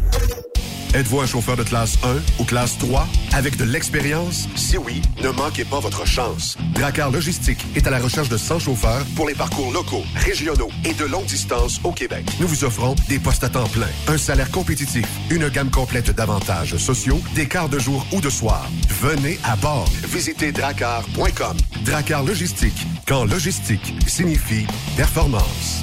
Êtes-vous 0.94 1.20
un 1.22 1.26
chauffeur 1.26 1.56
de 1.56 1.64
classe 1.64 1.98
1 2.04 2.40
ou 2.40 2.44
classe 2.44 2.78
3 2.78 3.08
avec 3.32 3.56
de 3.56 3.64
l'expérience? 3.64 4.48
Si 4.54 4.78
oui, 4.78 5.02
ne 5.24 5.30
manquez 5.30 5.64
pas 5.64 5.80
votre 5.80 6.06
chance. 6.06 6.56
Dracar 6.72 7.10
Logistique 7.10 7.66
est 7.74 7.88
à 7.88 7.90
la 7.90 7.98
recherche 7.98 8.28
de 8.28 8.36
100 8.36 8.60
chauffeurs 8.60 9.04
pour 9.16 9.26
les 9.26 9.34
parcours 9.34 9.72
locaux, 9.72 10.04
régionaux 10.14 10.70
et 10.84 10.94
de 10.94 11.04
longue 11.04 11.24
distance 11.24 11.80
au 11.82 11.90
Québec. 11.90 12.24
Nous 12.38 12.46
vous 12.46 12.62
offrons 12.62 12.94
des 13.08 13.18
postes 13.18 13.42
à 13.42 13.48
temps 13.48 13.66
plein, 13.66 13.88
un 14.06 14.16
salaire 14.16 14.52
compétitif, 14.52 15.08
une 15.30 15.48
gamme 15.48 15.70
complète 15.70 16.12
d'avantages 16.12 16.76
sociaux, 16.76 17.20
des 17.34 17.48
quarts 17.48 17.68
de 17.68 17.80
jour 17.80 18.06
ou 18.12 18.20
de 18.20 18.30
soir. 18.30 18.64
Venez 19.00 19.40
à 19.42 19.56
bord. 19.56 19.88
Visitez 20.04 20.52
dracar.com. 20.52 21.56
Dracar 21.84 22.22
Logistique, 22.22 22.86
quand 23.08 23.24
logistique 23.24 23.94
signifie 24.06 24.64
performance. 24.96 25.82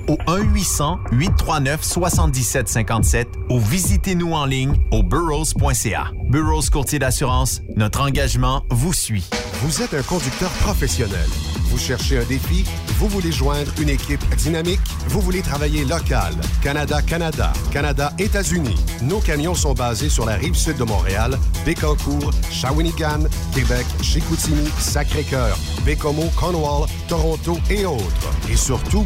au 0.07 0.15
1-800-839-7757 0.27 3.25
ou 3.49 3.59
visitez-nous 3.59 4.33
en 4.33 4.45
ligne 4.45 4.75
au 4.91 5.03
burrows.ca. 5.03 6.11
Burrows 6.29 6.69
Courtier 6.71 6.99
d'assurance, 6.99 7.61
notre 7.75 7.99
engagement 8.01 8.63
vous 8.69 8.93
suit. 8.93 9.29
Vous 9.63 9.81
êtes 9.81 9.93
un 9.93 10.03
conducteur 10.03 10.49
professionnel. 10.63 11.27
Vous 11.71 11.77
cherchez 11.77 12.17
un 12.17 12.25
défi? 12.25 12.65
Vous 12.97 13.07
voulez 13.07 13.31
joindre 13.31 13.71
une 13.79 13.87
équipe 13.87 14.21
dynamique? 14.35 14.81
Vous 15.07 15.21
voulez 15.21 15.41
travailler 15.41 15.85
local? 15.85 16.33
Canada-Canada, 16.61 17.53
Canada-États-Unis. 17.71 18.75
Nos 19.03 19.19
camions 19.19 19.55
sont 19.55 19.73
basés 19.73 20.09
sur 20.09 20.25
la 20.25 20.35
rive 20.35 20.55
sud 20.55 20.77
de 20.77 20.83
Montréal, 20.83 21.37
Bécancour, 21.65 22.31
Shawinigan, 22.51 23.23
Québec, 23.53 23.85
Chicoutimi, 24.01 24.67
Sacré-Cœur, 24.79 25.57
Bécomo, 25.85 26.29
Cornwall, 26.35 26.89
Toronto 27.07 27.57
et 27.69 27.85
autres. 27.85 28.29
Et 28.51 28.57
surtout, 28.57 29.05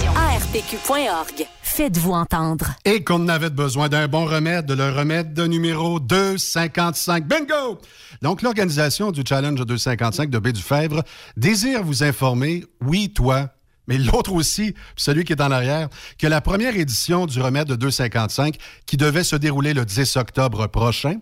ARPQ.org. 0.07 1.47
Faites-vous 1.61 2.11
entendre. 2.11 2.73
Et 2.85 3.03
qu'on 3.03 3.27
avait 3.27 3.49
besoin 3.49 3.89
d'un 3.89 4.07
bon 4.07 4.25
remède, 4.25 4.69
le 4.71 4.89
remède 4.89 5.33
de 5.33 5.45
numéro 5.45 5.99
255. 5.99 7.25
Bingo! 7.27 7.79
Donc, 8.21 8.41
l'organisation 8.41 9.11
du 9.11 9.21
Challenge 9.27 9.65
255 9.65 10.29
de 10.29 10.39
Baie 10.39 10.51
du 10.51 10.61
Fèvre 10.61 11.03
désire 11.37 11.83
vous 11.83 12.03
informer, 12.03 12.65
oui, 12.81 13.13
toi, 13.13 13.49
mais 13.87 13.97
l'autre 13.97 14.33
aussi, 14.33 14.75
celui 14.95 15.23
qui 15.23 15.33
est 15.33 15.41
en 15.41 15.51
arrière, 15.51 15.89
que 16.17 16.27
la 16.27 16.41
première 16.41 16.75
édition 16.75 17.25
du 17.25 17.41
remède 17.41 17.67
de 17.67 17.75
255, 17.75 18.55
qui 18.85 18.97
devait 18.97 19.23
se 19.23 19.35
dérouler 19.35 19.73
le 19.73 19.85
10 19.85 20.17
octobre 20.17 20.67
prochain, 20.67 21.19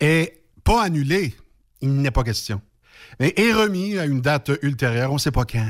est 0.00 0.42
pas 0.64 0.82
annulée. 0.82 1.34
Il 1.80 1.94
n'est 1.94 2.10
pas 2.10 2.24
question. 2.24 2.60
Mais 3.20 3.32
est 3.36 3.52
remis 3.52 3.98
à 3.98 4.04
une 4.04 4.20
date 4.20 4.50
ultérieure, 4.62 5.10
on 5.10 5.14
ne 5.14 5.20
sait 5.20 5.30
pas 5.30 5.44
quand. 5.44 5.66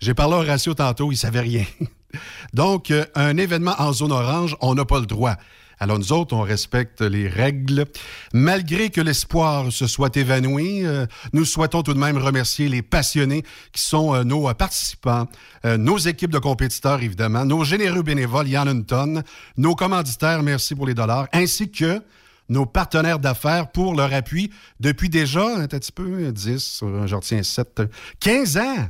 J'ai 0.00 0.14
parlé 0.14 0.34
à 0.34 0.38
Horatio 0.38 0.74
tantôt, 0.74 1.10
il 1.10 1.16
savait 1.16 1.40
rien. 1.40 1.64
Donc, 2.52 2.90
euh, 2.90 3.04
un 3.14 3.36
événement 3.36 3.74
en 3.78 3.92
zone 3.92 4.12
orange, 4.12 4.56
on 4.60 4.74
n'a 4.74 4.84
pas 4.84 5.00
le 5.00 5.06
droit. 5.06 5.36
Alors 5.78 5.98
nous 5.98 6.12
autres, 6.12 6.34
on 6.34 6.40
respecte 6.40 7.02
les 7.02 7.28
règles. 7.28 7.84
Malgré 8.32 8.88
que 8.88 9.02
l'espoir 9.02 9.70
se 9.70 9.86
soit 9.86 10.16
évanoui, 10.16 10.86
euh, 10.86 11.04
nous 11.34 11.44
souhaitons 11.44 11.82
tout 11.82 11.92
de 11.92 11.98
même 11.98 12.16
remercier 12.16 12.68
les 12.70 12.80
passionnés 12.80 13.42
qui 13.72 13.82
sont 13.82 14.14
euh, 14.14 14.24
nos 14.24 14.52
participants, 14.54 15.26
nos 15.64 15.98
équipes 15.98 16.30
de 16.30 16.38
compétiteurs 16.38 17.02
évidemment, 17.02 17.44
nos 17.44 17.64
généreux 17.64 18.02
bénévoles, 18.02 18.48
il 18.48 18.54
y 18.54 19.22
nos 19.60 19.74
commanditaires, 19.74 20.42
merci 20.42 20.74
pour 20.74 20.86
les 20.86 20.94
dollars, 20.94 21.26
ainsi 21.32 21.70
que 21.70 22.00
nos 22.48 22.64
partenaires 22.64 23.18
d'affaires 23.18 23.70
pour 23.70 23.94
leur 23.94 24.14
appui 24.14 24.50
depuis 24.80 25.08
déjà, 25.08 25.56
un 25.56 25.66
petit 25.66 25.92
peu, 25.92 26.32
10, 26.32 26.84
je 27.04 27.14
retiens 27.14 27.42
7, 27.42 27.82
15 28.20 28.56
ans. 28.58 28.88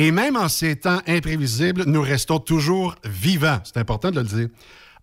Et 0.00 0.12
même 0.12 0.34
en 0.34 0.48
ces 0.48 0.76
temps 0.76 1.02
imprévisibles, 1.06 1.84
nous 1.84 2.00
restons 2.00 2.38
toujours 2.38 2.94
vivants. 3.04 3.60
C'est 3.64 3.76
important 3.76 4.10
de 4.10 4.20
le 4.20 4.26
dire. 4.26 4.48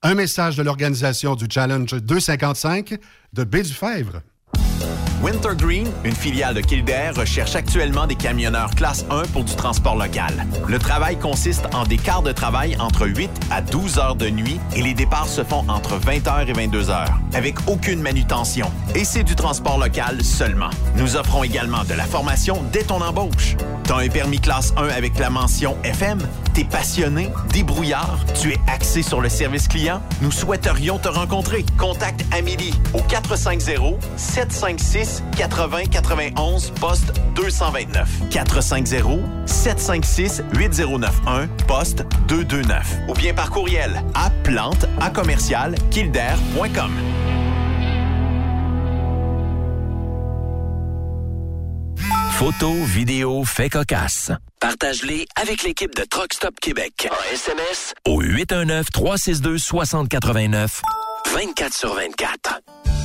Un 0.02 0.16
message 0.16 0.58
de 0.58 0.64
l'organisation 0.64 1.36
du 1.36 1.46
Challenge 1.48 1.94
255 1.94 2.96
de 3.32 3.44
Baie 3.44 3.62
du 3.62 3.74
Fèvre. 3.74 4.24
Wintergreen, 5.22 5.88
une 6.04 6.16
filiale 6.16 6.54
de 6.54 6.62
Kildare, 6.62 7.16
recherche 7.16 7.56
actuellement 7.56 8.06
des 8.06 8.16
camionneurs 8.16 8.70
classe 8.76 9.04
1 9.10 9.24
pour 9.34 9.44
du 9.44 9.56
transport 9.56 9.96
local. 9.96 10.46
Le 10.68 10.78
travail 10.78 11.18
consiste 11.18 11.68
en 11.74 11.86
des 11.86 11.98
quarts 11.98 12.22
de 12.22 12.32
travail 12.32 12.78
entre 12.80 13.08
8 13.08 13.30
à 13.50 13.62
12 13.62 13.98
heures 13.98 14.16
de 14.16 14.30
nuit 14.30 14.60
et 14.76 14.84
les 14.84 14.94
départs 14.94 15.28
se 15.28 15.44
font 15.44 15.66
entre 15.68 16.00
20h 16.00 16.48
et 16.48 16.54
22h, 16.54 17.08
avec 17.34 17.56
aucune 17.68 18.02
manutention. 18.02 18.72
Et 18.94 19.04
c'est 19.04 19.24
du 19.24 19.36
transport 19.36 19.80
local 19.80 20.24
seulement. 20.24 20.70
Nous 20.96 21.16
offrons 21.16 21.44
également 21.44 21.84
de 21.84 21.96
la 21.96 22.06
formation 22.06 22.62
dès 22.72 22.84
ton 22.84 23.02
embauche. 23.02 23.56
T'as 23.86 23.98
un 23.98 24.10
permis 24.10 24.40
classe 24.40 24.74
1 24.78 24.90
avec 24.90 25.18
la 25.18 25.32
mention 25.32 25.78
FM? 25.84 26.20
T'es 26.54 26.66
passionné, 26.66 27.30
débrouillard, 27.54 28.20
tu 28.40 28.52
es 28.52 28.58
axé 28.68 29.02
sur 29.02 29.22
le 29.22 29.30
service 29.30 29.68
client? 29.68 30.02
Nous 30.22 30.32
souhaiterions 30.32 31.00
te 31.00 31.08
rencontrer. 31.08 31.66
Contacte 31.78 32.24
Amélie 32.32 32.74
au 32.94 33.02
450 33.02 33.96
756 34.18 35.07
80 35.36 35.86
91 35.86 36.72
poste 36.80 37.14
229 37.36 38.10
450 38.30 39.20
756 39.46 40.44
8091 40.54 41.48
poste 41.68 42.06
229 42.28 42.98
ou 43.08 43.14
bien 43.14 43.34
par 43.34 43.50
courriel 43.50 44.04
à 44.14 44.30
plante 44.44 44.86
à 45.00 45.10
commercial 45.10 45.76
kildare.com. 45.92 46.92
Photos, 52.38 52.86
vidéos, 52.86 53.44
faits 53.46 53.72
cocasse. 53.72 54.32
Partage-les 54.60 55.26
avec 55.42 55.64
l'équipe 55.64 55.96
de 55.96 56.04
Truck 56.04 56.34
Stop 56.34 56.60
Québec. 56.60 57.10
En 57.10 57.16
SMS 57.34 57.96
au 58.06 58.22
819-362-6089. 58.22 60.82
24 61.34 61.74
sur 61.74 61.96
24. 61.96 62.60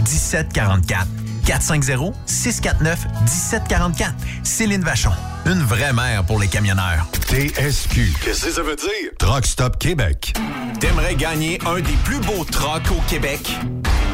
1744. 0.00 1.06
450-649-1744. 1.44 4.12
Céline 4.42 4.82
Vachon. 4.82 5.12
Une 5.46 5.62
vraie 5.62 5.94
mère 5.94 6.24
pour 6.24 6.38
les 6.38 6.48
camionneurs. 6.48 7.06
TSQ. 7.28 8.12
Qu'est-ce 8.22 8.44
que 8.46 8.52
ça 8.52 8.62
veut 8.62 8.76
dire? 8.76 9.10
Truck 9.18 9.46
Stop 9.46 9.78
Québec. 9.78 10.34
T'aimerais 10.80 11.14
gagner 11.14 11.58
un 11.66 11.76
des 11.76 11.96
plus 12.04 12.18
beaux 12.20 12.44
trucks 12.44 12.90
au 12.90 13.00
Québec? 13.08 13.50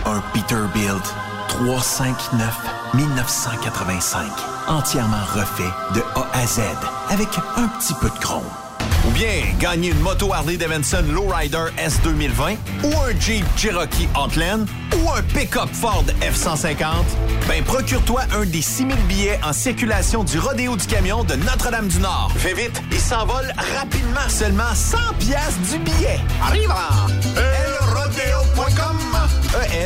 Un 0.07 0.23
Peterbilt 0.33 1.03
359 1.49 2.55
1985. 2.95 4.23
Entièrement 4.69 5.25
refait 5.35 5.63
de 5.95 6.01
A 6.15 6.27
à 6.33 6.47
Z. 6.47 6.61
Avec 7.11 7.29
un 7.57 7.67
petit 7.69 7.95
peu 8.01 8.09
de 8.11 8.19
chrome. 8.19 8.45
Ou 9.07 9.11
bien 9.11 9.45
gagner 9.59 9.91
une 9.91 10.01
moto 10.01 10.33
Harley 10.33 10.57
Davidson 10.57 11.05
Lowrider 11.11 11.67
S 11.79 12.01
2020 12.03 12.55
ou 12.85 12.89
un 12.89 13.21
Jeep 13.21 13.45
Cherokee 13.57 14.09
Outland 14.17 14.67
ou 14.97 15.11
un 15.11 15.23
pick-up 15.23 15.69
Ford 15.73 16.05
F-150, 16.21 16.85
ben 17.49 17.63
procure-toi 17.65 18.23
un 18.35 18.45
des 18.47 18.63
6000 18.63 18.97
billets 19.07 19.41
en 19.45 19.53
circulation 19.53 20.25
du 20.25 20.39
Rodéo 20.39 20.77
du 20.77 20.87
Camion 20.87 21.25
de 21.25 21.35
Notre-Dame-du-Nord. 21.35 22.33
Fais 22.37 22.55
vite, 22.55 22.83
il 22.91 23.01
s'envole 23.01 23.53
rapidement. 23.79 24.29
Seulement 24.29 24.75
100 24.75 24.97
pièces 25.19 25.59
du 25.71 25.79
billet. 25.79 26.21
Arrive 26.43 26.73
elrodeo.com 28.19 28.99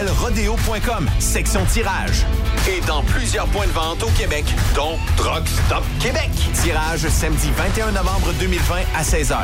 elrodeo.com, 0.01 1.09
section 1.19 1.65
tirage. 1.67 2.25
Et 2.69 2.81
dans 2.87 3.03
plusieurs 3.03 3.47
points 3.47 3.67
de 3.67 3.73
vente 3.73 4.03
au 4.03 4.11
Québec, 4.19 4.45
dont 4.75 4.97
Truck 5.17 5.47
Stop 5.47 5.85
Québec. 6.01 6.31
Tirage 6.63 7.09
samedi 7.09 7.49
21 7.57 7.93
novembre 7.93 8.33
2020 8.39 8.77
à 8.97 9.03
16h. 9.03 9.37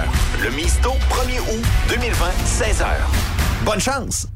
Le 0.42 0.50
Misto, 0.50 0.90
1er 1.10 1.40
août 1.40 1.64
2020, 1.88 2.26
16h. 2.46 2.86
Bonne 3.64 3.80
chance! 3.80 4.28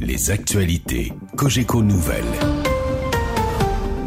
Les 0.00 0.30
actualités 0.30 1.12
Cogeco 1.36 1.82
Nouvelles. 1.82 2.24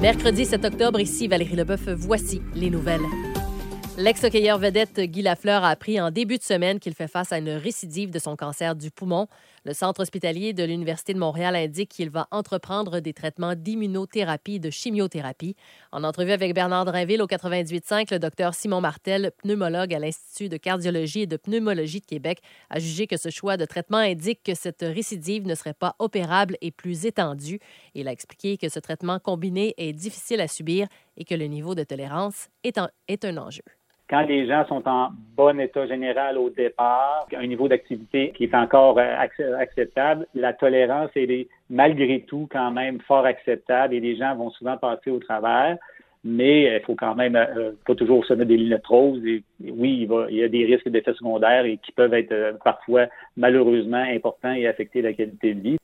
Mercredi 0.01 0.45
7 0.45 0.65
octobre, 0.65 0.99
ici 0.99 1.27
Valérie 1.27 1.55
Leboeuf, 1.55 1.87
voici 1.89 2.41
les 2.55 2.69
nouvelles. 2.69 3.05
L'ex-hockeyeur 3.95 4.57
vedette 4.57 4.99
Guy 4.99 5.22
Lafleur 5.22 5.64
a 5.64 5.70
appris 5.70 6.02
en 6.02 6.10
début 6.10 6.40
de 6.40 6.44
semaine 6.44 6.80
qu'il 6.80 6.95
fait 6.95 7.07
face 7.07 7.32
à 7.32 7.38
une 7.38 7.52
récidive 7.52 8.10
de 8.10 8.18
son 8.18 8.36
cancer 8.36 8.76
du 8.76 8.90
poumon. 8.90 9.28
Le 9.65 9.74
centre 9.74 10.02
hospitalier 10.02 10.52
de 10.52 10.64
l'Université 10.64 11.14
de 11.14 11.20
Montréal 11.20 11.56
indique 11.56 11.91
qu'il 11.91 12.10
va 12.10 12.28
entreprendre 12.32 13.02
des 13.02 13.14
traitements 13.14 13.53
d'immunothérapie 13.53 14.56
et 14.56 14.60
de 14.60 14.72
chimiothérapie. 14.72 15.56
En 15.91 16.03
entrevue 16.03 16.32
avec 16.32 16.56
Bernard 16.56 16.86
Drinville 16.86 17.22
au 17.22 17.28
98.5, 17.28 18.11
le 18.11 18.18
docteur 18.18 18.56
Simon 18.56 18.82
Martel, 18.82 19.32
pneumologue 19.38 19.94
à 19.94 19.99
l'Institut 19.99 20.49
de 20.49 20.57
cardiologie 20.57 21.22
et 21.22 21.28
de 21.28 21.38
pneumologie 21.38 22.02
de 22.02 22.07
Québec, 22.07 22.41
a 22.72 22.80
jugé 22.80 23.06
que 23.06 23.15
ce 23.15 23.30
choix 23.30 23.57
de 23.57 23.65
traitement 23.65 23.99
indique 23.99 24.41
que 24.41 24.56
cette 24.56 24.82
récidive 24.82 25.45
ne 25.45 25.53
serait 25.53 25.76
pas 25.76 25.95
opérable 25.99 26.57
et 26.61 26.72
plus 26.72 27.06
étendue. 27.06 27.60
Il 27.94 28.07
a 28.07 28.11
expliqué 28.11 28.57
que 28.57 28.70
ce 28.70 28.80
traitement 28.80 29.20
combiné 29.20 29.76
est 29.78 29.94
difficile 29.94 30.41
à 30.41 30.48
subir 30.48 30.88
et 31.15 31.26
que 31.26 31.36
le 31.36 31.45
niveau 31.45 31.76
de 31.76 31.84
tolérance 31.84 32.48
est 32.64 32.80
un, 32.80 32.90
est 33.07 33.24
un 33.24 33.38
enjeu 33.38 33.61
quand 34.14 34.27
les 34.27 34.45
gens 34.45 34.64
sont 34.68 34.88
en 34.88 35.10
bon 35.35 35.60
état 35.60 35.88
général 35.88 36.38
au 36.38 36.52
départ, 36.52 37.26
un 37.35 37.48
niveau 37.48 37.68
d'activité 37.68 38.31
qui 38.38 38.44
est 38.44 38.53
encore 38.53 38.99
euh, 38.99 39.18
acceptable, 39.57 40.27
la 40.35 40.53
tolérance 40.53 41.10
est 41.15 41.48
malgré 41.72 42.22
tout 42.22 42.48
quand 42.52 42.69
même 42.69 43.02
fort 43.07 43.26
acceptable 43.26 43.95
et 43.95 43.99
les 43.99 44.15
gens 44.15 44.35
vont 44.35 44.52
souvent 44.52 44.77
passer 44.77 45.10
au 45.10 45.18
travers. 45.18 45.77
Mais 46.23 46.76
il 46.76 46.81
faut 46.85 46.94
quand 46.94 47.15
même 47.15 47.35
euh, 47.35 47.72
pas 47.88 47.95
toujours 47.95 48.23
se 48.23 48.35
mettre 48.35 48.49
des 48.49 48.57
lunettes 48.57 48.85
roses. 48.85 49.26
Et, 49.26 49.44
oui, 49.68 50.07
il, 50.30 50.38
y 50.38 50.44
a 50.44 50.48
des 50.48 50.65
risques 50.65 50.90
d'effets 50.90 51.15
secondaires 51.15 51.65
et 51.65 51.77
qui 51.77 51.91
peuvent 51.91 52.14
être 52.14 52.31
euh, 52.34 52.53
parfois 52.64 53.07
malheureusement 53.35 53.98
importants 53.98 54.53
et 54.53 54.68
affecter 54.68 55.02
la 55.02 55.14
qualité 55.14 55.56
de 55.56 55.60
vie. 55.60 55.77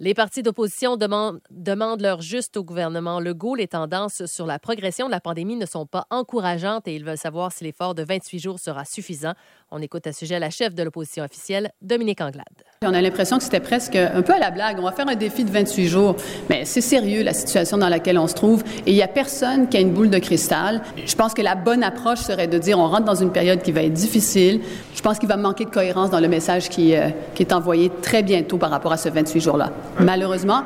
Les 0.00 0.14
partis 0.14 0.44
d'opposition 0.44 0.96
demandent, 0.96 2.00
leur 2.00 2.20
juste 2.20 2.56
au 2.56 2.62
gouvernement 2.62 3.18
Legault. 3.18 3.56
Les 3.56 3.66
tendances 3.66 4.26
sur 4.26 4.46
la 4.46 4.60
progression 4.60 5.06
de 5.06 5.10
la 5.10 5.20
pandémie 5.20 5.56
ne 5.56 5.66
sont 5.66 5.86
pas 5.86 6.06
encourageantes 6.10 6.86
et 6.86 6.94
ils 6.94 7.04
veulent 7.04 7.18
savoir 7.18 7.50
si 7.50 7.64
l'effort 7.64 7.96
de 7.96 8.04
28 8.04 8.38
jours 8.38 8.60
sera 8.60 8.84
suffisant. 8.84 9.32
On 9.72 9.82
écoute 9.82 10.06
à 10.06 10.12
ce 10.12 10.20
sujet 10.20 10.38
la 10.38 10.50
chef 10.50 10.72
de 10.72 10.84
l'opposition 10.84 11.24
officielle, 11.24 11.72
Dominique 11.82 12.20
Anglade. 12.20 12.44
On 12.86 12.94
a 12.94 13.02
l'impression 13.02 13.38
que 13.38 13.42
c'était 13.42 13.58
presque 13.58 13.96
un 13.96 14.22
peu 14.22 14.32
à 14.32 14.38
la 14.38 14.52
blague. 14.52 14.78
On 14.78 14.84
va 14.84 14.92
faire 14.92 15.08
un 15.08 15.16
défi 15.16 15.42
de 15.42 15.50
28 15.50 15.88
jours. 15.88 16.14
Mais 16.48 16.64
c'est 16.64 16.80
sérieux, 16.80 17.24
la 17.24 17.32
situation 17.32 17.76
dans 17.76 17.88
laquelle 17.88 18.16
on 18.18 18.28
se 18.28 18.34
trouve. 18.34 18.62
Et 18.86 18.92
il 18.92 18.94
n'y 18.94 19.02
a 19.02 19.08
personne 19.08 19.68
qui 19.68 19.76
a 19.76 19.80
une 19.80 19.92
boule 19.92 20.10
de 20.10 20.18
cristal. 20.18 20.80
Je 21.04 21.14
pense 21.16 21.34
que 21.34 21.42
la 21.42 21.56
bonne 21.56 21.82
approche 21.82 22.20
serait 22.20 22.46
de 22.46 22.56
dire 22.56 22.78
on 22.78 22.86
rentre 22.86 23.04
dans 23.04 23.16
une 23.16 23.32
période 23.32 23.62
qui 23.62 23.72
va 23.72 23.82
être 23.82 23.92
difficile. 23.92 24.60
Je 24.94 25.02
pense 25.02 25.18
qu'il 25.18 25.28
va 25.28 25.36
manquer 25.36 25.64
de 25.64 25.70
cohérence 25.70 26.10
dans 26.10 26.20
le 26.20 26.28
message 26.28 26.68
qui, 26.68 26.94
euh, 26.94 27.08
est 27.38 27.52
envoyé 27.52 27.90
très 28.00 28.22
bientôt 28.22 28.58
par 28.58 28.70
rapport 28.70 28.92
à 28.92 28.96
ce 28.96 29.08
28 29.08 29.40
jours-là. 29.40 29.72
Malheureusement, 29.98 30.62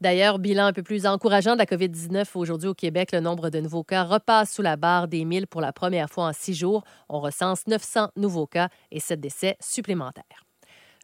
D'ailleurs, 0.00 0.38
bilan 0.38 0.66
un 0.66 0.72
peu 0.72 0.82
plus 0.82 1.06
encourageant 1.06 1.54
de 1.54 1.58
la 1.58 1.64
COVID-19 1.64 2.26
aujourd'hui 2.34 2.68
au 2.68 2.74
Québec. 2.74 3.10
Le 3.12 3.20
nombre 3.20 3.48
de 3.48 3.58
nouveaux 3.58 3.84
cas 3.84 4.02
repasse 4.02 4.52
sous 4.52 4.60
la 4.62 4.76
barre 4.76 5.08
des 5.08 5.24
1000 5.24 5.46
pour 5.46 5.62
la 5.62 5.72
première 5.72 6.10
fois 6.10 6.26
en 6.26 6.32
six 6.32 6.52
jours. 6.52 6.84
On 7.08 7.20
recense 7.20 7.66
900 7.66 8.10
nouveaux 8.16 8.46
cas 8.46 8.68
et 8.92 9.00
7 9.00 9.18
décès 9.18 9.56
supplémentaires. 9.60 10.43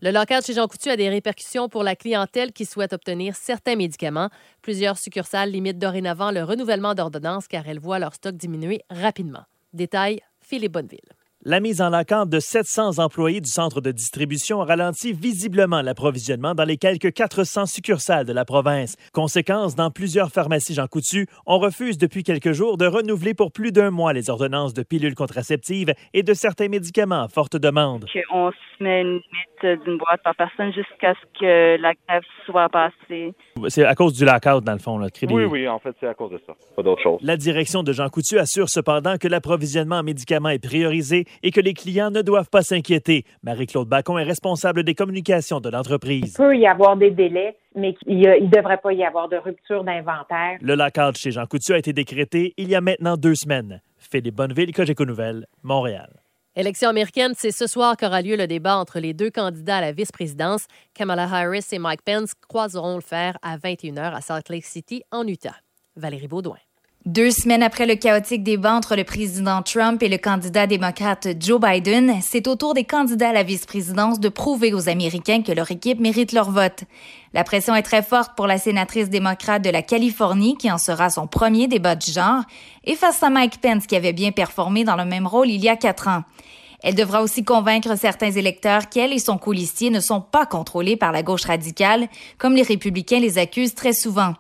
Le 0.03 0.13
local 0.13 0.43
chez 0.43 0.55
Jean 0.55 0.67
Coutu 0.67 0.89
a 0.89 0.97
des 0.97 1.11
répercussions 1.11 1.69
pour 1.69 1.83
la 1.83 1.95
clientèle 1.95 2.53
qui 2.53 2.65
souhaite 2.65 2.95
obtenir 2.95 3.37
certains 3.37 3.77
médicaments. 3.77 4.31
Plusieurs 4.63 4.97
succursales 4.97 5.51
limitent 5.51 5.79
dorénavant 5.79 6.31
le 6.31 6.43
renouvellement 6.43 6.95
d'ordonnances 6.95 7.47
car 7.47 7.69
elles 7.69 7.81
voient 7.81 7.99
leur 7.99 8.15
stock 8.15 8.35
diminuer 8.35 8.81
rapidement. 8.89 9.45
Détail, 9.75 10.21
Philippe 10.41 10.73
Bonneville. 10.73 11.20
La 11.47 11.61
mise 11.61 11.81
en 11.81 11.89
vacance 11.89 12.29
de 12.29 12.39
700 12.39 12.99
employés 12.99 13.41
du 13.41 13.49
centre 13.49 13.81
de 13.81 13.93
distribution 13.93 14.59
ralentit 14.59 15.15
visiblement 15.15 15.81
l'approvisionnement 15.81 16.55
dans 16.55 16.67
les 16.67 16.77
quelques 16.77 17.15
400 17.15 17.65
succursales 17.65 18.27
de 18.27 18.35
la 18.35 18.45
province. 18.45 18.97
Conséquence, 19.15 19.75
dans 19.75 19.91
plusieurs 19.91 20.29
pharmacies 20.29 20.75
Jean 20.75 20.87
Coutu, 20.87 21.27
on 21.47 21.59
refuse 21.59 21.97
depuis 21.97 22.25
quelques 22.25 22.53
jours 22.53 22.77
de 22.77 22.85
renouveler 22.85 23.33
pour 23.33 23.53
plus 23.53 23.73
d'un 23.73 23.91
mois 23.91 24.12
les 24.12 24.29
ordonnances 24.29 24.75
de 24.75 24.83
pilules 24.83 25.15
contraceptives 25.15 25.95
et 26.12 26.23
de 26.23 26.35
certains 26.35 26.69
médicaments 26.69 27.23
à 27.23 27.29
forte 27.29 27.57
demande. 27.57 28.05
On 28.31 28.51
se 28.51 28.85
met 28.85 29.01
une 29.01 29.23
limite 29.62 29.83
d'une 29.83 29.97
boîte 29.97 30.23
par 30.23 30.37
personne 30.37 30.75
jusqu'à 30.75 31.15
ce 31.15 31.41
que 31.41 31.81
la 31.81 31.95
grève 32.07 32.23
soit 32.45 32.69
passée. 32.69 33.33
C'est 33.69 33.85
à 33.85 33.95
cause 33.95 34.15
du 34.15 34.24
lockout, 34.24 34.65
dans 34.65 34.73
le 34.73 34.78
fond. 34.78 34.99
Là, 34.99 35.09
oui, 35.28 35.45
oui, 35.45 35.69
en 35.69 35.78
fait, 35.78 35.95
c'est 36.01 36.07
à 36.07 36.15
cause 36.15 36.32
de 36.32 36.41
ça. 36.47 36.55
Pas 36.77 36.82
d'autre 36.82 37.03
chose. 37.03 37.20
La 37.23 37.37
direction 37.37 37.82
de 37.82 37.93
Jean 37.93 38.09
Coutu 38.09 38.39
assure 38.39 38.69
cependant 38.69 39.16
que 39.19 39.28
l'approvisionnement 39.28 39.97
en 39.97 40.03
médicaments 40.03 40.49
est 40.49 40.65
priorisé 40.65 41.24
et 41.43 41.51
que 41.51 41.61
les 41.61 41.74
clients 41.74 42.11
ne 42.11 42.23
doivent 42.23 42.51
pas 42.51 42.62
s'inquiéter. 42.62 43.24
Marie-Claude 43.43 43.89
Bacon 43.89 44.19
est 44.19 44.24
responsable 44.24 44.82
des 44.82 44.95
communications 44.95 45.61
de 45.61 45.69
l'entreprise. 45.69 46.35
Il 46.39 46.43
peut 46.43 46.57
y 46.57 46.66
avoir 46.66 46.97
des 46.97 47.11
délais, 47.11 47.57
mais 47.74 47.95
il 48.07 48.20
ne 48.20 48.49
devrait 48.49 48.78
pas 48.78 48.93
y 48.93 49.05
avoir 49.05 49.28
de 49.28 49.37
rupture 49.37 49.85
d'inventaire. 49.85 50.59
Le 50.61 50.74
lockout 50.74 51.16
chez 51.16 51.31
Jean 51.31 51.47
Coutu 51.47 51.73
a 51.73 51.78
été 51.78 51.93
décrété 51.93 52.55
il 52.57 52.69
y 52.69 52.74
a 52.74 52.81
maintenant 52.81 53.16
deux 53.16 53.35
semaines. 53.35 53.81
Philippe 53.99 54.35
Bonneville, 54.35 54.73
Cogeco 54.73 55.05
Nouvelles, 55.05 55.47
Montréal. 55.62 56.20
Élection 56.57 56.89
américaine, 56.89 57.33
c'est 57.37 57.53
ce 57.53 57.69
soir 57.69 57.97
qu'aura 57.97 58.23
lieu 58.23 58.35
le 58.35 58.49
débat 58.49 58.77
entre 58.77 58.99
les 58.99 59.15
deux 59.15 59.31
candidats 59.31 59.77
à 59.77 59.81
la 59.81 59.93
vice-présidence. 59.93 60.67
Kamala 60.95 61.33
Harris 61.33 61.67
et 61.71 61.79
Mike 61.79 62.03
Pence 62.03 62.33
croiseront 62.49 62.97
le 62.97 63.03
fer 63.03 63.39
à 63.43 63.57
21h 63.57 64.15
à 64.15 64.21
Salt 64.21 64.49
Lake 64.49 64.65
City, 64.65 65.05
en 65.13 65.27
Utah. 65.29 65.57
Valérie 65.95 66.27
Baudouin. 66.27 66.59
Deux 67.07 67.31
semaines 67.31 67.63
après 67.63 67.87
le 67.87 67.95
chaotique 67.95 68.43
débat 68.43 68.75
entre 68.75 68.95
le 68.95 69.05
président 69.05 69.63
Trump 69.63 70.03
et 70.03 70.09
le 70.11 70.19
candidat 70.19 70.67
démocrate 70.67 71.29
Joe 71.41 71.59
Biden, 71.59 72.17
c'est 72.21 72.47
au 72.47 72.57
tour 72.57 72.75
des 72.75 72.85
candidats 72.85 73.31
à 73.31 73.33
la 73.33 73.43
vice-présidence 73.43 74.21
de 74.21 74.29
prouver 74.29 74.75
aux 74.75 74.87
Américains 74.87 75.41
que 75.41 75.51
leur 75.51 75.71
équipe 75.71 75.99
mérite 75.99 76.33
leur 76.33 76.51
vote. 76.51 76.85
La 77.33 77.43
pression 77.43 77.75
est 77.75 77.83
très 77.83 78.03
forte 78.03 78.37
pour 78.37 78.47
la 78.47 78.59
sénatrice 78.59 79.09
démocrate 79.09 79.65
de 79.65 79.71
la 79.71 79.81
Californie, 79.81 80.59
qui 80.59 80.71
en 80.71 80.77
sera 80.77 81.09
son 81.09 81.27
premier 81.27 81.69
débat 81.69 81.95
du 81.95 82.13
genre, 82.13 82.43
et 82.85 82.97
face 82.97 83.23
à 83.23 83.31
Mike 83.31 83.63
Pence, 83.63 83.87
qui 83.87 83.97
avait 83.97 84.13
bien 84.13 84.31
performé 84.31 84.85
dans 84.85 84.97
le 84.97 85.07
même 85.07 85.27
rôle 85.27 85.49
il 85.49 85.65
y 85.65 85.71
a 85.71 85.77
quatre 85.77 86.07
ans. 86.07 86.25
Elle 86.83 86.95
devra 86.95 87.23
aussi 87.23 87.45
convaincre 87.45 87.97
certains 87.97 88.31
électeurs 88.31 88.91
qu'elle 88.91 89.15
et 89.15 89.19
son 89.19 89.39
colistier 89.39 89.89
ne 89.89 90.01
sont 90.01 90.21
pas 90.21 90.45
contrôlés 90.45 90.97
par 90.97 91.13
la 91.13 91.23
gauche 91.23 91.45
radicale, 91.45 92.09
comme 92.37 92.55
les 92.55 92.63
républicains 92.63 93.21
les 93.21 93.39
accusent 93.39 93.75
très 93.75 93.95
souvent. 93.95 94.35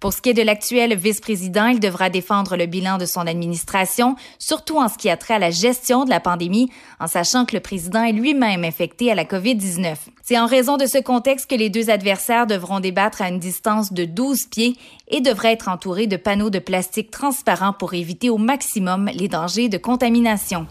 Pour 0.00 0.14
ce 0.14 0.22
qui 0.22 0.30
est 0.30 0.34
de 0.34 0.40
l'actuel 0.42 0.96
vice-président, 0.96 1.66
il 1.66 1.78
devra 1.78 2.08
défendre 2.08 2.56
le 2.56 2.64
bilan 2.64 2.96
de 2.96 3.04
son 3.04 3.26
administration, 3.26 4.16
surtout 4.38 4.78
en 4.78 4.88
ce 4.88 4.96
qui 4.96 5.10
a 5.10 5.18
trait 5.18 5.34
à 5.34 5.38
la 5.38 5.50
gestion 5.50 6.06
de 6.06 6.10
la 6.10 6.20
pandémie, 6.20 6.70
en 7.00 7.06
sachant 7.06 7.44
que 7.44 7.54
le 7.54 7.60
président 7.60 8.02
est 8.02 8.12
lui-même 8.12 8.64
infecté 8.64 9.12
à 9.12 9.14
la 9.14 9.24
COVID-19. 9.24 9.96
C'est 10.22 10.38
en 10.38 10.46
raison 10.46 10.78
de 10.78 10.86
ce 10.86 10.96
contexte 10.96 11.50
que 11.50 11.54
les 11.54 11.68
deux 11.68 11.90
adversaires 11.90 12.46
devront 12.46 12.80
débattre 12.80 13.20
à 13.20 13.28
une 13.28 13.38
distance 13.38 13.92
de 13.92 14.06
12 14.06 14.46
pieds 14.50 14.76
et 15.08 15.20
devraient 15.20 15.52
être 15.52 15.68
entourés 15.68 16.06
de 16.06 16.16
panneaux 16.16 16.50
de 16.50 16.60
plastique 16.60 17.10
transparents 17.10 17.74
pour 17.74 17.92
éviter 17.92 18.30
au 18.30 18.38
maximum 18.38 19.10
les 19.12 19.28
dangers 19.28 19.68
de 19.68 19.76
contamination. 19.76 20.66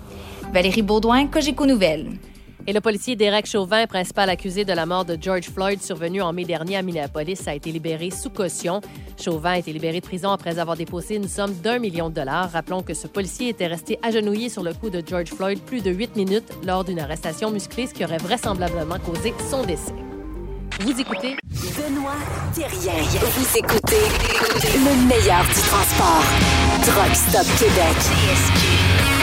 Valérie 0.52 0.82
Baudouin, 0.82 1.28
Cogeco 1.28 1.68
Nouvelles. 1.68 2.10
Et 2.70 2.72
le 2.72 2.82
policier 2.82 3.16
Derek 3.16 3.48
Chauvin, 3.48 3.88
principal 3.88 4.30
accusé 4.30 4.64
de 4.64 4.74
la 4.74 4.86
mort 4.86 5.04
de 5.04 5.18
George 5.20 5.50
Floyd 5.50 5.82
survenue 5.82 6.22
en 6.22 6.34
mai 6.34 6.46
dernier 6.46 6.78
à 6.78 6.84
Minneapolis, 6.84 7.48
a 7.48 7.56
été 7.56 7.72
libéré 7.72 8.12
sous 8.12 8.30
caution. 8.30 8.80
Chauvin 9.20 9.54
a 9.54 9.58
été 9.58 9.74
libéré 9.74 10.02
de 10.02 10.06
prison 10.06 10.30
après 10.30 10.60
avoir 10.60 10.78
déposé 10.78 11.16
une 11.16 11.28
somme 11.28 11.56
d'un 11.64 11.80
million 11.80 12.10
de 12.10 12.14
dollars. 12.14 12.52
Rappelons 12.52 12.84
que 12.84 12.94
ce 12.94 13.08
policier 13.08 13.50
était 13.50 13.66
resté 13.66 13.98
agenouillé 14.04 14.50
sur 14.50 14.62
le 14.62 14.76
cou 14.76 14.92
de 14.92 15.02
George 15.04 15.30
Floyd 15.30 15.60
plus 15.62 15.82
de 15.82 15.90
huit 15.90 16.16
minutes 16.16 16.48
lors 16.64 16.84
d'une 16.84 17.00
arrestation 17.00 17.50
musclée, 17.50 17.88
qui 17.88 18.06
aurait 18.06 18.20
vraisemblablement 18.20 19.00
causé 19.00 19.34
son 19.50 19.64
décès. 19.64 19.96
Vous 20.82 21.02
écoutez 21.02 21.38
Benoît 21.76 22.14
Thérien. 22.54 23.02
Vous 23.02 23.58
écoutez 23.58 24.06
le 24.76 25.08
meilleur 25.08 25.42
du 25.42 25.60
transport. 25.60 26.24
Truck 26.84 27.16
Stop 27.16 27.48
Québec. 27.58 29.19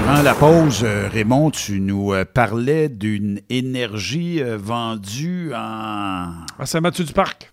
Durant 0.00 0.22
la 0.22 0.34
pause, 0.34 0.82
euh, 0.84 1.08
Raymond, 1.12 1.50
tu 1.50 1.80
nous 1.80 2.12
euh, 2.12 2.24
parlais 2.24 2.88
d'une 2.88 3.40
énergie 3.48 4.42
euh, 4.42 4.56
vendue 4.58 5.52
en. 5.54 6.30
À 6.58 6.64
Saint-Mathieu-du-Parc. 6.66 7.52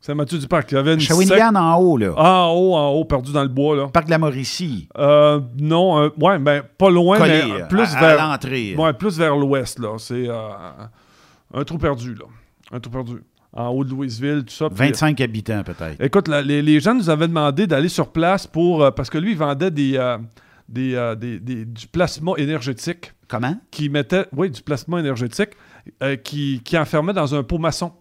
Saint-Mathieu-du-Parc. 0.00 0.72
Il 0.72 0.74
y 0.74 0.78
avait 0.78 0.94
une 0.94 1.00
Shawinigan 1.00 1.54
en 1.54 1.76
haut, 1.78 1.96
là. 1.96 2.12
Ah, 2.18 2.42
en 2.48 2.52
haut, 2.52 2.74
en 2.74 2.88
haut, 2.90 3.04
perdu 3.04 3.32
dans 3.32 3.42
le 3.42 3.48
bois, 3.48 3.76
là. 3.76 3.88
Parc 3.88 4.06
de 4.06 4.10
la 4.10 4.18
Mauricie. 4.18 4.88
Euh, 4.98 5.40
non, 5.58 6.02
euh, 6.02 6.08
ouais, 6.20 6.38
ben, 6.38 6.62
pas 6.76 6.90
loin, 6.90 7.16
Collé, 7.18 7.42
mais 7.46 7.66
plus 7.68 7.94
à 7.94 8.00
vers. 8.00 8.28
l'entrée. 8.28 8.74
Ouais, 8.76 8.92
plus 8.92 9.16
vers 9.18 9.34
l'ouest, 9.36 9.78
là. 9.78 9.96
C'est 9.98 10.28
euh, 10.28 10.48
un 11.54 11.64
trou 11.64 11.78
perdu, 11.78 12.14
là. 12.14 12.26
Un 12.72 12.80
trou 12.80 12.90
perdu. 12.92 13.22
En 13.56 13.68
haut 13.68 13.84
de 13.84 13.90
Louisville, 13.90 14.44
tout 14.46 14.52
ça. 14.52 14.68
puis- 14.68 14.76
25 14.88 15.20
habitants, 15.20 15.62
peut-être. 15.62 16.00
Écoute, 16.00 16.26
la- 16.28 16.42
les, 16.42 16.60
les 16.60 16.80
gens 16.80 16.94
nous 16.94 17.08
avaient 17.08 17.28
demandé 17.28 17.66
d'aller 17.66 17.88
sur 17.88 18.08
place 18.08 18.46
pour. 18.46 18.82
euh, 18.82 18.90
parce 18.90 19.08
que 19.08 19.16
lui, 19.18 19.30
il 19.30 19.38
vendait 19.38 19.70
des, 19.70 19.96
euh, 19.96 20.18
des, 20.68 20.94
euh, 20.94 21.14
des- 21.14 21.38
des- 21.40 21.64
du 21.64 21.86
plasma 21.86 22.32
énergétique. 22.38 23.12
Comment? 23.28 23.56
Qui 23.70 23.88
mettait. 23.88 24.26
Oui, 24.36 24.50
du 24.50 24.62
plasma 24.62 25.00
énergétique 25.00 25.50
euh, 26.02 26.16
qui, 26.16 26.60
qui 26.64 26.76
enfermait 26.78 27.12
dans 27.12 27.34
un 27.34 27.42
pot 27.42 27.58
maçon. 27.58 27.92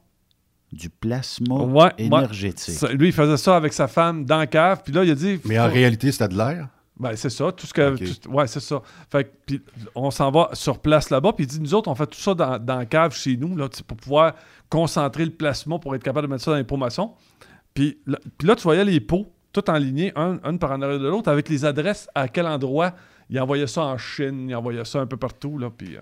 Du 0.71 0.89
plasma 0.89 1.55
Ouais, 1.55 1.83
ouais. 1.83 1.91
énergétique. 1.99 2.73
Ça, 2.73 2.87
lui, 2.91 3.07
il 3.09 3.13
faisait 3.13 3.37
ça 3.37 3.55
avec 3.55 3.73
sa 3.73 3.87
femme 3.87 4.25
dans 4.25 4.37
la 4.37 4.47
cave. 4.47 4.81
Puis 4.83 4.91
là, 4.93 5.03
il 5.03 5.11
a 5.11 5.15
dit. 5.15 5.39
Mais 5.45 5.59
en 5.59 5.67
faut- 5.67 5.73
réalité, 5.73 6.11
c'était 6.11 6.29
de 6.29 6.37
l'air? 6.37 6.67
Ben, 6.99 7.15
c'est 7.15 7.29
ça. 7.29 7.51
Tout 7.51 7.65
ce 7.67 7.73
que. 7.73 7.95
tout- 7.95 8.29
ouais, 8.31 8.47
c'est 8.47 8.59
ça. 8.59 8.81
Fait 9.11 9.23
que, 9.25 9.29
puis 9.45 9.61
on 9.95 10.09
s'en 10.11 10.31
va 10.31 10.49
sur 10.53 10.79
place 10.79 11.09
là-bas. 11.09 11.33
Puis 11.33 11.45
il 11.45 11.47
dit 11.47 11.59
nous 11.59 11.73
autres, 11.73 11.89
on 11.89 11.95
fait 11.95 12.07
tout 12.07 12.19
ça 12.19 12.33
dans, 12.33 12.57
dans 12.59 12.77
la 12.77 12.85
cave 12.85 13.15
chez 13.15 13.35
nous, 13.37 13.55
là, 13.55 13.67
pour 13.87 13.97
pouvoir 13.97 14.33
concentrer 14.69 15.25
le 15.25 15.31
plasma 15.31 15.77
pour 15.79 15.93
être 15.95 16.03
capable 16.03 16.27
de 16.27 16.31
mettre 16.33 16.43
ça 16.43 16.51
dans 16.51 16.57
les 16.57 16.63
pots 16.63 16.77
maçons. 16.77 17.13
Puis 17.73 17.97
là, 18.07 18.17
puis 18.37 18.47
là, 18.47 18.55
tu 18.55 18.63
voyais 18.63 18.85
les 18.85 18.99
pots, 18.99 19.31
tout 19.53 19.69
en 19.69 19.77
lignée, 19.77 20.11
un, 20.15 20.39
un 20.43 20.57
par 20.57 20.71
en 20.71 20.81
arrière 20.81 20.99
de 20.99 21.07
l'autre, 21.07 21.29
avec 21.31 21.47
les 21.49 21.63
adresses 21.63 22.09
à 22.15 22.27
quel 22.27 22.45
endroit. 22.47 22.93
Il 23.29 23.39
envoyait 23.39 23.67
ça 23.67 23.83
en 23.83 23.97
Chine, 23.97 24.49
il 24.49 24.55
envoyait 24.55 24.83
ça 24.85 24.99
un 24.99 25.05
peu 25.07 25.15
partout. 25.17 25.57
Là, 25.57 25.69
puis, 25.69 25.95
euh, 25.95 26.01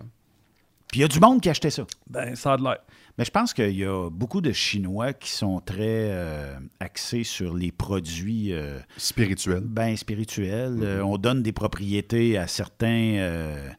Puis 0.88 1.00
il 1.00 1.02
y 1.02 1.06
a 1.06 1.08
du 1.08 1.20
monde 1.20 1.40
qui 1.42 1.50
achetait 1.50 1.70
ça. 1.70 1.86
ben, 2.10 2.36
ça 2.36 2.54
a 2.54 2.58
de 2.58 2.64
l'air. 2.64 2.78
Mais 3.18 3.26
je 3.26 3.32
pense 3.32 3.54
qu'il 3.54 3.76
y 3.78 3.84
a 3.86 4.10
beaucoup 4.10 4.40
de 4.42 4.52
Chinois 4.54 5.12
qui 5.14 5.30
sont 5.30 5.60
très 5.60 6.10
euh, 6.12 6.56
axés 6.80 7.24
sur 7.26 7.54
les 7.54 7.72
produits 7.72 8.54
euh, 8.54 8.80
spirituels. 8.98 9.64
Ben 9.66 9.96
spirituels. 9.98 10.80
Euh, 10.82 11.04
on 11.04 11.18
donne 11.18 11.44
des 11.44 11.52
propriétés 11.52 12.38
à 12.38 12.48
certains, 12.48 13.16
euh, 13.18 13.70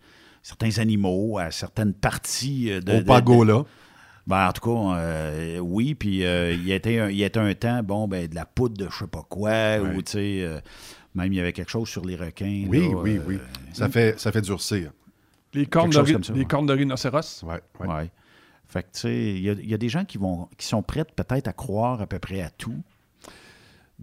certains 0.43 0.79
animaux, 0.79 1.39
à 1.39 1.51
certaines 1.51 1.95
parties 1.95 2.71
euh, 2.71 2.81
de. 2.81 2.93
Au 2.93 2.99
de- 2.99 3.05
pagola. 3.05 3.55
de- 3.55 3.65
Ben, 4.27 4.49
en 4.49 4.53
tout 4.53 4.61
cas, 4.71 4.97
euh, 4.99 5.59
oui. 5.59 5.95
Puis 5.95 6.25
euh, 6.25 6.53
il 6.53 6.67
y 6.67 6.73
a 6.73 6.77
été 6.77 7.01
un, 7.01 7.11
il 7.11 7.17
y 7.17 7.25
a 7.25 7.27
été 7.27 7.41
un 7.41 7.55
temps, 7.55 7.83
bon, 7.83 8.07
ben, 8.09 8.29
de 8.29 8.35
la 8.35 8.47
poudre 8.47 8.77
de 8.77 8.89
je 8.91 8.99
sais 8.99 9.07
pas 9.07 9.25
quoi, 9.29 9.79
ou 9.81 10.01
tu 10.03 10.13
sais, 10.13 10.41
euh, 10.43 10.61
même 11.15 11.33
il 11.33 11.37
y 11.37 11.41
avait 11.41 11.53
quelque 11.53 11.71
chose 11.71 11.89
sur 11.89 12.05
les 12.05 12.17
requins. 12.17 12.65
Oui, 12.69 12.81
là, 12.89 12.97
oui, 12.97 13.17
euh, 13.19 13.23
oui. 13.27 13.39
Ça 13.73 13.89
fait, 13.89 14.19
ça 14.21 14.31
fait 14.33 14.43
durcir. 14.43 14.93
Les 15.55 15.67
cornes, 15.67 15.91
de, 15.91 15.99
ri- 15.99 16.13
comme 16.15 16.25
ça, 16.25 16.33
les 16.33 16.41
ouais. 16.41 16.47
cornes 16.47 16.67
de 16.67 16.73
rhinocéros. 16.73 17.43
Ouais, 17.45 17.61
Ouais. 17.81 18.11
Fait 18.69 18.85
que, 18.85 18.89
tu 18.95 19.01
sais, 19.01 19.15
il 19.35 19.39
y 19.65 19.69
y 19.71 19.75
a 19.75 19.77
des 19.77 19.89
gens 19.91 20.05
qui, 20.07 20.17
vont, 20.17 20.49
qui 20.57 20.67
sont 20.67 20.83
prêts 20.83 21.05
peut-être 21.05 21.47
à 21.49 21.53
croire 21.53 22.01
à 22.01 22.07
peu 22.07 22.19
près 22.19 22.41
à 22.41 22.49
tout. 22.49 22.81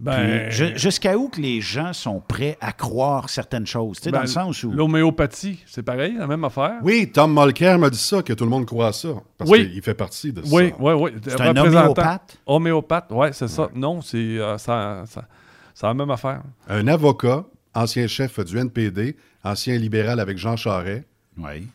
Ben- 0.00 0.50
Jusqu'à 0.50 1.18
où 1.18 1.28
que 1.28 1.40
les 1.40 1.60
gens 1.60 1.92
sont 1.92 2.20
prêts 2.20 2.56
à 2.62 2.72
croire 2.72 3.28
certaines 3.28 3.66
choses? 3.66 3.98
Tu 3.98 4.04
sais, 4.04 4.10
dans 4.10 4.18
Ben, 4.18 4.22
le 4.24 4.28
sens 4.30 4.64
où. 4.64 4.70
L'homéopathie, 4.72 5.62
c'est 5.66 5.82
pareil, 5.82 6.14
la 6.18 6.26
même 6.26 6.42
affaire? 6.44 6.80
Oui, 6.82 7.10
Tom 7.12 7.34
Mulcair 7.38 7.78
m'a 7.78 7.90
dit 7.90 7.98
ça, 7.98 8.22
que 8.22 8.32
tout 8.32 8.44
le 8.44 8.50
monde 8.50 8.64
croit 8.64 8.86
à 8.88 8.92
ça. 8.92 9.08
Parce 9.36 9.50
Oui. 9.50 9.70
qu'il 9.70 9.82
fait 9.82 9.92
partie 9.94 10.32
de 10.32 10.40
Oui, 10.50 10.70
ça. 10.70 10.76
oui, 10.78 10.92
oui. 10.94 11.10
C'est 11.22 11.40
un 11.42 11.54
homéopathe? 11.56 12.38
Homéopathe, 12.46 13.06
oui, 13.10 13.28
c'est 13.32 13.48
ça. 13.48 13.68
Non, 13.74 14.00
c'est 14.00 14.16
euh, 14.16 14.56
ça, 14.56 15.04
ça- 15.06 15.28
c'est 15.74 15.86
la 15.86 15.92
même 15.94 16.10
affaire. 16.10 16.42
Un 16.68 16.86
avocat, 16.88 17.44
ancien 17.74 18.06
chef 18.06 18.40
du 18.40 18.56
NPD, 18.56 19.16
ancien 19.44 19.76
libéral 19.76 20.18
avec 20.18 20.38
Jean 20.38 20.56
Charest, 20.56 21.04
Oui. 21.36 21.68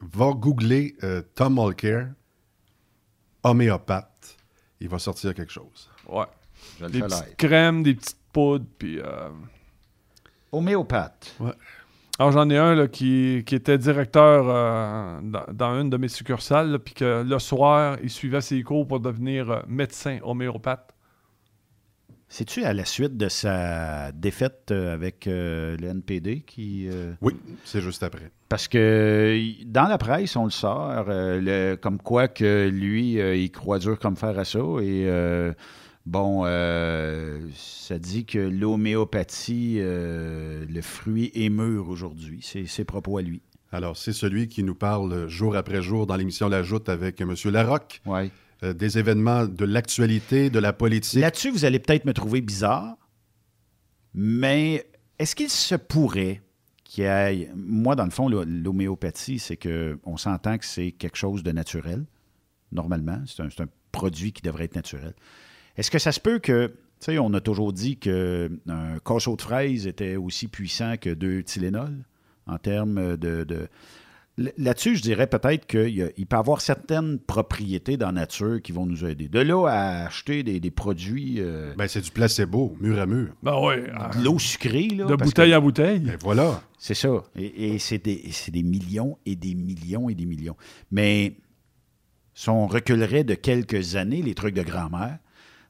va 0.00 0.30
googler 0.32 0.96
euh, 1.04 1.20
Tom 1.34 1.54
Mulcair, 1.62 2.08
homéopathe. 3.42 4.36
Il 4.80 4.88
va 4.88 4.98
sortir 4.98 5.34
quelque 5.34 5.52
chose. 5.52 5.90
Ouais. 6.08 6.24
Je 6.78 6.84
le 6.84 6.90
Des 6.90 7.00
fais 7.00 7.06
petites 7.06 7.36
crèmes, 7.36 7.82
des 7.82 7.94
petites 7.94 8.16
poudres, 8.32 8.66
puis... 8.78 8.98
euh, 9.00 9.28
Homéopathe. 10.52 11.34
Ouais. 11.40 11.52
Alors, 12.18 12.32
j'en 12.32 12.48
ai 12.48 12.56
un 12.56 12.74
là, 12.74 12.88
qui, 12.88 13.42
qui 13.44 13.54
était 13.54 13.76
directeur 13.76 14.46
euh, 14.48 15.20
dans, 15.22 15.44
dans 15.52 15.80
une 15.80 15.90
de 15.90 15.96
mes 15.98 16.08
succursales, 16.08 16.78
puis 16.78 16.94
que 16.94 17.22
le 17.26 17.38
soir, 17.38 17.98
il 18.02 18.08
suivait 18.10 18.40
ses 18.40 18.62
cours 18.62 18.86
pour 18.88 19.00
devenir 19.00 19.50
euh, 19.50 19.60
médecin 19.68 20.18
homéopathe. 20.22 20.92
C'est-tu 22.28 22.64
à 22.64 22.72
la 22.72 22.84
suite 22.84 23.16
de 23.16 23.28
sa 23.28 24.10
défaite 24.12 24.72
avec 24.72 25.26
euh, 25.28 25.76
le 25.76 25.88
NPD 25.88 26.40
qui. 26.40 26.88
euh, 26.90 27.12
Oui, 27.20 27.36
c'est 27.64 27.80
juste 27.80 28.02
après. 28.02 28.30
Parce 28.48 28.66
que 28.66 29.38
dans 29.64 29.86
la 29.86 29.96
presse, 29.98 30.34
on 30.36 30.44
le 30.44 30.50
sort, 30.50 31.04
euh, 31.08 31.40
le- 31.40 31.76
comme 31.76 31.98
quoi 31.98 32.26
que 32.28 32.66
lui, 32.68 33.20
euh, 33.20 33.36
il 33.36 33.50
croit 33.52 33.78
dur 33.78 33.98
comme 33.98 34.16
fer 34.16 34.36
à 34.38 34.44
ça. 34.44 34.58
Et 34.58 35.04
euh, 35.06 35.52
bon, 36.06 36.44
euh, 36.44 37.40
ça 37.54 37.98
dit 37.98 38.24
que 38.24 38.38
l'homéopathie, 38.38 39.76
euh, 39.80 40.64
le 40.68 40.80
fruit 40.80 41.30
est 41.34 41.50
mûr 41.50 41.88
aujourd'hui. 41.88 42.40
C'est 42.42 42.66
ses 42.66 42.84
propos 42.84 43.18
à 43.18 43.22
lui. 43.22 43.42
Alors, 43.72 43.96
c'est 43.96 44.12
celui 44.12 44.48
qui 44.48 44.62
nous 44.62 44.74
parle 44.74 45.28
jour 45.28 45.56
après 45.56 45.82
jour 45.82 46.06
dans 46.06 46.16
l'émission 46.16 46.48
La 46.48 46.62
Joute 46.62 46.88
avec 46.88 47.20
M. 47.20 47.34
Larocque. 47.46 48.00
Ouais. 48.06 48.30
Euh, 48.62 48.72
des 48.72 48.96
événements 48.96 49.44
de 49.44 49.64
l'actualité, 49.66 50.48
de 50.48 50.58
la 50.58 50.72
politique. 50.72 51.20
Là-dessus, 51.20 51.50
vous 51.50 51.66
allez 51.66 51.78
peut-être 51.78 52.06
me 52.06 52.14
trouver 52.14 52.40
bizarre, 52.40 52.96
mais 54.14 54.86
est-ce 55.18 55.36
qu'il 55.36 55.50
se 55.50 55.74
pourrait 55.74 56.40
qu'il 56.86 57.04
y 57.04 57.06
ait. 57.06 57.50
Moi, 57.54 57.96
dans 57.96 58.04
le 58.04 58.10
fond, 58.10 58.28
l'homéopathie, 58.28 59.38
c'est 59.38 59.56
que 59.56 59.98
on 60.04 60.16
s'entend 60.16 60.56
que 60.56 60.64
c'est 60.64 60.92
quelque 60.92 61.16
chose 61.16 61.42
de 61.42 61.52
naturel, 61.52 62.06
normalement. 62.72 63.22
C'est 63.26 63.42
un, 63.42 63.50
c'est 63.50 63.62
un 63.62 63.68
produit 63.92 64.32
qui 64.32 64.40
devrait 64.40 64.64
être 64.64 64.76
naturel. 64.76 65.14
Est-ce 65.76 65.90
que 65.90 65.98
ça 65.98 66.12
se 66.12 66.20
peut 66.20 66.38
que. 66.38 66.68
Tu 66.98 67.12
sais, 67.12 67.18
on 67.18 67.32
a 67.34 67.40
toujours 67.40 67.72
dit 67.74 67.98
qu'un 67.98 68.48
cachot 69.04 69.36
de 69.36 69.42
fraises 69.42 69.86
était 69.86 70.16
aussi 70.16 70.48
puissant 70.48 70.94
que 70.98 71.10
deux 71.10 71.42
Tylenol 71.42 71.92
en 72.46 72.58
termes 72.58 73.16
de. 73.16 73.44
de- 73.44 73.68
Là-dessus, 74.58 74.96
je 74.96 75.02
dirais 75.02 75.26
peut-être 75.26 75.66
qu'il 75.66 76.26
peut 76.26 76.34
y 76.36 76.38
avoir 76.38 76.60
certaines 76.60 77.18
propriétés 77.18 77.96
dans 77.96 78.08
la 78.08 78.12
nature 78.12 78.60
qui 78.60 78.70
vont 78.72 78.84
nous 78.84 79.02
aider. 79.06 79.28
De 79.28 79.40
là 79.40 79.66
à 79.66 80.06
acheter 80.06 80.42
des, 80.42 80.60
des 80.60 80.70
produits. 80.70 81.36
euh, 81.38 81.72
Ben, 81.78 81.88
c'est 81.88 82.02
du 82.02 82.10
placebo, 82.10 82.76
mur 82.78 82.98
à 82.98 83.06
mur. 83.06 83.28
Ben 83.42 83.58
oui. 83.58 83.76
de 84.18 84.24
l'eau 84.24 84.38
sucrée, 84.38 84.88
là. 84.88 85.06
De 85.06 85.16
bouteille 85.16 85.52
que- 85.52 85.56
en 85.56 85.62
bouteille. 85.62 86.00
Ben 86.00 86.18
voilà. 86.20 86.62
C'est 86.78 86.92
ça. 86.92 87.24
Et, 87.34 87.74
et 87.74 87.78
c'est 87.78 87.96
des, 88.04 88.24
c'est 88.30 88.50
des 88.52 88.62
millions 88.62 89.16
et 89.24 89.36
des 89.36 89.54
millions 89.54 90.10
et 90.10 90.14
des 90.14 90.26
millions. 90.26 90.56
Mais 90.90 91.38
si 92.34 92.50
on 92.50 92.66
reculerait 92.66 93.24
de 93.24 93.34
quelques 93.34 93.96
années, 93.96 94.20
les 94.20 94.34
trucs 94.34 94.54
de 94.54 94.62
grand-mère, 94.62 95.18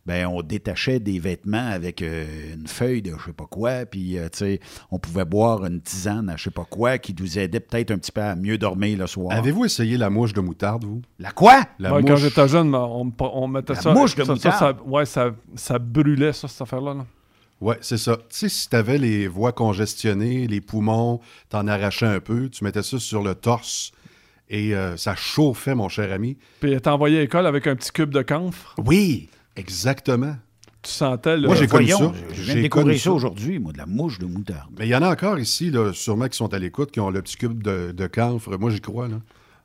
ben 0.07 0.27
on 0.27 0.41
détachait 0.43 1.01
des 1.01 1.19
vêtements 1.19 1.67
avec 1.69 2.01
euh, 2.01 2.55
une 2.55 2.67
feuille 2.69 3.03
de 3.03 3.13
je 3.19 3.27
sais 3.27 3.33
pas 3.33 3.47
quoi, 3.51 3.85
puis 3.87 4.17
euh, 4.19 4.29
tu 4.31 4.39
sais, 4.39 4.61
on 4.91 4.99
pouvait 4.99 5.25
boire 5.25 5.65
une 5.67 5.81
tisane 5.81 6.31
à 6.31 6.37
je 6.37 6.45
sais 6.45 6.51
pas 6.51 6.65
quoi 6.65 6.99
qui 6.99 7.15
nous 7.19 7.39
aidait 7.39 7.61
peut-être 7.61 7.91
un 7.91 7.99
petit 7.99 8.13
peu 8.13 8.21
à 8.23 8.37
mieux 8.37 8.57
dormir 8.57 8.99
le 8.99 9.07
soir. 9.07 9.37
Avez-vous 9.37 9.65
essayé 9.65 9.97
la 9.97 10.09
mouche 10.09 10.33
de 10.33 10.41
moutarde, 10.41 10.85
vous? 10.85 11.03
La 11.19 11.33
quoi? 11.33 11.65
La 11.79 11.91
mouche. 11.91 12.05
Quand 12.07 12.17
j'étais 12.17 12.47
jeune, 12.49 12.75
on, 12.75 13.13
on 13.19 13.49
mettait 13.49 13.75
La 13.75 13.81
ça. 13.81 13.93
mouche 13.93 14.15
de 14.15 14.23
ça, 14.23 14.27
ça, 14.27 14.33
moutarde? 14.35 14.77
ça- 14.79 14.83
ouais, 14.85 15.07
ça, 15.07 15.31
ça 15.57 15.79
brûlait, 15.79 16.33
ça, 16.33 16.47
cette 16.49 16.63
affaire-là. 16.63 16.95
là. 16.95 17.07
Ouais, 17.61 17.79
c'est 17.81 17.97
ça. 17.99 18.17
Tu 18.17 18.23
sais, 18.29 18.49
si 18.49 18.69
t'avais 18.69 18.99
les 18.99 19.29
voies 19.29 19.53
congestionnées, 19.53 20.47
les 20.47 20.61
poumons, 20.61 21.21
t'en 21.49 21.67
arrachais 21.67 22.07
un 22.07 22.21
peu, 22.21 22.49
tu 22.51 22.63
mettais 22.65 22.83
ça 22.83 22.99
sur 22.99 23.23
le 23.23 23.35
torse 23.35 23.93
et 24.49 24.75
euh, 24.77 24.97
ça 24.97 25.15
chauffait, 25.17 25.75
mon 25.75 25.89
cher 25.89 26.13
ami. 26.13 26.37
Puis 26.61 26.73
elle 26.73 26.83
envoyé 26.93 27.19
à 27.19 27.21
l'école 27.23 27.47
avec 27.47 27.67
un 27.67 27.75
petit 27.75 27.91
cube 27.93 28.11
de 28.11 28.23
camphre? 28.23 28.75
Oui, 28.85 29.29
exactement. 29.57 30.37
Tu 30.83 30.91
sentais 30.93 31.37
le. 31.37 31.47
Moi, 31.49 31.57
j'ai 31.57 31.67
connu 31.67 31.89
ça. 31.89 32.13
je 32.33 32.43
viens 32.43 32.45
J'ai 32.45 32.55
de 32.57 32.61
découvrir 32.63 32.87
connu 32.87 32.99
ça 32.99 33.05
ça. 33.05 33.13
aujourd'hui, 33.13 33.59
moi, 33.59 33.73
de 33.73 33.79
la 33.79 33.87
mouche 33.87 34.19
de 34.19 34.27
moutarde. 34.27 34.71
Mais 34.79 34.87
il 34.87 34.91
y 34.91 34.95
en 34.95 35.03
a 35.03 35.11
encore 35.11 35.39
ici, 35.39 35.71
là, 35.71 35.93
sûrement 35.93 36.29
qui 36.29 36.37
sont 36.37 36.53
à 36.55 36.59
l'écoute, 36.59 36.93
qui 36.93 37.01
ont 37.01 37.11
le 37.11 37.23
petit 37.23 37.37
cube 37.37 37.63
de, 37.63 37.91
de 37.93 38.07
camphre. 38.07 38.57
Moi, 38.57 38.71
j'y 38.71 38.81
crois. 38.81 39.09
Là. 39.09 39.17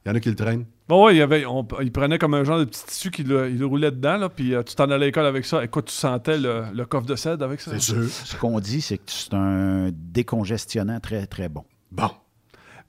Il 0.03 0.09
y 0.09 0.11
en 0.11 0.15
a 0.15 0.19
qui 0.19 0.29
le 0.29 0.35
traînent. 0.35 0.65
Bon, 0.89 1.05
ouais, 1.05 1.13
il, 1.15 1.19
y 1.19 1.21
avait, 1.21 1.45
on- 1.45 1.67
il 1.81 1.91
prenait 1.91 2.17
comme 2.17 2.33
un 2.33 2.43
genre 2.43 2.57
de 2.57 2.65
petit 2.65 2.83
tissu 2.87 3.11
qu'il 3.11 3.27
le, 3.27 3.51
il 3.51 3.59
le 3.59 3.65
roulait 3.67 3.91
dedans, 3.91 4.17
là, 4.17 4.29
puis 4.29 4.55
euh, 4.55 4.63
tu 4.63 4.73
t'en 4.73 4.85
allais 4.85 4.95
à 4.95 4.97
l'école 4.97 5.27
avec 5.27 5.45
ça. 5.45 5.63
Écoute, 5.63 5.85
tu 5.85 5.93
sentais 5.93 6.39
le, 6.39 6.63
le 6.73 6.85
coffre 6.85 7.05
de 7.05 7.15
cèdre 7.15 7.45
avec 7.45 7.61
ça? 7.61 7.71
C'est 7.73 7.79
sûr. 7.79 8.03
Ce 8.09 8.35
qu'on 8.35 8.59
dit, 8.59 8.81
c'est 8.81 8.97
que 8.97 9.03
c'est 9.05 9.33
un 9.35 9.91
décongestionnant 9.93 10.99
très, 10.99 11.27
très 11.27 11.49
bon. 11.49 11.63
Bon. 11.91 12.09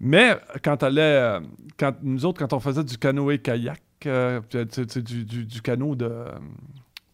Mais 0.01 0.37
quand 0.65 0.79
t'allais, 0.79 1.01
euh, 1.03 1.41
quand 1.79 1.93
nous 2.03 2.25
autres, 2.25 2.39
quand 2.39 2.55
on 2.55 2.61
faisait 2.61 2.83
du 2.83 2.97
canoë-kayak, 2.97 3.83
euh, 4.07 4.41
sais, 4.71 5.03
du, 5.03 5.25
du, 5.27 5.45
du 5.45 5.61
canot 5.63 5.95
de... 5.95 6.11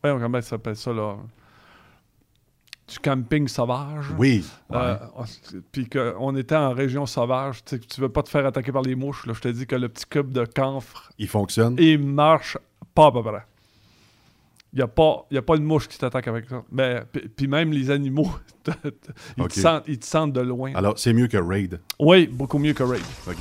voyons, 0.03 0.19
comment 0.20 0.41
ça 0.41 0.49
s'appelle 0.51 0.77
ça, 0.77 0.93
là? 0.93 1.16
Du 2.89 2.99
camping 3.01 3.47
sauvage. 3.49 4.07
Oui. 4.16 4.45
Euh, 4.73 4.97
on- 5.15 5.25
Puis 5.73 5.89
qu'on 5.91 6.35
était 6.37 6.57
en 6.57 6.73
région 6.73 7.05
sauvage. 7.05 7.62
Tu 7.65 7.79
tu 7.81 8.01
veux 8.01 8.09
pas 8.09 8.23
te 8.23 8.31
faire 8.31 8.47
attaquer 8.47 8.73
par 8.73 8.81
les 8.83 8.95
mouches. 8.95 9.27
Là. 9.27 9.35
Je 9.35 9.41
te 9.41 9.49
dis 9.49 9.66
que 9.66 9.77
le 9.77 9.91
petit 9.91 10.07
cube 10.07 10.33
de 10.33 10.47
camphre, 10.47 11.12
Il 11.19 11.29
fonctionne. 11.29 11.77
il 11.79 11.99
marche 11.99 12.57
pas 12.95 13.07
à 13.09 13.12
peu 13.12 13.23
près. 13.23 13.45
Il 14.73 14.77
n'y 14.77 14.83
a, 14.83 14.87
pas- 14.89 15.27
y 15.31 15.37
a 15.37 15.43
pas 15.43 15.57
une 15.57 15.65
mouche 15.65 15.87
qui 15.89 15.99
t'attaque 15.99 16.29
avec 16.29 16.49
ça. 16.49 16.62
Mais, 16.73 17.03
puis- 17.37 17.47
même 17.49 17.73
les 17.73 17.91
animaux, 17.91 18.31
ils, 19.37 19.49
te 19.49 19.61
sentent, 19.61 19.85
ils 19.87 19.99
te 19.99 20.07
sentent 20.07 20.33
de 20.33 20.41
loin. 20.41 20.73
Alors, 20.75 20.99
c'est 20.99 21.12
mieux 21.12 21.27
que 21.27 21.37
Raid. 21.39 21.81
Oui, 21.99 22.27
beaucoup 22.27 22.59
mieux 22.59 22.73
que 22.73 22.83
Raid. 22.85 23.03
OK. 23.27 23.37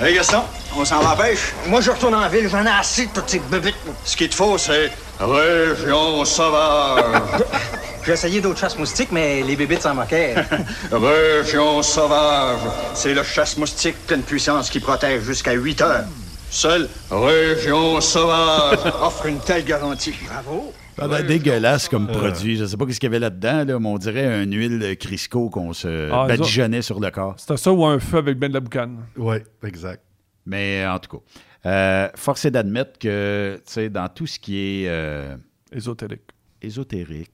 Hey 0.00 0.14
Gaston, 0.14 0.44
on 0.76 0.84
s'en 0.84 1.00
va 1.00 1.10
à 1.10 1.16
pêche? 1.16 1.52
Moi, 1.66 1.80
je 1.80 1.90
retourne 1.90 2.14
en 2.14 2.28
ville, 2.28 2.48
j'en 2.48 2.64
ai 2.64 2.68
assez 2.68 3.06
de 3.06 3.10
toutes 3.10 3.28
ces 3.28 3.40
bébites. 3.40 3.74
Ce 4.04 4.16
qu'il 4.16 4.28
te 4.28 4.34
faut, 4.36 4.56
c'est 4.56 4.92
Région 5.18 6.24
sauvage. 6.24 7.42
J'ai 8.06 8.12
essayé 8.12 8.40
d'autres 8.40 8.60
chasses 8.60 8.78
moustiques, 8.78 9.10
mais 9.10 9.42
les 9.42 9.56
bébites 9.56 9.82
s'en 9.82 9.96
moquaient. 9.96 10.36
Région 10.92 11.82
sauvage, 11.82 12.60
c'est 12.94 13.12
le 13.12 13.24
chasse-moustique 13.24 13.96
d'une 14.08 14.22
puissance 14.22 14.70
qui 14.70 14.78
protège 14.78 15.22
jusqu'à 15.22 15.52
8 15.52 15.82
heures. 15.82 16.04
Seule 16.48 16.88
Région 17.10 18.00
sauvage 18.00 18.78
offre 19.02 19.26
une 19.26 19.40
telle 19.40 19.64
garantie. 19.64 20.14
Bravo. 20.30 20.72
Ça 20.98 21.04
a 21.04 21.08
l'air 21.08 21.26
dégueulasse 21.26 21.88
comme 21.88 22.08
Euh. 22.08 22.12
produit. 22.12 22.56
Je 22.56 22.62
ne 22.62 22.66
sais 22.68 22.76
pas 22.76 22.84
ce 22.90 22.98
qu'il 22.98 23.04
y 23.04 23.06
avait 23.06 23.18
là-dedans, 23.18 23.64
là, 23.64 23.78
mais 23.78 23.88
on 23.88 23.98
dirait 23.98 24.42
une 24.42 24.54
huile 24.54 24.96
Crisco 24.98 25.48
qu'on 25.50 25.72
se 25.72 26.10
Ah, 26.12 26.26
badigeonnait 26.26 26.82
sur 26.82 26.98
le 27.00 27.10
corps. 27.10 27.34
C'était 27.38 27.56
ça 27.56 27.72
ou 27.72 27.84
un 27.86 27.98
feu 27.98 28.18
avec 28.18 28.38
ben 28.38 28.48
de 28.48 28.54
la 28.54 28.60
boucane. 28.60 28.98
Oui, 29.16 29.36
exact. 29.62 30.02
Mais 30.46 30.86
en 30.86 30.98
tout 30.98 31.18
cas, 31.18 31.22
euh, 31.66 32.08
force 32.16 32.44
est 32.46 32.50
d'admettre 32.50 32.98
que, 32.98 33.56
tu 33.66 33.72
sais, 33.72 33.90
dans 33.90 34.08
tout 34.08 34.26
ce 34.26 34.38
qui 34.38 34.56
est... 34.58 34.88
euh, 34.88 35.36
Ésotérique. 35.72 36.22
Ésotérique, 36.62 37.30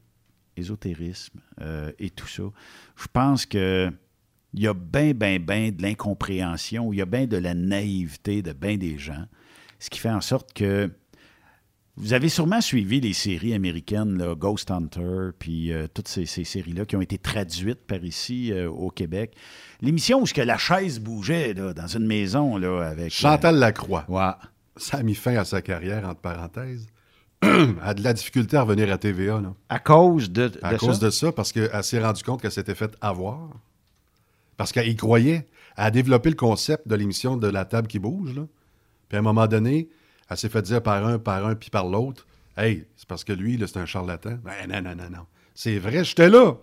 ésotérisme 0.57 1.39
euh, 1.61 1.93
et 1.99 2.11
tout 2.11 2.27
ça, 2.29 2.43
je 2.97 3.07
pense 3.13 3.47
que 3.47 3.91
il 4.53 4.63
y 4.63 4.69
a 4.69 4.75
bien, 4.75 5.13
bien, 5.15 5.39
bien 5.41 5.71
de 5.73 5.83
l'incompréhension, 5.83 6.93
il 6.93 6.99
y 6.99 7.03
a 7.03 7.07
bien 7.07 7.27
de 7.27 7.37
la 7.37 7.55
naïveté 7.55 8.41
de 8.43 8.53
bien 8.53 8.77
des 8.77 8.99
gens, 8.99 9.25
ce 9.81 9.91
qui 9.91 9.99
fait 9.99 10.11
en 10.11 10.21
sorte 10.21 10.53
que 10.53 10.91
vous 11.97 12.13
avez 12.13 12.29
sûrement 12.29 12.61
suivi 12.61 13.01
les 13.01 13.13
séries 13.13 13.55
américaines, 13.55 14.19
là, 14.19 14.35
Ghost 14.35 14.71
Hunter, 14.71 15.31
puis 15.39 15.73
euh, 15.73 15.87
toutes 15.93 16.09
ces, 16.09 16.27
ces 16.27 16.43
séries-là 16.43 16.85
qui 16.87 16.97
ont 16.97 17.01
été 17.01 17.19
traduites 17.19 17.87
par 17.87 18.03
ici 18.03 18.53
euh, 18.53 18.69
au 18.69 18.91
Québec. 18.91 19.35
L'émission 19.81 20.21
où 20.21 20.27
ce 20.27 20.35
que 20.35 20.41
la 20.41 20.59
chaise 20.59 20.99
bougeait 20.99 21.55
là, 21.55 21.73
dans 21.73 21.87
une 21.87 22.07
maison 22.07 22.57
là, 22.57 22.81
avec... 22.89 23.07
euh, 23.07 23.11
Chantal 23.11 23.57
Lacroix. 23.59 24.05
Ouais. 24.09 24.31
Ça 24.77 24.97
a 24.99 25.03
mis 25.05 25.15
fin 25.15 25.37
à 25.37 25.45
sa 25.45 25.63
carrière, 25.63 26.05
entre 26.09 26.21
parenthèses. 26.21 26.89
Elle 27.43 27.77
a 27.81 27.95
de 27.95 28.03
la 28.03 28.13
difficulté 28.13 28.57
à 28.57 28.63
revenir 28.63 28.93
à 28.93 28.99
TVA. 28.99 29.41
Là. 29.41 29.55
À 29.69 29.79
cause 29.79 30.33
de, 30.33 30.51
À 30.63 30.73
de 30.73 30.79
cause 30.79 30.99
ça? 30.99 31.07
de 31.07 31.11
ça, 31.11 31.31
parce 31.33 31.53
qu'elle 31.53 31.85
s'est 31.85 32.01
rendue 32.03 32.25
compte 32.25 32.43
qu'elle 32.43 32.51
s'était 32.51 32.75
fait 32.75 32.93
avoir. 33.01 33.51
Parce 34.57 34.73
qu'elle 34.73 34.89
y 34.89 34.97
croyait. 34.97 35.47
Elle 35.77 35.85
a 35.85 35.91
développé 35.93 36.31
le 36.31 36.37
concept 36.37 36.89
de 36.89 36.95
l'émission 36.97 37.37
de 37.37 37.47
la 37.47 37.65
table 37.65 37.87
qui 37.87 38.01
bouge. 38.01 38.35
Là. 38.35 38.43
Puis 39.09 39.17
à 39.17 39.21
un 39.21 39.23
moment 39.23 39.47
donné, 39.47 39.89
elle 40.35 40.39
s'est 40.39 40.49
fait 40.49 40.63
dire 40.63 40.83
par 40.83 41.07
un, 41.07 41.21
par 41.21 41.47
un, 41.47 41.55
puis 41.55 41.71
par 41.71 41.87
l'autre 41.87 42.27
Hey, 42.57 42.87
c'est 42.97 43.09
parce 43.09 43.23
que 43.23 43.33
lui, 43.33 43.57
là, 43.57 43.69
c'est 43.69 43.79
un 43.79 43.87
charlatan. 43.87 44.39
Ben, 44.45 44.69
non, 44.69 44.83
non, 44.83 44.97
non, 44.97 45.11
non. 45.11 45.27
C'est 45.55 45.79
vrai, 45.79 46.05
j'étais 46.05 46.29
là. 46.29 46.55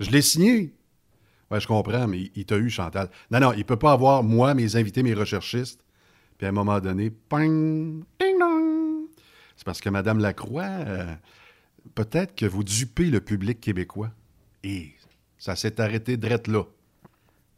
Je 0.00 0.10
l'ai 0.10 0.22
signé. 0.22 0.74
Ouais, 1.50 1.60
je 1.60 1.66
comprends, 1.66 2.06
mais 2.08 2.22
il, 2.22 2.30
il 2.34 2.44
t'a 2.44 2.56
eu, 2.56 2.70
Chantal. 2.70 3.08
Non, 3.30 3.40
non, 3.40 3.52
il 3.52 3.64
peut 3.64 3.76
pas 3.76 3.92
avoir 3.92 4.22
moi, 4.22 4.54
mes 4.54 4.74
invités, 4.76 5.02
mes 5.02 5.14
recherchistes. 5.14 5.84
Puis 6.36 6.46
à 6.46 6.50
un 6.50 6.52
moment 6.52 6.80
donné, 6.80 7.10
ping, 7.10 8.04
ding 8.20 8.38
dong. 8.38 9.06
C'est 9.56 9.64
parce 9.64 9.80
que 9.80 9.90
Madame 9.90 10.18
Lacroix, 10.18 10.64
euh, 10.64 11.14
peut-être 11.94 12.34
que 12.34 12.46
vous 12.46 12.62
dupez 12.62 13.06
le 13.06 13.20
public 13.20 13.60
québécois. 13.60 14.10
Et 14.64 14.92
ça 15.36 15.54
s'est 15.56 15.80
arrêté 15.80 16.16
drette 16.16 16.48
là. 16.48 16.64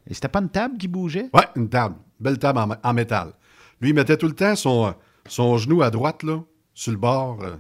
Et 0.06 0.14
c'était 0.14 0.28
pas 0.28 0.40
une 0.40 0.50
table 0.50 0.78
qui 0.78 0.88
bougeait? 0.88 1.28
Ouais, 1.34 1.46
une 1.56 1.68
table. 1.68 1.96
Belle 2.18 2.38
table 2.38 2.58
en, 2.58 2.68
en 2.82 2.94
métal. 2.94 3.32
Lui, 3.80 3.90
il 3.90 3.94
mettait 3.94 4.16
tout 4.16 4.28
le 4.28 4.34
temps 4.34 4.56
son, 4.56 4.94
son 5.28 5.56
genou 5.58 5.82
à 5.82 5.90
droite, 5.90 6.22
là, 6.22 6.42
sur 6.74 6.92
le 6.92 6.98
bord. 6.98 7.42
euh. 7.42 7.56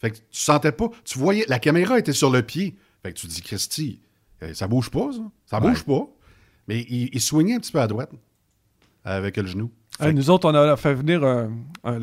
Fait 0.00 0.10
que 0.12 0.16
tu 0.16 0.22
sentais 0.30 0.72
pas. 0.72 0.88
Tu 1.04 1.18
voyais, 1.18 1.44
la 1.48 1.58
caméra 1.58 1.98
était 1.98 2.12
sur 2.12 2.30
le 2.30 2.42
pied. 2.42 2.76
Fait 3.02 3.12
que 3.12 3.18
tu 3.18 3.26
dis, 3.26 3.42
Christy, 3.42 4.00
euh, 4.42 4.54
ça 4.54 4.68
bouge 4.68 4.90
pas, 4.90 5.12
ça. 5.12 5.22
Ça 5.46 5.60
bouge 5.60 5.84
pas. 5.84 6.06
Mais 6.68 6.80
il, 6.88 7.10
il 7.12 7.20
swingait 7.20 7.54
un 7.54 7.58
petit 7.60 7.72
peu 7.72 7.80
à 7.80 7.86
droite 7.86 8.10
avec 9.04 9.36
le 9.36 9.46
genou. 9.46 9.70
Hey, 10.00 10.14
nous 10.14 10.30
autres, 10.30 10.48
on 10.50 10.54
a 10.54 10.76
fait 10.76 10.94
venir 10.94 11.24
un, 11.24 11.50
un- 11.84 11.98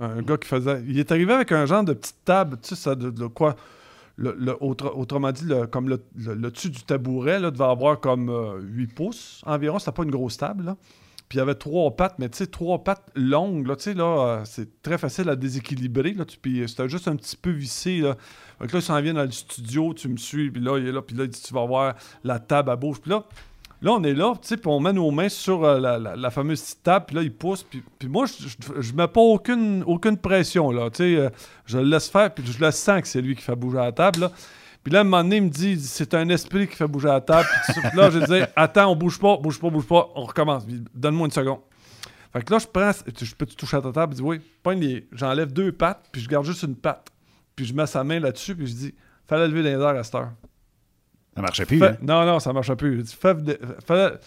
un 0.00 0.20
gars 0.22 0.36
qui 0.36 0.48
faisait. 0.48 0.82
Il 0.86 0.98
est 0.98 1.10
arrivé 1.12 1.32
avec 1.32 1.52
un 1.52 1.64
genre 1.66 1.84
de 1.84 1.92
petite 1.94 2.24
table, 2.24 2.58
tu 2.62 2.70
sais, 2.70 2.74
ça, 2.76 2.94
de, 2.94 3.10
de 3.10 3.26
quoi. 3.26 3.56
Le, 4.16 4.34
le- 4.38 4.62
autre- 4.62 4.92
autrement 4.94 5.32
dit, 5.32 5.46
le, 5.46 5.66
comme 5.66 5.88
le 5.88 6.02
dessus 6.50 6.68
du 6.68 6.82
tabouret 6.82 7.40
là, 7.40 7.50
devait 7.50 7.64
avoir 7.64 7.98
comme 7.98 8.28
euh, 8.28 8.60
8 8.60 8.88
pouces 8.94 9.40
environ. 9.46 9.78
C'était 9.78 9.92
pas 9.92 10.02
une 10.02 10.10
grosse 10.10 10.36
table. 10.36 10.64
Là. 10.64 10.76
Puis 11.32 11.38
il 11.38 11.40
y 11.40 11.42
avait 11.44 11.54
trois 11.54 11.90
pattes, 11.96 12.16
mais 12.18 12.28
tu 12.28 12.36
sais, 12.36 12.46
trois 12.46 12.84
pattes 12.84 13.06
longues. 13.14 13.66
Là, 13.66 13.74
tu 13.74 13.84
sais, 13.84 13.94
là, 13.94 14.04
euh, 14.04 14.42
c'est 14.44 14.82
très 14.82 14.98
facile 14.98 15.30
à 15.30 15.34
déséquilibrer. 15.34 16.12
Là, 16.12 16.26
puis 16.26 16.62
c'était 16.68 16.90
juste 16.90 17.08
un 17.08 17.16
petit 17.16 17.38
peu 17.38 17.48
vissé. 17.48 18.00
Là. 18.00 18.18
Fait 18.60 18.66
que 18.66 18.76
là, 18.76 19.00
vient 19.00 19.14
dans 19.14 19.22
le 19.22 19.30
studio, 19.30 19.94
tu 19.94 20.08
me 20.08 20.18
suis, 20.18 20.50
puis 20.50 20.60
là, 20.60 20.76
il 20.76 20.88
est 20.88 20.92
là, 20.92 21.00
puis 21.00 21.16
là, 21.16 21.24
il 21.24 21.30
dit 21.30 21.40
Tu 21.40 21.54
vas 21.54 21.64
voir 21.64 21.94
la 22.22 22.38
table 22.38 22.68
à 22.68 22.76
bouche. 22.76 23.00
Puis 23.00 23.12
là, 23.12 23.24
Là, 23.80 23.92
on 23.92 24.04
est 24.04 24.12
là, 24.12 24.34
tu 24.34 24.48
sais, 24.48 24.56
puis 24.58 24.68
on 24.68 24.78
met 24.78 24.92
nos 24.92 25.10
mains 25.10 25.30
sur 25.30 25.64
euh, 25.64 25.80
la, 25.80 26.30
fameuse 26.30 26.60
petite 26.60 26.82
table, 26.82 27.06
puis 27.06 27.16
là, 27.16 27.22
il 27.22 27.32
pousse, 27.32 27.62
puis, 27.62 27.82
puis 27.98 28.08
moi, 28.08 28.26
je, 28.26 28.92
mets 28.92 29.08
pas 29.08 29.22
aucune, 29.22 29.82
aucune 29.86 30.18
pression, 30.18 30.70
là, 30.70 30.90
tu 30.90 30.98
sais, 30.98 31.16
euh, 31.16 31.30
je 31.64 31.78
le 31.78 31.84
laisse 31.84 32.10
faire, 32.10 32.32
puis 32.32 32.44
je 32.46 32.62
le 32.62 32.70
sens 32.70 33.00
que 33.00 33.08
c'est 33.08 33.22
lui 33.22 33.34
qui 33.34 33.42
fait 33.42 33.56
bouger 33.56 33.78
la 33.78 33.90
table, 33.90 34.20
là. 34.20 34.32
Puis 34.82 34.92
là, 34.92 34.98
à 34.98 35.00
un 35.02 35.04
moment 35.04 35.22
donné, 35.22 35.36
il 35.36 35.42
me 35.44 35.48
dit, 35.48 35.78
c'est 35.80 36.12
un 36.14 36.28
esprit 36.28 36.66
qui 36.66 36.74
fait 36.76 36.86
bouger 36.88 37.08
la 37.08 37.20
table, 37.20 37.48
puis 37.66 37.96
là, 37.96 38.10
je 38.10 38.18
dis, 38.18 38.42
attends, 38.56 38.90
on 38.90 38.96
bouge 38.96 39.18
pas, 39.18 39.36
bouge 39.36 39.60
pas, 39.60 39.70
bouge 39.70 39.86
pas, 39.86 40.08
on 40.16 40.24
recommence, 40.24 40.66
donne-moi 40.94 41.26
une 41.26 41.32
seconde. 41.32 41.60
Fait 42.32 42.42
que 42.42 42.52
là, 42.52 42.58
je 42.58 42.66
prends, 42.66 42.90
je 43.20 43.34
peux-tu 43.34 43.54
toucher 43.54 43.76
à 43.76 43.82
ta 43.82 43.92
table? 43.92 44.14
Il 44.14 44.16
dit, 44.16 44.22
oui, 44.22 44.40
les- 44.80 45.06
j'enlève 45.12 45.52
deux 45.52 45.70
pattes, 45.70 46.08
puis 46.10 46.20
je 46.20 46.28
garde 46.28 46.44
juste 46.46 46.62
une 46.64 46.74
patte. 46.76 47.08
Puis 47.54 47.66
je 47.66 47.74
mets 47.74 47.86
sa 47.86 48.02
main 48.02 48.18
là-dessus, 48.18 48.56
puis 48.56 48.66
je 48.66 48.72
dis, 48.72 48.94
fallait 49.28 49.46
lever 49.46 49.62
les 49.62 49.70
airs 49.72 49.86
à 49.88 50.02
cette 50.02 50.14
heure. 50.14 50.32
Ça 51.36 51.42
marchait 51.42 51.66
plus, 51.66 51.82
hein? 51.84 51.96
Non, 52.02 52.24
non, 52.26 52.40
ça 52.40 52.52
marchait 52.52 52.74
plus. 52.76 53.00
Euh, 53.00 53.04
fait 53.86 54.18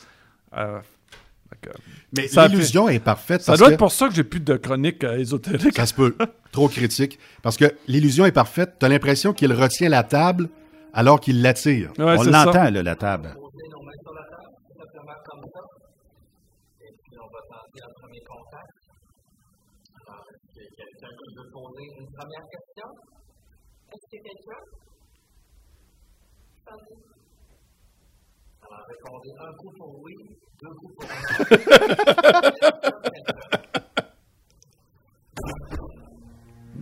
que- 1.65 1.77
Mais 2.17 2.27
ça 2.27 2.47
l'illusion 2.47 2.87
fait- 2.87 2.95
est 2.95 2.99
parfaite 2.99 3.41
Ça 3.41 3.51
parce 3.51 3.59
doit 3.59 3.67
que- 3.69 3.73
être 3.73 3.79
pour 3.79 3.91
ça 3.91 4.07
que 4.07 4.15
j'ai 4.15 4.23
plus 4.23 4.39
de 4.39 4.55
chronique 4.57 5.03
euh, 5.03 5.17
ésotérique. 5.17 5.75
Ça 5.75 5.85
se 5.85 5.93
peut. 5.93 6.15
Trop 6.51 6.67
critique. 6.69 7.19
Parce 7.41 7.57
que 7.57 7.65
l'illusion 7.87 8.25
est 8.25 8.31
parfaite. 8.31 8.73
Tu 8.79 8.85
as 8.85 8.89
l'impression 8.89 9.33
qu'il 9.33 9.51
retient 9.53 9.89
la 9.89 10.03
table 10.03 10.49
alors 10.93 11.19
qu'il 11.19 11.41
l'attire. 11.41 11.91
Ouais, 11.97 12.15
On 12.17 12.23
l'entend, 12.23 12.69
là, 12.71 12.83
la 12.83 12.95
table. 12.95 13.35
une 21.97 22.11
première 22.11 22.45
question? 22.51 22.89
Est-ce 23.93 24.05
que 24.11 24.23
quelqu'un? 24.23 24.61
Alors, 28.75 28.87
répondez 28.89 29.31
un 29.39 29.53
coup 29.53 29.71
pour 29.77 30.01
oui, 30.03 30.13
deux 30.61 30.73
coups 30.75 30.93
pour 30.97 31.07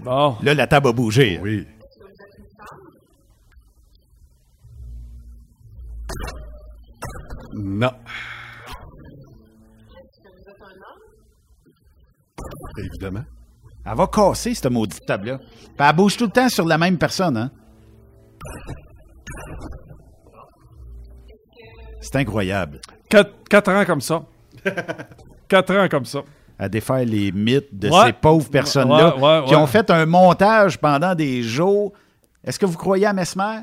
Bon. 0.03 0.35
Là, 0.41 0.53
la 0.53 0.67
table 0.67 0.89
a 0.89 0.91
bougé. 0.91 1.39
Oui. 1.41 1.65
Non. 7.53 7.91
Évidemment. 12.77 13.23
Elle 13.85 13.95
va 13.95 14.07
casser, 14.07 14.53
cette 14.53 14.71
maudite 14.71 15.05
table-là. 15.05 15.39
Elle 15.77 15.95
bouge 15.95 16.17
tout 16.17 16.25
le 16.25 16.31
temps 16.31 16.49
sur 16.49 16.65
la 16.65 16.77
même 16.77 16.97
personne, 16.97 17.37
hein? 17.37 17.51
C'est 22.03 22.17
incroyable. 22.17 22.79
Quatre, 23.09 23.31
quatre 23.49 23.71
ans 23.71 23.85
comme 23.85 24.01
ça. 24.01 24.23
quatre 25.47 25.75
ans 25.75 25.87
comme 25.89 26.05
ça. 26.05 26.19
À 26.59 26.69
défaire 26.69 27.03
les 27.05 27.31
mythes 27.31 27.73
de 27.77 27.89
Ouais. 27.89 28.07
ces 28.07 28.13
pauvres 28.13 28.49
personnes-là 28.49 29.17
Ouais, 29.17 29.21
ouais, 29.39 29.45
qui 29.47 29.55
ouais. 29.55 29.61
ont 29.61 29.67
fait 29.67 29.89
un 29.89 30.05
montage 30.05 30.77
pendant 30.77 31.15
des 31.15 31.41
jours. 31.43 31.93
Est-ce 32.43 32.59
que 32.59 32.65
vous 32.65 32.77
croyez 32.77 33.05
à 33.05 33.13
Mesmer? 33.13 33.61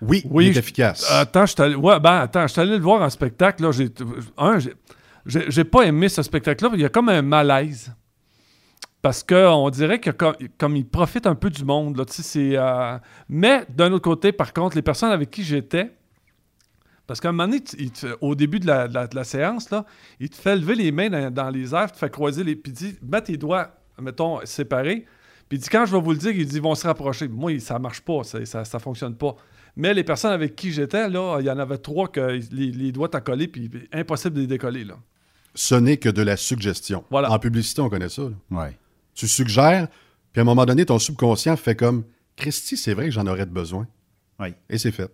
Oui, 0.00 0.22
Oui, 0.28 0.46
il 0.46 0.50
est 0.50 0.52
je- 0.54 0.58
efficace. 0.58 1.08
Attends, 1.10 1.46
je 1.46 1.52
suis 1.52 1.74
ouais, 1.76 2.00
ben, 2.00 2.20
attends, 2.22 2.42
je 2.42 2.52
suis 2.52 2.60
allé 2.60 2.76
le 2.76 2.82
voir 2.82 3.02
en 3.02 3.10
spectacle. 3.10 3.62
Là, 3.62 3.70
j'ai, 3.70 3.88
un, 4.36 4.58
j'ai, 4.58 4.74
j'ai, 5.26 5.44
j'ai 5.50 5.64
pas 5.64 5.82
aimé 5.82 6.08
ce 6.08 6.22
spectacle-là. 6.22 6.70
Il 6.74 6.80
y 6.80 6.84
a 6.84 6.88
comme 6.88 7.08
un 7.08 7.22
malaise. 7.22 7.92
Parce 9.00 9.22
qu'on 9.22 9.68
dirait 9.70 9.98
que 10.00 10.10
comme, 10.10 10.34
comme 10.58 10.76
il 10.76 10.86
profite 10.86 11.26
un 11.26 11.34
peu 11.34 11.50
du 11.50 11.64
monde. 11.64 11.96
Là, 11.96 12.04
tu 12.04 12.14
sais, 12.14 12.22
c'est, 12.22 12.52
euh, 12.56 12.98
Mais 13.28 13.64
d'un 13.68 13.92
autre 13.92 14.04
côté, 14.04 14.32
par 14.32 14.52
contre, 14.52 14.74
les 14.76 14.82
personnes 14.82 15.10
avec 15.12 15.30
qui 15.30 15.42
j'étais 15.44 15.92
Parce 17.06 17.20
qu'à 17.20 17.28
un 17.28 17.32
moment 17.32 17.48
donné, 17.48 17.60
tu- 17.62 17.76
il 17.78 17.90
te- 17.90 18.16
au 18.20 18.34
début 18.34 18.60
de 18.60 18.66
la, 18.66 18.86
de 18.88 18.94
la- 18.94 19.06
de 19.06 19.14
la 19.16 19.24
séance, 19.24 19.70
là, 19.70 19.84
il 20.20 20.30
te 20.30 20.36
fait 20.36 20.56
lever 20.56 20.74
les 20.74 20.92
mains 20.92 21.10
dans, 21.10 21.30
dans 21.32 21.50
les 21.50 21.74
airs, 21.74 21.90
te 21.92 21.98
fait 21.98 22.10
croiser 22.10 22.44
les. 22.44 22.54
Puis 22.56 22.72
il 22.72 22.74
dit 22.74 22.96
mets 23.02 23.20
tes 23.22 23.36
doigts, 23.36 23.74
mettons, 24.00 24.38
séparés. 24.44 25.04
Puis 25.48 25.58
il 25.58 25.60
dit 25.60 25.68
quand 25.68 25.84
je 25.84 25.94
vais 25.94 26.00
vous 26.00 26.12
le 26.12 26.18
dire, 26.18 26.30
il 26.30 26.46
dit 26.46 26.56
ils 26.56 26.62
vont 26.62 26.74
se 26.74 26.86
rapprocher. 26.86 27.28
Moi, 27.28 27.58
ça 27.60 27.78
marche 27.78 28.00
pas, 28.00 28.22
ça, 28.24 28.44
ça, 28.46 28.64
ça 28.64 28.78
fonctionne 28.78 29.16
pas. 29.16 29.34
Mais 29.76 29.92
les 29.94 30.04
personnes 30.04 30.32
avec 30.32 30.54
qui 30.54 30.70
j'étais, 30.70 31.08
là, 31.08 31.38
il 31.40 31.46
y 31.46 31.50
en 31.50 31.58
avait 31.58 31.78
trois 31.78 32.08
que 32.08 32.20
les, 32.52 32.70
les 32.70 32.92
doigts 32.92 33.08
t'ont 33.08 33.20
collé, 33.20 33.48
puis 33.48 33.70
impossible 33.92 34.34
de 34.36 34.40
les 34.42 34.46
décoller. 34.46 34.84
Là. 34.84 34.94
Ce 35.54 35.74
n'est 35.74 35.96
que 35.96 36.08
de 36.08 36.22
la 36.22 36.36
suggestion. 36.36 37.04
En 37.30 37.38
publicité, 37.38 37.80
on 37.82 37.88
connaît 37.90 38.08
ça. 38.10 38.22
Ouais. 38.50 38.78
Tu 39.14 39.26
suggères, 39.28 39.88
puis 40.32 40.40
à 40.40 40.42
un 40.42 40.44
moment 40.44 40.64
donné, 40.66 40.84
ton 40.86 40.98
subconscient 40.98 41.56
fait 41.56 41.74
comme 41.74 42.04
Christy, 42.36 42.76
c'est 42.76 42.94
vrai 42.94 43.06
que 43.06 43.10
j'en 43.10 43.26
aurais 43.26 43.44
besoin. 43.46 43.86
Oui. 44.40 44.48
Et 44.70 44.78
c'est 44.78 44.92
fait. 44.92 45.10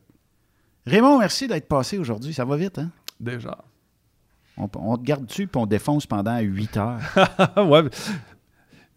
Raymond, 0.89 1.19
merci 1.19 1.47
d'être 1.47 1.69
passé 1.69 1.98
aujourd'hui. 1.98 2.32
Ça 2.32 2.44
va 2.44 2.56
vite, 2.56 2.78
hein? 2.78 2.90
Déjà. 3.20 3.59
On, 4.56 4.69
on 4.77 4.97
te 4.97 5.02
garde 5.02 5.27
dessus 5.27 5.47
puis 5.47 5.60
on 5.60 5.66
défonce 5.66 6.06
pendant 6.06 6.39
8 6.39 6.77
heures. 6.77 7.01
ouais. 7.56 7.85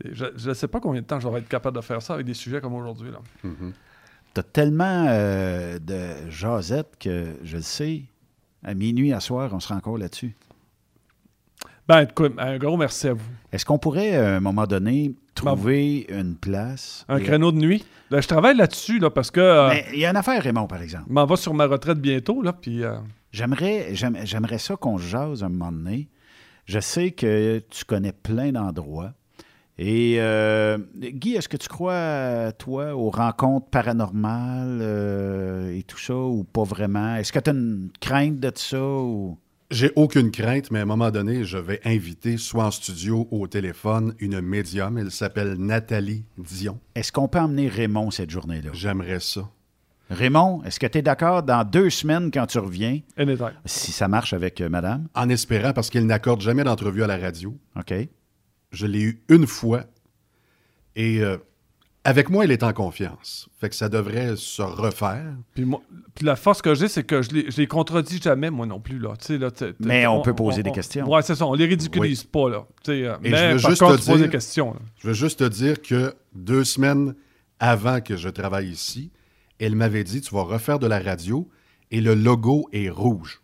Je 0.04 0.50
ne 0.50 0.54
sais 0.54 0.68
pas 0.68 0.80
combien 0.80 1.02
de 1.02 1.06
temps 1.06 1.20
j'aurais 1.20 1.40
être 1.42 1.48
capable 1.50 1.78
de 1.78 1.82
faire 1.82 2.02
ça 2.02 2.14
avec 2.16 2.26
des 2.26 2.34
sujets 2.34 2.62
comme 2.62 2.74
aujourd'hui. 2.74 3.12
là. 3.12 3.20
T'as 4.34 4.44
tellement 4.44 5.06
euh, 5.10 5.78
de 5.80 6.30
jasette 6.30 6.96
que 7.00 7.36
je 7.44 7.58
le 7.58 7.62
sais. 7.64 8.04
À 8.64 8.74
minuit, 8.74 9.12
à 9.12 9.20
soir, 9.20 9.52
on 9.54 9.60
sera 9.60 9.76
encore 9.76 9.98
là-dessus. 9.98 10.36
Ben, 11.88 12.02
écoute, 12.02 12.34
un 12.38 12.58
gros 12.58 12.78
merci 12.78 13.08
à 13.08 13.14
vous. 13.14 13.30
Est-ce 13.52 13.66
qu'on 13.66 13.78
pourrait, 13.78 14.16
à 14.16 14.36
un 14.38 14.40
moment 14.40 14.66
donné, 14.66 15.14
trouver 15.36 16.06
une 16.10 16.36
place? 16.36 17.06
Un 17.10 17.18
Et- 17.18 17.24
créneau 17.24 17.52
de 17.52 17.58
nuit? 17.58 17.84
Là, 18.12 18.22
je 18.22 18.28
travaille 18.28 18.56
là-dessus 18.56 19.00
là, 19.00 19.10
parce 19.10 19.32
que. 19.32 19.40
euh, 19.40 19.70
Mais 19.70 19.86
il 19.94 20.00
y 20.00 20.06
a 20.06 20.10
une 20.12 20.18
affaire, 20.18 20.42
Raymond, 20.42 20.68
par 20.68 20.82
exemple. 20.82 21.06
je 21.10 21.14
m'en 21.14 21.26
vais 21.26 21.36
sur 21.38 21.54
ma 21.54 21.66
retraite 21.66 22.00
bientôt. 22.00 22.42
Là, 22.42 22.54
puis, 22.54 22.84
euh, 22.84 22.96
J'aimerais, 23.34 23.96
j'aime- 23.96 24.18
j'aimerais 24.26 24.58
ça 24.58 24.76
qu'on 24.76 24.98
jase 24.98 25.42
un 25.42 25.48
moment 25.48 25.72
donné. 25.72 26.10
Je 26.66 26.82
sais 26.82 27.12
que 27.12 27.60
tu 27.70 27.86
connais 27.86 28.12
plein 28.12 28.52
d'endroits. 28.52 29.14
Et 29.78 30.18
euh, 30.20 30.78
Guy, 30.98 31.36
est-ce 31.36 31.48
que 31.48 31.56
tu 31.56 31.70
crois, 31.70 32.52
toi, 32.60 32.94
aux 32.94 33.10
rencontres 33.10 33.68
paranormales 33.68 34.80
euh, 34.82 35.74
et 35.74 35.84
tout 35.84 35.98
ça, 35.98 36.14
ou 36.14 36.44
pas 36.44 36.64
vraiment? 36.66 37.16
Est-ce 37.16 37.32
que 37.32 37.40
tu 37.40 37.50
as 37.50 37.54
une 37.54 37.90
crainte 38.02 38.40
de 38.42 38.52
ça? 38.54 38.84
Ou... 38.84 39.38
J'ai 39.72 39.94
aucune 39.96 40.32
crainte, 40.32 40.70
mais 40.70 40.80
à 40.80 40.82
un 40.82 40.86
moment 40.86 41.12
donné, 41.12 41.46
je 41.46 41.58
vais 41.58 41.80
inviter, 41.86 42.36
soit 42.36 42.66
en 42.66 42.72
studio 42.72 43.30
ou 43.32 43.44
au 43.44 43.48
téléphone, 43.48 44.14
une 44.20 44.42
médium. 44.42 44.98
Elle 44.98 45.12
s'appelle 45.12 45.54
Nathalie 45.54 46.26
Dion. 46.38 46.78
Est-ce 46.94 47.14
qu'on 47.14 47.30
peut 47.30 47.40
emmener 47.40 47.70
Raymond 47.70 48.12
cette 48.12 48.32
journée-là? 48.32 48.72
J'aimerais 48.74 49.22
ça. 49.22 49.50
Raymond, 50.10 50.62
est-ce 50.66 50.78
que 50.78 50.88
tu 50.88 50.98
es 50.98 51.02
d'accord 51.02 51.44
dans 51.44 51.64
deux 51.64 51.90
semaines 51.90 52.32
quand 52.32 52.48
tu 52.48 52.60
reviens? 52.60 53.00
Anytime. 53.16 53.54
Si 53.64 53.94
ça 53.94 54.10
marche 54.10 54.34
avec 54.34 54.60
euh, 54.60 54.68
madame? 54.68 55.08
En 55.16 55.30
espérant, 55.30 55.72
parce 55.72 55.90
qu'elle 55.90 56.06
n'accorde 56.06 56.42
jamais 56.42 56.66
d'entrevue 56.66 57.04
à 57.04 57.08
la 57.08 57.18
radio. 57.18 57.58
OK. 57.78 57.94
Je 58.74 58.86
l'ai 58.86 59.02
eu 59.02 59.24
une 59.30 59.48
fois. 59.48 59.86
Et 60.98 61.22
euh, 61.22 61.38
avec 62.04 62.30
moi, 62.30 62.44
elle 62.46 62.52
est 62.52 62.64
en 62.64 62.74
confiance. 62.74 63.48
Fait 63.60 63.70
que 63.70 63.76
ça 63.76 63.88
devrait 63.90 64.36
se 64.36 64.62
refaire. 64.62 65.36
puis, 65.54 65.66
moi- 65.66 65.82
puis 66.16 66.26
la 66.26 66.36
force 66.36 66.62
que 66.62 66.74
j'ai, 66.74 66.88
c'est 66.88 67.04
que 67.04 67.22
je 67.22 67.30
les, 67.32 67.52
je 67.52 67.58
les 67.58 67.68
contredis 67.68 68.20
jamais, 68.22 68.50
moi 68.50 68.66
non 68.66 68.80
plus. 68.80 68.98
Là. 68.98 69.14
Tu 69.20 69.26
sais, 69.26 69.38
là, 69.38 69.52
t'es- 69.52 69.74
t'es- 69.74 69.76
Mais 69.86 70.08
on 70.08 70.22
peut 70.22 70.34
poser 70.36 70.64
des 70.64 70.72
questions. 70.72 71.08
Ouais, 71.10 71.22
c'est 71.22 71.36
ça. 71.36 71.46
On 71.46 71.54
les 71.54 71.66
ridiculise 71.68 72.24
pas. 72.24 72.50
Là. 72.50 72.66
Tu 72.84 72.92
sais, 72.92 73.06
euh, 73.06 73.16
Et 73.24 73.30
mais 73.30 73.38
je 73.52 73.54
veux 73.56 73.62
par 73.62 73.70
juste 73.70 73.82
contre, 73.82 73.96
te 73.98 74.02
tu 74.02 74.08
poses 74.08 74.18
dire, 74.18 74.26
des 74.28 74.32
questions. 74.32 74.74
là. 74.74 74.80
Je 74.98 75.08
veux 75.10 75.14
juste 75.14 75.40
te 75.40 75.44
dire 75.48 75.82
que 75.82 76.16
deux 76.34 76.64
semaines 76.64 77.14
avant 77.60 78.02
que 78.02 78.18
je 78.18 78.30
travaille 78.30 78.70
ici, 78.70 79.12
elle 79.60 79.76
m'avait 79.76 80.04
dit 80.04 80.22
Tu 80.22 80.34
vas 80.34 80.42
refaire 80.44 80.80
de 80.80 80.88
la 80.88 81.00
radio 81.00 81.48
et 81.92 82.02
le 82.02 82.16
logo 82.16 82.68
est 82.74 82.90
rouge. 82.90 83.42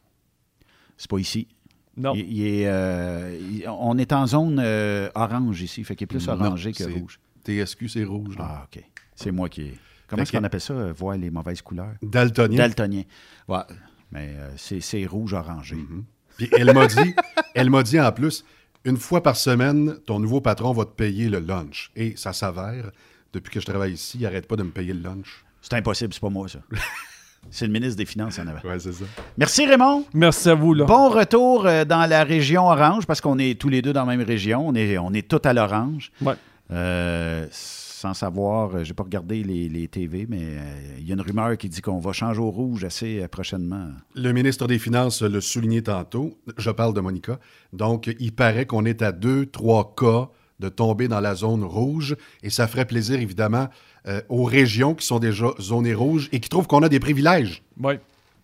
C'est 0.98 1.10
pas 1.12 1.20
ici. 1.20 1.48
Non. 1.96 2.14
Il- 2.16 2.32
il 2.32 2.48
est, 2.48 2.68
euh, 2.68 3.38
il- 3.40 3.68
on 3.70 3.98
est 4.00 4.14
en 4.14 4.26
zone 4.26 4.60
euh, 4.64 5.10
orange 5.16 5.62
ici, 5.62 5.84
fait 5.84 5.96
qu'il 5.96 6.06
est 6.06 6.08
plus 6.08 6.28
Non, 6.28 6.34
orangé 6.34 6.72
que 6.72 6.84
rouge. 6.84 7.20
TSQ, 7.48 7.90
c'est 7.90 8.04
rouge. 8.04 8.38
là. 8.38 8.46
Ah, 8.48 8.66
OK. 8.66 8.84
C'est 9.16 9.32
moi 9.32 9.50
qui. 9.50 9.72
Comment 10.08 10.24
est-ce 10.24 10.32
qu'on 10.32 10.44
appelle 10.44 10.62
ça, 10.62 10.74
euh, 10.74 10.94
voir 10.94 11.18
les 11.18 11.30
mauvaises 11.30 11.62
couleurs? 11.62 11.96
Daltonien. 12.02 12.58
Daltonien. 12.58 13.04
Ouais, 13.48 13.64
mais 14.12 14.30
euh, 14.38 14.50
c'est 14.56 14.80
c'est 14.80 15.06
rouge-orangé. 15.06 15.76
Mm-hmm. 15.76 16.04
Puis 16.38 16.50
elle 16.58 16.74
m'a 16.74 16.88
dit, 16.88 17.16
elle 17.56 17.70
m'a 17.70 17.84
dit 17.84 18.00
en 18.00 18.12
plus, 18.12 18.46
une 18.86 18.98
fois 18.98 19.22
par 19.22 19.36
semaine, 19.36 19.98
ton 20.06 20.20
nouveau 20.20 20.40
patron 20.40 20.72
va 20.72 20.86
te 20.86 20.92
payer 20.92 21.30
le 21.30 21.40
lunch. 21.40 21.92
Et 21.96 22.16
ça 22.16 22.32
s'avère, 22.32 22.92
depuis 23.34 23.52
que 23.52 23.60
je 23.60 23.66
travaille 23.66 23.94
ici, 23.94 24.18
il 24.20 24.24
n'arrête 24.24 24.48
pas 24.48 24.56
de 24.56 24.64
me 24.64 24.72
payer 24.72 24.94
le 24.94 25.02
lunch. 25.02 25.44
C'est 25.62 25.74
impossible, 25.74 26.14
c'est 26.14 26.22
pas 26.22 26.30
moi, 26.30 26.48
ça. 26.48 26.60
c'est 27.52 27.66
le 27.66 27.74
ministre 27.74 27.98
des 27.98 28.06
Finances 28.06 28.40
en 28.40 28.48
avant. 28.48 28.62
Ouais, 28.64 28.80
c'est 28.80 28.94
ça. 28.94 29.06
Merci, 29.38 29.66
Raymond. 29.66 30.06
Merci 30.14 30.50
à 30.50 30.56
vous. 30.56 30.74
Là. 30.74 30.86
Bon 30.86 31.10
retour 31.10 31.66
euh, 31.66 31.84
dans 31.84 32.06
la 32.06 32.24
région 32.24 32.68
orange, 32.68 33.06
parce 33.06 33.20
qu'on 33.20 33.40
est 33.40 33.60
tous 33.60 33.70
les 33.70 33.82
deux 33.82 33.92
dans 33.92 34.06
la 34.06 34.16
même 34.16 34.26
région. 34.26 34.66
On 34.66 34.76
est, 34.76 34.98
on 34.98 35.14
est 35.14 35.28
tous 35.28 35.46
à 35.46 35.54
l'orange. 35.54 36.12
Ouais. 36.22 36.36
Euh, 36.72 37.48
sans 37.52 38.14
savoir, 38.14 38.76
euh, 38.76 38.84
j'ai 38.84 38.94
pas 38.94 39.04
regardé 39.04 39.44
les, 39.44 39.70
les 39.70 39.88
TV, 39.88 40.26
mais 40.30 40.40
euh, 40.42 40.98
il 41.00 41.08
y 41.08 41.12
a 41.12 41.14
une 41.16 41.22
rumeur 41.22 41.58
qui 41.58 41.70
dit 41.70 41.82
qu'on 41.82 42.00
va 42.00 42.12
changer 42.14 42.40
au 42.42 42.52
rouge 42.52 42.84
assez 42.84 43.22
euh, 43.22 43.28
prochainement. 43.28 43.90
Le 44.16 44.32
ministre 44.34 44.68
des 44.68 44.78
Finances 44.78 45.22
l'a 45.22 45.42
souligné 45.42 45.82
tantôt. 45.82 46.38
Je 46.58 46.70
parle 46.70 46.94
de 46.94 47.00
Monica. 47.02 47.40
Donc, 47.74 48.14
il 48.20 48.34
paraît 48.34 48.66
qu'on 48.66 48.86
est 48.86 49.02
à 49.02 49.12
deux, 49.12 49.46
trois 49.46 49.96
cas 49.96 50.30
de 50.60 50.70
tomber 50.70 51.08
dans 51.08 51.20
la 51.22 51.36
zone 51.36 51.64
rouge. 51.64 52.16
Et 52.44 52.50
ça 52.50 52.68
ferait 52.68 52.86
plaisir, 52.86 53.20
évidemment, 53.20 53.68
euh, 54.08 54.22
aux 54.30 54.44
régions 54.44 54.94
qui 54.94 55.06
sont 55.06 55.20
déjà 55.20 55.48
zonées 55.60 55.94
rouges 55.94 56.30
et 56.32 56.40
qui 56.40 56.50
trouvent 56.50 56.68
qu'on 56.68 56.84
a 56.84 56.90
des 56.90 57.00
privilèges. 57.00 57.64
Oui. 57.82 57.94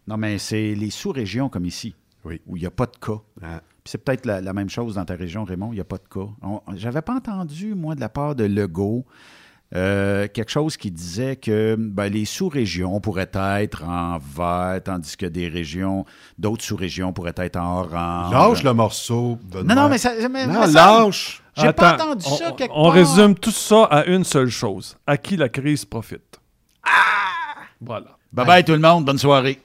Non, 0.07 0.17
mais 0.17 0.37
c'est 0.37 0.75
les 0.75 0.89
sous-régions 0.89 1.49
comme 1.49 1.65
ici, 1.65 1.93
Oui. 2.25 2.41
où 2.47 2.57
il 2.57 2.61
n'y 2.61 2.65
a 2.65 2.71
pas 2.71 2.85
de 2.85 2.97
cas. 2.99 3.21
Ah. 3.41 3.61
C'est 3.85 3.97
peut-être 4.03 4.25
la, 4.25 4.39
la 4.41 4.53
même 4.53 4.69
chose 4.69 4.95
dans 4.95 5.05
ta 5.05 5.15
région, 5.15 5.43
Raymond, 5.43 5.69
il 5.71 5.75
n'y 5.75 5.81
a 5.81 5.85
pas 5.85 5.97
de 5.97 6.07
cas. 6.11 6.27
On- 6.41 6.61
J'avais 6.75 7.01
pas 7.01 7.15
entendu, 7.15 7.75
moi, 7.75 7.95
de 7.95 7.99
la 7.99 8.09
part 8.09 8.33
de 8.33 8.45
Legault, 8.45 9.03
euh, 9.75 10.27
quelque 10.31 10.51
chose 10.51 10.77
qui 10.77 10.89
disait 10.91 11.35
que 11.35 11.75
ben, 11.77 12.07
les 12.07 12.25
sous-régions 12.25 13.01
pourraient 13.01 13.29
être 13.33 13.83
en 13.83 14.19
vert, 14.19 14.79
tandis 14.83 15.17
que 15.17 15.25
des 15.25 15.47
régions, 15.49 16.05
d'autres 16.37 16.63
sous-régions 16.63 17.11
pourraient 17.11 17.33
être 17.37 17.57
en 17.57 17.79
orange. 17.81 18.31
Lâche 18.31 18.63
le 18.63 18.73
morceau. 18.73 19.39
Non, 19.53 19.61
Benoît. 19.63 19.75
non, 19.75 19.89
mais 19.89 19.97
ça. 19.97 20.11
mais- 20.29 20.47
Non, 20.47 20.61
mais 20.61 20.67
ça- 20.67 21.03
lâche. 21.03 21.43
J'ai 21.55 21.73
pas 21.73 21.95
entendu 21.95 22.25
on, 22.27 22.35
ça 22.35 22.51
on- 22.51 22.55
quelque 22.55 22.71
on 22.73 22.83
part. 22.85 22.93
résume 22.93 23.35
tout 23.35 23.51
ça 23.51 23.83
à 23.85 24.05
une 24.05 24.23
seule 24.23 24.49
chose. 24.49 24.95
À 25.05 25.17
qui 25.17 25.35
la 25.37 25.49
crise 25.49 25.85
profite? 25.85 26.39
Voilà. 27.81 28.17
Bye 28.31 28.45
bye 28.45 28.63
tout 28.63 28.71
le 28.71 28.79
monde, 28.79 29.05
bonne 29.05 29.17
soirée. 29.17 29.59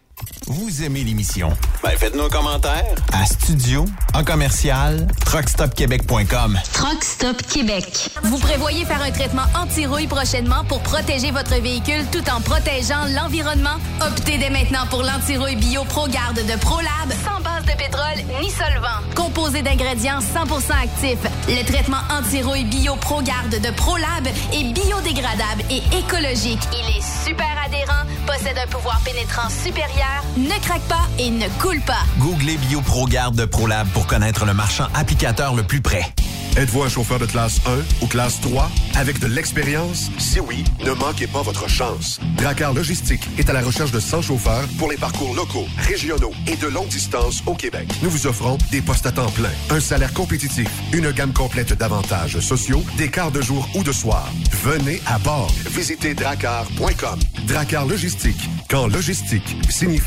Vous 0.47 0.83
aimez 0.83 1.05
l'émission? 1.05 1.53
Ben 1.83 1.91
faites-nous 1.99 2.25
un 2.25 2.29
commentaire 2.31 2.95
à 3.13 3.27
studio 3.27 3.85
en 4.15 4.25
commercial 4.25 5.07
truckstopquebec.com. 5.27 6.59
Truck 6.73 7.05
Stop 7.05 7.43
Québec. 7.43 8.11
Vous 8.25 8.39
prévoyez 8.39 8.85
faire 8.87 9.03
un 9.03 9.11
traitement 9.11 9.45
anti-rouille 9.55 10.07
prochainement 10.07 10.65
pour 10.65 10.81
protéger 10.81 11.31
votre 11.31 11.61
véhicule 11.61 12.05
tout 12.11 12.25
en 12.31 12.41
protégeant 12.41 13.05
l'environnement? 13.15 13.77
Optez 14.01 14.39
dès 14.39 14.51
maintenant 14.51 14.87
pour 14.89 15.03
l'anti-rouille 15.03 15.57
bio 15.57 15.85
ProGarde 15.85 16.37
de 16.47 16.59
ProLab 16.59 17.13
sans 17.25 17.41
base 17.43 17.65
de 17.67 17.77
pétrole 17.77 18.25
ni 18.41 18.51
solvant. 18.51 19.03
Composé 19.15 19.63
d'ingrédients 19.63 20.21
100% 20.21 20.73
actifs, 20.83 21.19
le 21.49 21.63
traitement 21.65 22.01
anti-rouille 22.11 22.65
bio 22.65 22.97
ProGarde 22.97 23.61
de 23.61 23.71
ProLab 23.71 24.27
est 24.55 24.73
biodégradable 24.73 25.63
et 25.71 25.83
écologique. 25.99 26.63
Il 26.73 26.97
est 26.97 27.27
super 27.27 27.49
adhérent, 27.65 28.05
possède 28.27 28.57
un 28.57 28.67
pouvoir 28.67 29.01
pénétrant 29.05 29.49
supérieur, 29.51 30.08
ne 30.37 30.61
craque 30.61 30.83
pas 30.83 31.07
et 31.19 31.31
ne 31.31 31.49
coule 31.61 31.81
pas. 31.81 32.05
Googlez 32.19 32.57
BioProGarde 32.57 33.37
de 33.37 33.45
ProLab 33.45 33.89
pour 33.89 34.07
connaître 34.07 34.45
le 34.45 34.55
marchand 34.55 34.87
applicateur 34.95 35.55
le 35.55 35.63
plus 35.63 35.81
près. 35.81 36.13
Êtes-vous 36.57 36.83
un 36.83 36.89
chauffeur 36.89 37.21
de 37.21 37.27
classe 37.27 37.61
1 37.67 38.05
ou 38.05 38.09
classe 38.09 38.41
3 38.41 38.69
avec 38.97 39.21
de 39.21 39.29
l'expérience? 39.29 40.11
Si 40.19 40.41
oui, 40.41 40.65
ne 40.85 40.91
manquez 40.91 41.29
pas 41.29 41.43
votre 41.43 41.69
chance. 41.69 42.19
Dracar 42.37 42.75
Logistique 42.75 43.23
est 43.39 43.49
à 43.49 43.53
la 43.53 43.61
recherche 43.61 43.93
de 43.93 44.01
100 44.01 44.23
chauffeurs 44.23 44.65
pour 44.77 44.91
les 44.91 44.97
parcours 44.97 45.35
locaux, 45.37 45.67
régionaux 45.77 46.33
et 46.49 46.57
de 46.57 46.67
longue 46.67 46.89
distance 46.89 47.45
au 47.47 47.55
Québec. 47.55 47.89
Nous 48.03 48.11
vous 48.11 48.27
offrons 48.27 48.59
des 48.73 48.81
postes 48.81 49.07
à 49.07 49.13
temps 49.13 49.31
plein, 49.31 49.53
un 49.71 49.79
salaire 49.79 50.13
compétitif, 50.13 50.69
une 50.93 51.13
gamme 51.13 51.33
complète 51.33 51.75
d'avantages 51.75 52.41
sociaux, 52.41 52.83
des 52.97 53.09
quarts 53.09 53.31
de 53.31 53.41
jour 53.41 53.69
ou 53.77 53.85
de 53.85 53.93
soir. 53.93 54.29
Venez 54.65 55.01
à 55.07 55.19
bord. 55.19 55.53
Visitez 55.71 56.15
dracar.com. 56.15 57.21
Dracar 57.47 57.87
Logistique, 57.87 58.49
quand 58.69 58.89
logistique 58.89 59.57
signifie 59.71 59.98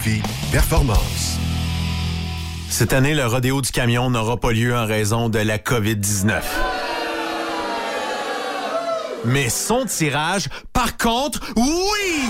performance. 0.51 1.37
Cette 2.69 2.93
année, 2.93 3.13
le 3.13 3.25
rodéo 3.25 3.61
du 3.61 3.71
camion 3.71 4.09
n'aura 4.09 4.37
pas 4.37 4.51
lieu 4.51 4.75
en 4.75 4.85
raison 4.85 5.29
de 5.29 5.39
la 5.39 5.57
COVID-19. 5.57 6.41
Mais 9.25 9.49
son 9.49 9.85
tirage, 9.85 10.47
par 10.73 10.97
contre, 10.97 11.41
oui! 11.55 12.29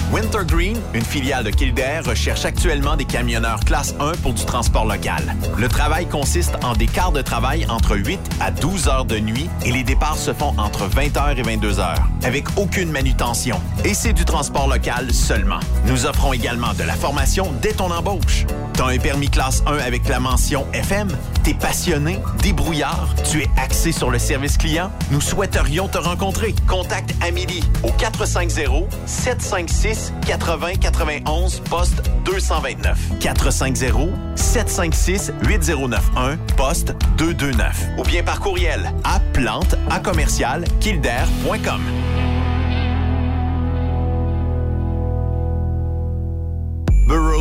Wintergreen, 0.11 0.77
une 0.93 1.05
filiale 1.05 1.45
de 1.45 1.51
Kildare, 1.51 2.03
recherche 2.03 2.43
actuellement 2.43 2.97
des 2.97 3.05
camionneurs 3.05 3.61
classe 3.61 3.95
1 4.01 4.11
pour 4.21 4.33
du 4.33 4.43
transport 4.43 4.85
local. 4.85 5.35
Le 5.57 5.69
travail 5.69 6.05
consiste 6.05 6.53
en 6.65 6.73
des 6.73 6.87
quarts 6.87 7.13
de 7.13 7.21
travail 7.21 7.65
entre 7.69 7.95
8 7.95 8.19
à 8.41 8.51
12 8.51 8.89
heures 8.89 9.05
de 9.05 9.19
nuit 9.19 9.49
et 9.65 9.71
les 9.71 9.83
départs 9.83 10.17
se 10.17 10.33
font 10.33 10.53
entre 10.57 10.89
20h 10.89 11.37
et 11.37 11.43
22h, 11.43 11.95
avec 12.23 12.45
aucune 12.57 12.91
manutention. 12.91 13.61
Et 13.85 13.93
c'est 13.93 14.11
du 14.11 14.25
transport 14.25 14.67
local 14.67 15.13
seulement. 15.13 15.59
Nous 15.85 16.05
offrons 16.05 16.33
également 16.33 16.73
de 16.73 16.83
la 16.83 16.95
formation 16.95 17.53
dès 17.61 17.71
ton 17.71 17.89
embauche. 17.89 18.45
T'as 18.73 18.87
un 18.87 18.97
permis 18.97 19.29
classe 19.29 19.63
1 19.65 19.77
avec 19.77 20.09
la 20.09 20.19
mention 20.19 20.67
FM? 20.73 21.07
T'es 21.43 21.53
passionné, 21.53 22.19
débrouillard, 22.43 23.07
tu 23.31 23.41
es 23.41 23.49
axé 23.57 23.91
sur 23.93 24.11
le 24.11 24.19
service 24.19 24.57
client? 24.57 24.91
Nous 25.09 25.21
souhaiterions 25.21 25.87
te 25.87 25.97
rencontrer. 25.97 26.53
Contacte 26.67 27.13
Amélie 27.21 27.63
au 27.83 27.91
450 27.91 28.89
756 29.05 30.00
80 30.25 30.75
91 30.75 31.59
poste 31.69 32.01
229. 32.25 33.19
450 33.19 34.09
756 34.35 35.31
8091 35.47 36.37
poste 36.57 36.95
229. 37.17 37.89
Ou 37.97 38.03
bien 38.03 38.23
par 38.23 38.39
courriel 38.39 38.91
à 39.03 39.19
plante 39.33 39.75
à 39.89 39.99
commercial 39.99 40.63
kildare.com. 40.79 41.81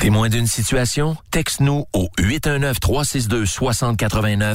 Témoin 0.00 0.28
d'une 0.28 0.46
situation? 0.46 1.16
Texte-nous 1.30 1.86
au 1.92 2.08
819-362-6089, 2.18 4.54